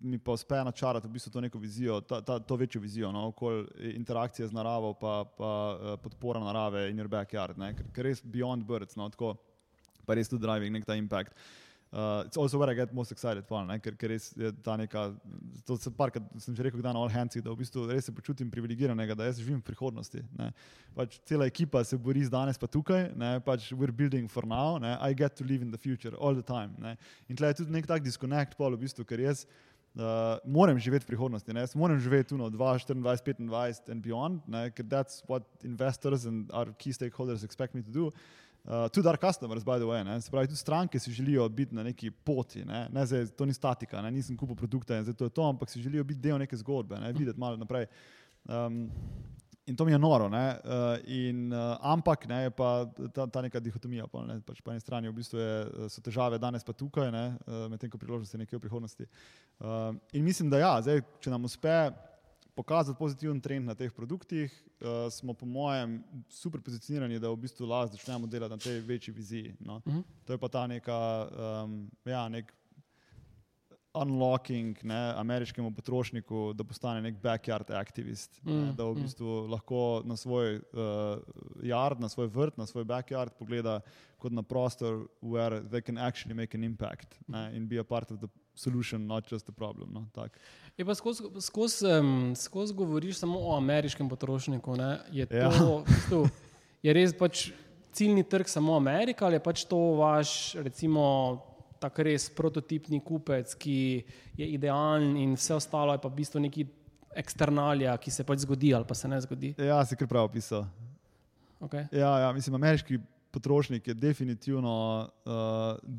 mi 0.00 0.18
pa 0.18 0.32
uspe 0.32 0.54
načarati 0.64 1.06
v 1.06 1.10
bistvu 1.10 1.30
to 1.32 1.40
neko 1.40 1.58
vizijo, 1.58 2.00
ta, 2.00 2.20
ta, 2.20 2.38
to 2.38 2.56
večjo 2.56 2.80
vizijo, 2.80 3.12
no, 3.12 3.26
okoli 3.26 3.64
interakcije 3.94 4.48
z 4.48 4.52
naravo, 4.52 4.92
pa, 4.94 5.24
pa 5.38 5.78
uh, 5.80 6.00
podpora 6.02 6.40
narave 6.40 6.90
in 6.90 7.00
your 7.00 7.08
backyard, 7.08 7.58
ne, 7.58 7.70
ker, 7.76 7.86
ker 7.94 8.04
res 8.04 8.20
beyond 8.20 8.66
birds, 8.68 8.96
no, 9.00 9.08
tako 9.08 9.32
pa 10.04 10.14
res 10.14 10.28
tudi 10.28 10.44
driving 10.44 10.76
nek 10.76 10.84
ta 10.84 10.94
impact. 10.94 11.32
Uh, 11.32 11.61
it's 11.92 12.38
also 12.38 12.58
where 12.58 12.70
I 12.70 12.74
get 12.74 12.94
most 12.94 13.12
excited, 13.12 13.46
pa, 13.46 13.62
ne, 13.68 13.76
ker, 13.78 13.92
ker 14.00 14.08
res 14.08 14.30
je 14.32 14.48
ta 14.64 14.78
neka, 14.80 15.10
to 15.68 15.76
se 15.76 15.90
parkrat 15.92 16.24
sem 16.40 16.54
že 16.56 16.64
rekel, 16.64 16.80
da 16.80 16.92
na 16.92 17.02
all 17.02 17.12
hands, 17.12 17.36
da 17.36 17.52
v 17.52 17.58
bistvu 17.60 17.84
res 17.90 18.06
se 18.08 18.14
počutim 18.16 18.48
privilegiranega, 18.50 19.14
da 19.14 19.26
jaz 19.28 19.42
živim 19.42 19.58
v 19.60 19.66
prihodnosti. 19.66 20.22
Ne. 20.38 20.48
Pač 20.96 21.18
cela 21.28 21.44
ekipa 21.44 21.84
se 21.84 21.98
bori 22.00 22.24
z 22.24 22.32
danes 22.32 22.56
pa 22.56 22.66
tukaj, 22.66 23.10
ne, 23.12 23.34
pač 23.44 23.74
we're 23.76 23.92
building 23.92 24.24
for 24.24 24.48
now, 24.48 24.78
ne, 24.80 24.96
I 25.04 25.12
get 25.12 25.36
to 25.36 25.44
live 25.44 25.60
in 25.60 25.70
the 25.70 25.76
future 25.76 26.16
all 26.16 26.32
the 26.32 26.46
time. 26.46 26.72
Ne. 26.80 26.96
In 27.28 27.36
tle 27.36 27.52
je 27.52 27.60
tudi 27.60 27.76
nek 27.76 27.84
tak 27.86 28.00
disconnect, 28.00 28.56
pa 28.56 28.72
v 28.72 28.80
bistvu, 28.80 29.04
ker 29.04 29.20
jaz 29.20 29.44
uh, 29.44 30.40
moram 30.48 30.80
živeti 30.80 31.04
v 31.04 31.12
prihodnosti, 31.12 31.52
ne, 31.52 31.66
jaz 31.66 31.76
moram 31.76 32.00
živeti 32.00 32.32
tu 32.32 32.40
20, 32.40 32.56
24, 32.56 33.04
25 33.04 33.92
and 33.92 34.00
beyond, 34.00 34.40
ne, 34.48 34.70
ker 34.72 34.88
that's 34.88 35.20
what 35.28 35.44
investors 35.60 36.24
and 36.24 36.48
our 36.56 36.72
key 36.72 36.96
stakeholders 36.96 37.44
expect 37.44 37.76
me 37.76 37.84
to 37.84 37.92
do. 37.92 38.08
Uh, 38.62 38.88
tudi 38.88 39.08
our 39.08 39.18
customers, 39.18 39.64
by 39.64 39.78
the 39.78 39.84
way, 39.84 40.04
ne? 40.04 40.20
se 40.20 40.30
pravi, 40.30 40.46
tudi 40.46 40.58
stranke 40.58 40.98
si 40.98 41.12
želijo 41.12 41.48
biti 41.48 41.74
na 41.74 41.82
neki 41.82 42.10
poti, 42.10 42.64
ne? 42.64 42.88
Ne, 42.92 43.06
zdaj, 43.06 43.26
to 43.26 43.46
ni 43.46 43.54
statika, 43.54 44.02
ne? 44.02 44.10
nisem 44.10 44.36
kupil 44.36 44.56
produkta 44.56 44.96
in 44.96 45.02
zdaj 45.02 45.14
to 45.18 45.24
je 45.24 45.30
to, 45.30 45.48
ampak 45.48 45.70
si 45.70 45.82
želijo 45.82 46.04
biti 46.04 46.20
del 46.20 46.38
neke 46.38 46.56
zgodbe, 46.56 47.00
ne? 47.00 47.12
videti 47.12 47.40
malo 47.40 47.56
naprej. 47.56 47.86
Um, 48.44 48.90
in 49.66 49.76
to 49.76 49.84
mi 49.84 49.92
je 49.92 49.98
noro, 49.98 50.26
uh, 50.26 50.32
in, 51.04 51.52
uh, 51.52 51.76
ampak 51.80 52.28
ne, 52.28 52.42
je 52.42 52.50
pa 52.50 52.86
ta, 53.14 53.26
ta 53.26 53.42
neka 53.42 53.60
dihotomija. 53.60 54.06
Pa, 54.06 54.22
ne? 54.26 54.40
pač 54.46 54.60
po 54.60 54.70
eni 54.70 54.80
strani 54.80 55.10
v 55.10 55.16
bistvu 55.18 55.38
je, 55.38 55.66
so 55.90 56.00
težave 56.00 56.38
danes 56.38 56.62
pa 56.64 56.72
tukaj, 56.72 57.10
medtem 57.70 57.90
ko 57.90 57.98
priložnosti 57.98 58.38
nekje 58.38 58.58
v 58.58 58.62
prihodnosti. 58.62 59.06
Uh, 59.58 59.90
in 60.12 60.24
mislim, 60.24 60.50
da 60.50 60.62
ja, 60.62 60.72
zdaj, 60.82 61.02
če 61.18 61.34
nam 61.34 61.50
uspe 61.50 61.90
pokazati 62.54 62.98
pozitiven 62.98 63.40
trend 63.40 63.66
na 63.66 63.74
teh 63.74 63.92
produktih, 63.92 64.52
uh, 64.80 65.10
smo 65.10 65.34
po 65.34 65.46
mojem 65.46 66.02
super 66.28 66.60
pozicionirani, 66.60 67.20
da 67.20 67.30
v 67.30 67.40
bistvu 67.46 67.66
lahko 67.66 67.96
začnemo 67.96 68.26
delati 68.26 68.52
na 68.52 68.58
tej 68.58 68.80
večji 68.80 69.14
viziji. 69.14 69.54
No. 69.60 69.76
Uh 69.76 69.92
mhm. 69.92 69.98
-huh. 69.98 70.02
To 70.24 70.32
je 70.32 70.38
pa 70.38 70.48
ta 70.48 70.66
neka, 70.66 71.28
um, 71.64 71.90
ja, 72.04 72.28
nek 72.28 72.52
unlocking 73.94 74.78
ne, 74.82 75.12
ameriškemu 75.16 75.74
potrošniku, 75.74 76.52
da 76.52 76.64
postane 76.64 77.02
nek 77.02 77.22
backyard 77.22 77.70
aktivist, 77.70 78.40
-huh. 78.42 78.52
ne, 78.52 78.66
mhm, 78.66 78.76
da 78.76 78.84
v 78.84 78.92
mhm. 78.92 79.02
bistvu 79.02 79.26
-huh. 79.26 79.50
lahko 79.50 80.02
na 80.04 80.16
svoj 80.16 80.56
uh, 80.56 80.62
yard, 81.62 82.00
na 82.00 82.08
svoj 82.08 82.26
vrt, 82.26 82.56
na 82.56 82.66
svoj 82.66 82.84
backyard 82.84 83.32
pogleda 83.38 83.80
kot 84.18 84.32
na 84.32 84.42
prostor, 84.42 85.06
where 85.22 85.60
they 85.68 85.82
can 85.82 85.98
actually 85.98 86.34
make 86.34 86.56
an 86.56 86.64
impact 86.64 87.20
ne, 87.28 87.56
in 87.56 87.68
be 87.68 87.78
a 87.78 87.84
part 87.84 88.10
of 88.10 88.18
the 88.18 88.28
solution, 88.54 89.06
not 89.06 89.32
just 89.32 89.46
the 89.46 89.52
problem. 89.52 89.92
No, 89.92 90.26
je 90.76 90.84
pa 90.84 90.94
skozi 90.94 91.22
skoz, 91.40 91.82
um, 91.82 92.34
skoz 92.36 92.72
govoriš 92.72 93.18
samo 93.18 93.38
o 93.38 93.56
ameriškem 93.56 94.08
potrošniku. 94.08 94.76
Ne? 94.76 94.98
Je 95.12 95.26
to 95.26 95.36
ja. 95.36 95.50
bistvu, 95.86 96.28
je 96.82 96.92
res 96.92 97.14
pač 97.18 97.50
ciljni 97.92 98.24
trg 98.24 98.48
samo 98.48 98.76
Amerika 98.76 99.26
ali 99.26 99.36
je 99.36 99.44
pač 99.44 99.64
to 99.68 99.78
vaš, 100.00 100.54
recimo, 100.54 101.04
tako 101.80 102.06
res 102.06 102.28
prototipni 102.30 103.00
kupec, 103.00 103.54
ki 103.58 104.04
je 104.38 104.46
idealen 104.54 105.16
in 105.16 105.34
vse 105.36 105.54
ostalo 105.58 105.92
je 105.92 106.00
pa 106.02 106.08
v 106.08 106.20
bistvu 106.22 106.40
neki 106.40 106.66
eksternalija, 107.16 107.96
ki 108.00 108.10
se 108.10 108.24
pač 108.24 108.46
zgodi 108.46 108.72
ali 108.74 108.88
pa 108.88 108.94
se 108.94 109.08
ne 109.08 109.20
zgodi. 109.20 109.54
Ja, 109.58 109.82
si 109.84 109.98
kar 109.98 110.08
prav 110.08 110.30
opisal. 110.30 110.64
Okay. 111.62 111.86
Ja, 111.92 112.18
ja, 112.18 112.32
mislim, 112.32 112.56
ameriški 112.58 112.98
potrošnik 113.32 113.88
je 113.88 113.94
definitivno 113.94 115.08
uh, 115.24 115.32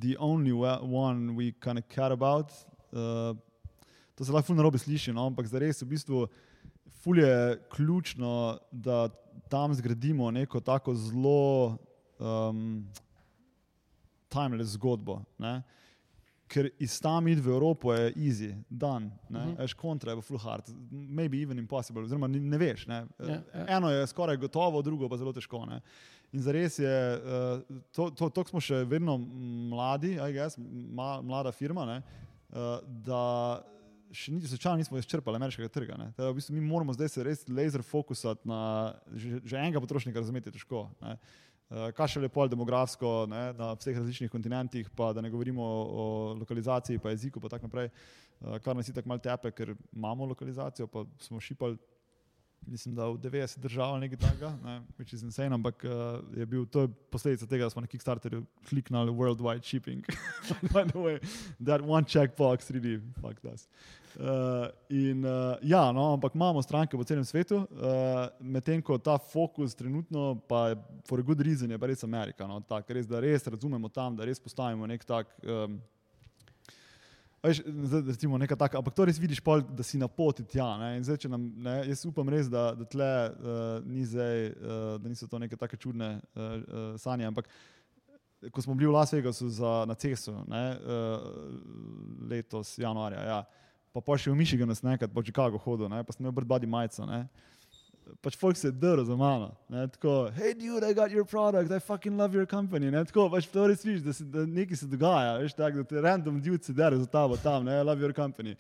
the 0.02 0.16
only 0.20 0.52
one 0.82 1.34
we 1.34 1.52
kind 1.60 1.78
of 1.78 1.86
care 1.90 2.14
about. 2.14 2.52
Uh, 2.92 3.38
to 4.16 4.26
se 4.26 4.32
lahko 4.32 4.48
fulno 4.48 4.64
robe 4.64 4.78
sliši, 4.78 5.14
no? 5.14 5.26
ampak 5.26 5.48
za 5.50 5.60
res 5.60 5.82
v 5.82 5.90
bistvu 5.96 6.28
je 7.18 7.60
ključno, 7.74 8.60
da 8.72 9.10
tam 9.50 9.74
zgradimo 9.74 10.32
neko 10.32 10.60
tako 10.60 10.96
zelo 10.96 11.78
um, 12.20 12.86
timeless 14.30 14.78
zgodbo. 14.78 15.22
Ne? 15.38 15.62
Ker 16.48 16.70
iz 16.80 17.00
tam 17.02 17.28
id 17.28 17.42
v 17.42 17.50
Evropo 17.50 17.94
je 17.94 18.14
easy, 18.16 18.54
dan, 18.70 19.06
uh 19.30 19.36
-huh. 19.36 19.58
veš, 19.58 19.74
kontra 19.74 20.12
je 20.12 20.18
v 20.18 20.22
full 20.22 20.40
hard, 20.40 20.70
maybe 20.92 21.42
even 21.42 21.58
impossible, 21.58 22.04
oziroma 22.04 22.28
ne, 22.28 22.40
ne 22.40 22.58
veš. 22.58 22.88
Ne? 22.88 23.06
Yeah, 23.20 23.30
ja, 23.30 23.44
yeah. 23.54 23.70
Ja. 23.70 23.78
Eno 23.78 23.90
je 23.90 24.08
skoraj 24.08 24.38
gotovo, 24.38 24.82
drugo 24.82 25.10
pa 25.10 25.18
zelo 25.18 25.34
težko. 25.34 25.66
Ne? 25.66 25.82
In 26.34 26.42
za 26.42 26.52
res 26.52 26.80
je, 26.82 26.90
uh, 26.90 27.82
to, 27.94 28.10
to, 28.10 28.44
smo 28.50 28.62
še 28.64 28.82
vedno 28.90 29.20
mladi, 29.70 30.16
guess, 30.34 30.58
ma, 30.58 31.20
mlada 31.22 31.52
firma, 31.54 31.86
ne, 31.86 32.00
uh, 32.50 32.80
da 33.06 33.22
še 34.14 34.34
niti 34.34 34.50
slučajno 34.50 34.82
nismo 34.82 34.98
izčrpali 34.98 35.38
ameriškega 35.38 35.70
trga. 35.74 35.98
Teda, 36.18 36.32
v 36.32 36.38
bistvu 36.38 36.58
mi 36.58 36.66
moramo 36.66 36.94
zdaj 36.98 37.14
se 37.14 37.26
res 37.26 37.46
laser 37.50 37.86
fokusati 37.86 38.50
na 38.50 38.60
že, 39.14 39.42
že 39.46 39.62
enega 39.62 39.82
potrošnika, 39.82 40.22
razumeti 40.22 40.50
je 40.50 40.58
težko. 40.58 40.88
Ne. 41.06 41.16
Uh, 41.70 41.88
kaj 41.94 42.16
še 42.16 42.26
lepo 42.26 42.46
demografsko 42.50 43.14
ne, 43.30 43.46
na 43.58 43.72
vseh 43.78 43.98
različnih 43.98 44.34
kontinentih, 44.34 44.90
pa 44.98 45.12
da 45.14 45.22
ne 45.22 45.30
govorimo 45.34 45.64
o, 45.64 46.04
lokalizaciji, 46.42 47.02
pa 47.02 47.14
jeziku, 47.14 47.42
pa 47.42 47.50
tako 47.54 47.70
naprej, 47.70 47.90
kar 48.66 48.78
nas 48.78 48.90
je 48.90 48.94
tako 48.94 49.14
malo 49.14 49.22
tepe, 49.24 49.54
ker 49.54 49.74
imamo 49.74 50.28
lokalizacijo, 50.34 50.90
pa 50.90 51.06
smo 51.22 51.42
šipali 51.42 51.78
mislim, 52.68 52.96
da 52.96 53.08
v 53.08 53.18
90 53.18 53.60
državah 53.60 54.00
nekaj 54.02 54.18
takega, 54.18 54.52
ne, 54.64 54.82
which 54.98 55.14
is 55.14 55.24
insane, 55.24 55.56
ampak 55.56 55.84
uh, 55.86 55.92
je 56.38 56.46
bil 56.46 56.66
to 56.66 56.82
je 56.82 56.88
posledica 57.12 57.46
tega, 57.46 57.66
da 57.66 57.70
smo 57.70 57.82
na 57.82 57.88
Kickstarterju 57.88 58.46
kliknili 58.70 59.12
worldwide 59.12 59.64
shipping. 59.64 60.06
By 60.74 60.84
the 60.84 61.00
way, 61.00 61.20
that 61.66 61.82
one 61.82 62.06
checkbox 62.06 62.72
3D, 62.72 63.02
fuck 63.22 63.42
das. 63.44 63.68
Uh, 64.20 64.70
in 64.90 65.26
uh, 65.26 65.56
ja, 65.62 65.92
no, 65.92 66.14
ampak 66.14 66.36
imamo 66.36 66.62
stranke 66.62 66.98
po 66.98 67.04
celem 67.04 67.26
svetu, 67.26 67.56
uh, 67.58 68.28
medtem 68.40 68.82
ko 68.82 68.98
ta 68.98 69.18
fokus 69.18 69.74
trenutno, 69.76 70.36
pa 70.48 70.70
je 70.70 70.78
for 71.08 71.20
a 71.20 71.24
good 71.24 71.42
reason, 71.42 71.72
je 71.72 71.80
pa 71.80 71.90
res 71.90 72.04
Amerika. 72.04 72.48
No, 72.48 72.60
tak, 72.62 72.90
res, 72.90 73.08
da 73.10 73.20
res 73.20 73.48
razumemo 73.48 73.90
tam, 73.90 74.16
da 74.16 74.26
res 74.26 74.40
postavimo 74.40 74.86
nek 74.88 75.06
tak. 75.06 75.34
Um, 75.42 75.82
Veš, 77.44 77.60
recimo, 78.08 78.40
taka, 78.40 78.78
ampak 78.80 78.94
to 78.96 79.06
res 79.06 79.18
vidiš, 79.20 79.42
pol, 79.44 79.60
da 79.62 79.84
si 79.84 79.98
na 80.00 80.08
poti 80.08 80.46
tja. 80.48 80.78
Zdaj, 81.04 81.28
nam, 81.28 81.50
ne, 81.60 81.74
jaz 81.90 82.06
upam 82.08 82.30
res, 82.32 82.48
da, 82.48 82.70
da, 82.72 82.88
tle, 82.88 83.10
uh, 83.36 83.72
ni 83.84 84.06
zdaj, 84.08 84.48
uh, 84.48 84.84
da 85.04 85.12
niso 85.12 85.28
to 85.28 85.42
neke 85.44 85.60
tako 85.60 85.76
čudne 85.76 86.14
uh, 86.16 86.40
uh, 86.40 86.86
sanje. 86.96 87.28
Ampak 87.28 87.52
ko 88.48 88.64
smo 88.64 88.78
bili 88.80 88.88
v 88.88 88.96
Las 88.96 89.12
Vegasu 89.12 89.50
za, 89.50 89.84
na 89.88 89.96
CESU 89.96 90.38
ne, 90.48 90.64
uh, 90.80 91.28
letos, 92.32 92.78
januarja, 92.80 93.28
ja, 93.28 93.42
pa 93.92 94.00
pa 94.00 94.16
še 94.16 94.32
v 94.32 94.40
Michiganu, 94.40 94.72
nekaj 94.72 95.12
po 95.12 95.24
Chicagu 95.24 95.60
hodil, 95.68 95.92
ne, 95.92 96.00
pa 96.04 96.16
sem 96.16 96.24
imel 96.24 96.36
brdbadi 96.40 96.68
majico 96.68 97.08
pač 98.22 98.38
folk 98.40 98.58
se 98.58 98.72
drži 98.72 99.06
za 99.06 99.16
mano. 99.16 99.52
Ne, 99.70 99.88
tako, 99.88 100.30
hej, 100.36 100.54
dude, 100.60 100.90
I 100.90 100.94
got 100.94 101.12
your 101.12 101.26
product, 101.26 101.72
I 101.72 101.80
fucking 101.80 102.18
love 102.20 102.38
your 102.38 102.48
company. 102.50 102.92
Ne, 102.92 103.04
tako, 103.06 103.30
pač 103.34 103.48
to 103.52 103.68
res 103.68 103.86
vidiš, 103.86 104.02
da, 104.06 104.14
se, 104.14 104.26
da 104.26 104.46
nekaj 104.46 104.84
se 104.84 104.90
dogaja, 104.92 105.38
veš, 105.42 105.56
tak, 105.58 105.78
da 105.80 105.86
te 105.88 106.02
random 106.02 106.42
dude 106.42 106.64
se 106.64 106.74
drži 106.74 107.04
za 107.04 107.12
tabo 107.12 107.38
tam, 107.38 107.66
ne, 107.66 107.80
I 107.80 107.86
love 107.86 108.02
your 108.04 108.16
company. 108.16 108.56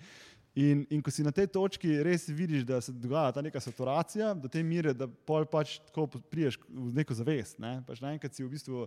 In, 0.56 0.84
in 0.94 1.02
ko 1.02 1.10
si 1.10 1.24
na 1.26 1.32
tej 1.34 1.48
točki, 1.50 1.96
res 2.06 2.28
vidiš, 2.30 2.62
da 2.70 2.78
se 2.82 2.94
dogaja 2.94 3.32
ta 3.34 3.42
neka 3.42 3.58
saturacija, 3.64 4.36
do 4.38 4.52
te 4.52 4.62
mere, 4.64 4.94
da 4.94 5.08
pač 5.50 5.80
tako 5.88 6.06
priješ 6.30 6.60
v 6.70 6.92
neko 6.94 7.18
zavest. 7.18 7.58
Ne, 7.64 7.80
pač 7.88 8.04
naenkrat 8.04 8.38
si 8.38 8.46
v 8.46 8.52
bistvu 8.54 8.86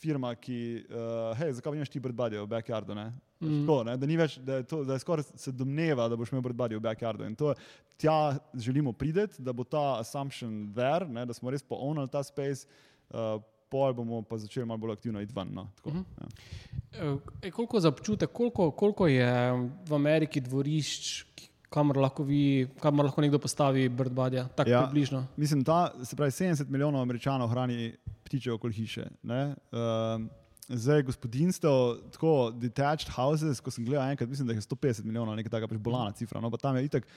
firma, 0.00 0.32
ki, 0.34 0.58
uh, 0.88 1.36
hej, 1.38 1.52
zakaj 1.58 1.76
imaš 1.76 1.92
ti 1.92 2.00
brdbadje 2.00 2.40
v 2.40 2.48
backyardu? 2.50 2.96
Ne? 2.96 3.10
Mm. 3.40 3.60
Tako, 3.62 3.76
ne? 3.88 3.96
Da, 4.00 4.08
več, 4.20 4.38
da, 4.44 4.60
je 4.60 4.66
to, 4.68 4.82
da 4.88 4.96
je 4.96 5.04
skoraj 5.04 5.28
se 5.36 5.52
domneva, 5.52 6.08
da 6.08 6.18
boš 6.18 6.32
imel 6.32 6.44
brdbadje 6.48 6.80
v 6.80 6.84
backyardu. 6.88 7.28
In 7.28 7.36
to, 7.38 7.54
tja 8.00 8.36
želimo 8.54 8.92
priti, 8.96 9.42
da 9.42 9.52
bo 9.56 9.64
ta 9.64 10.00
assumption 10.00 10.66
ver, 10.76 11.08
ne? 11.08 11.26
da 11.28 11.36
smo 11.36 11.52
res 11.52 11.64
poonali 11.66 12.10
ta 12.12 12.24
space. 12.26 12.68
Uh, 13.10 13.38
Pol 13.70 13.92
bomo 13.94 14.18
pa 14.26 14.34
začeli 14.34 14.66
malo 14.66 14.82
bolj 14.82 14.96
aktivno 14.96 15.20
iti 15.22 15.30
ven. 15.30 15.52
No, 15.54 15.68
tako, 15.76 15.90
uh 15.90 15.94
mhm. 15.94 16.04
-huh. 16.18 17.12
ja. 17.12 17.18
e, 17.42 17.50
koliko 17.50 17.80
za 17.80 17.88
občutek, 17.88 18.32
koliko, 18.32 18.70
koliko 18.70 19.06
je 19.06 19.52
v 19.88 19.94
Ameriki 19.94 20.40
dvorišč, 20.40 21.24
kamor 21.70 21.96
lahko, 22.02 22.26
vi, 22.26 22.68
kamor 22.80 23.06
lahko 23.06 23.20
nekdo 23.22 23.38
postavi 23.38 23.88
Birdbadja? 23.88 24.48
Tako 24.48 24.70
ja, 24.70 24.82
približno. 24.82 25.26
Mislim, 25.36 25.62
da 25.62 25.92
se 26.04 26.16
pravi 26.16 26.30
70 26.30 26.68
milijonov 26.68 27.02
američanov 27.02 27.48
hrani 27.48 27.92
ptiče 28.30 28.52
okoli 28.54 28.76
hiše. 28.78 29.08
Uh, 29.26 30.22
zdaj, 30.68 31.02
gospodinstvo, 31.02 31.72
tako 32.14 32.34
detached 32.54 33.10
houses, 33.10 33.58
ko 33.60 33.72
sem 33.74 33.84
gledal 33.84 34.06
enkrat, 34.12 34.30
mislim, 34.30 34.46
da 34.46 34.54
je 34.54 34.62
150 34.62 35.04
milijonov, 35.04 35.34
nekaj 35.34 35.50
takega, 35.50 35.70
pač 35.72 35.82
bolana 35.82 36.14
cifra. 36.14 36.40
No, 36.40 36.50
pa 36.50 36.60
tam 36.62 36.78
je 36.78 36.86
itak 36.86 37.08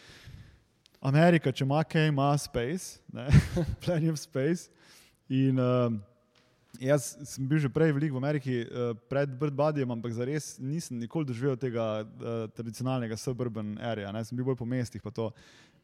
Amerika, 1.03 1.51
če 1.53 1.67
ima 1.67 1.83
kaj, 1.85 2.09
ima 2.09 2.31
space, 2.41 2.97
plenty 3.85 4.09
of 4.09 4.17
space. 4.17 4.71
In, 5.29 5.61
uh, 5.61 5.93
Jaz 6.81 7.13
sem 7.29 7.45
bil 7.45 7.61
že 7.61 7.69
prej 7.69 7.93
veliko 7.93 8.17
v 8.17 8.23
Ameriki, 8.23 8.53
uh, 8.65 8.97
pred 9.05 9.29
Birdbadjem, 9.29 9.91
ampak 9.93 10.15
za 10.15 10.25
res 10.25 10.57
nisem 10.57 10.97
nikoli 10.97 11.29
doživel 11.29 11.53
tega 11.53 12.01
uh, 12.01 12.49
tradicionalnega 12.49 13.13
suburban 13.13 13.77
area. 13.77 14.09
Ne? 14.09 14.23
Sem 14.25 14.33
bil 14.33 14.47
bolj 14.47 14.57
po 14.57 14.65
mestih. 14.65 15.03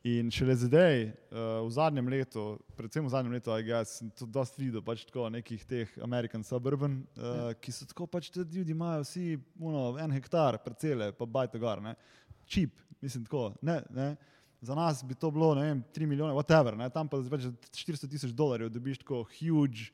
In 0.07 0.31
šele 0.31 0.55
zdaj, 0.55 1.11
uh, 1.29 1.59
v 1.67 1.71
zadnjem 1.75 2.07
letu, 2.07 2.55
predvsem 2.79 3.03
v 3.03 3.11
zadnjem 3.11 3.35
letu, 3.35 3.51
guess, 3.67 3.99
sem 3.99 4.09
to 4.15 4.25
dosti 4.25 4.63
videl, 4.63 4.81
pač 4.81 5.03
tako 5.03 5.27
nekih 5.29 5.61
teh 5.67 5.91
American 6.01 6.41
suburban, 6.41 7.01
uh, 7.19 7.51
ki 7.59 7.73
so 7.75 7.85
tako 7.85 8.07
pač 8.07 8.31
ti 8.31 8.39
ljudje 8.39 8.71
imajo 8.71 9.03
vsi 9.03 9.35
uno, 9.59 9.91
en 9.99 10.15
hektar 10.15 10.57
parcele, 10.63 11.11
pa 11.11 11.27
bajte 11.27 11.59
gor, 11.59 11.83
ne. 11.83 11.97
Čip, 12.47 12.79
mislim 13.03 13.27
tako, 13.27 13.51
ne, 13.61 13.81
ne. 13.91 14.15
Za 14.63 14.75
nas 14.75 15.03
bi 15.03 15.19
to 15.19 15.29
bilo, 15.35 15.51
ne 15.55 15.67
vem, 15.67 15.83
3 15.93 16.07
milijone, 16.07 16.33
whatever, 16.33 16.79
ne. 16.79 16.87
tam 16.89 17.11
pa 17.11 17.19
več 17.19 17.51
400 17.75 18.09
tisoč 18.09 18.31
dolarjev 18.31 18.71
dobiš 18.71 19.03
tako 19.03 19.25
huge, 19.35 19.91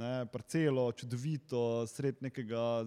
ne, 0.00 0.26
parcelo, 0.32 0.88
čudovito, 0.96 1.84
sred 1.90 2.22
nekega, 2.24 2.84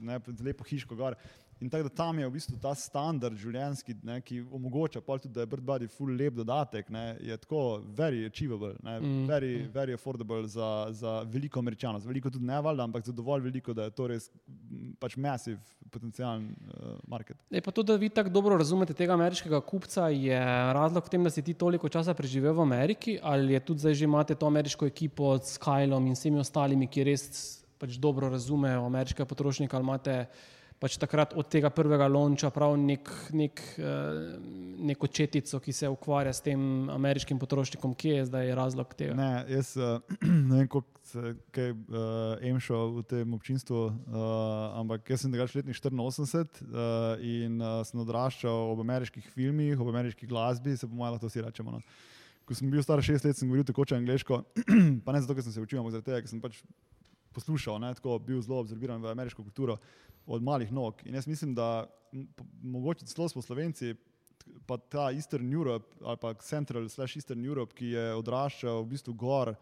ne, 0.00 0.20
lepo 0.46 0.66
hiško 0.68 0.98
gor. 0.98 1.18
In 1.60 1.70
tako 1.70 1.88
da 1.88 1.88
tam 1.88 2.18
je 2.18 2.26
v 2.26 2.34
bistvu 2.34 2.58
ta 2.62 2.74
standard 2.74 3.38
življenjski, 3.38 3.94
ne, 4.02 4.18
ki 4.24 4.40
omogoča 4.52 5.00
tudi, 5.00 5.32
da 5.34 5.44
je 5.44 5.50
Bird 5.50 5.64
Body 5.64 5.88
full 5.88 6.16
lep 6.16 6.34
dodatek, 6.34 6.90
ne, 6.90 7.16
je 7.22 7.36
tako 7.36 7.82
very 7.96 8.24
achievable, 8.26 8.74
ne, 8.82 8.98
mm. 9.00 9.26
very, 9.30 9.52
very 9.72 9.94
affordable 9.94 10.46
za, 10.50 10.88
za 10.90 11.22
veliko 11.30 11.62
američanov, 11.62 12.02
za 12.02 12.10
veliko 12.10 12.30
tudi 12.30 12.44
ne 12.44 12.60
valjda, 12.60 12.84
ampak 12.84 13.06
za 13.06 13.12
dovolj 13.12 13.46
veliko, 13.46 13.74
da 13.74 13.88
je 13.88 13.94
to 13.94 14.08
res 14.10 14.28
pač 15.00 15.16
massive 15.16 15.60
potencijalen 15.90 16.48
uh, 16.50 16.98
market. 17.08 17.38
E 17.50 17.62
pa 17.62 17.70
to, 17.70 17.82
da 17.86 17.96
vi 17.96 18.08
tako 18.10 18.32
dobro 18.34 18.58
razumete 18.58 18.94
tega 18.94 19.14
ameriškega 19.14 19.60
kupca, 19.60 20.08
je 20.10 20.38
razlog 20.74 21.06
v 21.06 21.12
tem, 21.12 21.24
da 21.24 21.30
si 21.30 21.42
ti 21.42 21.54
toliko 21.54 21.88
časa 21.88 22.14
preživel 22.14 22.54
v 22.54 22.64
Ameriki 22.64 23.18
ali 23.22 23.54
je 23.54 23.60
tudi 23.60 23.84
zdaj 23.84 23.94
že 23.94 24.04
imate 24.04 24.34
to 24.34 24.46
ameriško 24.46 24.86
ekipo 24.86 25.36
s 25.38 25.58
Kylom 25.60 26.06
in 26.08 26.16
vsemi 26.16 26.40
ostalimi, 26.42 26.88
ki 26.90 27.04
res 27.06 27.28
pač 27.78 27.98
dobro 28.00 28.28
razumejo 28.32 28.86
ameriškega 28.86 29.26
potrošnika 29.28 29.76
ali 29.76 29.84
imate 29.84 30.16
pač 30.84 30.98
takrat 31.00 31.32
od 31.32 31.48
tega 31.48 31.70
prvega 31.72 32.04
lonča 32.12 32.50
prav 32.52 32.74
nek, 32.76 33.08
nek, 33.32 33.60
uh, 33.80 34.34
neko 34.84 35.08
četico, 35.08 35.56
ki 35.64 35.72
se 35.72 35.88
ukvarja 35.88 36.34
s 36.36 36.44
tem 36.44 36.90
ameriškim 36.92 37.40
potrošnikom, 37.40 37.94
kje 37.96 38.18
je 38.18 38.26
zdaj 38.28 38.52
razlog 38.58 38.92
tega? 38.98 39.16
Ne, 39.16 39.30
jaz 39.48 39.72
uh, 39.80 39.96
ne 40.50 40.60
vem, 40.60 40.68
koliko 40.68 40.92
kaj 41.56 41.70
uh, 41.72 42.44
emšal 42.50 42.98
v 42.98 43.04
tem 43.08 43.36
občinstvu, 43.36 43.80
uh, 43.88 44.20
ampak 44.80 45.08
jaz 45.08 45.24
sem 45.24 45.32
drugač 45.32 45.56
letnik 45.56 45.80
84 45.80 46.64
uh, 46.68 47.16
in 47.24 47.60
uh, 47.62 47.80
sem 47.88 48.04
odraščal 48.04 48.72
ob 48.74 48.84
ameriških 48.84 49.24
filmih, 49.32 49.80
ob 49.80 49.88
ameriški 49.92 50.28
glasbi, 50.28 50.76
se 50.76 50.88
po 50.88 51.00
mojem 51.00 51.16
lahko 51.16 51.32
vsi 51.32 51.44
rečemo. 51.44 51.78
No. 51.78 51.80
Ko 52.44 52.56
sem 52.56 52.68
bil 52.68 52.84
star 52.84 53.00
šest 53.00 53.24
let, 53.24 53.40
sem 53.40 53.48
govoril 53.48 53.64
tekoče 53.68 53.96
angliško, 53.96 54.42
pa 55.04 55.16
ne 55.16 55.24
zato, 55.24 55.36
ker 55.36 55.46
sem 55.46 55.54
se 55.54 55.64
učil, 55.64 55.80
ampak 55.80 55.96
zaradi 55.96 56.10
tega, 56.10 56.24
ker 56.24 56.32
sem 56.34 56.44
pač 56.44 56.60
poslušal, 57.34 57.78
ne, 57.82 57.92
tako 57.98 58.18
bil 58.22 58.40
zelo 58.42 58.62
absorbiran 58.62 59.02
v 59.02 59.10
ameriško 59.12 59.42
kulturo 59.42 59.76
od 60.26 60.42
malih 60.42 60.72
nog. 60.72 61.02
In 61.04 61.14
jaz 61.14 61.26
mislim, 61.26 61.54
da 61.54 61.86
mogoče 62.62 63.06
celo 63.06 63.28
smo 63.28 63.42
Slovenci, 63.42 63.94
pa 64.66 64.76
ta 64.76 65.10
Eastern 65.12 65.52
Europe 65.52 65.96
ali 66.04 66.16
pa 66.20 66.34
Central 66.34 66.88
slash 66.88 67.16
Eastern 67.16 67.44
Europe, 67.44 67.74
ki 67.74 67.94
je 67.94 68.08
odraščal 68.14 68.82
v 68.82 68.90
bistvu 68.94 69.14
gor, 69.18 69.54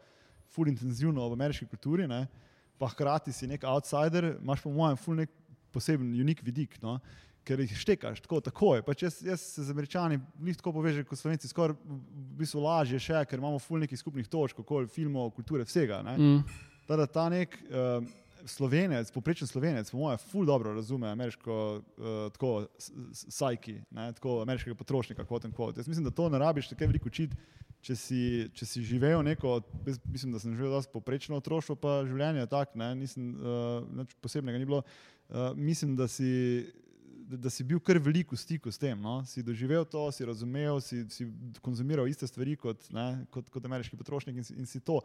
full 0.53 0.68
intenzivno 0.68 1.29
v 1.29 1.39
ameriški 1.39 1.66
kulturi, 1.70 2.07
ne, 2.09 2.27
pa 2.79 2.91
hkrati 2.93 3.33
si 3.33 3.49
nek 3.49 3.64
outsider, 3.64 4.35
imaš 4.43 4.64
po 4.64 4.73
mojem 4.75 4.99
full 5.01 5.20
nek 5.23 5.31
poseben, 5.73 6.12
unik 6.20 6.43
vidik. 6.45 6.81
No, 6.83 6.99
Ker 7.43 7.59
jih 7.59 7.73
štekaš 7.75 8.20
tako, 8.23 8.39
tako 8.39 8.68
je. 8.77 8.83
Pač 8.87 9.01
jaz, 9.03 9.16
jaz 9.27 9.43
se 9.57 9.64
z 9.66 9.73
američani 9.75 10.20
ni 10.39 10.53
tako 10.55 10.77
povežen 10.77 11.03
kot 11.03 11.18
slovenci, 11.18 11.49
skoraj 11.51 11.75
v 11.75 11.97
bistvu 12.39 12.62
lažje 12.62 13.01
še, 13.03 13.25
ker 13.27 13.43
imamo 13.43 13.59
fulnih 13.59 13.91
skupnih 13.99 14.29
točk, 14.31 14.61
okoli 14.62 14.87
filmov, 14.87 15.33
kulture, 15.35 15.66
vsega. 15.66 15.99
Mm. 16.07 16.45
Tada 16.87 17.07
ta 17.07 17.28
nek 17.33 17.55
uh, 17.68 18.05
slovenec, 18.47 19.11
poprečen 19.14 19.47
slovenec, 19.47 19.91
po 19.91 19.99
mojem, 19.99 20.18
ful 20.18 20.47
dobro 20.47 20.74
razume 20.74 21.09
ameriško 21.09 21.57
uh, 21.78 22.33
tako 22.35 22.66
sajki, 23.12 23.80
tako 23.95 24.41
ameriškega 24.43 24.74
potrošnika, 24.74 25.24
kot 25.24 25.45
en 25.45 25.53
kot. 25.53 25.76
Jaz 25.76 25.89
mislim, 25.89 26.05
da 26.05 26.11
to 26.11 26.28
ne 26.28 26.39
rabiš 26.43 26.72
tako 26.72 26.91
veliko 26.91 27.11
učiti, 27.12 27.37
če 27.83 27.97
si, 27.99 28.20
če 28.55 28.66
si 28.66 28.85
živel 28.87 29.22
neko, 29.26 29.61
mislim, 29.87 30.35
da 30.35 30.41
sem 30.43 30.55
živel 30.55 30.74
dosti 30.74 30.93
poprečno 30.95 31.39
otroštvo, 31.39 31.76
pa 31.83 32.03
življenje 32.07 32.47
tak, 32.51 32.76
ne, 32.78 32.93
nisem, 32.99 33.33
uh, 33.39 33.83
nič 34.03 34.14
posebnega 34.22 34.61
ni 34.61 34.68
bilo. 34.68 34.83
Uh, 35.33 35.51
mislim, 35.59 35.97
da 35.99 36.07
si, 36.11 36.30
da, 37.26 37.41
da 37.47 37.51
si 37.51 37.66
bil 37.66 37.80
kar 37.83 37.99
veliko 38.03 38.37
v 38.37 38.43
stiku 38.43 38.70
s 38.70 38.78
tem, 38.78 38.99
no? 39.03 39.20
si 39.26 39.43
doživel 39.43 39.87
to, 39.89 40.05
si 40.14 40.26
razumel, 40.28 40.78
si, 40.85 41.03
si 41.11 41.26
konzumiral 41.64 42.11
iste 42.11 42.28
stvari 42.30 42.55
kot, 42.61 42.87
ne, 42.95 43.24
kot, 43.35 43.51
kot 43.51 43.66
ameriški 43.66 43.99
potrošnik 43.99 44.43
in 44.43 44.47
si, 44.47 44.59
in 44.62 44.68
si 44.70 44.83
to. 44.83 45.01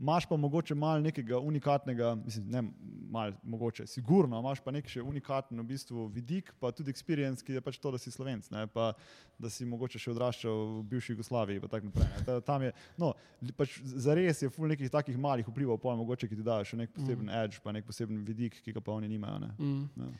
Imáš 0.00 0.26
pa 0.26 0.36
mogoče 0.36 0.74
malo 0.74 1.00
nekega 1.00 1.38
unikatnega, 1.38 2.14
mislim, 2.14 2.50
ne 2.50 2.62
malo, 3.10 3.32
mogoče, 3.42 3.86
sigurno, 3.86 4.40
imaš 4.40 4.60
pa 4.60 4.70
nek 4.70 4.88
še 4.92 5.00
unikaten 5.00 5.60
v 5.60 5.64
bistvu 5.70 6.06
vidik, 6.12 6.52
pa 6.60 6.68
tudi 6.72 6.92
experience, 6.92 7.44
ki 7.44 7.52
je 7.56 7.60
pač 7.64 7.78
to, 7.80 7.90
da 7.94 7.98
si 7.98 8.10
slovenc, 8.12 8.50
ne, 8.52 8.66
pa 8.68 8.92
da 9.40 9.50
si 9.50 9.64
mogoče 9.64 9.98
še 10.02 10.10
odraščal 10.12 10.52
v 10.52 10.82
bivši 10.90 11.12
Jugoslaviji, 11.14 11.62
pa 11.64 11.68
tako 11.72 11.88
naprej. 11.88 12.08
Ta, 12.28 12.32
tam 12.44 12.66
je, 12.66 12.72
no, 13.00 13.14
pač 13.56 13.68
zares 13.84 14.42
je 14.44 14.50
ful 14.52 14.68
nekih 14.68 14.92
takih 14.92 15.16
malih 15.16 15.48
vplivov, 15.48 15.80
pa 15.80 15.96
mogoče, 15.96 16.28
ki 16.28 16.36
ti 16.42 16.44
dajo 16.44 16.68
še 16.68 16.76
nek 16.82 16.92
poseben 16.92 17.30
mm. 17.30 17.40
edge, 17.40 17.56
pa 17.64 17.72
nek 17.72 17.88
poseben 17.88 18.20
vidik, 18.26 18.60
ki 18.66 18.76
ga 18.76 18.84
pa 18.84 18.92
oni 18.98 19.08
nimajo. 19.08 19.40
Ne. 19.46 19.50
Mm. 19.56 20.12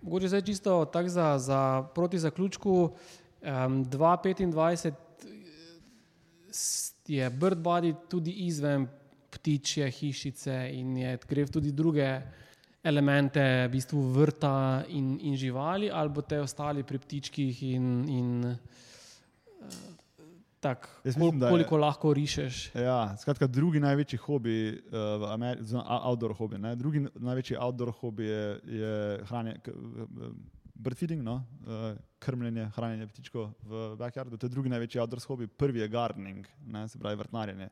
Mogoče 0.00 0.32
zdaj 0.32 0.48
čisto 0.48 0.80
tako 0.88 1.12
za, 1.12 1.28
za 1.44 1.60
proti 1.92 2.24
zaključku, 2.24 2.88
um, 2.88 3.84
2025 3.84 4.96
je 7.08 7.30
Bird 7.30 7.58
Body 7.58 7.94
tudi 8.08 8.30
izven 8.46 8.86
ptičje 9.30 9.90
hišice 9.90 10.70
in 10.72 10.96
je, 10.96 11.18
gre 11.28 11.46
tudi 11.46 11.72
druge 11.72 12.20
elemente, 12.84 13.40
v 13.40 13.72
bistvu 13.72 14.02
vrta 14.12 14.84
in, 14.88 15.16
in 15.20 15.36
živali, 15.36 15.90
ali 15.90 16.12
boste 16.12 16.40
ostali 16.40 16.84
pri 16.84 16.98
ptičkih 16.98 17.62
in, 17.62 17.86
in 18.08 18.44
uh, 18.44 18.56
tak, 20.60 20.88
mislim, 21.04 21.40
kol, 21.40 21.48
koliko 21.48 21.76
je, 21.76 21.80
lahko 21.80 22.12
rišeš. 22.14 22.60
Ja, 22.74 23.16
skratka, 23.20 23.46
drugi 23.46 23.80
največji 23.80 24.18
hobi 24.24 24.56
uh, 24.72 24.98
v 25.20 25.32
Ameriki, 25.32 25.76
outdoor 25.80 26.36
hobi. 26.36 26.60
Ne? 26.60 26.76
Drugi 26.76 27.04
največji 27.14 27.56
outdoor 27.60 27.92
hobi 28.00 28.28
je, 28.28 28.44
je 28.80 28.94
hranje. 29.28 29.58
Birdfeeding, 30.74 31.22
no? 31.22 31.34
uh, 31.66 31.94
krmljenje, 32.18 32.68
hranjenje 32.74 33.06
ptičkov 33.06 33.52
v 33.62 33.82
backyardu, 34.00 34.36
to 34.36 34.48
je 34.48 34.54
drugi 34.54 34.72
največji 34.72 35.00
outdoor 35.00 35.22
hobby, 35.28 35.46
prvi 35.46 35.80
je 35.80 35.88
gardening, 35.88 36.48
ne? 36.66 36.88
se 36.88 36.98
pravi 36.98 37.20
vrtnarjenje. 37.20 37.68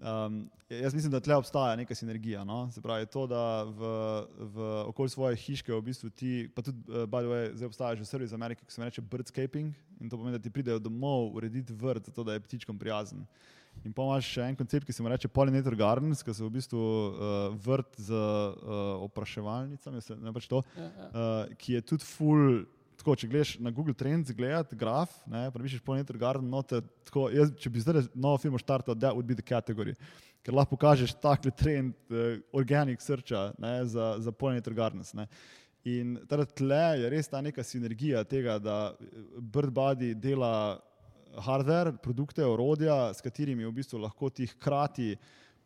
Um, 0.00 0.50
jaz 0.68 0.94
mislim, 0.94 1.12
da 1.12 1.20
tle 1.20 1.36
obstaja 1.36 1.76
neka 1.76 1.94
sinergija. 1.94 2.44
No? 2.44 2.70
Se 2.72 2.80
pravi, 2.80 3.06
to, 3.06 3.26
da 3.26 3.64
v, 3.64 3.90
v 4.38 4.68
okolju 4.88 5.12
svoje 5.12 5.36
hiške, 5.36 5.72
v 5.72 5.82
bistvu 5.90 6.10
ti, 6.10 6.48
pa 6.54 6.64
tudi, 6.64 6.80
uh, 6.88 7.04
by 7.04 7.24
the 7.24 7.32
way, 7.32 7.50
zdaj 7.54 7.68
obstaja 7.68 7.96
že 7.96 8.08
servis 8.08 8.32
Amerike, 8.32 8.64
ki 8.64 8.72
se 8.72 8.80
imenuje 8.80 9.04
birdscaping 9.10 9.74
in 10.00 10.08
to 10.08 10.16
pomeni, 10.16 10.38
da 10.38 10.42
ti 10.42 10.50
pridejo 10.50 10.78
domov 10.78 11.34
urediti 11.36 11.76
vrt, 11.76 12.08
zato 12.08 12.24
da 12.24 12.32
je 12.32 12.40
ptičkom 12.40 12.78
prijazen. 12.78 13.26
In 13.84 13.94
pa 13.96 14.04
imaš 14.04 14.26
še 14.34 14.44
en 14.44 14.56
koncept, 14.58 14.84
ki 14.84 14.92
se 14.92 15.04
mu 15.04 15.08
reče 15.08 15.30
Pollinator 15.32 15.74
Gardens, 15.78 16.20
ki 16.24 16.34
so 16.36 16.48
v 16.48 16.58
bistvu 16.58 16.80
uh, 16.80 17.36
vrt 17.64 17.96
z 17.96 18.12
uh, 18.12 19.00
opraševalnicami, 19.06 20.02
ne 20.20 20.32
pač 20.36 20.48
to, 20.50 20.60
uh, 20.60 21.48
ki 21.60 21.78
je 21.78 21.86
tudi 21.94 22.08
full. 22.08 22.60
Tako, 23.00 23.14
če 23.16 23.30
gledaš 23.32 23.50
na 23.64 23.70
Google 23.72 23.94
Trends, 23.96 24.28
gledaj 24.36 24.76
graf, 24.76 25.14
ne, 25.24 25.46
vidiš 25.54 25.80
Pollinator 25.80 26.18
Garden, 26.20 26.50
no, 26.52 26.60
te, 26.60 26.82
tako, 27.08 27.30
jaz, 27.32 27.48
če 27.56 27.72
bi 27.72 27.80
zdaj 27.80 28.10
novo 28.12 28.36
firmo 28.42 28.60
štartal, 28.60 28.92
that 28.92 29.16
would 29.16 29.24
be 29.24 29.32
the 29.32 29.40
category. 29.40 29.94
Ker 30.44 30.52
lahko 30.52 30.76
pokažeš 30.76 31.14
takle 31.16 31.48
trend 31.48 31.96
uh, 32.12 32.36
organic 32.52 33.00
ne, 33.00 33.72
za, 33.88 34.10
za 34.20 34.32
Pollinator 34.36 34.76
Gardens. 34.76 35.14
Ne. 35.16 35.24
In 35.88 36.18
tle 36.28 36.82
je 37.00 37.08
res 37.08 37.28
ta 37.32 37.40
neka 37.40 37.64
sinergija 37.64 38.20
tega, 38.28 38.58
da 38.60 38.92
Bird 39.40 39.72
Body 39.72 40.12
dela 40.12 40.76
hardware, 41.38 41.92
produkte, 42.02 42.44
orodja, 42.46 43.14
s 43.14 43.22
katerimi 43.22 43.66
v 43.66 43.72
bistvu 43.72 44.00
lahko 44.02 44.30
ti 44.30 44.46
hkrati 44.46 45.14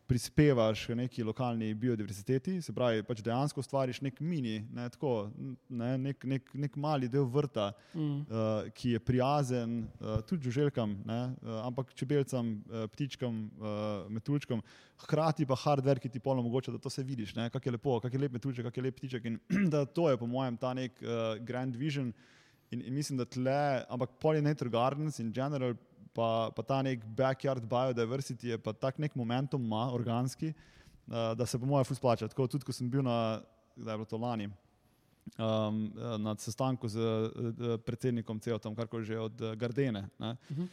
prispevaš 0.05 0.85
k 0.85 0.95
neki 0.95 1.23
lokalni 1.23 1.73
biodiverziteti, 1.73 2.59
se 2.61 2.73
pravi, 2.73 3.01
pač 3.03 3.23
dejansko 3.25 3.63
stvariš 3.65 4.03
nek 4.05 4.19
mini, 4.21 4.59
ne, 4.73 4.85
tako, 4.93 5.31
ne, 5.69 5.95
nek, 5.97 6.25
nek, 6.29 6.51
nek 6.65 6.77
mali 6.77 7.09
del 7.09 7.25
vrta, 7.25 7.71
mm. 7.95 8.11
uh, 8.29 8.67
ki 8.77 8.95
je 8.95 9.01
prijazen 9.01 9.79
uh, 9.81 10.19
tudi 10.29 10.45
žuželkam, 10.45 10.93
ne, 11.09 11.19
uh, 11.41 11.57
ampak 11.65 11.93
čebeljcam, 11.97 12.53
uh, 12.53 12.85
ptičkam, 12.93 13.41
uh, 13.57 14.05
metuljčkam, 14.13 14.61
hkrati 15.07 15.47
pa 15.49 15.57
hardware, 15.65 16.01
ki 16.03 16.13
ti 16.13 16.21
polno 16.21 16.45
omogoča, 16.45 16.75
da 16.75 16.81
to 16.81 16.89
se 16.93 17.03
vidiš, 17.03 17.33
kako 17.33 17.65
je 17.65 17.75
lepo, 17.79 17.99
kako 17.99 18.15
je 18.15 18.21
lep 18.27 18.37
metuljček, 18.37 18.69
kako 18.69 18.79
je 18.79 18.85
lep 18.85 19.01
ptiček 19.01 19.25
in 19.25 19.41
da 19.73 19.85
to 19.85 20.09
je 20.09 20.21
po 20.21 20.29
mojem 20.29 20.57
ta 20.57 20.73
nek 20.77 21.01
uh, 21.01 21.41
grand 21.41 21.75
vision. 21.75 22.13
In, 22.75 22.81
in 22.83 22.93
mislim, 22.93 23.17
da 23.17 23.25
tle, 23.25 23.85
ampak 23.89 24.17
pollinator 24.19 24.67
gardens 24.69 25.19
in 25.23 25.31
general, 25.33 25.77
pa, 26.15 26.51
pa 26.55 26.63
ta 26.67 26.81
nek 26.83 27.03
backyard 27.15 27.63
biodiversity 27.71 28.51
je 28.51 28.59
pa 28.59 28.73
tak 28.75 28.99
nek 28.99 29.15
momentum 29.15 29.63
ima, 29.63 29.87
organski, 29.95 30.51
uh, 31.07 31.31
da 31.39 31.47
se 31.47 31.59
po 31.59 31.69
mojem 31.69 31.87
fus 31.87 32.01
plača. 32.03 32.27
Tako 32.31 32.49
tudi, 32.51 32.67
ko 32.67 32.75
sem 32.75 32.89
bil 32.91 33.05
na, 33.05 33.39
da 33.75 33.95
je 33.95 34.01
bilo 34.01 34.09
to 34.11 34.19
lani, 34.19 34.49
um, 35.37 35.79
na 36.19 36.35
sestanku 36.39 36.91
z 36.91 36.99
uh, 36.99 37.77
predsednikom 37.87 38.43
CEOTom, 38.43 38.75
kar 38.75 38.91
koli 38.91 39.07
že 39.07 39.19
od 39.19 39.47
Gardene. 39.55 40.07
Uh 40.19 40.35
mhm. 40.35 40.61
-huh. 40.61 40.67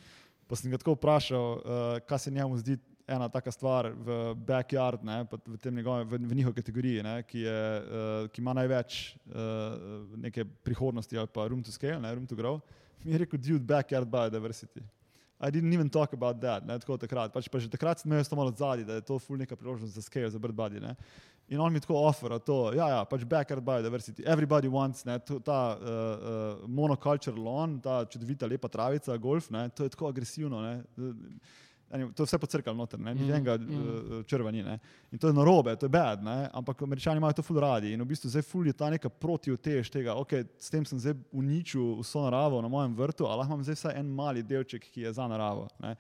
Pa 0.51 0.57
sem 0.57 0.71
ga 0.71 0.77
tako 0.77 0.99
vprašal, 0.99 1.45
uh, 1.53 1.63
kaj 2.07 2.19
se 2.19 2.31
njemu 2.31 2.59
zdi 2.59 2.79
ena 3.07 3.29
taka 3.29 3.53
stvar 3.53 3.91
v 3.93 4.35
backyard, 4.35 5.05
ne, 5.05 5.23
v, 5.25 5.71
njegove, 5.71 6.05
v, 6.05 6.19
v 6.29 6.39
njihovi 6.39 6.55
kategoriji, 6.55 7.03
ne, 7.03 7.17
ki, 7.27 7.45
je, 7.47 7.59
uh, 7.83 8.31
ki 8.33 8.43
ima 8.43 8.55
največ 8.57 9.03
uh, 9.27 10.17
neke 10.23 10.45
prihodnosti 10.45 11.19
ali 11.19 11.31
pa 11.33 11.47
room 11.49 11.63
to 11.63 11.73
scale, 11.75 12.01
ne, 12.01 12.15
room 12.15 12.27
to 12.27 12.39
grow, 12.39 12.61
mi 13.05 13.13
je 13.13 13.23
rekel, 13.25 13.41
dude, 13.41 13.65
backyard 13.67 14.09
biodiversity. 14.09 14.83
I 15.43 15.51
didn't 15.51 15.75
even 15.75 15.91
talk 15.91 16.13
about 16.13 16.41
that, 16.41 16.63
ne, 16.67 16.79
tako 16.79 16.95
takrat. 17.03 17.33
Pač, 17.35 17.49
pa 17.51 17.59
že 17.59 17.67
takrat 17.67 17.99
sem 17.99 18.07
imel 18.07 18.23
to 18.23 18.39
malo 18.39 18.53
zadnji, 18.55 18.87
da 18.87 19.01
je 19.01 19.03
to 19.03 19.19
ful 19.19 19.35
neka 19.37 19.57
priložnost 19.59 19.97
za 19.99 20.03
scale, 20.03 20.31
za 20.31 20.39
birdbody. 20.39 20.79
Ne. 20.79 20.95
In 21.51 21.59
on 21.61 21.73
mi 21.73 21.81
tako 21.83 21.99
ofera 21.99 22.39
to, 22.39 22.71
ja, 22.77 22.87
ja, 22.89 23.01
pač 23.05 23.25
backyard 23.27 23.65
biodiversity, 23.67 24.23
everybody 24.23 24.71
wants, 24.71 25.03
ne, 25.05 25.19
to, 25.19 25.41
ta 25.43 25.75
uh, 25.75 25.83
uh, 25.83 26.63
monoculture 26.71 27.35
lawn, 27.35 27.81
ta 27.83 28.05
čudovita 28.07 28.47
lepa 28.47 28.71
travica, 28.71 29.19
golf, 29.19 29.51
ne, 29.51 29.67
to 29.75 29.83
je 29.83 29.91
tako 29.97 30.13
agresivno. 30.15 30.63
Ne. 30.63 30.77
To 31.93 32.23
je 32.23 32.27
vse 32.27 32.39
pocrkalo 32.39 32.77
noter, 32.77 33.01
ni 33.01 33.13
mm, 33.15 33.31
enega 33.31 33.57
mm. 33.61 34.21
Eh, 34.21 34.23
črva. 34.25 34.51
Ni, 34.51 34.65
in 35.13 35.19
to 35.21 35.29
je 35.29 35.37
narobe, 35.37 35.75
to 35.77 35.87
je 35.87 35.93
bed, 35.93 36.23
ne? 36.25 36.49
ampak 36.53 36.83
američani 36.83 37.21
imajo 37.21 37.33
to 37.33 37.45
ful 37.45 37.61
radi. 37.61 37.93
In 37.93 38.01
v 38.01 38.09
bistvu 38.15 38.31
zdaj 38.33 38.47
ful 38.49 38.67
je 38.67 38.73
ta 38.73 38.89
neka 38.91 39.09
protiotež 39.09 39.91
tega, 39.93 40.15
ok, 40.17 40.33
s 40.59 40.73
tem 40.73 40.87
sem 40.89 40.99
zdaj 40.99 41.19
uničil 41.37 41.99
vso 42.01 42.25
naravo 42.25 42.63
na 42.65 42.69
mojem 42.73 42.97
vrtu, 42.97 43.29
ali 43.29 43.43
lahko 43.43 43.59
imam 43.59 43.67
zdaj 43.69 43.77
vsaj 43.77 43.99
en 44.01 44.09
mali 44.09 44.43
delček, 44.43 44.89
ki 44.89 45.05
je 45.05 45.13
za 45.13 45.29
naravo. 45.29 45.69
Ne? 45.85 45.97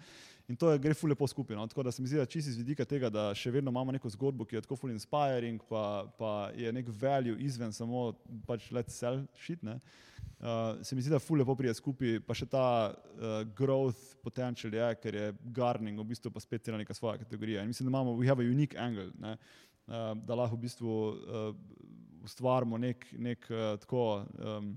In 0.50 0.56
to 0.58 0.72
je, 0.72 0.78
gre 0.82 0.94
ful 0.94 1.12
lepo 1.12 1.26
skupaj. 1.26 1.56
No? 1.56 1.66
Tako 1.70 1.84
da 1.86 1.92
se 1.92 2.02
mi 2.02 2.08
zdi, 2.08 2.18
da 2.18 2.26
čisto 2.26 2.50
iz 2.50 2.56
vidika 2.58 2.84
tega, 2.84 3.10
da 3.10 3.30
še 3.34 3.50
vedno 3.54 3.70
imamo 3.70 3.92
neko 3.94 4.10
zgodbo, 4.10 4.44
ki 4.44 4.58
je 4.58 4.64
tako 4.64 4.76
ful 4.76 4.90
inspiring, 4.90 5.62
pa, 5.68 6.04
pa 6.18 6.32
je 6.58 6.72
nek 6.74 6.90
value 7.00 7.38
izven 7.40 7.72
samo 7.72 8.10
pač 8.46 8.70
let's 8.74 8.98
sell 8.98 9.22
shit. 9.38 9.62
Ne? 9.62 9.78
Uh, 10.42 10.82
se 10.82 10.96
mi 10.98 11.02
zdi, 11.02 11.12
da 11.14 11.22
fulje 11.22 11.46
poprije 11.46 11.74
skupaj, 11.78 12.18
pa 12.26 12.34
še 12.34 12.48
ta 12.50 12.66
uh, 12.90 13.42
growth 13.56 14.16
potential 14.26 14.74
je, 14.74 14.88
ker 14.98 15.18
je 15.18 15.28
gardening 15.54 16.00
v 16.02 16.08
bistvu 16.10 16.32
pa 16.34 16.42
spet 16.42 16.72
neka 16.74 16.94
svoja 16.98 17.20
kategorija. 17.22 17.62
In 17.62 17.70
mislim, 17.70 17.86
da 17.86 17.94
imamo, 17.94 18.16
we 18.18 18.26
have 18.26 18.42
a 18.42 18.48
unique 18.48 18.74
angle, 18.74 19.12
ne, 19.22 19.36
uh, 19.86 20.10
da 20.18 20.38
lahko 20.38 20.58
v 20.58 20.64
bistvu 20.66 20.96
uh, 21.12 21.52
ustvarimo 22.26 22.78
nek, 22.82 23.06
nek 23.14 23.46
uh, 23.50 23.76
tako. 23.84 24.24
Um, 24.38 24.74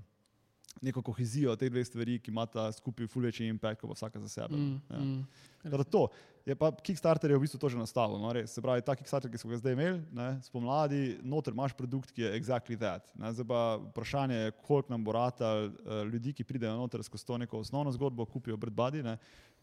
neko 0.82 1.02
kohezijo 1.02 1.56
teh 1.56 1.70
dveh 1.72 1.86
stvari, 1.86 2.18
ki 2.22 2.30
imata 2.30 2.68
skupaj 2.76 3.08
fulejši 3.10 3.48
impact, 3.50 3.80
kot 3.80 3.92
pa 3.92 3.96
vsaka 3.98 4.20
za 4.24 4.28
sebe. 4.28 4.56
Mm, 4.56 4.80
ja. 4.90 4.98
mm, 5.00 5.84
to, 5.90 6.06
je 6.46 6.54
pa 6.54 6.70
Kickstarter 6.70 7.30
je 7.30 7.36
v 7.36 7.42
bistvu 7.42 7.58
to 7.58 7.68
že 7.68 7.78
nastalo. 7.78 8.18
No, 8.22 8.30
se 8.46 8.62
pravi, 8.62 8.84
ta 8.86 8.94
Kickstarter, 8.94 9.30
ki 9.30 9.40
smo 9.40 9.50
ga 9.50 9.58
zdaj 9.58 9.74
imeli, 9.74 9.98
ne, 10.14 10.28
spomladi, 10.46 11.18
noter 11.26 11.56
imaš 11.56 11.74
produkt, 11.74 12.12
ki 12.14 12.22
je 12.22 12.34
exactly 12.38 12.78
that. 12.78 13.02
Ne, 13.18 13.32
zdaj 13.34 13.48
pa 13.50 13.62
vprašanje 13.90 14.36
je, 14.36 14.54
koliko 14.62 14.94
nam 14.94 15.04
bo 15.04 15.16
ratal 15.16 15.66
uh, 15.66 16.04
ljudi, 16.06 16.36
ki 16.36 16.46
pridejo 16.46 16.76
noter 16.78 17.02
skozi 17.02 17.26
to 17.26 17.38
neko 17.42 17.64
osnovno 17.64 17.90
zgodbo, 17.92 18.28
kupijo 18.30 18.56
Birdbody, 18.56 19.02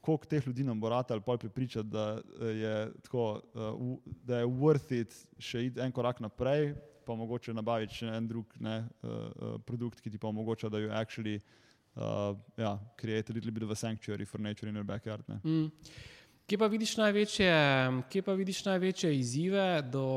koliko 0.03 0.27
teh 0.27 0.47
ljudi 0.47 0.63
nam 0.67 0.79
bo 0.79 0.91
ratal 0.91 1.21
pa 1.23 1.37
pripričati, 1.37 1.87
da 1.87 2.19
eh, 2.19 2.45
je, 2.45 2.75
tako, 3.07 3.41
uh, 3.55 3.97
da 4.27 4.43
je 4.43 4.45
worth 4.45 4.91
it 4.91 5.15
še 5.39 5.69
iti 5.69 5.79
en 5.79 5.91
korak 5.91 6.19
naprej, 6.19 6.73
pa 7.05 7.15
mogoče 7.15 7.53
nabaviti 7.53 8.01
še 8.01 8.09
en 8.17 8.27
drug 8.27 8.55
ne, 8.63 8.79
uh, 9.03 9.59
produkt, 9.67 10.01
ki 10.01 10.11
ti 10.13 10.21
pa 10.21 10.29
omogoča, 10.31 10.69
da 10.71 10.81
jo 10.81 10.91
actually 10.95 11.37
uh, 11.95 12.33
ja, 12.57 12.77
create 12.99 13.31
a 13.31 13.35
little 13.35 13.51
bit 13.51 13.63
of 13.63 13.71
a 13.71 13.75
sanctuary 13.75 14.25
for 14.25 14.41
nature 14.41 14.69
in 14.69 14.75
your 14.75 14.87
backyard. 14.87 15.23
Mm. 15.43 15.71
Kje 16.47 16.59
pa 16.59 16.67
vidiš 16.67 16.97
največje, 16.99 17.51
kje 18.11 18.21
pa 18.21 18.33
vidiš 18.35 18.65
največje 18.65 19.13
izzive 19.15 19.65
do, 19.91 20.07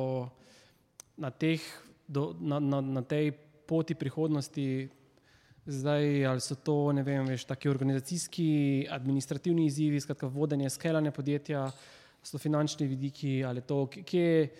na, 1.16 1.30
teh, 1.30 1.62
do, 2.08 2.32
na, 2.40 2.58
na, 2.58 2.80
na 2.80 3.02
tej 3.02 3.30
poti 3.66 3.94
prihodnosti? 3.94 4.88
Zdaj, 5.66 6.26
ali 6.30 6.42
so 6.42 6.54
to, 6.54 6.92
ne 6.94 7.02
vem, 7.02 7.26
veš, 7.26 7.44
taki 7.46 7.68
organizacijski, 7.68 8.86
administrativni 8.90 9.64
izzivi, 9.66 10.00
skratka, 10.00 10.28
vodenje, 10.30 10.70
skelanje 10.70 11.10
podjetja, 11.10 11.64
so 12.26 12.38
finančni 12.38 12.86
vidiki 12.86 13.44
ali 13.44 13.62
to, 13.62 13.86
kje, 13.86 14.50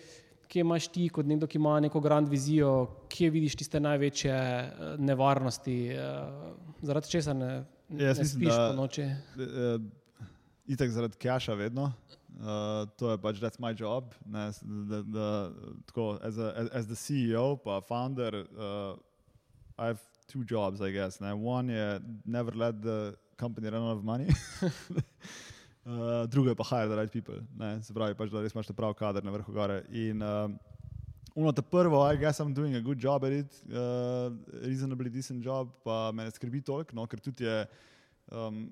kje 0.47 0.61
imaš 0.61 0.87
ti, 0.87 1.09
kot 1.09 1.25
nekdo, 1.25 1.47
ki 1.47 1.57
ima 1.57 1.79
neko 1.79 1.99
grand 1.99 2.29
vizijo, 2.29 2.87
kje 3.09 3.29
vidiš 3.29 3.55
tiste 3.55 3.79
največje 3.79 4.33
eh, 4.33 4.95
nevarnosti, 4.97 5.77
eh, 5.87 6.01
zaradi 6.81 7.09
česa 7.09 7.33
ne, 7.33 7.53
ja, 7.89 8.13
ne 8.13 8.25
spiš 8.25 8.53
da, 8.53 8.67
po 8.69 8.81
noči? 8.81 9.07
Uh, 9.35 9.81
itek 10.67 10.91
zaradi 10.91 11.17
cache, 11.23 11.55
vedno. 11.55 11.91
Uh, 12.37 12.85
to 12.99 13.11
je 13.11 13.17
pač 13.17 13.39
that's 13.41 13.59
my 13.59 13.73
job. 13.73 14.13
Ne, 14.25 14.49
da, 14.61 15.01
da, 15.01 15.27
tako, 15.85 16.17
as, 16.21 16.37
a, 16.37 16.53
as, 16.55 16.69
as 16.69 16.87
the 16.87 16.95
CEO, 16.95 17.55
pa 17.63 17.81
founder, 17.81 18.45
uh, 18.57 18.97
I 19.77 19.87
have 19.87 20.01
two 20.27 20.43
jobs, 20.43 20.81
I 20.81 20.91
guess. 20.91 21.19
Ne. 21.21 21.33
One 21.33 21.69
je 21.69 21.99
never 22.25 22.51
let 22.55 22.81
the 22.81 23.15
company 23.37 23.69
run 23.69 23.81
out 23.81 23.97
of 23.97 24.03
money. 24.03 24.27
uh, 25.87 26.29
drugo 26.29 26.49
je 26.49 26.55
pa 26.55 26.63
hire 26.63 26.87
the 26.87 26.95
right 26.95 27.11
people. 27.11 27.39
Ne? 27.57 27.77
Se 27.83 27.93
pravi, 27.93 28.15
pač, 28.17 28.31
da 28.31 28.43
res 28.43 28.55
imaš 28.55 28.71
prav 28.75 28.95
kader 28.97 29.23
na 29.23 29.31
vrhu 29.31 29.53
gore. 29.53 29.81
In 29.95 30.21
uh, 30.21 30.51
ono 31.35 31.53
te 31.55 31.61
prvo, 31.61 32.03
I 32.11 32.17
guess 32.19 32.41
I'm 32.43 32.53
doing 32.53 32.75
a 32.75 32.81
good 32.81 32.99
job 32.99 33.23
at 33.23 33.31
it, 33.31 33.61
uh, 33.69 34.33
reasonably 34.63 35.09
decent 35.09 35.45
job, 35.45 35.71
pa 35.83 36.11
me 36.11 36.27
ne 36.27 36.33
skrbi 36.35 36.61
toliko, 36.61 36.95
no, 36.97 37.07
ker 37.07 37.23
tudi 37.23 37.47
je. 37.47 37.63
Um, 38.31 38.67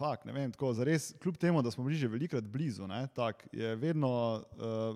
Fak, 0.00 0.22
ne 0.24 0.32
vem, 0.32 0.48
tako 0.48 0.70
zares, 0.72 1.10
kljub 1.20 1.34
temu, 1.36 1.60
da 1.60 1.68
smo 1.68 1.82
bili 1.84 1.98
že 1.98 2.08
velikrat 2.08 2.46
blizu, 2.48 2.86
ne, 2.88 3.02
tak, 3.12 3.42
je 3.52 3.74
vedno, 3.76 4.08
uh, 4.56 4.94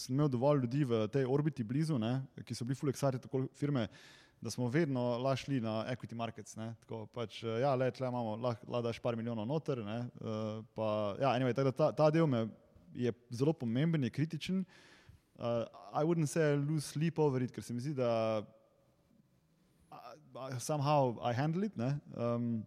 sem 0.00 0.14
imel 0.14 0.30
dovolj 0.32 0.62
ljudi 0.62 0.86
v 0.88 1.02
tej 1.12 1.26
orbiti 1.28 1.66
blizu, 1.66 1.98
ne, 2.00 2.22
ki 2.40 2.56
so 2.56 2.64
bili 2.64 2.78
fulexati 2.78 3.20
tako 3.20 3.42
firme, 3.58 3.82
uh, 3.84 4.25
da 4.46 4.50
smo 4.50 4.68
vedno 4.68 5.18
lašli 5.18 5.60
na 5.60 5.84
equity 5.90 6.14
markets. 6.14 6.54
Tako, 6.54 7.06
pač, 7.06 7.40
eh, 7.42 7.48
ja, 7.64 7.74
le, 7.74 7.90
tle 7.90 8.06
imamo, 8.06 8.36
lahko 8.38 8.82
daš 8.82 9.00
par 9.02 9.16
milijonov 9.18 9.46
noter. 9.46 9.80
Ne, 9.82 9.96
uh, 10.22 10.60
pa, 10.74 11.16
ja, 11.18 11.32
anyway, 11.34 11.50
ta, 11.74 11.90
ta 11.90 12.10
del 12.14 12.28
me 12.30 12.44
je 12.94 13.10
zelo 13.34 13.52
pomemben, 13.52 14.06
je 14.06 14.10
kritičen. 14.10 14.62
Uh, 15.34 15.66
I 15.90 16.04
wouldn't 16.06 16.30
say 16.30 16.52
I 16.52 16.60
lose 16.62 16.86
sleep 16.86 17.18
over 17.18 17.42
it, 17.42 17.50
ker 17.50 17.64
se 17.64 17.74
mi 17.74 17.82
zdi, 17.82 17.96
da 17.98 18.46
uh, 19.90 20.54
somehow 20.62 21.18
I 21.18 21.34
handle 21.34 21.66
it. 21.66 21.74
Um, 22.14 22.62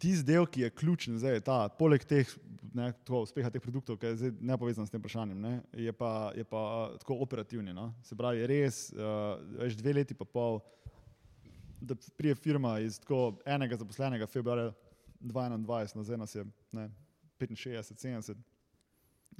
Tisti 0.00 0.24
del, 0.32 0.46
ki 0.48 0.64
je 0.64 0.70
ključen, 0.72 1.18
zdaj 1.20 1.42
ta, 1.44 1.58
poleg 1.76 2.04
teh 2.08 2.28
ne, 2.74 2.90
to, 3.04 3.22
uspeha 3.26 3.50
teh 3.52 3.62
produktov, 3.62 3.98
ki 4.00 4.12
je 4.14 4.30
ne 4.40 4.56
povezan 4.60 4.88
s 4.88 4.92
tem 4.92 5.02
vprašanjem, 5.02 5.40
ne, 5.40 5.52
je, 5.76 5.92
pa, 5.92 6.30
je 6.36 6.44
pa 6.48 6.62
tako 7.02 7.18
operativni. 7.26 7.74
No. 7.76 7.90
Se 8.06 8.16
pravi, 8.16 8.46
res, 8.48 8.86
uh, 8.96 9.36
več 9.60 9.76
dve 9.78 9.98
leti 10.00 10.16
pa 10.16 10.24
pol, 10.24 10.60
da 11.80 11.96
prije 12.16 12.36
firma 12.36 12.78
iz 12.84 12.98
tako 13.00 13.38
enega 13.48 13.78
zaposlenega 13.80 14.28
februarja 14.28 14.72
2021, 15.20 15.96
na 15.96 16.08
zdaj 16.08 16.20
nas 16.20 16.34
je 16.36 16.44
ne, 16.76 16.90
65, 17.40 17.94
70, 17.96 18.44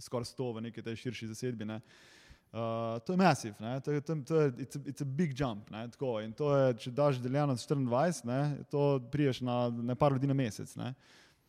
skoraj 0.00 0.28
100 0.32 0.54
v 0.56 0.64
neki 0.68 0.84
tej 0.84 1.02
širši 1.04 1.32
zasedbi. 1.32 1.68
Ne. 1.68 1.80
Uh, 1.80 2.19
to 2.50 3.12
je 3.12 3.16
masiv, 3.16 3.54
to 3.58 3.92
je, 3.92 4.00
to 4.00 4.14
je 4.14 4.52
it's 4.52 4.76
a, 4.76 4.78
it's 4.90 5.02
a 5.02 5.04
big 5.04 5.40
jump. 5.40 5.70
Ne, 5.70 5.88
tako, 5.90 6.20
in 6.20 6.32
to 6.32 6.50
je, 6.56 6.74
če 6.74 6.90
daš 6.90 7.20
deljeno 7.22 7.54
24, 7.54 8.24
ne, 8.26 8.64
to 8.70 9.00
priješ 9.12 9.40
na 9.40 9.68
ne 9.70 9.94
par 9.94 10.12
ljudi 10.12 10.26
na 10.26 10.34
mesec. 10.34 10.74
Ne. 10.76 10.94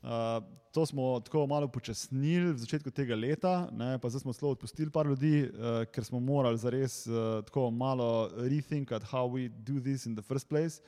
Uh, 0.01 0.43
to 0.71 0.85
smo 0.85 1.19
tako 1.19 1.47
malo 1.47 1.67
počasnili 1.67 2.53
v 2.53 2.57
začetku 2.57 2.89
tega 2.89 3.15
leta, 3.15 3.67
ne, 3.71 3.99
pa 4.01 4.09
zdaj 4.09 4.23
smo 4.23 4.33
zelo 4.33 4.51
odpustili 4.51 4.89
par 4.89 5.05
ljudi, 5.05 5.43
uh, 5.45 5.83
ker 5.93 6.05
smo 6.05 6.19
morali 6.19 6.57
zares 6.57 7.03
uh, 7.07 7.43
tako 7.45 7.69
malo 7.71 8.29
rethinkati, 8.37 9.05
how 9.05 9.29
we 9.29 9.49
do 9.49 9.79
this 9.79 10.05
in 10.05 10.15
the 10.15 10.25
first 10.25 10.49
place. 10.49 10.81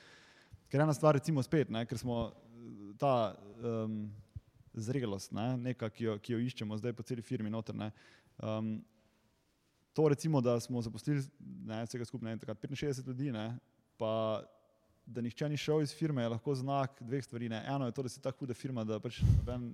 Ker 0.70 0.82
ena 0.82 0.94
stvar, 0.94 1.14
recimo, 1.14 1.42
spet, 1.42 1.70
ne, 1.70 1.84
ker 1.86 1.98
smo 1.98 2.32
ta 2.98 3.34
um, 3.62 4.10
zrelost, 4.74 5.30
ne, 5.32 5.52
neka, 5.70 5.90
ki, 5.94 6.04
jo, 6.04 6.18
ki 6.18 6.34
jo 6.34 6.42
iščemo 6.42 6.78
zdaj 6.78 6.94
po 6.98 7.06
celi 7.06 7.22
firmi, 7.22 7.50
noter, 7.50 7.74
ne, 7.78 7.92
um, 8.42 8.76
to, 9.94 10.08
recimo, 10.08 10.40
da 10.40 10.58
smo 10.60 10.82
zaposlili 10.82 11.22
vsega 11.86 12.04
skupaj 12.04 12.36
65 12.36 13.06
ljudi, 13.06 13.32
ne, 13.32 13.58
pa 13.96 14.42
da 15.06 15.20
nihče 15.20 15.48
ni 15.48 15.56
šel 15.56 15.82
iz 15.82 15.92
firme, 15.94 16.22
je 16.22 16.28
lahko 16.28 16.54
znak 16.54 16.96
dveh 17.02 17.24
stvari. 17.24 17.48
Ne. 17.48 17.60
Eno 17.68 17.86
je 17.86 17.92
to, 17.92 18.02
da 18.02 18.08
si 18.08 18.22
tako 18.22 18.38
huda 18.38 18.54
firma, 18.54 18.84
da 18.84 18.96
pač 19.00 19.20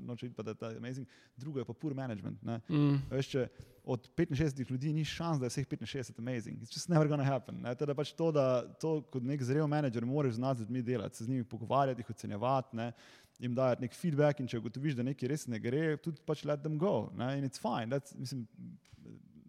noče 0.06 0.26
iti, 0.26 0.34
pa 0.34 0.42
da 0.42 0.50
je 0.50 0.58
ta 0.58 0.70
amazing. 0.74 1.06
Drugo 1.36 1.60
je 1.60 1.64
pa 1.64 1.72
pur 1.72 1.94
management. 1.94 2.42
Mm. 2.42 2.98
Veš, 3.10 3.28
če 3.30 3.46
od 3.84 4.08
65 4.18 4.70
ljudi 4.70 4.92
ni 4.92 5.04
šans, 5.04 5.38
da 5.38 5.46
je 5.46 5.54
vseh 5.54 5.68
65 5.68 6.18
amazing. 6.18 6.58
It's 6.58 6.74
just 6.74 6.90
never 6.90 7.08
gonna 7.08 7.24
happen. 7.24 7.62
Ne. 7.62 7.74
Teda 7.78 7.94
pač 7.94 8.12
to, 8.12 8.32
da 8.34 8.66
to 8.82 9.00
kot 9.12 9.22
nek 9.22 9.42
zrel 9.42 9.70
menedžer 9.70 10.04
moraš 10.06 10.34
znati 10.34 10.64
z 10.64 10.66
ljudmi 10.66 10.82
delati, 10.82 11.16
se 11.16 11.24
z 11.24 11.28
njimi 11.28 11.44
pogovarjati, 11.44 12.00
jih 12.00 12.10
ocenjevati. 12.10 12.76
Ne 12.76 12.92
jim 13.40 13.54
dajati 13.54 13.86
nek 13.86 13.94
feedback, 13.96 14.40
in 14.40 14.48
če 14.50 14.58
ugotoviš, 14.60 14.98
da 14.98 15.04
nekaj 15.06 15.28
res 15.32 15.46
ne 15.48 15.56
gre, 15.62 15.94
tudi 16.04 16.20
pač 16.26 16.44
let 16.44 16.60
them 16.60 16.76
go. 16.78 17.08
Ne? 17.16 17.38
In 17.38 17.46
it's 17.48 17.60
fine, 17.62 17.88
that's, 17.88 18.12
mislim, 18.12 18.44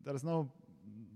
there's 0.06 0.24
no 0.24 0.46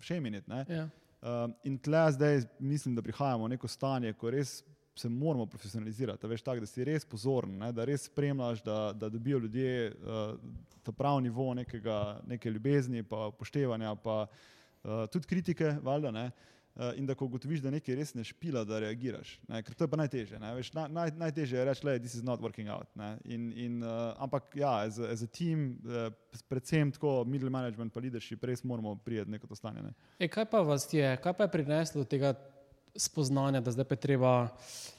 in 0.09 0.33
it. 0.33 0.47
Yeah. 0.47 0.89
Uh, 1.21 1.51
in 1.63 1.77
tle 1.77 2.11
zdaj 2.11 2.43
mislim, 2.59 2.95
da 2.95 3.01
prihajamo 3.01 3.43
v 3.45 3.49
neko 3.49 3.67
stanje, 3.67 4.13
ko 4.13 4.29
res 4.29 4.63
se 4.95 5.09
moramo 5.09 5.45
profesionalizirati. 5.45 6.27
Veš, 6.27 6.41
tak, 6.41 6.59
da 6.59 6.65
si 6.65 6.83
res 6.83 7.05
pozoren, 7.05 7.57
ne? 7.59 7.71
da 7.71 7.85
res 7.85 8.05
spremljaš, 8.07 8.61
da, 8.63 8.93
da 8.93 9.09
dobijo 9.09 9.39
ljudje 9.39 9.91
uh, 9.91 10.35
ta 10.83 10.91
pravi 10.91 11.23
nivo 11.23 11.53
nekega, 11.53 12.19
neke 12.27 12.49
ljubezni, 12.49 13.03
pa 13.03 13.27
upoštevanja, 13.27 13.95
pa 13.95 14.21
uh, 14.25 15.07
tudi 15.11 15.27
kritike. 15.27 15.75
Valjda, 15.83 16.09
uh, 16.09 16.29
in 16.97 17.05
da 17.07 17.15
ko 17.15 17.25
ugotoviš, 17.25 17.61
da 17.63 17.71
nekaj 17.71 17.95
res 17.95 18.13
ne 18.13 18.23
špila, 18.23 18.65
da 18.67 18.79
reagiraš. 18.83 19.37
Ne? 19.47 19.61
Ker 19.63 19.73
to 19.73 19.83
je 19.83 19.91
pa 19.93 19.97
najtežje. 19.97 20.39
Veš, 20.57 20.73
naj, 20.75 20.89
naj, 20.91 21.11
najtežje 21.17 21.59
je 21.59 21.65
reči, 21.65 21.85
da 21.87 21.93
this 21.99 22.15
is 22.15 22.23
not 22.23 22.41
working 22.43 22.67
out. 22.69 22.87
In, 23.23 23.51
in, 23.55 23.77
uh, 23.83 24.11
ampak 24.19 24.51
ja, 24.59 24.73
as 24.83 24.99
a, 24.99 25.07
as 25.13 25.23
a 25.23 25.27
team, 25.27 25.77
uh, 25.87 26.09
predvsem 26.51 26.91
tako 26.91 27.23
middle 27.23 27.49
management 27.49 27.93
pa 27.93 27.99
leadership, 28.03 28.43
res 28.43 28.63
moramo 28.63 28.95
prijeti 28.95 29.31
neko 29.31 29.47
to 29.47 29.55
stanje. 29.55 29.81
Ne? 29.87 29.93
E, 30.19 30.27
kaj 30.27 30.45
pa 30.51 30.59
vas 30.67 30.89
je, 30.93 31.15
kaj 31.23 31.33
pa 31.33 31.47
je 31.47 31.51
prineslo 31.55 32.03
tega 32.03 32.33
spoznanja, 32.95 33.59
da 33.61 33.71
zdaj 33.71 33.85
pa 33.85 33.95
treba 33.95 34.33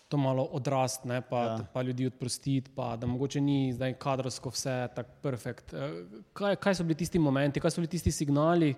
to 0.09 0.17
malo 0.17 0.45
odrast, 0.55 1.05
ne, 1.05 1.21
pa, 1.21 1.43
Ja. 1.45 1.67
pa 1.73 1.83
ljudi 1.83 2.07
odprostiti, 2.07 2.71
pa 2.75 2.97
da 2.97 3.07
mogoče 3.07 3.41
ni 3.41 3.73
zdaj 3.73 3.95
kadrovsko 3.99 4.49
vse 4.55 4.89
tako 4.95 5.11
perfekt. 5.23 5.75
Eh, 5.75 6.05
Kaj, 6.33 6.57
kaj 6.57 6.75
so 6.75 6.85
bili 6.85 6.95
tisti 6.95 7.19
momenti, 7.19 7.61
kaj 7.61 7.71
so 7.71 7.81
bili 7.81 7.91
tisti 7.91 8.13
signali, 8.13 8.75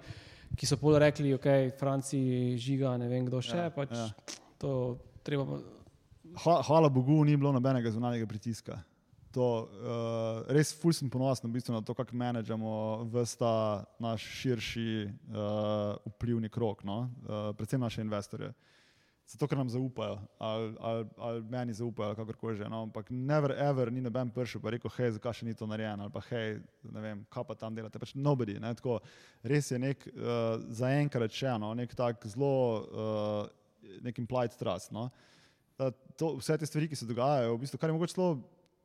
ki 0.57 0.67
so 0.67 0.77
pol 0.77 0.97
rekli, 0.97 1.35
ok, 1.35 1.47
Franci, 1.75 2.21
žiga, 2.57 2.97
ne 2.97 3.09
vem 3.09 3.27
kdo 3.27 3.41
še, 3.41 3.57
Ja, 3.57 3.71
pač 3.71 3.91
ja. 3.91 4.09
to 4.59 4.99
treba. 5.23 5.45
pa- 5.45 5.63
Hva- 6.39 6.63
Hvala 6.63 6.89
Bogu, 6.89 7.25
ni 7.25 7.37
bilo 7.37 7.53
nobenega 7.53 7.91
zunanjega 7.91 8.27
pritiska. 8.27 8.79
To, 9.31 9.69
uh, 9.69 10.49
res 10.49 10.73
ful 10.73 10.93
sem 10.93 11.11
ponosen 11.11 11.51
v 11.51 11.55
bistvu 11.55 11.73
na 11.73 11.83
to, 11.83 11.93
kako 11.93 12.17
menedžamo 12.17 12.71
vsta 13.13 13.51
naš 13.99 14.25
širši 14.25 14.87
uh, 15.05 15.97
vplivni 16.09 16.49
krok, 16.49 16.83
no? 16.83 16.99
uh, 17.23 17.53
predvsem 17.53 17.81
naše 17.81 18.01
investorje. 18.01 18.53
Zato, 19.29 19.45
ker 19.45 19.59
nam 19.61 19.69
zaupajo, 19.69 20.15
ali, 20.41 20.69
ali, 20.81 21.05
ali 21.17 21.43
meni 21.53 21.75
zaupajo, 21.77 22.15
kakorkoli 22.17 22.57
že. 22.57 22.69
No? 22.69 22.83
Ampak 22.87 23.11
never 23.11 23.53
ever 23.53 23.93
ni 23.93 24.01
noben 24.01 24.31
prišel 24.33 24.63
in 24.65 24.73
rekel, 24.73 24.91
hej, 24.97 25.11
zakaj 25.19 25.37
še 25.37 25.47
ni 25.47 25.53
to 25.55 25.69
narejeno, 25.69 26.07
ali 26.07 26.15
pa 26.15 26.23
hej, 26.31 26.57
ne 26.89 27.03
vem, 27.05 27.21
kaj 27.29 27.45
pa 27.45 27.55
tam 27.55 27.77
delate. 27.77 28.01
Pač 28.01 28.15
nobody. 28.17 28.57
Ne? 28.57 28.73
Tako, 28.79 29.03
res 29.45 29.69
je 29.69 29.79
nek 29.79 30.07
uh, 30.15 30.57
zaenkrat 30.73 31.37
še 31.37 31.53
eno, 31.53 31.75
nek 31.77 31.93
tak 31.93 32.25
zelo, 32.25 32.55
uh, 32.89 33.93
nek 34.01 34.17
implied 34.17 34.57
trust. 34.57 34.97
No? 34.97 35.11
Da 35.77 35.93
to, 36.17 36.39
vse 36.41 36.57
te 36.57 36.67
stvari, 36.67 36.89
ki 36.89 36.97
se 36.97 37.07
dogajajo, 37.07 37.53
v 37.53 37.67
bistvu, 37.67 37.83
kar 37.83 37.93
je 37.93 37.99
mogoče 37.99 38.17
celo 38.17 38.33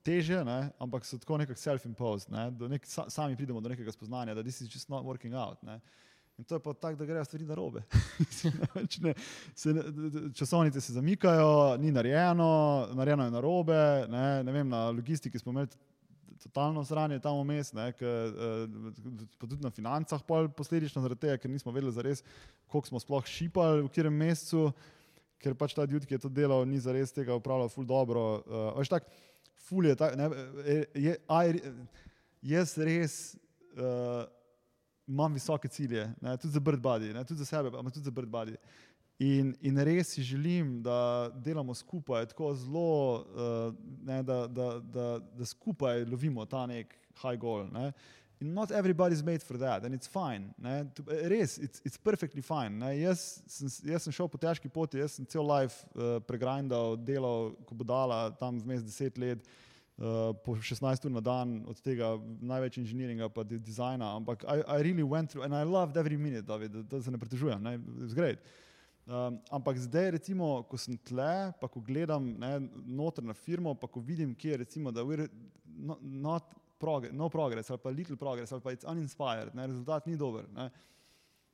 teže, 0.03 0.43
ne, 0.43 0.59
ampak 0.83 1.07
so 1.07 1.17
tako 1.23 1.39
nekako 1.39 1.59
self-imposed. 1.59 2.27
Ne, 2.35 2.49
da 2.51 2.67
nek, 2.75 2.83
sa, 2.83 3.07
sami 3.07 3.39
pridemo 3.39 3.63
do 3.63 3.71
nekega 3.71 3.95
spoznanja, 3.95 4.35
da 4.35 4.43
this 4.43 4.59
is 4.59 4.67
just 4.67 4.91
not 4.91 5.07
working 5.07 5.33
out. 5.33 5.63
Ne. 5.63 5.79
In 6.37 6.43
to 6.49 6.55
je 6.55 6.59
pa 6.59 6.73
tako, 6.73 6.97
da 6.97 7.05
grejo 7.05 7.25
stvari 7.25 7.45
na 7.45 7.55
robe. 7.55 7.83
časovnice 10.37 10.81
se 10.81 10.93
zamikajo, 10.93 11.77
ni 11.77 11.91
narejeno, 11.91 12.87
narejeno 12.93 13.23
je 13.23 13.31
na 13.31 13.41
robe. 13.41 14.07
Ne, 14.09 14.43
ne 14.43 14.51
vem, 14.51 14.69
na 14.69 14.89
logistiki 14.89 15.39
smo 15.39 15.51
imeli 15.51 15.67
totalno 16.43 16.83
sranje 16.85 17.19
tam 17.19 17.37
vmes, 17.39 17.73
ne, 17.73 17.87
eh, 17.89 17.95
tudi 19.37 19.61
na 19.61 19.69
financah 19.69 20.21
posledično 20.57 21.01
zaradi 21.01 21.21
tega, 21.21 21.37
ker 21.37 21.51
nismo 21.51 21.71
vedeli 21.71 21.93
zares, 21.93 22.23
koliko 22.67 22.87
smo 22.87 22.99
sploh 22.99 23.25
šipali 23.25 23.85
v 23.85 23.87
katerem 23.87 24.17
mesecu 24.17 24.73
ker 25.43 25.55
pač 25.59 25.75
ta 25.75 25.85
ljud, 25.89 26.07
ki 26.07 26.15
je 26.15 26.23
to 26.23 26.31
delal, 26.31 26.63
ni 26.67 26.79
zares 26.81 27.11
tega 27.15 27.35
upravljal 27.35 27.71
ful 27.71 27.87
dobro. 27.87 28.23
Uh, 28.47 28.69
veš 28.79 28.93
tak, 28.95 29.09
ful 29.67 29.89
je 29.89 29.97
tak, 29.99 30.15
ne, 30.19 30.29
je, 30.63 30.77
je, 31.07 31.15
aj, 31.27 31.57
jaz 32.53 32.75
res 32.79 33.17
uh, 33.75 34.23
imam 35.07 35.33
visoke 35.33 35.67
cilje, 35.67 36.07
ne, 36.21 36.37
tudi 36.37 36.53
za 36.53 36.59
Birdbody, 36.59 37.13
ne, 37.13 37.23
tudi 37.23 37.39
za 37.39 37.45
sebe, 37.45 37.71
ampak 37.77 37.93
tudi 37.93 38.05
za 38.05 38.11
Birdbody. 38.11 38.55
In, 39.19 39.53
in 39.61 39.77
res 39.77 40.15
si 40.15 40.23
želim, 40.23 40.81
da 40.83 41.29
delamo 41.35 41.73
skupaj, 41.73 42.25
tako 42.25 42.55
zelo, 42.55 43.13
uh, 43.15 43.75
ne, 44.05 44.23
da, 44.23 44.47
da, 44.47 44.79
da, 44.79 45.19
da 45.19 45.45
skupaj 45.45 46.05
lovimo 46.05 46.45
ta 46.45 46.65
nek 46.65 46.95
high 47.21 47.39
goal. 47.39 47.67
Ne. 47.71 47.91
In 48.41 48.53
not 48.53 48.71
everybody's 48.71 49.23
made 49.23 49.43
for 49.43 49.57
that, 49.57 49.85
and 49.85 49.93
it's 49.93 50.07
fine. 50.07 50.49
Ne. 50.57 50.83
Res, 51.29 51.57
it's, 51.57 51.81
it's 51.85 51.97
perfectly 51.97 52.41
fine. 52.41 52.79
Ne. 52.79 52.97
Jaz, 52.99 53.43
sem, 53.47 53.69
jaz 53.91 54.03
sem 54.03 54.15
šel 54.15 54.27
po 54.27 54.41
težki 54.41 54.71
poti, 54.71 54.99
jaz 54.99 55.19
sem 55.19 55.25
cel 55.29 55.45
life 55.47 55.85
uh, 55.93 56.17
pregrindal, 56.27 56.97
delal, 56.97 57.53
ko 57.67 57.77
bo 57.77 57.87
dala 57.87 58.25
tam 58.39 58.59
vmes 58.59 58.83
deset 58.83 59.21
let, 59.21 59.45
uh, 59.45 59.72
po 60.45 60.55
16 60.57 61.05
ur 61.05 61.11
na 61.11 61.21
dan, 61.21 61.61
od 61.69 61.77
tega 61.81 62.15
največ 62.41 62.79
inženiringa 62.81 63.29
pa 63.29 63.43
di- 63.45 63.59
dizajna, 63.61 64.15
ampak 64.17 64.43
I, 64.43 64.63
I 64.65 64.81
really 64.81 65.05
went 65.05 65.29
through 65.29 65.45
and 65.45 65.53
I 65.53 65.63
loved 65.63 65.97
every 65.97 66.17
minute 66.17 66.49
it, 66.49 66.71
da, 66.71 66.81
da 66.81 67.01
se 67.01 67.11
ne 67.11 67.17
pretežujem, 67.17 67.61
ne, 67.61 67.75
it 67.75 68.01
was 68.01 68.13
great. 68.13 68.39
Um, 69.05 69.37
ampak 69.51 69.77
zdaj, 69.77 70.11
recimo, 70.15 70.63
ko 70.63 70.79
sem 70.79 70.97
tle, 70.97 71.51
pa 71.59 71.67
ko 71.67 71.83
gledam 71.83 72.33
ne, 72.39 72.55
noter 72.87 73.23
na 73.23 73.35
firmo, 73.35 73.75
pa 73.75 73.87
ko 73.87 73.99
vidim, 73.99 74.33
kje 74.33 74.55
je 74.55 74.57
recimo, 74.63 74.91
da 74.95 75.03
we're 75.03 75.27
not, 75.67 75.99
not 76.01 76.53
prog 76.83 77.07
no 77.11 77.29
progress 77.29 77.69
ali 77.71 77.79
pa 77.79 77.89
little 77.89 78.15
progress 78.15 78.51
ali 78.51 78.61
pa 78.61 78.71
it's 78.71 78.87
uninspired, 78.87 79.55
ne, 79.55 79.67
rezultat 79.67 80.07
ni 80.07 80.15
dober. 80.15 80.47
Ne. 80.55 80.69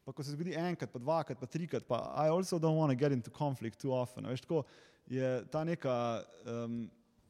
Pa 0.05 0.13
ko 0.13 0.23
se 0.23 0.33
zgodi 0.33 0.55
enkrat, 0.57 0.89
pa 0.93 0.99
dvakrat, 1.01 1.39
pa 1.39 1.45
trikrat, 1.45 1.85
pa 1.85 1.99
I 2.17 2.29
also 2.29 2.57
don't 2.57 2.77
want 2.77 2.89
to 2.89 2.97
get 2.97 3.11
into 3.11 3.29
conflict 3.29 3.81
too 3.81 3.93
often. 3.93 4.25
Veš, 4.25 4.41
tako 4.45 4.63
je 5.09 5.45
ta 5.51 5.63
neka, 5.63 6.23
um, 6.45 6.89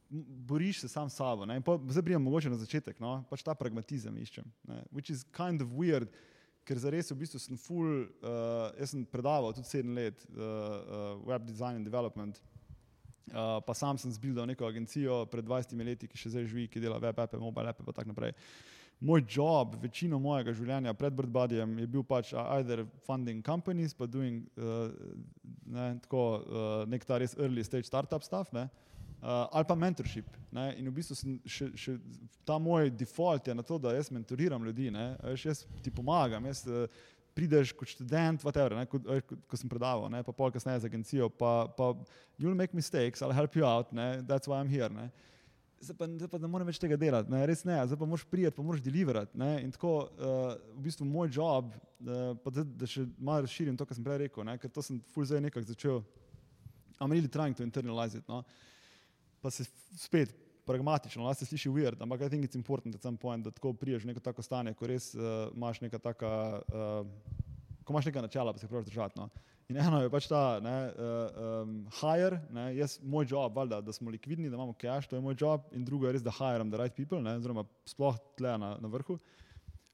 boriš 0.10 0.81
se 0.81 0.88
sam 0.88 1.10
s 1.10 1.15
sabo. 1.15 1.45
Ne, 1.45 1.56
in 1.56 1.64
pol- 1.64 1.80
zdaj 1.90 2.03
prijem 2.03 2.22
mogoče 2.22 2.49
na 2.49 2.57
začetek, 2.57 2.99
no, 2.99 3.23
pač 3.30 3.44
ta 3.45 3.53
pragmatizem 3.56 4.18
iščem, 4.18 4.45
ne, 4.68 4.81
which 4.91 5.14
is 5.14 5.26
kind 5.36 5.61
of 5.61 5.69
weird, 5.77 6.10
ker 6.65 6.77
za 6.77 6.90
res 6.94 7.11
v 7.11 7.19
bistvu 7.22 7.41
sem 7.41 7.57
full, 7.57 8.06
uh, 8.22 8.69
jaz 8.77 8.94
sem 8.94 9.06
predaval 9.06 9.53
tudi 9.57 9.69
sedem 9.69 9.94
let 9.98 10.26
uh, 10.30 10.41
uh, 10.41 11.14
web 11.30 11.45
design 11.45 11.80
and 11.80 11.86
development, 11.86 12.41
uh, 13.34 13.57
pa 13.65 13.73
sam 13.77 13.98
sem 13.98 14.11
zbildal 14.14 14.49
neko 14.49 14.68
agencijo 14.68 15.23
pred 15.30 15.45
20 15.45 15.77
leti, 15.86 16.10
ki 16.10 16.18
še 16.18 16.34
zdaj 16.36 16.49
živi, 16.49 16.68
ki 16.69 16.84
dela 16.84 16.99
web 17.02 17.22
appe, 17.22 17.41
mobile 17.41 17.73
appe 17.73 17.86
in 17.86 17.94
tako 17.94 18.14
naprej. 18.14 18.36
Moj 18.99 19.23
job, 19.31 19.77
večino 19.80 20.18
mojega 20.19 20.52
življenja 20.52 20.91
pred 20.94 21.15
Birdbodyjem 21.15 21.77
je 21.80 21.86
bil 21.88 22.03
pač 22.03 22.34
either 22.36 22.84
funding 23.06 23.40
companies, 23.41 23.95
pa 23.95 24.10
doing 24.11 24.44
uh, 24.60 24.91
ne, 25.72 25.94
tako, 26.03 26.23
uh, 26.44 26.84
nek 26.90 27.07
ta 27.07 27.22
res 27.22 27.38
early 27.40 27.64
stage 27.64 27.88
startup 27.88 28.27
stuff, 28.27 28.52
ne, 28.52 28.68
uh, 28.68 28.88
ali 29.21 29.65
pa 29.67 29.75
mentorship. 29.75 30.25
Ne, 30.51 30.71
in 30.79 30.87
v 30.89 30.95
bistvu 30.95 31.37
še, 31.45 31.69
še, 31.77 31.95
ta 32.47 32.57
moj 32.57 32.89
default 32.89 33.47
je 33.47 33.53
na 33.53 33.65
to, 33.65 33.77
da 33.77 33.93
jaz 33.93 34.09
mentoriram 34.09 34.63
ljudi, 34.65 34.89
veš, 35.21 35.45
jaz 35.45 35.63
ti 35.83 35.91
pomagam, 35.93 36.47
jaz 36.49 36.63
uh, 36.65 36.87
prideš 37.37 37.73
kot 37.77 37.91
študent, 37.93 38.43
whatever, 38.43 38.75
ne, 38.75 38.87
ko, 38.89 38.99
veš, 39.05 39.25
ko, 39.29 39.37
ko 39.47 39.59
sem 39.59 39.71
predaval, 39.71 40.09
ne, 40.11 40.23
pa 40.25 40.33
pol 40.35 40.51
kasneje 40.51 40.83
z 40.83 40.89
agencijo, 40.89 41.29
pa, 41.29 41.69
pa 41.77 41.91
you'll 42.41 42.57
make 42.57 42.73
mistakes, 42.73 43.21
I'll 43.21 43.35
help 43.35 43.55
you 43.55 43.67
out, 43.67 43.93
ne, 43.93 44.23
that's 44.27 44.49
why 44.49 44.59
I'm 44.59 44.71
here. 44.71 44.89
Ne. 44.89 45.09
Zdaj 45.79 45.95
pa, 45.95 46.07
zdaj 46.11 46.31
pa 46.33 46.39
ne 46.41 46.49
morem 46.51 46.67
več 46.67 46.79
tega 46.81 46.97
delati, 46.99 47.31
ne, 47.31 47.43
res 47.47 47.61
ne, 47.67 47.77
zdaj 47.87 47.99
pa 48.01 48.07
moraš 48.09 48.25
prijeti, 48.27 48.55
pa 48.57 48.65
moraš 48.65 48.81
deliverati. 48.83 49.37
Ne, 49.39 49.51
in 49.63 49.75
tako 49.75 49.93
uh, 50.07 50.55
v 50.73 50.87
bistvu 50.89 51.07
moj 51.07 51.29
job, 51.37 51.69
uh, 52.03 52.33
pa 52.43 52.55
da, 52.57 52.65
da 52.81 52.89
še 52.89 53.05
malo 53.15 53.45
razširim 53.45 53.77
to, 53.79 53.87
kar 53.87 53.99
sem 53.99 54.07
prej 54.07 54.25
rekel, 54.25 54.47
ne, 54.49 54.57
ker 54.59 54.73
to 54.73 54.83
sem 54.83 54.97
ful 55.13 55.27
zdaj 55.27 55.45
nekako 55.45 55.69
začel, 55.69 56.01
I'm 56.99 57.13
really 57.13 57.29
trying 57.31 57.55
to 57.55 57.63
internalize 57.63 58.17
it. 58.17 58.27
No. 58.27 58.43
Pa 59.41 59.51
se 59.51 59.65
spet 59.97 60.33
pragmatično, 60.69 61.23
lahko 61.25 61.39
se 61.39 61.49
sliši 61.49 61.69
weird, 61.73 62.01
ampak 62.01 62.21
I 62.21 62.29
think 62.29 62.45
it's 62.45 62.55
important 62.55 62.95
at 62.95 63.01
some 63.01 63.17
point, 63.17 63.43
da 63.43 63.51
tako 63.51 63.73
priješ 63.73 64.03
v 64.03 64.11
neko 64.11 64.21
tako 64.21 64.45
stanje, 64.45 64.73
ko 64.77 64.87
res 64.87 65.13
uh, 65.15 65.49
imaš 65.55 65.81
neka 65.81 65.97
taka, 65.97 66.31
uh, 66.69 67.07
ko 67.83 67.93
imaš 67.95 68.09
neka 68.11 68.21
načela, 68.21 68.53
pa 68.53 68.61
se 68.61 68.67
praviš 68.67 68.91
držati. 68.91 69.19
No. 69.19 69.29
In 69.69 69.77
eno 69.77 70.01
je 70.01 70.09
pač 70.09 70.27
ta 70.29 70.59
ne, 70.65 70.75
uh, 70.89 71.39
um, 71.63 71.73
hire, 72.01 72.41
ne, 72.53 72.67
jaz, 72.77 72.99
moj 73.01 73.27
job, 73.29 73.57
valjda, 73.57 73.81
da 73.85 73.93
smo 73.93 74.13
likvidni, 74.13 74.49
da 74.49 74.57
imamo 74.57 74.73
cash, 74.81 75.09
to 75.09 75.17
je 75.17 75.21
moj 75.21 75.37
job, 75.39 75.65
in 75.77 75.85
drugo 75.85 76.07
je 76.07 76.17
res, 76.17 76.25
da 76.25 76.33
hiram 76.33 76.71
the 76.73 76.77
right 76.77 76.95
people, 76.95 77.21
ne, 77.21 77.35
oziroma 77.37 77.65
sploh 77.89 78.17
tle 78.37 78.57
na, 78.57 78.75
na 78.81 78.93
vrhu. 78.93 79.17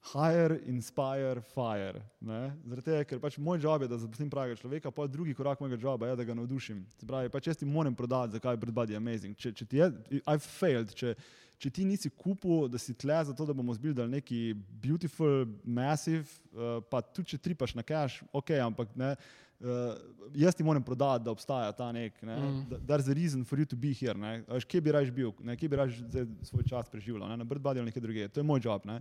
Hire, 0.06 0.60
inspire, 0.70 1.42
fire. 1.42 2.02
ne. 2.22 2.52
Zaradi 2.70 2.86
tega, 2.86 3.04
ker 3.10 3.20
pač 3.20 3.40
moj 3.42 3.58
job 3.64 3.82
je, 3.82 3.88
da 3.90 3.98
zaposlim 3.98 4.30
pravega 4.30 4.56
človeka, 4.60 4.92
pa 4.94 5.08
drugi 5.10 5.34
korak 5.34 5.60
mojega 5.64 5.80
joba 5.82 6.12
je, 6.12 6.16
da 6.20 6.24
ga 6.28 6.36
navdušim. 6.38 6.84
Se 7.00 7.08
pravi, 7.10 7.32
pač 7.34 7.48
jaz 7.50 7.58
ti 7.58 7.66
moram 7.66 7.96
prodati, 7.98 8.36
zakaj 8.38 8.54
je 8.54 8.62
Birdbody 8.62 8.96
amazing. 9.00 9.34
Če, 9.36 9.52
če 9.58 9.66
ti 9.66 9.82
je, 9.82 9.88
I've 10.22 10.46
failed, 10.46 10.94
če, 10.94 11.16
če 11.58 11.72
ti 11.74 11.86
nisi 11.90 12.12
kupil, 12.14 12.68
da 12.70 12.78
si 12.78 12.94
tle 12.94 13.18
zato, 13.32 13.48
da 13.50 13.56
bomo 13.58 13.74
zbildali 13.74 14.14
neki 14.20 14.54
beautiful, 14.84 15.48
massive, 15.66 16.28
uh, 16.54 16.78
pa 16.86 17.02
tudi 17.02 17.34
če 17.34 17.42
tripaš 17.50 17.74
na 17.74 17.82
cash, 17.82 18.22
ok, 18.32 18.54
ampak 18.62 18.94
ne. 19.00 19.16
Uh, 19.56 19.96
jaz 20.36 20.54
ti 20.54 20.62
moram 20.68 20.84
prodati, 20.84 21.24
da 21.26 21.32
obstaja 21.32 21.72
ta 21.74 21.88
nek, 21.96 22.18
ne, 22.28 22.36
Mm. 22.36 22.82
there's 22.86 23.08
a 23.10 23.14
reason 23.16 23.46
for 23.48 23.58
you 23.58 23.66
to 23.66 23.76
be 23.76 23.94
here. 23.96 24.14
Ne, 24.14 24.44
a 24.46 24.60
veš, 24.60 24.66
kje 24.68 24.82
bi 24.84 24.92
raje 24.92 25.10
bil, 25.16 25.32
ne, 25.42 25.56
kje 25.58 25.70
bi 25.72 25.80
zdaj 25.96 26.28
svoj 26.44 26.64
čas 26.68 26.92
preživljal, 26.92 27.26
ne, 27.32 27.38
na 27.40 27.48
Birdbody 27.48 27.80
ali 27.80 27.88
nekje 27.90 28.04
drugje. 28.04 28.28
To 28.36 28.44
je 28.44 28.44
moj 28.44 28.60
job. 28.62 28.84
Ne. 28.86 29.00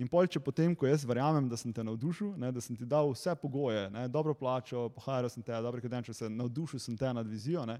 In 0.00 0.08
pol, 0.08 0.24
če 0.30 0.40
potem, 0.40 0.72
ko 0.76 0.88
jaz 0.88 1.02
verjamem, 1.04 1.48
da 1.50 1.58
sem 1.60 1.72
te 1.76 1.82
navdušil, 1.84 2.32
ne, 2.40 2.48
da 2.56 2.62
sem 2.64 2.76
ti 2.76 2.86
dal 2.88 3.10
vse 3.12 3.34
pogoje, 3.36 3.82
ne, 3.92 4.06
dobro 4.08 4.32
plačo, 4.32 4.86
pohajal 4.96 5.28
sem 5.28 5.44
te, 5.44 5.52
dobro 5.60 5.82
kredenčil 5.82 6.16
se, 6.16 6.30
navdušil 6.32 6.80
sem 6.80 6.96
te 6.96 7.10
nad 7.12 7.28
vizijo, 7.28 7.66
ne, 7.68 7.76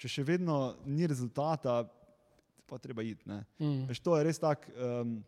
če 0.00 0.10
še 0.16 0.24
vedno 0.26 0.74
ni 0.82 1.06
rezultata, 1.06 1.84
pa 2.66 2.80
treba 2.82 3.04
iti. 3.06 3.22
Mm. 3.28 3.84
Veš, 3.86 4.02
to 4.02 4.16
je 4.18 4.26
res 4.26 4.42
tak, 4.42 4.66
um, 4.74 5.20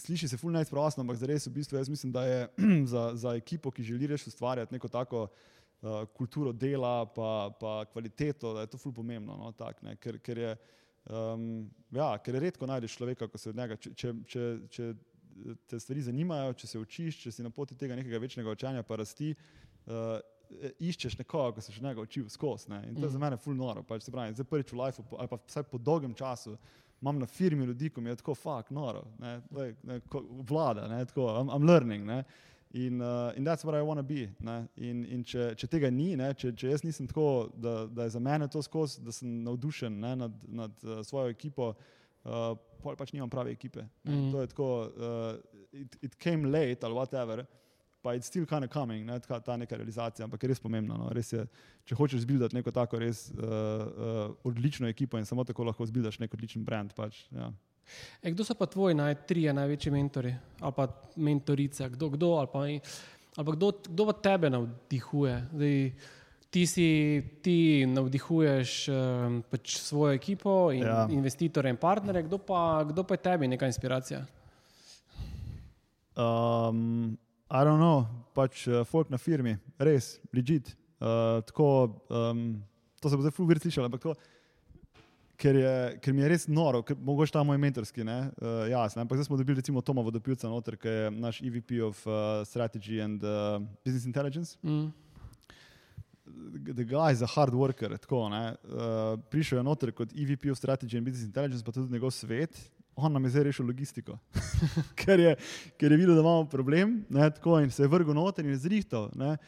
sliši 0.00 0.30
se 0.32 0.38
fulno 0.40 0.56
neizprostno, 0.56 1.04
ampak 1.04 1.18
zares 1.20 1.44
v 1.48 1.56
bistvu 1.58 1.76
jaz 1.76 1.90
mislim, 1.92 2.12
da 2.14 2.24
je 2.24 2.48
za, 2.94 3.10
za 3.18 3.34
ekipo, 3.36 3.72
ki 3.74 3.84
želi 3.84 4.08
res 4.14 4.24
ustvarjati 4.30 4.72
neko 4.78 4.88
tako 4.88 5.26
uh, 5.26 6.06
kulturo 6.16 6.54
dela, 6.56 7.02
pa, 7.12 7.50
pa 7.60 7.82
kvaliteto, 7.92 8.54
da 8.56 8.64
je 8.64 8.72
to 8.72 8.80
fulno 8.80 9.02
pomembno. 9.02 9.36
No, 9.36 9.52
tak, 9.52 9.82
ne, 9.84 9.96
ker, 10.00 10.22
ker, 10.24 10.40
je, 10.40 10.56
um, 11.10 11.70
ja, 11.94 12.10
ker 12.24 12.38
redko 12.42 12.68
najdeš 12.68 12.98
človeka, 12.98 13.28
ko 13.28 13.38
se 13.38 13.50
od 13.50 13.58
njega, 13.58 13.78
če, 13.80 13.94
če, 13.94 14.12
če, 14.28 14.50
če 14.72 14.90
te 15.70 15.80
stvari 15.80 16.04
zanimajo, 16.08 16.52
če 16.58 16.68
se 16.74 16.82
učiš, 16.82 17.22
če 17.24 17.32
si 17.32 17.46
na 17.46 17.50
poti 17.50 17.78
tega 17.78 17.96
nekega 17.98 18.20
večnega 18.22 18.52
učanja, 18.52 18.84
pa 18.86 19.00
rasti. 19.02 19.34
Uh, 19.86 20.18
Iščeš 20.84 21.14
nekoga, 21.16 21.54
ko 21.56 21.62
se 21.64 21.72
še 21.72 21.80
njega 21.80 22.02
učil 22.04 22.26
skozi. 22.28 22.68
Ne? 22.68 22.82
In 22.90 22.96
to 22.98 23.06
je 23.06 23.14
za 23.14 23.20
mene 23.20 23.38
fulno 23.40 23.64
noro. 23.70 23.80
Pač, 23.88 24.02
se 24.04 24.12
pravi, 24.12 24.34
zdaj 24.36 24.44
prvič 24.50 24.74
v 24.74 24.82
lifeu, 24.82 25.04
ali 25.16 25.30
pa 25.30 25.38
vsaj 25.40 25.64
po 25.70 25.80
dolgem 25.80 26.12
času, 26.12 26.58
imam 27.00 27.18
na 27.18 27.26
firmi 27.26 27.64
ljudi, 27.64 27.88
ko 27.90 28.00
mi 28.04 28.12
je 28.12 28.18
tako 28.20 28.34
fuk, 28.36 28.68
noro, 28.70 29.02
ne, 29.18 29.38
lej, 29.56 29.72
ne, 29.88 29.96
ko, 30.12 30.20
vlada, 30.48 30.84
ne, 30.92 31.00
tako, 31.08 31.24
I'm, 31.40 31.50
I'm 31.56 31.64
learning. 31.66 32.04
Ne, 32.06 32.20
In, 32.74 33.02
uh, 33.02 33.32
in 33.36 33.44
that's 33.44 33.64
what 33.64 33.74
I 33.74 33.82
want 33.82 33.98
to 33.98 34.02
be. 34.02 34.30
ne. 34.40 34.66
In, 34.76 35.04
in 35.04 35.24
če, 35.24 35.50
če 35.60 35.68
tega 35.68 35.90
ni, 35.92 36.14
ne, 36.16 36.30
če, 36.32 36.54
če 36.56 36.70
jaz 36.70 36.84
nisem 36.86 37.08
tako, 37.10 37.50
da, 37.52 37.82
da 37.84 38.06
je 38.06 38.14
za 38.14 38.20
mene 38.22 38.48
to 38.48 38.62
skozi, 38.64 39.02
da 39.04 39.12
sem 39.12 39.42
navdušen 39.44 39.98
ne, 40.00 40.12
nad, 40.16 40.38
nad 40.48 40.86
uh, 40.86 41.02
svojo 41.04 41.34
ekipo, 41.34 41.74
uh, 42.24 42.54
pol 42.80 42.96
pač 42.96 43.12
nimam 43.12 43.28
prave 43.30 43.52
ekipe. 43.52 43.84
Ne. 44.04 44.14
Mhm. 44.14 44.30
To 44.32 44.40
je 44.40 44.52
tako, 44.54 44.68
uh, 44.88 45.66
it, 45.72 45.98
it 46.00 46.16
came 46.16 46.48
late 46.48 46.88
ali 46.88 46.96
whatever. 46.96 47.44
Pa 48.02 48.16
je 48.16 48.24
still 48.26 48.46
kind 48.50 48.64
of 48.64 48.72
coming, 48.72 49.04
ne, 49.06 49.20
ta, 49.22 49.38
ta 49.38 49.54
neka 49.56 49.76
realizacija, 49.78 50.24
ampak 50.26 50.42
je 50.42 50.48
res 50.50 50.58
pomembno. 50.58 50.96
No. 50.98 51.10
Res 51.14 51.28
je, 51.36 51.44
če 51.86 51.94
hočeš 51.94 52.24
zbildati 52.24 52.56
neko 52.56 52.72
tako 52.74 52.98
res 52.98 53.28
uh, 53.30 53.36
uh, 53.36 54.22
odlično 54.48 54.88
ekipo 54.90 55.20
in 55.20 55.28
samo 55.28 55.44
tako 55.44 55.68
lahko 55.68 55.86
zbildaš 55.86 56.18
nek 56.24 56.34
odličen 56.34 56.64
brand. 56.66 56.96
Pač, 56.96 57.20
ja. 57.36 57.52
E, 58.22 58.30
kdo 58.30 58.44
so 58.44 58.54
pa 58.54 58.66
tvoji 58.66 58.94
naj, 58.94 59.14
trije 59.28 59.52
največji 59.52 59.92
mentori 59.92 60.34
ali 60.60 60.72
pa 60.76 60.88
mentorice? 61.16 61.88
Kdo, 61.88 62.08
kdo, 62.08 62.32
ali 62.40 62.48
pa, 62.52 62.58
ali 63.36 63.46
pa 63.46 63.52
kdo, 63.52 63.72
kdo 63.88 64.06
pa 64.06 64.12
tebe 64.12 64.50
navdihuje? 64.50 65.36
Zdaj, 65.52 65.92
ti, 66.52 66.66
si, 66.66 66.86
ti 67.42 67.86
navdihuješ 67.88 68.88
um, 68.92 69.40
pač 69.50 69.76
svojo 69.80 70.12
ekipo 70.12 70.72
in 70.72 70.84
Ja. 70.84 71.06
investitorje 71.10 71.70
in 71.72 71.76
partnerje, 71.80 72.22
kdo 72.28 72.38
pa, 72.38 72.84
kdo 72.84 73.04
pa 73.04 73.14
je 73.14 73.22
tebi 73.24 73.48
neka 73.48 73.66
inspiracija? 73.66 74.26
Um, 76.16 77.16
I 77.48 77.64
don't 77.64 77.80
know, 77.80 78.04
pač 78.36 78.66
uh, 78.68 78.84
folk 78.84 79.08
na 79.10 79.16
firmi, 79.16 79.56
res, 79.80 80.18
legit. 80.32 80.76
Uh, 81.00 81.40
tako, 81.48 82.00
um, 82.12 82.62
to 83.00 83.08
se 83.08 83.16
bo 83.16 83.24
zdaj 83.24 83.34
fulver 83.34 83.58
slišalo, 83.58 83.88
ampak 83.88 84.04
to, 84.04 84.14
ker, 85.36 85.56
je, 85.56 85.74
ker 86.02 86.14
mi 86.14 86.22
je 86.24 86.30
res 86.32 86.46
noro, 86.50 86.82
ker 86.86 86.98
mogoče 86.98 87.34
ta 87.34 87.42
moj 87.46 87.60
mentorski, 87.60 88.04
ne, 88.06 88.18
uh, 88.38 88.64
jasno, 88.70 89.04
ampak 89.04 89.18
zdaj 89.18 89.28
smo 89.30 89.38
dobili 89.40 89.60
recimo 89.60 89.82
Toma 89.84 90.04
Vodopilca 90.04 90.50
noter, 90.50 90.76
ki 90.80 90.88
je 90.88 91.12
naš 91.14 91.40
EVP 91.42 91.78
of 91.86 92.02
uh, 92.06 92.42
Strategy 92.48 93.00
and 93.04 93.24
uh, 93.24 93.58
Business 93.84 94.06
Intelligence. 94.06 94.58
Mm. 94.62 94.92
The 96.72 96.84
guy 96.84 97.10
is 97.12 97.22
a 97.22 97.26
hard 97.26 97.54
worker, 97.54 97.96
tako, 97.98 98.28
ne, 98.32 98.44
uh, 98.70 99.16
prišel 99.30 99.60
je 99.60 99.66
noter 99.66 99.92
kot 99.96 100.14
EVP 100.14 100.52
of 100.52 100.60
Strategy 100.60 100.98
and 100.98 101.06
Business 101.06 101.28
Intelligence, 101.28 101.64
pa 101.64 101.74
tudi 101.74 101.92
njegov 101.92 102.14
svet. 102.14 102.56
On 102.94 103.12
nam 103.12 103.24
je 103.24 103.30
zdaj 103.32 103.46
rešil 103.48 103.66
logistiko, 103.66 104.18
ker, 105.00 105.20
je, 105.20 105.36
ker 105.80 105.92
je 105.92 105.96
videl, 105.96 106.12
da 106.12 106.20
imamo 106.20 106.44
problem, 106.44 106.98
ne, 107.08 107.30
tako, 107.32 107.56
in 107.64 107.70
se 107.72 107.86
je 107.86 107.88
vrgel 107.88 108.14
noter 108.14 108.44
in 108.44 108.52
je 108.52 108.58
zrihtal. 108.66 109.08
Ne, 109.16 109.38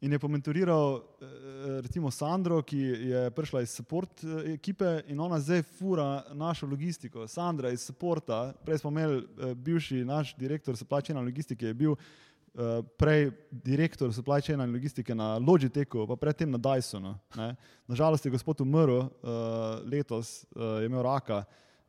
in 0.00 0.12
je 0.12 0.18
pomentoriral 0.18 0.96
eh, 0.96 1.80
recimo 1.80 2.10
Sandro, 2.10 2.62
ki 2.62 2.78
je 2.78 3.30
prišla 3.30 3.62
iz 3.62 3.70
support 3.70 4.24
eh, 4.24 4.52
ekipe 4.52 5.02
in 5.08 5.20
ona 5.20 5.40
zdaj 5.40 5.62
fura 5.62 6.24
našo 6.32 6.66
logistiko. 6.66 7.28
Sandra 7.28 7.70
iz 7.70 7.80
supporta, 7.80 8.52
prej 8.64 8.78
smo 8.78 8.90
imeli 8.90 9.18
eh, 9.18 9.54
bivši 9.54 10.04
naš 10.04 10.34
direktor 10.36 10.76
supply 10.76 11.02
chain 11.02 11.18
logistike, 11.24 11.66
je 11.66 11.74
bil 11.74 11.96
prej 12.96 13.30
direktor 13.50 14.14
supply 14.16 14.40
chain 14.40 14.60
logistike 14.72 15.14
na 15.14 15.34
Logitechu, 15.36 16.06
pa 16.08 16.16
predtem 16.16 16.50
na 16.50 16.56
Dysonu. 16.58 17.12
Ne. 17.36 17.50
Nažalost 17.86 18.24
je 18.24 18.30
gospod 18.32 18.60
umrl 18.60 19.02
letos, 19.84 20.46
je 20.56 20.86
imel 20.86 21.02
raka, 21.04 21.42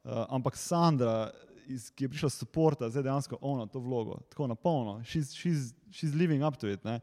ampak 0.04 0.58
Sandra, 0.60 1.32
iz, 1.68 1.88
ki 1.96 2.04
je 2.04 2.10
prišla 2.10 2.28
iz 2.28 2.34
supporta, 2.34 2.90
zdaj 2.90 3.06
dejansko 3.08 3.40
ona 3.42 3.64
to 3.72 3.80
vlogo, 3.80 4.20
tako 4.28 4.48
na 4.48 4.56
polno, 4.56 4.98
she's, 5.08 5.32
she's, 5.32 5.72
she's 5.88 6.12
living 6.12 6.44
up 6.44 6.60
to 6.60 6.68
it. 6.68 6.84
Ne. 6.84 7.00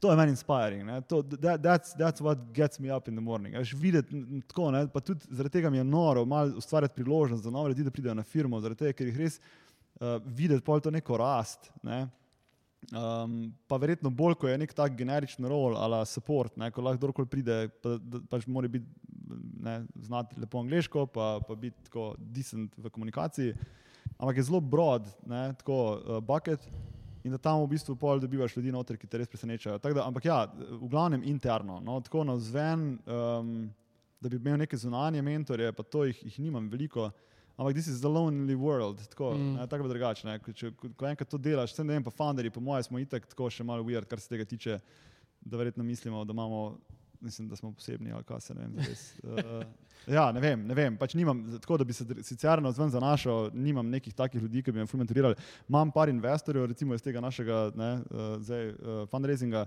To 0.00 0.10
je 0.10 0.16
meni 0.16 0.32
inspiring. 0.32 0.84
ne. 0.86 1.00
To, 1.00 1.22
that, 1.22 1.62
that's, 1.62 1.92
that's 1.92 2.20
what 2.20 2.38
gets 2.52 2.80
me 2.80 2.96
up 2.96 3.08
in 3.08 3.14
the 3.14 3.20
morning. 3.20 3.54
Veš, 3.54 3.74
videti 3.76 4.22
tako, 4.48 4.70
ne, 4.70 4.86
pa 4.88 5.00
tudi 5.00 5.26
zaradi 5.28 5.58
tega 5.58 5.70
mi 5.70 5.76
je 5.76 5.84
noro 5.84 6.24
malo 6.24 6.56
ustvarjati 6.56 6.94
priložnost 6.94 7.44
za 7.44 7.50
nove 7.50 7.68
ljudi, 7.68 7.84
da 7.84 7.90
pridejo 7.90 8.14
na 8.14 8.22
firmo, 8.22 8.60
zaradi 8.60 8.78
tega, 8.78 8.96
ker 8.96 9.10
jih 9.10 9.18
res 9.20 9.36
uh, 9.40 10.16
videti 10.24 10.64
pol 10.64 10.80
to 10.80 10.90
neko 10.90 11.20
rast. 11.20 11.68
Ne. 11.82 12.06
Um, 12.96 13.52
pa 13.68 13.76
verjetno 13.76 14.10
bolj, 14.10 14.38
ko 14.40 14.48
je 14.48 14.56
nek 14.58 14.72
tak 14.72 14.96
generičen 14.96 15.44
rol 15.44 15.76
ali 15.76 16.00
support, 16.08 16.56
ne, 16.56 16.70
ko 16.72 16.80
lahko 16.80 17.02
kdorkoli 17.02 17.28
pride, 17.28 17.58
pa, 17.84 17.98
da, 18.00 18.22
pač 18.30 18.46
mora 18.48 18.70
biti 18.72 18.88
ne, 19.60 19.82
znati 20.00 20.40
lepo 20.40 20.62
angliško, 20.64 21.04
pa, 21.12 21.34
pa 21.44 21.54
biti 21.54 21.76
tako 21.90 22.14
decent 22.18 22.72
v 22.78 22.90
komunikaciji. 22.90 23.52
Ampak 24.16 24.40
je 24.40 24.46
zelo 24.48 24.60
broad, 24.60 25.12
ne, 25.28 25.50
tako 25.60 25.76
uh, 25.98 26.24
bucket. 26.24 26.64
In 27.22 27.30
da 27.30 27.38
tam 27.38 27.60
v 27.60 27.68
bistvu 27.68 27.96
pol 27.96 28.18
dobivaš 28.18 28.56
ljudi 28.56 28.72
noter, 28.72 28.96
ki 28.96 29.06
te 29.06 29.18
res 29.18 29.28
presenečajo. 29.28 29.78
Tako 29.78 29.94
Da, 29.94 30.06
ampak 30.06 30.24
ja, 30.24 30.38
v 30.72 30.88
glavnem 30.88 31.22
interno, 31.22 31.80
no, 31.80 32.00
tako 32.00 32.24
na 32.24 32.38
zven, 32.38 32.98
um, 33.04 33.50
da 34.18 34.28
bi 34.28 34.36
imel 34.36 34.56
neke 34.58 34.76
zunanje 34.76 35.20
mentorje, 35.22 35.72
pa 35.72 35.82
to 35.82 36.04
jih, 36.04 36.24
jih 36.24 36.38
nimam 36.40 36.68
veliko. 36.68 37.10
Ampak 37.56 37.74
this 37.74 37.88
is 37.88 38.00
the 38.00 38.08
lonely 38.08 38.54
world, 38.54 39.02
tako, 39.08 39.34
Mm. 39.34 39.52
mm. 39.54 39.68
tako 39.68 39.88
drugače. 39.88 40.26
ne. 40.26 40.38
Če- 40.40 40.70
ko, 40.72 40.88
ko 40.96 41.06
enkrat 41.06 41.28
to 41.28 41.38
delaš, 41.38 41.72
vse 41.72 41.84
ne 41.84 41.92
vem, 41.92 42.02
pa 42.02 42.10
founderji, 42.10 42.50
po 42.50 42.60
mojem, 42.60 42.82
smo 42.82 42.98
itak 42.98 43.26
tako 43.26 43.50
še 43.50 43.64
malo 43.64 43.84
weird, 43.84 44.06
kar 44.06 44.18
se 44.18 44.28
tega 44.28 44.44
tiče, 44.44 44.78
da 45.42 45.56
verjetno 45.56 45.84
mislimo, 45.84 46.24
da 46.24 46.32
imamo, 46.32 46.78
mislim, 47.20 47.48
da 47.48 47.56
smo 47.56 47.72
posebni 47.72 48.12
ali 48.12 48.24
kaj 48.24 48.40
se 48.40 48.54
ne 48.54 48.60
vem. 48.60 48.76
Res. 48.78 49.14
Uh, 49.22 49.62
ja, 50.06 50.32
ne 50.32 50.40
vem, 50.40 50.66
ne 50.66 50.74
vem, 50.74 50.96
pač 50.96 51.14
nimam, 51.14 51.42
tako 51.60 51.76
da 51.80 51.84
bi 51.84 51.92
se 51.92 52.04
sicer 52.22 52.62
na 52.62 52.72
zven 52.72 52.90
zanašal, 52.90 53.50
nimam 53.54 53.90
nekih 53.90 54.14
takih 54.14 54.42
ljudi, 54.42 54.62
ki 54.62 54.72
bi 54.72 54.78
me 54.78 54.86
fulmentorirali. 54.86 55.36
Imam 55.68 55.92
par 55.92 56.08
investorjev, 56.08 56.66
recimo 56.70 56.94
iz 56.94 57.02
tega 57.02 57.20
našega 57.20 57.70
ne, 57.76 57.92
uh, 58.10 58.32
zdaj, 58.40 58.68
uh, 58.68 59.02
fundraisinga, 59.10 59.66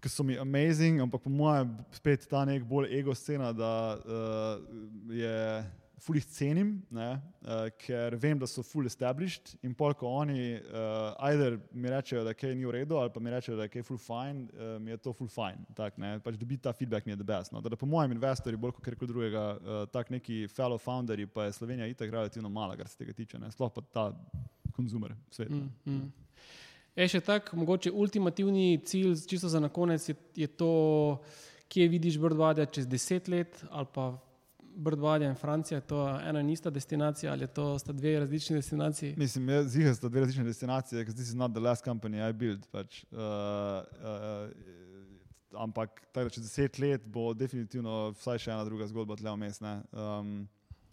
ki 0.00 0.08
so 0.08 0.24
mi 0.24 0.38
amazing, 0.38 1.02
ampak 1.02 1.22
po 1.22 1.30
mojem 1.30 1.74
spet 1.92 2.24
ta 2.30 2.44
nek 2.48 2.64
bolj 2.64 2.88
ego 2.98 3.14
scena, 3.14 3.52
da 3.52 3.72
uh, 4.00 5.12
je 5.12 5.36
ful 6.00 6.16
jih 6.16 6.26
cenim, 6.32 6.70
ne, 6.94 7.08
uh, 7.44 7.66
ker 7.80 8.16
vem, 8.20 8.38
da 8.40 8.48
so 8.48 8.62
full 8.64 8.88
established 8.88 9.52
in 9.66 9.74
pol, 9.76 9.92
ko 9.98 10.08
oni 10.22 10.56
uh, 10.56 11.12
ajder 11.28 11.58
mi 11.72 11.92
rečejo, 11.92 12.22
da 12.24 12.32
je 12.32 12.38
kaj 12.40 12.54
ni 12.56 12.68
v 12.68 12.74
redu, 12.78 12.96
ali 13.00 13.12
pa 13.12 13.20
mi 13.20 13.32
rečejo, 13.32 13.58
da 13.58 13.66
je 13.66 13.72
kaj 13.74 13.84
full 13.88 14.00
fine, 14.00 14.46
uh, 14.54 14.78
mi 14.80 14.94
je 14.94 15.00
to 15.04 15.12
full 15.16 15.30
fine. 15.30 15.60
Tak, 15.76 15.98
ne, 16.00 16.14
pač 16.24 16.38
dobiti 16.40 16.64
ta 16.64 16.72
feedback 16.76 17.06
mi 17.06 17.12
je 17.12 17.20
the 17.20 17.28
best. 17.28 17.52
No. 17.52 17.60
Da, 17.60 17.72
da 17.72 17.78
po 17.80 17.88
mojem 17.90 18.16
investorju, 18.16 18.60
bolj 18.60 18.78
kot 18.78 18.88
kar 18.88 18.96
drugega, 19.10 19.44
uh, 19.58 19.82
tak 19.92 20.10
neki 20.14 20.46
fellow 20.48 20.80
founderji, 20.80 21.28
pa 21.28 21.48
je 21.48 21.58
Slovenija 21.58 21.90
itak 21.90 22.10
relativno 22.10 22.48
mala, 22.48 22.78
kar 22.80 22.88
se 22.88 22.98
tega 23.02 23.12
tiče, 23.16 23.38
ne, 23.42 23.52
sploh 23.52 23.72
pa 23.74 23.84
ta 23.92 24.08
konzumer 24.76 25.14
svet. 25.30 25.52
Mm, 25.52 25.68
mm. 25.84 26.26
Je 26.96 27.06
še 27.08 27.20
tak, 27.24 27.52
mogoče 27.56 27.92
ultimativni 27.92 28.80
cilj, 28.84 29.14
čisto 29.28 29.48
za 29.48 29.60
na 29.62 29.68
konec, 29.72 30.08
je, 30.08 30.16
je 30.36 30.48
to, 30.48 30.72
kje 31.70 31.86
vidiš 31.88 32.18
Birdwadja 32.18 32.66
čez 32.66 32.88
deset 32.90 33.28
let, 33.30 33.60
ali 33.70 33.86
pa 33.94 34.10
Birdwadja 34.80 35.28
in 35.28 35.36
Francija, 35.36 35.76
je 35.78 35.86
to 35.92 36.00
ena 36.24 36.40
in 36.40 36.50
ista 36.50 36.70
destinacija, 36.70 37.32
ali 37.32 37.42
je 37.44 37.54
to 37.54 37.78
sta 37.78 37.92
dve 37.92 38.20
različni 38.20 38.56
destinaciji? 38.56 39.14
Mislim, 39.16 39.48
zihar 39.68 39.94
sta 39.94 40.08
dve 40.08 40.20
različne 40.24 40.44
destinacije, 40.44 41.04
ker 41.04 41.14
this 41.14 41.28
is 41.28 41.34
not 41.34 41.52
the 41.52 41.60
last 41.60 41.84
company 41.84 42.28
I 42.28 42.32
built. 42.32 42.66
Pač, 42.72 43.04
uh, 43.12 43.18
uh, 43.20 44.48
ampak 45.60 46.00
tako 46.12 46.30
čez 46.30 46.44
deset 46.46 46.78
let 46.78 47.02
bo 47.04 47.34
definitivno 47.34 48.10
vsaj 48.16 48.38
še 48.46 48.50
ena 48.54 48.64
druga 48.64 48.86
zgodba 48.88 49.16
tle 49.20 49.30
vmes. 49.36 49.60
Um, 49.92 50.48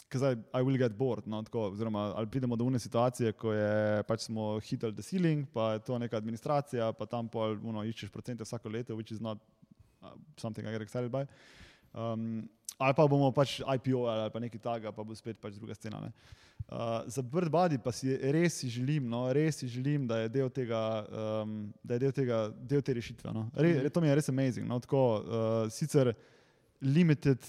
Ker 0.07 0.21
zdaj, 0.21 0.37
I 0.55 0.63
will 0.63 0.77
get 0.79 0.93
bored. 0.95 1.25
No, 1.27 1.41
tako, 1.43 1.65
oziroma, 1.73 2.13
ali 2.15 2.29
pridemo 2.31 2.55
do 2.55 2.63
une 2.63 2.79
situacije, 2.79 3.33
ko 3.35 3.51
je, 3.51 4.03
pač 4.07 4.29
smo 4.29 4.55
hiteli 4.63 4.95
the 4.95 5.03
ceiling, 5.03 5.43
pa 5.51 5.73
je 5.75 5.81
to 5.89 5.97
neka 5.99 6.15
administracija, 6.15 6.93
pa 6.95 7.03
tam 7.11 7.27
pol, 7.27 7.59
uno, 7.59 7.83
iščeš 7.83 8.13
procente 8.13 8.47
vsako 8.47 8.71
leto, 8.71 8.95
which 8.95 9.11
is 9.11 9.19
not 9.19 9.35
uh, 9.99 10.15
something 10.39 10.63
I 10.63 10.71
get 10.71 10.79
excited 10.85 11.11
by. 11.11 11.27
Um, 11.91 12.47
ali 12.77 12.93
pa 12.93 13.07
bomo 13.07 13.31
pač 13.33 13.59
IPO 13.61 14.05
ali 14.07 14.29
pa 14.31 14.39
nekaj 14.39 14.61
takega, 14.61 14.91
pa 14.93 15.03
bo 15.03 15.15
spet 15.15 15.39
pač 15.41 15.55
druga 15.57 15.73
scena. 15.75 15.99
Ne. 16.01 16.11
Uh, 16.67 17.05
za 17.07 17.21
Bird 17.21 17.49
Body 17.49 17.77
pa 17.79 17.91
si 17.95 18.11
res 18.17 18.57
si 18.59 18.67
želim, 18.69 19.05
no, 19.09 19.25
res 19.33 19.61
si 19.61 19.67
želim, 19.71 20.07
da 20.07 20.19
je 20.25 20.29
del 20.29 20.49
tega, 20.51 20.81
um, 21.43 21.53
da 21.83 21.95
je 21.95 21.99
del, 21.99 22.11
tega, 22.11 22.39
del 22.59 22.81
te 22.83 22.93
rešitve. 22.93 23.31
No. 23.33 23.45
Re, 23.55 23.73
Mhm. 23.73 23.89
to 23.89 24.01
mi 24.01 24.07
je 24.07 24.15
res 24.15 24.29
amazing. 24.29 24.67
No, 24.67 24.79
tako, 24.79 25.23
uh, 25.23 25.69
sicer 25.71 26.11
limited, 26.81 27.39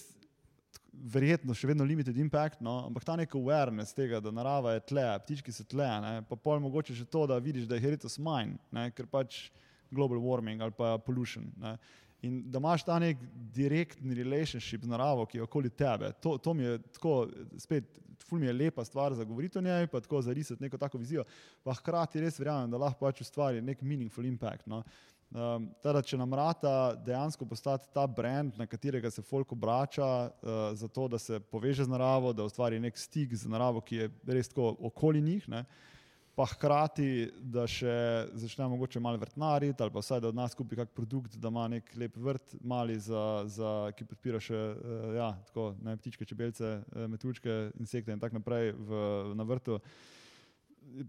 verjetno 0.92 1.54
še 1.54 1.68
vedno 1.70 1.84
limited 1.86 2.16
impact, 2.18 2.60
no, 2.64 2.86
ampak 2.88 3.04
ta 3.06 3.14
nek 3.16 3.34
awareness 3.38 3.94
tega, 3.94 4.20
da 4.20 4.30
narava 4.34 4.72
je 4.74 4.80
tle, 4.90 5.04
ptički 5.26 5.52
so 5.54 5.64
tle, 5.68 5.86
ne, 6.02 6.22
pa 6.28 6.34
pol 6.36 6.58
mogoče 6.64 6.94
že 6.94 7.04
to, 7.06 7.26
da 7.26 7.38
vidiš, 7.38 7.68
da 7.70 7.76
je 7.78 7.84
heritos 7.84 8.18
manj, 8.18 8.56
ne, 8.74 8.88
ker 8.90 9.06
pač 9.06 9.50
global 9.94 10.18
warming 10.18 10.60
ali 10.62 10.74
pa 10.74 10.96
pollution. 10.98 11.46
Ne. 11.62 11.76
In 12.26 12.40
da 12.50 12.58
imaš 12.58 12.82
ta 12.84 12.98
nek 12.98 13.20
direktni 13.54 14.14
relationship 14.14 14.82
z 14.82 14.90
naravo, 14.90 15.26
ki 15.26 15.38
je 15.38 15.42
okoli 15.42 15.70
tebe. 15.70 16.10
To, 16.22 16.34
to 16.38 16.54
mi 16.54 16.64
je 16.64 16.78
tako, 16.96 17.28
spet, 17.58 18.00
ful 18.26 18.40
mi 18.42 18.46
je 18.46 18.52
lepa 18.52 18.84
stvar 18.84 19.14
za 19.14 19.24
govoriti 19.24 19.58
o 19.58 19.62
njej, 19.62 19.86
pa 19.86 20.00
tako 20.00 20.22
za 20.22 20.32
risati 20.32 20.62
neko 20.62 20.78
tako 20.78 20.98
vizijo, 20.98 21.24
pa 21.62 21.74
hkrati 21.78 22.20
res 22.20 22.38
verjamem, 22.38 22.70
da 22.70 22.80
lahko 22.82 23.06
pač 23.06 23.22
ustvari 23.22 23.62
nek 23.62 23.82
meaningful 23.82 24.26
impact. 24.26 24.66
No. 24.66 24.82
Um, 25.28 25.66
teda, 25.84 26.00
če 26.02 26.16
nam 26.16 26.32
rata 26.34 26.94
dejansko 27.04 27.44
postati 27.46 27.90
ta 27.92 28.06
brand, 28.08 28.56
na 28.56 28.66
katerega 28.66 29.10
se 29.12 29.22
folk 29.22 29.52
obrača, 29.52 30.06
uh, 30.08 30.56
zato 30.74 31.04
da 31.12 31.18
se 31.20 31.38
poveže 31.40 31.84
z 31.84 31.92
naravo, 31.92 32.32
da 32.32 32.46
ustvari 32.48 32.80
nek 32.80 32.98
stik 32.98 33.34
z 33.36 33.50
naravo, 33.52 33.84
ki 33.84 33.96
je 33.96 34.10
res 34.26 34.48
tako 34.48 34.72
okoli 34.88 35.20
njih, 35.22 35.44
ne, 35.52 35.66
pa 36.38 36.44
hkrati, 36.46 37.32
da 37.42 37.64
še 37.66 37.92
začne 38.38 38.68
mogoče 38.70 39.00
malo 39.02 39.18
vrtnariti, 39.18 39.82
ali 39.82 39.90
pa 39.90 40.02
vsaj 40.04 40.20
da 40.22 40.30
od 40.30 40.36
nas 40.38 40.54
kupi 40.54 40.76
kak 40.78 40.92
produkt, 40.94 41.34
da 41.34 41.50
ima 41.50 41.64
nek 41.72 41.90
lep 41.98 42.14
vrt, 42.14 42.54
mali, 42.62 42.94
za, 43.02 43.42
za, 43.50 43.72
ki 43.98 44.06
podpira 44.06 44.38
še 44.38 44.54
uh, 44.54 45.08
ja, 45.16 45.32
tako, 45.48 45.72
ne, 45.82 45.96
ptičke, 45.98 46.28
čebelce, 46.28 46.76
uh, 46.78 47.08
metučke, 47.10 47.56
insekte 47.82 48.14
in 48.14 48.22
tako 48.22 48.38
naprej 48.38 48.70
v, 48.78 49.02
na 49.34 49.46
vrtu 49.48 49.80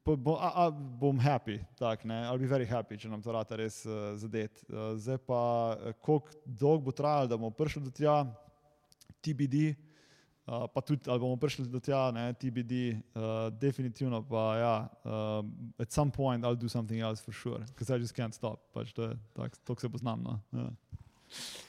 bo, 0.05 0.15
bo, 0.17 0.35
a, 0.41 0.49
a, 0.65 0.65
bom 0.73 1.21
happy, 1.21 1.59
tak, 1.77 2.05
ne, 2.09 2.23
I'll 2.25 2.41
be 2.41 2.49
very 2.49 2.65
happy, 2.65 2.97
če 2.97 3.11
nam 3.11 3.21
to 3.21 3.33
rata 3.35 3.59
res 3.61 3.83
uh, 3.85 4.15
zadet. 4.17 4.63
Uh, 4.65 4.95
zdaj 4.97 5.21
pa, 5.29 5.41
koliko 6.01 6.41
dolgo 6.45 6.89
bo 6.89 6.95
trajalo, 6.95 7.29
da 7.29 7.37
bomo 7.37 7.53
prišli 7.53 7.85
do 7.85 7.93
tja, 7.93 8.23
TBD, 9.21 9.75
uh, 10.49 10.65
pa 10.73 10.81
tudi, 10.81 11.05
ali 11.05 11.21
bomo 11.21 11.37
prišli 11.37 11.67
do 11.69 11.79
tja, 11.79 12.09
ne, 12.11 12.33
TBD, 12.33 12.73
uh, 13.13 13.53
definitivno 13.53 14.23
pa 14.25 14.45
ja, 14.57 14.75
uh, 15.05 15.45
at 15.77 15.93
some 15.93 16.11
point 16.11 16.45
I'll 16.45 16.57
do 16.57 16.69
something 16.69 16.99
else 16.99 17.21
for 17.21 17.33
sure, 17.33 17.61
because 17.69 17.93
I 17.93 18.01
just 18.01 18.17
can't 18.17 18.33
stop, 18.33 18.65
pač 18.73 18.93
to 18.97 19.11
je, 19.11 19.17
tak, 19.37 19.57
to 19.63 19.75
se 19.77 19.89
poznam, 19.89 20.23
no. 20.23 20.39
Ja. 20.51 20.69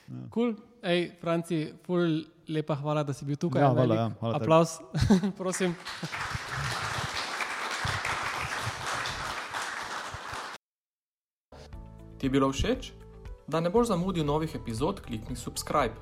Ja. 0.09 0.27
Cool. 0.33 0.55
Ej, 0.83 1.13
Franci, 1.21 1.75
ful, 1.85 2.25
lepa 2.49 2.75
hvala, 2.81 3.05
da 3.05 3.13
si 3.13 3.29
bil 3.29 3.37
tukaj. 3.37 3.61
Ja, 3.61 3.69
hvala, 3.77 3.95
ja, 3.95 4.07
hvala 4.21 4.41
Aplaus, 4.41 4.81
prosim. 5.41 5.77
Ti 12.17 12.27
je 12.27 12.31
bilo 12.33 12.49
všeč? 12.53 12.93
Da 13.49 13.61
ne 13.61 13.71
boš 13.73 13.93
zamudil 13.93 14.25
novih 14.25 14.53
epizod, 14.55 15.01
klikni 15.05 15.37
subscribe. 15.37 15.97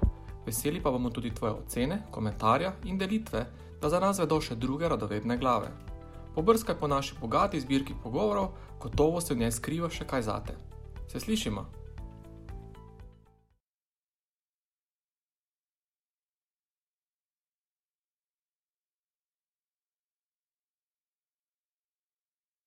Veseli 0.49 0.81
pa 0.81 0.91
bomo 0.91 1.11
tudi 1.11 1.35
tvoje 1.35 1.53
ocene, 1.53 2.03
komentarje 2.11 2.73
in 2.85 2.99
delitve, 2.99 3.47
da 3.81 3.89
za 3.93 4.01
nas 4.01 4.19
vedo 4.19 4.41
še 4.41 4.57
druge 4.57 4.89
radovedne 4.89 5.37
glave. 5.37 5.69
Pobrskaj 6.35 6.79
po 6.81 6.89
naši 6.89 7.19
bogati 7.21 7.61
zbirki 7.61 7.95
pogovorov, 8.03 8.55
gotovo 8.81 9.21
se 9.21 9.35
v 9.35 9.45
njej 9.45 9.53
skriva 9.53 9.91
še 9.93 10.09
kaj 10.09 10.23
zate. 10.23 10.57
Se 11.13 11.21
slišimo! 11.21 11.78